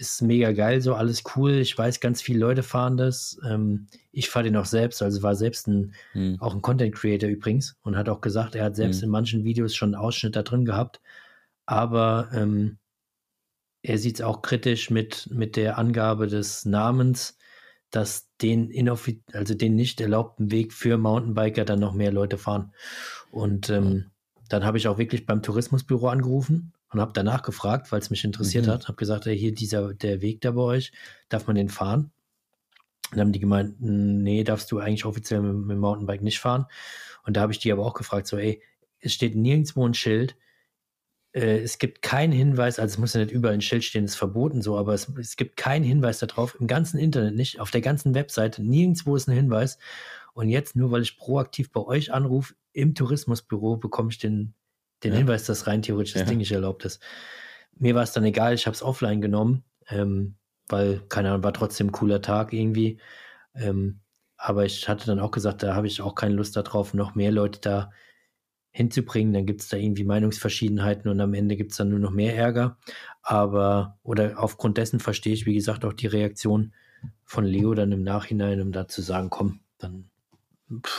Ist 0.00 0.22
mega 0.22 0.52
geil, 0.52 0.80
so 0.80 0.94
alles 0.94 1.24
cool. 1.34 1.54
Ich 1.54 1.76
weiß, 1.76 1.98
ganz 1.98 2.22
viele 2.22 2.38
Leute 2.38 2.62
fahren 2.62 2.96
das. 2.96 3.36
Ähm, 3.44 3.88
ich 4.12 4.28
fahre 4.30 4.44
den 4.44 4.56
auch 4.56 4.64
selbst, 4.64 5.02
also 5.02 5.24
war 5.24 5.34
selbst 5.34 5.66
ein, 5.66 5.92
hm. 6.12 6.36
auch 6.40 6.54
ein 6.54 6.62
Content 6.62 6.94
Creator 6.94 7.28
übrigens 7.28 7.76
und 7.82 7.96
hat 7.96 8.08
auch 8.08 8.20
gesagt, 8.20 8.54
er 8.54 8.64
hat 8.64 8.76
selbst 8.76 8.98
hm. 8.98 9.06
in 9.06 9.10
manchen 9.10 9.44
Videos 9.44 9.74
schon 9.74 9.96
einen 9.96 10.00
Ausschnitt 10.00 10.36
da 10.36 10.42
drin 10.42 10.64
gehabt. 10.64 11.00
Aber 11.66 12.28
ähm, 12.32 12.78
er 13.82 13.98
sieht 13.98 14.20
es 14.20 14.20
auch 14.20 14.40
kritisch 14.40 14.88
mit, 14.90 15.28
mit 15.32 15.56
der 15.56 15.78
Angabe 15.78 16.28
des 16.28 16.64
Namens, 16.64 17.36
dass 17.90 18.28
den 18.40 18.70
also 19.32 19.54
den 19.54 19.74
nicht 19.74 20.00
erlaubten 20.00 20.52
Weg 20.52 20.72
für 20.74 20.96
Mountainbiker 20.96 21.64
dann 21.64 21.80
noch 21.80 21.92
mehr 21.92 22.12
Leute 22.12 22.38
fahren. 22.38 22.72
Und 23.32 23.68
ähm, 23.68 24.12
dann 24.48 24.64
habe 24.64 24.78
ich 24.78 24.86
auch 24.86 24.98
wirklich 24.98 25.26
beim 25.26 25.42
Tourismusbüro 25.42 26.06
angerufen 26.06 26.72
und 26.90 27.00
habe 27.00 27.12
danach 27.12 27.42
gefragt, 27.42 27.92
weil 27.92 28.00
es 28.00 28.10
mich 28.10 28.24
interessiert 28.24 28.66
mhm. 28.66 28.70
hat. 28.70 28.88
Habe 28.88 28.96
gesagt, 28.96 29.26
hey, 29.26 29.38
hier 29.38 29.54
dieser 29.54 29.94
der 29.94 30.20
Weg 30.22 30.40
da 30.40 30.52
bei 30.52 30.62
euch, 30.62 30.92
darf 31.28 31.46
man 31.46 31.56
den 31.56 31.68
fahren? 31.68 32.10
Dann 33.10 33.20
haben 33.20 33.32
die 33.32 33.40
gemeint, 33.40 33.76
nee, 33.80 34.44
darfst 34.44 34.70
du 34.70 34.78
eigentlich 34.78 35.04
offiziell 35.04 35.40
mit, 35.40 35.54
mit 35.54 35.70
dem 35.70 35.80
Mountainbike 35.80 36.22
nicht 36.22 36.40
fahren. 36.40 36.66
Und 37.24 37.36
da 37.36 37.42
habe 37.42 37.52
ich 37.52 37.58
die 37.58 37.72
aber 37.72 37.84
auch 37.84 37.94
gefragt, 37.94 38.26
so, 38.26 38.36
ey, 38.36 38.62
es 39.00 39.14
steht 39.14 39.34
nirgendwo 39.34 39.86
ein 39.86 39.94
Schild. 39.94 40.36
Äh, 41.32 41.58
es 41.58 41.78
gibt 41.78 42.02
keinen 42.02 42.32
Hinweis, 42.32 42.78
also 42.78 42.92
es 42.92 42.98
muss 42.98 43.14
ja 43.14 43.20
nicht 43.20 43.32
überall 43.32 43.54
ein 43.54 43.60
Schild 43.60 43.84
stehen, 43.84 44.04
ist 44.04 44.16
verboten 44.16 44.62
so, 44.62 44.76
aber 44.76 44.94
es, 44.94 45.08
es 45.18 45.36
gibt 45.36 45.56
keinen 45.56 45.84
Hinweis 45.84 46.18
darauf, 46.18 46.58
im 46.58 46.66
ganzen 46.66 46.98
Internet 46.98 47.34
nicht, 47.34 47.60
auf 47.60 47.70
der 47.70 47.80
ganzen 47.80 48.14
Webseite, 48.14 48.62
nirgendwo 48.62 49.16
ist 49.16 49.28
ein 49.28 49.34
Hinweis. 49.34 49.78
Und 50.32 50.48
jetzt, 50.48 50.76
nur 50.76 50.90
weil 50.90 51.02
ich 51.02 51.18
proaktiv 51.18 51.70
bei 51.72 51.80
euch 51.80 52.12
anrufe, 52.12 52.54
im 52.72 52.94
Tourismusbüro, 52.94 53.76
bekomme 53.76 54.10
ich 54.10 54.18
den 54.18 54.54
den 55.04 55.12
ja. 55.12 55.18
Hinweis, 55.18 55.44
dass 55.44 55.66
rein 55.66 55.82
theoretisch 55.82 56.14
das 56.14 56.22
ja. 56.22 56.28
Ding 56.28 56.38
nicht 56.38 56.52
erlaubt 56.52 56.84
ist. 56.84 57.02
Mir 57.76 57.94
war 57.94 58.02
es 58.02 58.12
dann 58.12 58.24
egal, 58.24 58.54
ich 58.54 58.66
habe 58.66 58.74
es 58.74 58.82
offline 58.82 59.20
genommen, 59.20 59.64
ähm, 59.88 60.36
weil, 60.68 61.00
keine 61.08 61.30
Ahnung, 61.30 61.44
war 61.44 61.52
trotzdem 61.52 61.88
ein 61.88 61.92
cooler 61.92 62.20
Tag 62.20 62.52
irgendwie. 62.52 63.00
Ähm, 63.54 64.00
aber 64.36 64.64
ich 64.64 64.88
hatte 64.88 65.06
dann 65.06 65.20
auch 65.20 65.30
gesagt, 65.30 65.62
da 65.62 65.74
habe 65.74 65.86
ich 65.86 66.00
auch 66.00 66.14
keine 66.14 66.34
Lust 66.34 66.56
darauf, 66.56 66.94
noch 66.94 67.14
mehr 67.14 67.32
Leute 67.32 67.60
da 67.60 67.90
hinzubringen. 68.70 69.32
Dann 69.32 69.46
gibt 69.46 69.62
es 69.62 69.68
da 69.68 69.76
irgendwie 69.76 70.04
Meinungsverschiedenheiten 70.04 71.10
und 71.10 71.20
am 71.20 71.34
Ende 71.34 71.56
gibt 71.56 71.72
es 71.72 71.76
dann 71.76 71.88
nur 71.88 71.98
noch 71.98 72.12
mehr 72.12 72.36
Ärger. 72.36 72.78
Aber, 73.22 73.98
oder 74.02 74.38
aufgrund 74.38 74.78
dessen 74.78 75.00
verstehe 75.00 75.32
ich, 75.32 75.46
wie 75.46 75.54
gesagt, 75.54 75.84
auch 75.84 75.92
die 75.92 76.06
Reaktion 76.06 76.72
von 77.24 77.44
Leo 77.44 77.74
dann 77.74 77.92
im 77.92 78.02
Nachhinein, 78.02 78.60
um 78.60 78.72
da 78.72 78.88
zu 78.88 79.02
sagen, 79.02 79.30
komm, 79.30 79.60
dann 79.78 80.10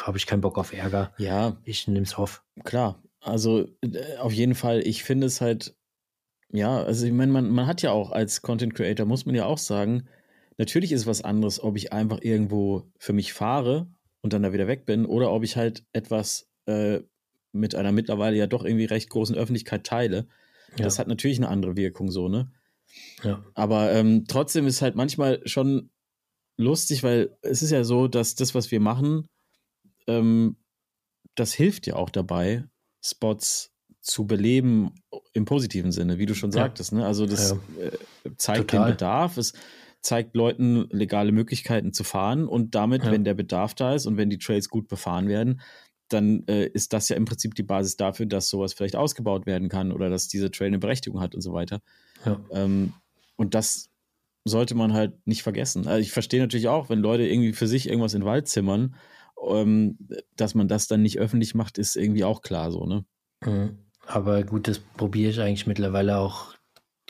habe 0.03 0.17
ich 0.17 0.25
keinen 0.25 0.41
Bock 0.41 0.57
auf 0.57 0.73
Ärger. 0.73 1.13
Ja. 1.17 1.57
Ich 1.63 1.87
nehme 1.87 2.05
es 2.05 2.15
auf. 2.15 2.43
Klar, 2.63 3.01
also 3.21 3.67
äh, 3.81 4.17
auf 4.17 4.33
jeden 4.33 4.55
Fall, 4.55 4.85
ich 4.85 5.03
finde 5.03 5.27
es 5.27 5.41
halt, 5.41 5.75
ja, 6.51 6.81
also 6.83 7.05
ich 7.05 7.11
meine, 7.11 7.31
man, 7.31 7.49
man 7.49 7.67
hat 7.67 7.81
ja 7.81 7.91
auch 7.91 8.11
als 8.11 8.41
Content 8.41 8.73
Creator, 8.73 9.05
muss 9.05 9.25
man 9.25 9.35
ja 9.35 9.45
auch 9.45 9.57
sagen, 9.57 10.07
natürlich 10.57 10.91
ist 10.91 11.01
es 11.01 11.07
was 11.07 11.23
anderes, 11.23 11.61
ob 11.61 11.77
ich 11.77 11.93
einfach 11.93 12.19
irgendwo 12.21 12.91
für 12.97 13.13
mich 13.13 13.33
fahre 13.33 13.87
und 14.21 14.33
dann 14.33 14.43
da 14.43 14.53
wieder 14.53 14.67
weg 14.67 14.85
bin 14.85 15.05
oder 15.05 15.31
ob 15.31 15.43
ich 15.43 15.55
halt 15.55 15.85
etwas 15.93 16.49
äh, 16.65 17.01
mit 17.51 17.75
einer 17.75 17.91
mittlerweile 17.91 18.37
ja 18.37 18.47
doch 18.47 18.63
irgendwie 18.63 18.85
recht 18.85 19.09
großen 19.09 19.35
Öffentlichkeit 19.35 19.85
teile. 19.85 20.27
Ja. 20.77 20.83
Das 20.83 20.99
hat 20.99 21.07
natürlich 21.07 21.37
eine 21.37 21.49
andere 21.49 21.75
Wirkung 21.75 22.11
so, 22.11 22.29
ne? 22.29 22.51
Ja. 23.23 23.43
Aber 23.53 23.91
ähm, 23.91 24.25
trotzdem 24.27 24.67
ist 24.67 24.81
halt 24.81 24.95
manchmal 24.95 25.41
schon 25.47 25.89
lustig, 26.57 27.03
weil 27.03 27.37
es 27.41 27.61
ist 27.61 27.71
ja 27.71 27.83
so, 27.83 28.07
dass 28.07 28.35
das, 28.35 28.55
was 28.55 28.71
wir 28.71 28.79
machen, 28.79 29.27
ähm, 30.07 30.57
das 31.35 31.53
hilft 31.53 31.87
ja 31.87 31.95
auch 31.95 32.09
dabei, 32.09 32.65
Spots 33.01 33.71
zu 34.01 34.25
beleben 34.25 34.91
im 35.33 35.45
positiven 35.45 35.91
Sinne, 35.91 36.17
wie 36.17 36.25
du 36.25 36.33
schon 36.33 36.51
sagtest. 36.51 36.93
Ne? 36.93 37.05
Also 37.05 37.25
das 37.25 37.51
ja. 37.51 37.83
äh, 37.83 37.91
zeigt 38.37 38.71
Total. 38.71 38.87
den 38.87 38.93
Bedarf, 38.93 39.37
es 39.37 39.53
zeigt 40.01 40.35
Leuten 40.35 40.87
legale 40.91 41.31
Möglichkeiten 41.31 41.91
zu 41.93 42.03
fahren 42.03 42.47
und 42.47 42.75
damit, 42.75 43.03
ja. 43.03 43.11
wenn 43.11 43.23
der 43.23 43.33
Bedarf 43.33 43.73
da 43.73 43.93
ist 43.93 44.05
und 44.05 44.17
wenn 44.17 44.29
die 44.29 44.37
Trails 44.37 44.69
gut 44.69 44.87
befahren 44.87 45.27
werden, 45.27 45.61
dann 46.07 46.43
äh, 46.47 46.65
ist 46.67 46.93
das 46.93 47.09
ja 47.09 47.15
im 47.15 47.25
Prinzip 47.25 47.53
die 47.55 47.63
Basis 47.63 47.97
dafür, 47.97 48.25
dass 48.25 48.49
sowas 48.49 48.73
vielleicht 48.73 48.95
ausgebaut 48.95 49.45
werden 49.45 49.69
kann 49.69 49.91
oder 49.91 50.09
dass 50.09 50.27
diese 50.27 50.49
Trail 50.49 50.67
eine 50.67 50.79
Berechtigung 50.79 51.19
hat 51.21 51.35
und 51.35 51.41
so 51.41 51.53
weiter. 51.53 51.81
Ja. 52.25 52.39
Ähm, 52.51 52.93
und 53.35 53.53
das 53.53 53.89
sollte 54.45 54.73
man 54.73 54.93
halt 54.93 55.27
nicht 55.27 55.43
vergessen. 55.43 55.87
Also 55.87 56.01
ich 56.01 56.11
verstehe 56.11 56.39
natürlich 56.39 56.67
auch, 56.67 56.89
wenn 56.89 56.99
Leute 56.99 57.27
irgendwie 57.27 57.53
für 57.53 57.67
sich 57.67 57.87
irgendwas 57.87 58.13
in 58.13 58.21
den 58.21 58.27
Wald 58.27 58.47
zimmern 58.47 58.95
ähm, 59.47 59.97
dass 60.35 60.55
man 60.55 60.67
das 60.67 60.87
dann 60.87 61.01
nicht 61.01 61.19
öffentlich 61.19 61.55
macht, 61.55 61.77
ist 61.77 61.95
irgendwie 61.95 62.23
auch 62.23 62.41
klar 62.41 62.71
so, 62.71 62.85
ne? 62.85 63.05
Mhm. 63.45 63.79
Aber 64.05 64.43
gut, 64.43 64.67
das 64.67 64.79
probiere 64.79 65.29
ich 65.31 65.39
eigentlich 65.39 65.67
mittlerweile 65.67 66.17
auch 66.17 66.55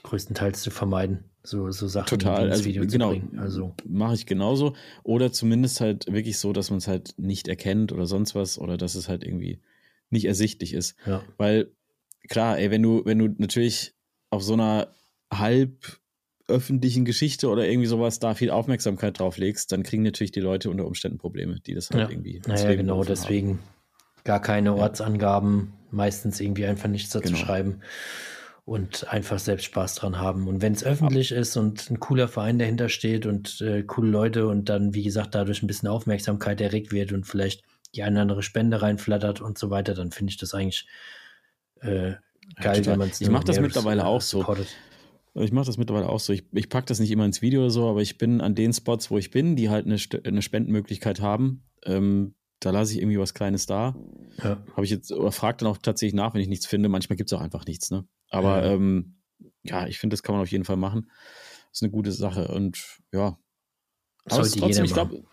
größtenteils 0.04 0.62
zu 0.62 0.72
vermeiden. 0.72 1.24
So, 1.44 1.72
so 1.72 1.88
Sachen 1.88 2.20
Total. 2.20 2.46
ins 2.46 2.58
also, 2.58 2.66
Video 2.66 2.84
also, 2.84 2.92
genau, 2.92 3.14
zu 3.14 3.20
bringen. 3.20 3.40
Also 3.40 3.74
mache 3.88 4.16
ich 4.16 4.26
genauso. 4.26 4.76
Oder 5.04 5.32
zumindest 5.32 5.80
halt 5.80 6.12
wirklich 6.12 6.38
so, 6.38 6.52
dass 6.52 6.70
man 6.70 6.80
es 6.80 6.88
halt 6.88 7.14
nicht 7.18 7.48
erkennt 7.48 7.92
oder 7.92 8.06
sonst 8.06 8.36
was 8.36 8.60
oder 8.60 8.78
dass 8.78 8.96
es 8.96 9.08
halt 9.08 9.24
irgendwie 9.24 9.62
nicht 10.10 10.26
ersichtlich 10.26 10.74
ist. 10.74 10.96
Ja. 11.06 11.24
Weil, 11.38 11.72
klar, 12.28 12.60
ey, 12.60 12.72
wenn 12.72 12.84
du, 12.84 13.04
wenn 13.06 13.20
du 13.20 13.30
natürlich 13.38 13.96
auf 14.30 14.44
so 14.44 14.54
einer 14.54 14.94
halb 15.34 16.00
öffentlichen 16.50 17.06
Geschichte 17.06 17.50
oder 17.50 17.68
irgendwie 17.68 17.88
sowas 17.88 18.20
da 18.20 18.34
viel 18.34 18.50
Aufmerksamkeit 18.50 19.20
drauf 19.20 19.38
legst, 19.38 19.72
dann 19.72 19.84
kriegen 19.84 20.04
natürlich 20.04 20.32
die 20.32 20.40
Leute 20.40 20.70
unter 20.70 20.86
Umständen 20.86 21.18
Probleme, 21.18 21.60
die 21.60 21.74
das 21.74 21.90
halt 21.90 22.04
ja. 22.04 22.10
irgendwie. 22.10 22.42
Naja, 22.46 22.76
genau, 22.76 23.04
deswegen 23.04 23.50
haben. 23.50 23.60
gar 24.24 24.42
keine 24.42 24.76
Ortsangaben, 24.76 25.74
meistens 25.92 26.40
irgendwie 26.40 26.66
einfach 26.66 26.90
nichts 26.90 27.12
dazu 27.12 27.34
genau. 27.34 27.38
schreiben 27.38 27.82
und 28.66 29.12
einfach 29.12 29.40
selbst 29.40 29.66
Spaß 29.66 29.96
dran 29.96 30.20
haben. 30.20 30.48
Und 30.48 30.62
wenn 30.62 30.74
es 30.74 30.84
öffentlich 30.84 31.32
Ab 31.34 31.40
ist 31.40 31.58
und 31.58 31.90
ein 31.90 32.00
cooler 32.00 32.28
Verein 32.28 32.60
dahinter 32.60 32.90
steht 32.90 33.26
und 33.26 33.62
äh, 33.62 33.82
coole 33.84 34.10
Leute 34.12 34.48
und 34.48 34.70
dann, 34.70 34.94
wie 34.94 35.04
gesagt, 35.04 35.34
dadurch 35.34 35.64
ein 35.64 35.68
bisschen 35.68 35.90
Aufmerksamkeit 35.90 36.62
erregt 36.62 36.92
wird 36.92 37.12
und 37.12 37.26
vielleicht 37.26 37.64
die 37.96 38.04
eine 38.04 38.14
oder 38.14 38.22
andere 38.22 38.44
Spende 38.44 38.82
reinflattert 38.82 39.42
und 39.42 39.58
so 39.58 39.72
weiter, 39.72 39.96
dann 39.96 40.12
finde 40.12 40.32
ich 40.32 40.38
das 40.38 40.54
eigentlich 40.54 40.88
äh, 41.82 42.14
geil, 42.62 42.82
ja, 42.82 42.86
wenn 42.86 43.00
man 43.00 43.10
es 43.10 43.20
Ich 43.22 43.30
mache 43.30 43.46
das 43.46 43.60
mittlerweile 43.60 44.06
auch 44.06 44.22
so. 44.22 44.40
Supportet. 44.40 44.68
Ich 45.44 45.52
mache 45.52 45.66
das 45.66 45.78
mittlerweile 45.78 46.10
auch 46.10 46.20
so. 46.20 46.34
Ich, 46.34 46.44
ich 46.52 46.70
packe 46.70 46.86
das 46.88 47.00
nicht 47.00 47.12
immer 47.12 47.26
ins 47.26 47.42
Video 47.42 47.62
oder 47.62 47.70
so, 47.70 47.90
aber 47.90 48.02
ich 48.02 48.18
bin 48.18 48.42
an 48.42 48.56
den 48.56 48.74
Spots, 48.74 49.10
wo 49.10 49.18
ich 49.18 49.32
bin, 49.32 49.56
die 49.56 49.70
halt 49.70 49.86
eine, 49.86 49.98
eine 50.26 50.42
Spendenmöglichkeit 50.42 51.22
haben. 51.22 51.64
Ähm, 51.86 52.36
da 52.60 52.72
lasse 52.72 52.94
ich 52.94 53.00
irgendwie 53.00 53.20
was 53.20 53.34
Kleines 53.34 53.66
da. 53.66 53.96
Ja. 54.44 54.62
Habe 54.74 54.84
ich 54.84 54.92
jetzt, 54.92 55.12
oder 55.12 55.32
frage 55.32 55.58
dann 55.58 55.70
auch 55.70 55.78
tatsächlich 55.78 56.14
nach, 56.14 56.34
wenn 56.34 56.42
ich 56.42 56.50
nichts 56.50 56.66
finde. 56.66 56.90
Manchmal 56.90 57.16
gibt 57.16 57.32
es 57.32 57.38
auch 57.38 57.42
einfach 57.42 57.66
nichts, 57.66 57.90
ne? 57.90 58.06
Aber 58.30 58.64
ja, 58.64 58.74
ähm, 58.74 59.22
ja 59.64 59.88
ich 59.88 59.98
finde, 59.98 60.14
das 60.14 60.24
kann 60.24 60.36
man 60.36 60.42
auf 60.42 60.52
jeden 60.52 60.66
Fall 60.66 60.78
machen. 60.78 61.10
Das 61.70 61.80
ist 61.80 61.84
eine 61.84 61.92
gute 61.92 62.12
Sache. 62.12 62.50
Und 62.50 63.00
ja. 63.14 63.38
Aber 64.26 64.44
Sollte 64.44 64.60
trotzdem, 64.60 64.86
ich 64.86 64.94
glaube, 64.94 65.24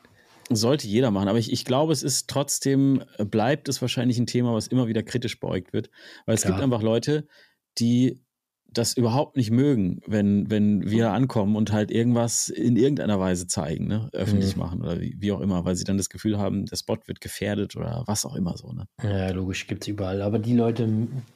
sollte 0.50 0.86
jeder 0.86 1.10
machen. 1.10 1.28
Aber 1.28 1.38
ich, 1.38 1.52
ich 1.52 1.64
glaube, 1.64 1.92
es 1.92 2.02
ist 2.02 2.30
trotzdem, 2.30 3.02
bleibt 3.18 3.68
es 3.68 3.82
wahrscheinlich 3.82 4.18
ein 4.18 4.26
Thema, 4.26 4.54
was 4.54 4.68
immer 4.68 4.86
wieder 4.86 5.02
kritisch 5.02 5.40
beäugt 5.40 5.72
wird. 5.72 5.90
Weil 6.26 6.36
es 6.36 6.44
gibt 6.44 6.60
einfach 6.60 6.82
Leute, 6.82 7.26
die 7.78 8.24
das 8.76 8.96
überhaupt 8.96 9.36
nicht 9.36 9.50
mögen, 9.50 10.00
wenn, 10.06 10.50
wenn 10.50 10.88
wir 10.90 11.12
ankommen 11.12 11.56
und 11.56 11.72
halt 11.72 11.90
irgendwas 11.90 12.48
in 12.48 12.76
irgendeiner 12.76 13.18
Weise 13.18 13.46
zeigen, 13.46 13.86
ne? 13.86 14.08
öffentlich 14.12 14.56
mhm. 14.56 14.62
machen 14.62 14.82
oder 14.82 15.00
wie, 15.00 15.16
wie, 15.18 15.32
auch 15.32 15.40
immer, 15.40 15.64
weil 15.64 15.76
sie 15.76 15.84
dann 15.84 15.96
das 15.96 16.08
Gefühl 16.08 16.38
haben, 16.38 16.66
der 16.66 16.76
Spot 16.76 16.98
wird 17.06 17.20
gefährdet 17.20 17.76
oder 17.76 18.04
was 18.06 18.26
auch 18.26 18.34
immer 18.34 18.56
so. 18.56 18.72
Ne? 18.72 18.86
Ja, 19.02 19.30
logisch, 19.30 19.66
gibt 19.66 19.82
es 19.82 19.88
überall. 19.88 20.22
Aber 20.22 20.38
die 20.38 20.54
Leute 20.54 20.88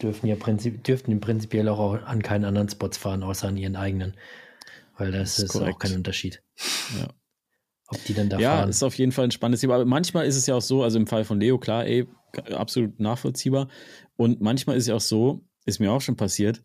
dürfen 0.03 0.27
ja 0.27 0.37
prinzip, 0.37 0.85
dürften 0.85 1.19
prinzipiell 1.21 1.69
auch 1.69 2.03
an 2.03 2.23
keinen 2.23 2.45
anderen 2.45 2.69
Spots 2.69 2.99
fahren, 2.99 3.23
außer 3.23 3.49
an 3.49 3.57
ihren 3.57 3.77
eigenen. 3.77 4.15
Weil 4.97 5.13
das, 5.13 5.37
das 5.37 5.45
ist, 5.45 5.55
ist 5.55 5.63
auch 5.63 5.79
kein 5.79 5.95
Unterschied. 5.95 6.43
Ja. 6.99 7.09
Ob 7.89 8.05
die 8.05 8.15
dann 8.15 8.29
da 8.29 8.39
ja, 8.39 8.59
fahren. 8.59 8.69
ist 8.69 8.83
auf 8.83 8.95
jeden 8.97 9.13
Fall 9.13 9.25
ein 9.25 9.31
spannendes 9.31 9.63
Thema. 9.63 9.75
Aber 9.75 9.85
manchmal 9.85 10.27
ist 10.27 10.37
es 10.37 10.47
ja 10.47 10.55
auch 10.55 10.63
so, 10.63 10.83
also 10.83 10.99
im 10.99 11.07
Fall 11.07 11.25
von 11.25 11.41
Leo, 11.41 11.59
klar, 11.59 11.87
ey, 11.87 12.07
absolut 12.53 13.01
nachvollziehbar. 13.01 13.69
Und 14.17 14.41
manchmal 14.41 14.77
ist 14.77 14.85
es 14.85 14.89
ja 14.89 14.95
auch 14.95 15.01
so, 15.01 15.41
ist 15.65 15.81
mir 15.81 15.91
auch 15.91 16.01
schon 16.01 16.17
passiert, 16.17 16.63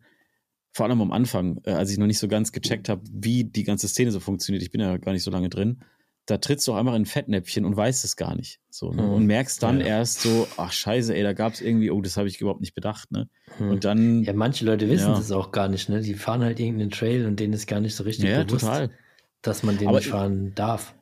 vor 0.76 0.84
allem 0.84 1.00
am 1.00 1.10
Anfang, 1.10 1.62
äh, 1.64 1.70
als 1.70 1.90
ich 1.90 1.96
noch 1.96 2.06
nicht 2.06 2.18
so 2.18 2.28
ganz 2.28 2.52
gecheckt 2.52 2.90
habe, 2.90 3.00
wie 3.10 3.44
die 3.44 3.64
ganze 3.64 3.88
Szene 3.88 4.12
so 4.12 4.20
funktioniert, 4.20 4.62
ich 4.62 4.70
bin 4.70 4.82
ja 4.82 4.98
gar 4.98 5.12
nicht 5.12 5.22
so 5.22 5.30
lange 5.30 5.48
drin, 5.48 5.82
da 6.26 6.36
trittst 6.36 6.68
du 6.68 6.72
auch 6.72 6.76
einfach 6.76 6.92
in 6.92 7.02
ein 7.02 7.06
Fettnäpfchen 7.06 7.64
und 7.64 7.74
weißt 7.74 8.04
es 8.04 8.16
gar 8.16 8.36
nicht. 8.36 8.60
So, 8.68 8.92
ne? 8.92 9.00
mhm. 9.00 9.12
Und 9.14 9.26
merkst 9.26 9.62
dann 9.62 9.80
ja. 9.80 9.86
erst 9.86 10.20
so, 10.20 10.46
ach 10.58 10.72
scheiße, 10.72 11.14
ey, 11.14 11.22
da 11.22 11.32
gab 11.32 11.54
es 11.54 11.62
irgendwie, 11.62 11.90
oh, 11.90 12.02
das 12.02 12.18
habe 12.18 12.28
ich 12.28 12.42
überhaupt 12.42 12.60
nicht 12.60 12.74
bedacht, 12.74 13.10
ne? 13.10 13.30
Mhm. 13.58 13.70
Und 13.70 13.84
dann. 13.86 14.22
Ja, 14.24 14.34
manche 14.34 14.66
Leute 14.66 14.90
wissen 14.90 15.08
ja. 15.08 15.16
das 15.16 15.32
auch 15.32 15.50
gar 15.50 15.68
nicht, 15.68 15.88
ne? 15.88 16.02
Die 16.02 16.12
fahren 16.12 16.42
halt 16.42 16.60
irgendeinen 16.60 16.90
Trail 16.90 17.24
und 17.24 17.40
denen 17.40 17.54
ist 17.54 17.66
gar 17.66 17.80
nicht 17.80 17.94
so 17.94 18.04
richtig 18.04 18.28
ja, 18.28 18.44
bewusst, 18.44 18.66
total. 18.66 18.90
dass 19.40 19.62
man 19.62 19.78
den 19.78 19.88
aber 19.88 19.96
nicht 19.96 20.10
fahren 20.10 20.52
darf. 20.54 20.94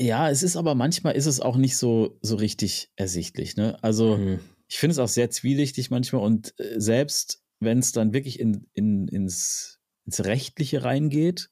Ja, 0.00 0.28
es 0.28 0.42
ist 0.42 0.56
aber 0.56 0.74
manchmal 0.74 1.14
ist 1.14 1.26
es 1.26 1.38
auch 1.38 1.56
nicht 1.56 1.76
so, 1.76 2.18
so 2.20 2.34
richtig 2.34 2.90
ersichtlich, 2.96 3.56
ne? 3.56 3.76
Also 3.80 4.16
mhm. 4.16 4.40
ich 4.66 4.78
finde 4.78 4.92
es 4.92 4.98
auch 4.98 5.08
sehr 5.08 5.30
zwielichtig 5.30 5.92
manchmal 5.92 6.22
und 6.22 6.58
äh, 6.58 6.80
selbst 6.80 7.43
wenn 7.64 7.78
es 7.78 7.92
dann 7.92 8.12
wirklich 8.12 8.40
in, 8.40 8.66
in, 8.74 9.08
ins, 9.08 9.80
ins 10.04 10.24
Rechtliche 10.24 10.84
reingeht, 10.84 11.50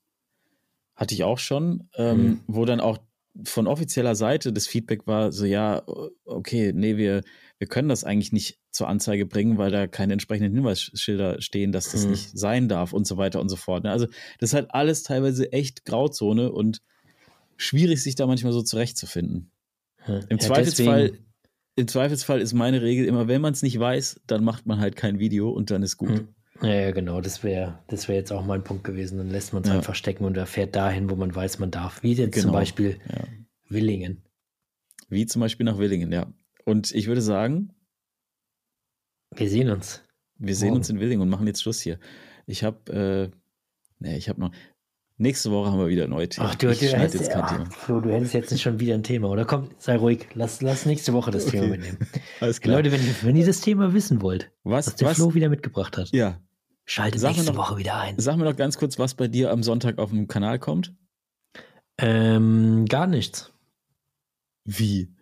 hatte 0.94 1.14
ich 1.14 1.24
auch 1.24 1.38
schon, 1.38 1.88
ähm, 1.96 2.24
mhm. 2.24 2.40
wo 2.46 2.64
dann 2.64 2.80
auch 2.80 2.98
von 3.44 3.66
offizieller 3.66 4.14
Seite 4.14 4.52
das 4.52 4.66
Feedback 4.66 5.06
war 5.06 5.32
so, 5.32 5.46
ja, 5.46 5.82
okay, 6.24 6.72
nee, 6.74 6.96
wir, 6.98 7.22
wir 7.58 7.66
können 7.66 7.88
das 7.88 8.04
eigentlich 8.04 8.32
nicht 8.32 8.58
zur 8.70 8.88
Anzeige 8.88 9.24
bringen, 9.24 9.56
weil 9.56 9.70
da 9.70 9.86
keine 9.86 10.12
entsprechenden 10.12 10.52
Hinweisschilder 10.54 11.40
stehen, 11.40 11.72
dass 11.72 11.90
das 11.92 12.04
mhm. 12.04 12.10
nicht 12.10 12.38
sein 12.38 12.68
darf 12.68 12.92
und 12.92 13.06
so 13.06 13.16
weiter 13.16 13.40
und 13.40 13.48
so 13.48 13.56
fort. 13.56 13.84
Ne? 13.84 13.90
Also 13.90 14.06
das 14.38 14.50
ist 14.50 14.54
halt 14.54 14.74
alles 14.74 15.02
teilweise 15.02 15.50
echt 15.52 15.84
Grauzone 15.84 16.52
und 16.52 16.82
schwierig, 17.56 18.02
sich 18.02 18.14
da 18.14 18.26
manchmal 18.26 18.52
so 18.52 18.62
zurechtzufinden. 18.62 19.50
Ja, 20.06 20.20
Im 20.28 20.38
Zweifelsfall 20.38 21.10
deswegen 21.10 21.32
im 21.76 21.88
Zweifelsfall 21.88 22.40
ist 22.40 22.52
meine 22.52 22.82
Regel 22.82 23.06
immer, 23.06 23.28
wenn 23.28 23.40
man 23.40 23.52
es 23.52 23.62
nicht 23.62 23.78
weiß, 23.78 24.20
dann 24.26 24.44
macht 24.44 24.66
man 24.66 24.78
halt 24.80 24.96
kein 24.96 25.18
Video 25.18 25.50
und 25.50 25.70
dann 25.70 25.82
ist 25.82 25.96
gut. 25.96 26.10
Hm. 26.10 26.28
Ja, 26.60 26.74
ja, 26.74 26.90
genau, 26.92 27.20
das 27.20 27.42
wäre 27.42 27.80
das 27.88 28.08
wär 28.08 28.16
jetzt 28.16 28.30
auch 28.30 28.44
mein 28.44 28.62
Punkt 28.62 28.84
gewesen. 28.84 29.18
Dann 29.18 29.30
lässt 29.30 29.52
man 29.52 29.62
es 29.62 29.68
ja. 29.68 29.76
einfach 29.76 29.94
stecken 29.94 30.24
und 30.24 30.36
er 30.36 30.46
fährt 30.46 30.76
dahin, 30.76 31.10
wo 31.10 31.16
man 31.16 31.34
weiß, 31.34 31.58
man 31.58 31.70
darf. 31.70 32.02
Wie 32.02 32.12
jetzt 32.12 32.34
genau. 32.34 32.44
zum 32.44 32.52
Beispiel 32.52 33.00
ja. 33.08 33.24
Willingen. 33.68 34.22
Wie 35.08 35.26
zum 35.26 35.40
Beispiel 35.40 35.64
nach 35.64 35.78
Willingen, 35.78 36.12
ja. 36.12 36.32
Und 36.64 36.92
ich 36.92 37.08
würde 37.08 37.22
sagen, 37.22 37.72
wir 39.34 39.48
sehen 39.48 39.70
uns. 39.70 40.02
Wir 40.38 40.54
sehen 40.54 40.68
Morgen. 40.68 40.78
uns 40.78 40.90
in 40.90 41.00
Willingen 41.00 41.22
und 41.22 41.28
machen 41.28 41.46
jetzt 41.46 41.62
Schluss 41.62 41.80
hier. 41.80 41.98
Ich 42.46 42.64
habe, 42.64 43.30
äh, 43.32 43.36
nee, 43.98 44.16
ich 44.16 44.28
habe 44.28 44.40
noch, 44.40 44.52
Nächste 45.18 45.50
Woche 45.50 45.70
haben 45.70 45.78
wir 45.78 45.88
wieder 45.88 46.08
neue 46.08 46.28
Themen. 46.28 46.48
Ach, 46.50 46.54
du, 46.54 46.66
du, 46.66 46.72
hättest, 46.72 47.14
jetzt 47.14 47.30
kein 47.30 47.42
ach, 47.42 47.52
Thema. 47.52 47.70
Flo, 47.70 48.00
du 48.00 48.10
hättest 48.10 48.34
jetzt 48.34 48.60
schon 48.60 48.80
wieder 48.80 48.94
ein 48.94 49.02
Thema, 49.02 49.28
oder? 49.28 49.44
Komm, 49.44 49.68
sei 49.78 49.96
ruhig. 49.96 50.26
Lass, 50.34 50.62
lass 50.62 50.86
nächste 50.86 51.12
Woche 51.12 51.30
das 51.30 51.46
okay. 51.46 51.60
Thema 51.60 51.68
mitnehmen. 51.68 51.98
Alles 52.40 52.60
klar. 52.60 52.76
Leute, 52.76 52.92
wenn, 52.92 53.00
wenn 53.22 53.36
ihr 53.36 53.46
das 53.46 53.60
Thema 53.60 53.92
wissen 53.94 54.22
wollt, 54.22 54.50
was, 54.64 54.86
was 54.86 54.96
der 54.96 55.08
was? 55.08 55.16
Flo 55.16 55.34
wieder 55.34 55.48
mitgebracht 55.48 55.96
hat, 55.96 56.10
ja. 56.10 56.40
schaltet 56.86 57.20
sag 57.20 57.32
nächste 57.32 57.52
noch, 57.52 57.58
Woche 57.58 57.78
wieder 57.78 57.98
ein. 57.98 58.18
Sag 58.18 58.36
mir 58.36 58.44
noch 58.44 58.56
ganz 58.56 58.78
kurz, 58.78 58.98
was 58.98 59.14
bei 59.14 59.28
dir 59.28 59.50
am 59.52 59.62
Sonntag 59.62 59.98
auf 59.98 60.10
dem 60.10 60.28
Kanal 60.28 60.58
kommt. 60.58 60.94
Ähm, 61.98 62.86
gar 62.88 63.06
nichts. 63.06 63.52
Wie? 64.64 65.14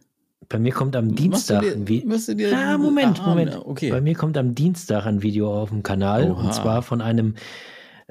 Bei 0.49 0.59
mir 0.59 0.73
kommt 0.73 0.97
am 0.97 1.15
Dienstag 1.15 1.63
ein 1.63 1.87
Video. 1.87 2.11
Ah, 2.53 2.77
Moment, 2.79 3.25
Moment. 3.25 3.57
Okay. 3.65 3.91
Bei 3.91 4.01
mir 4.01 4.15
kommt 4.15 4.37
am 4.37 4.55
Dienstag 4.55 5.07
ein 5.07 5.23
Video 5.23 5.63
auf 5.63 5.71
dem 5.71 5.83
Kanal 5.83 6.31
Oha. 6.31 6.41
und 6.41 6.55
zwar 6.55 6.83
von 6.83 7.01
einem 7.01 7.35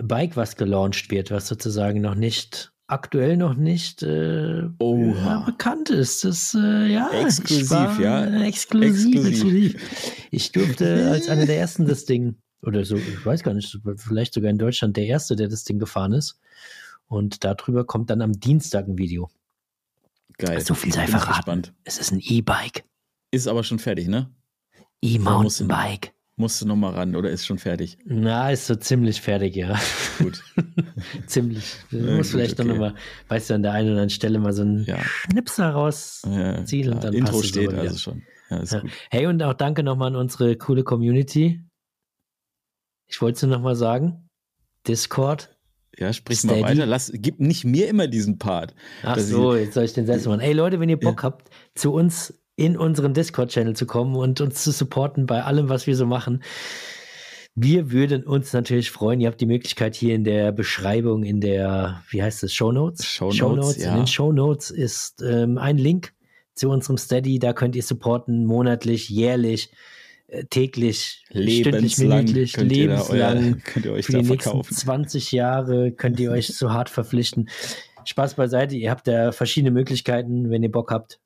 Bike, 0.02 0.36
was 0.36 0.56
gelauncht 0.56 1.12
wird, 1.12 1.32
was 1.32 1.47
sozusagen 1.47 2.02
noch 2.02 2.16
nicht 2.16 2.72
aktuell 2.88 3.38
noch 3.38 3.54
nicht 3.54 4.02
äh, 4.02 4.62
ja, 4.62 5.43
bekannt 5.45 5.89
ist. 5.89 6.26
Das 6.26 6.56
äh, 6.60 6.88
ja 6.88 7.10
exklusiv, 7.12 7.70
war, 7.70 8.02
ja 8.02 8.43
exklusiv, 8.43 9.16
exklusiv, 9.16 9.28
exklusiv. 9.28 10.28
Ich 10.32 10.52
durfte 10.52 11.12
als 11.12 11.30
einer 11.30 11.45
der 11.45 11.60
ersten 11.60 11.86
das 11.86 12.06
Ding 12.06 12.36
oder 12.62 12.84
so, 12.84 12.95
ich 12.95 13.26
weiß 13.26 13.43
gar 13.43 13.54
nicht, 13.54 13.78
vielleicht 13.95 14.34
sogar 14.34 14.50
in 14.50 14.58
Deutschland 14.58 14.97
der 14.97 15.06
erste, 15.06 15.36
der 15.36 15.47
das 15.47 15.64
Ding 15.64 15.80
gefahren 15.80 16.14
ist. 16.14 16.39
Und 17.08 17.43
darüber 17.43 17.86
kommt 17.86 18.10
dann 18.10 18.22
am 18.22 18.39
Dienstag 18.39 18.88
ein 18.88 18.97
Video. 18.97 19.30
Geil. 20.38 20.62
So 20.62 20.74
viel 20.74 20.93
sei 20.93 21.08
verraten. 21.08 21.68
Es 21.84 21.97
ist 21.97 22.12
ein 22.12 22.20
E-Bike. 22.22 22.86
Ist 23.32 23.47
aber 23.47 23.64
schon 23.64 23.80
fertig, 23.80 24.08
ne? 24.08 24.30
E-Mountainbike. 25.02 26.14
Musst 26.39 26.61
du 26.61 26.65
noch 26.65 26.77
mal 26.77 26.93
ran 26.93 27.17
oder 27.17 27.29
ist 27.29 27.45
schon 27.45 27.57
fertig? 27.57 27.97
Na, 28.05 28.49
ist 28.49 28.67
so 28.67 28.75
ziemlich 28.75 29.19
fertig, 29.19 29.57
ja. 29.57 29.77
Gut. 30.19 30.41
ziemlich. 31.27 31.75
Du 31.91 31.97
ja, 31.97 32.15
musst 32.15 32.31
gut, 32.31 32.39
vielleicht 32.39 32.57
okay. 32.61 32.69
noch 32.69 32.77
mal, 32.77 32.95
weißt 33.27 33.49
du, 33.49 33.55
an 33.55 33.61
der 33.61 33.73
einen 33.73 33.87
oder 33.87 33.95
anderen 33.95 34.09
Stelle 34.09 34.39
mal 34.39 34.53
so 34.53 34.61
einen 34.61 34.85
ja. 34.85 34.99
Schnipsel 35.01 35.65
rausziehen 35.65 36.87
ja, 36.87 36.91
und 36.93 37.03
dann 37.03 37.13
Intro 37.13 37.39
passt 37.39 37.49
steht 37.49 37.73
also 37.73 37.97
schon. 37.97 38.23
Hey, 39.11 39.27
und 39.27 39.43
auch 39.43 39.53
danke 39.53 39.83
noch 39.83 39.97
mal 39.97 40.07
an 40.07 40.15
unsere 40.15 40.55
coole 40.55 40.85
Community. 40.85 41.61
Ich 43.07 43.21
wollte 43.21 43.35
es 43.35 43.43
noch 43.43 43.59
mal 43.59 43.75
sagen. 43.75 44.29
Discord. 44.87 45.53
Ja, 45.97 46.13
sprich 46.13 46.39
Steady. 46.39 46.61
mal 46.61 46.69
weiter. 46.69 46.85
Lass, 46.85 47.11
gib 47.13 47.41
nicht 47.41 47.65
mir 47.65 47.89
immer 47.89 48.07
diesen 48.07 48.37
Part. 48.37 48.75
Ach 49.03 49.19
so, 49.19 49.57
jetzt 49.57 49.73
soll 49.73 49.83
ich 49.83 49.91
den 49.91 50.05
selbst 50.05 50.25
machen. 50.25 50.39
Ey 50.39 50.53
Leute, 50.53 50.79
wenn 50.79 50.87
ihr 50.87 50.99
Bock 50.99 51.21
habt, 51.21 51.49
zu 51.75 51.91
uns 51.91 52.38
in 52.60 52.76
unseren 52.76 53.14
Discord-Channel 53.14 53.76
zu 53.76 53.86
kommen 53.86 54.16
und 54.16 54.41
uns 54.41 54.64
zu 54.64 54.72
supporten 54.72 55.26
bei 55.26 55.43
allem, 55.43 55.70
was 55.70 55.88
wir 55.88 55.95
so 55.95 56.05
machen. 56.05 56.43
Wir 57.55 57.91
würden 57.91 58.24
uns 58.24 58.51
natürlich 58.51 58.91
freuen. 58.91 59.22
Ihr 59.22 59.28
habt 59.28 59.39
die 59.39 59.45
Möglichkeit 59.45 59.95
hier 59.95 60.14
in 60.14 60.26
der 60.26 60.51
Beschreibung, 60.51 61.24
in 61.24 61.39
der, 61.39 62.03
wie 62.10 62.22
heißt 62.22 62.43
es, 62.43 62.53
Show 62.53 62.74
Notes? 62.74 63.05
Show 63.05 63.32
Notes. 63.32 63.78
Ja. 63.78 63.91
In 63.91 63.97
den 64.01 64.07
Show 64.07 64.34
Notes 64.34 64.72
ist 64.72 65.22
ähm, 65.22 65.57
ein 65.57 65.78
Link 65.78 66.14
zu 66.53 66.70
unserem 66.70 66.97
Steady. 66.97 67.39
Da 67.39 67.53
könnt 67.53 67.78
ihr 67.78 67.84
supporten, 67.84 68.45
monatlich, 68.45 69.10
jährlich, 69.10 69.72
äh, 70.28 70.43
täglich, 70.43 71.24
lebenslang, 71.30 71.89
stündlich, 71.89 71.97
minütlich, 71.97 72.53
könnt 72.53 72.72
lebenslang. 72.72 73.18
Ihr 73.18 73.51
euer, 73.53 73.57
könnt 73.64 73.86
ihr 73.86 73.93
euch 73.93 74.05
für 74.05 74.12
da 74.12 74.20
die 74.20 74.26
verkaufen. 74.26 74.57
nächsten 74.57 74.76
20 74.76 75.32
Jahre 75.32 75.91
könnt 75.93 76.20
ihr 76.20 76.32
euch 76.32 76.47
so 76.47 76.72
hart 76.72 76.89
verpflichten. 76.89 77.49
Spaß 78.03 78.36
beiseite. 78.36 78.76
Ihr 78.76 78.91
habt 78.91 79.07
da 79.07 79.32
verschiedene 79.32 79.72
Möglichkeiten, 79.72 80.49
wenn 80.49 80.62
ihr 80.62 80.72
Bock 80.72 80.91
habt 80.91 81.20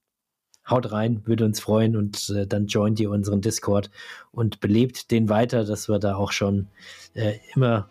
haut 0.69 0.91
rein, 0.91 1.21
würde 1.25 1.45
uns 1.45 1.59
freuen 1.59 1.95
und 1.95 2.29
äh, 2.29 2.47
dann 2.47 2.67
joint 2.67 2.99
ihr 2.99 3.09
unseren 3.09 3.41
Discord 3.41 3.89
und 4.31 4.59
belebt 4.59 5.11
den 5.11 5.29
weiter, 5.29 5.65
dass 5.65 5.89
wir 5.89 5.99
da 5.99 6.15
auch 6.15 6.31
schon 6.31 6.67
äh, 7.13 7.33
immer 7.53 7.87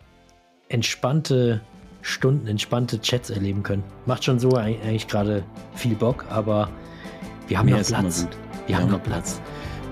entspannte 0.69 1.61
Stunden, 2.01 2.47
entspannte 2.47 2.99
Chats 2.99 3.29
erleben 3.29 3.63
können. 3.63 3.83
Macht 4.05 4.25
schon 4.25 4.39
so 4.39 4.55
eigentlich 4.55 5.07
gerade 5.07 5.43
viel 5.75 5.95
Bock, 5.95 6.25
aber 6.29 6.69
wir 7.47 7.59
haben 7.59 7.67
Mehr 7.67 7.77
noch 7.77 7.85
Platz. 7.85 8.23
Wir, 8.23 8.67
wir, 8.67 8.77
haben 8.77 8.91
noch 8.91 9.03
Platz. 9.03 9.39
Platz. 9.39 9.41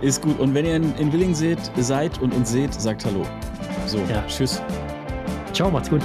Ist 0.01 0.21
gut. 0.21 0.39
Und 0.39 0.53
wenn 0.53 0.65
ihr 0.65 0.75
in, 0.75 0.95
in 0.97 1.13
Willing 1.13 1.36
seht, 1.36 1.59
seid 1.77 2.19
und 2.21 2.34
uns 2.34 2.51
seht, 2.51 2.73
sagt 2.73 3.05
Hallo. 3.05 3.25
So, 3.86 3.99
ja. 4.09 4.23
tschüss. 4.27 4.61
Ciao, 5.53 5.69
macht's 5.69 5.89
gut. 5.89 6.01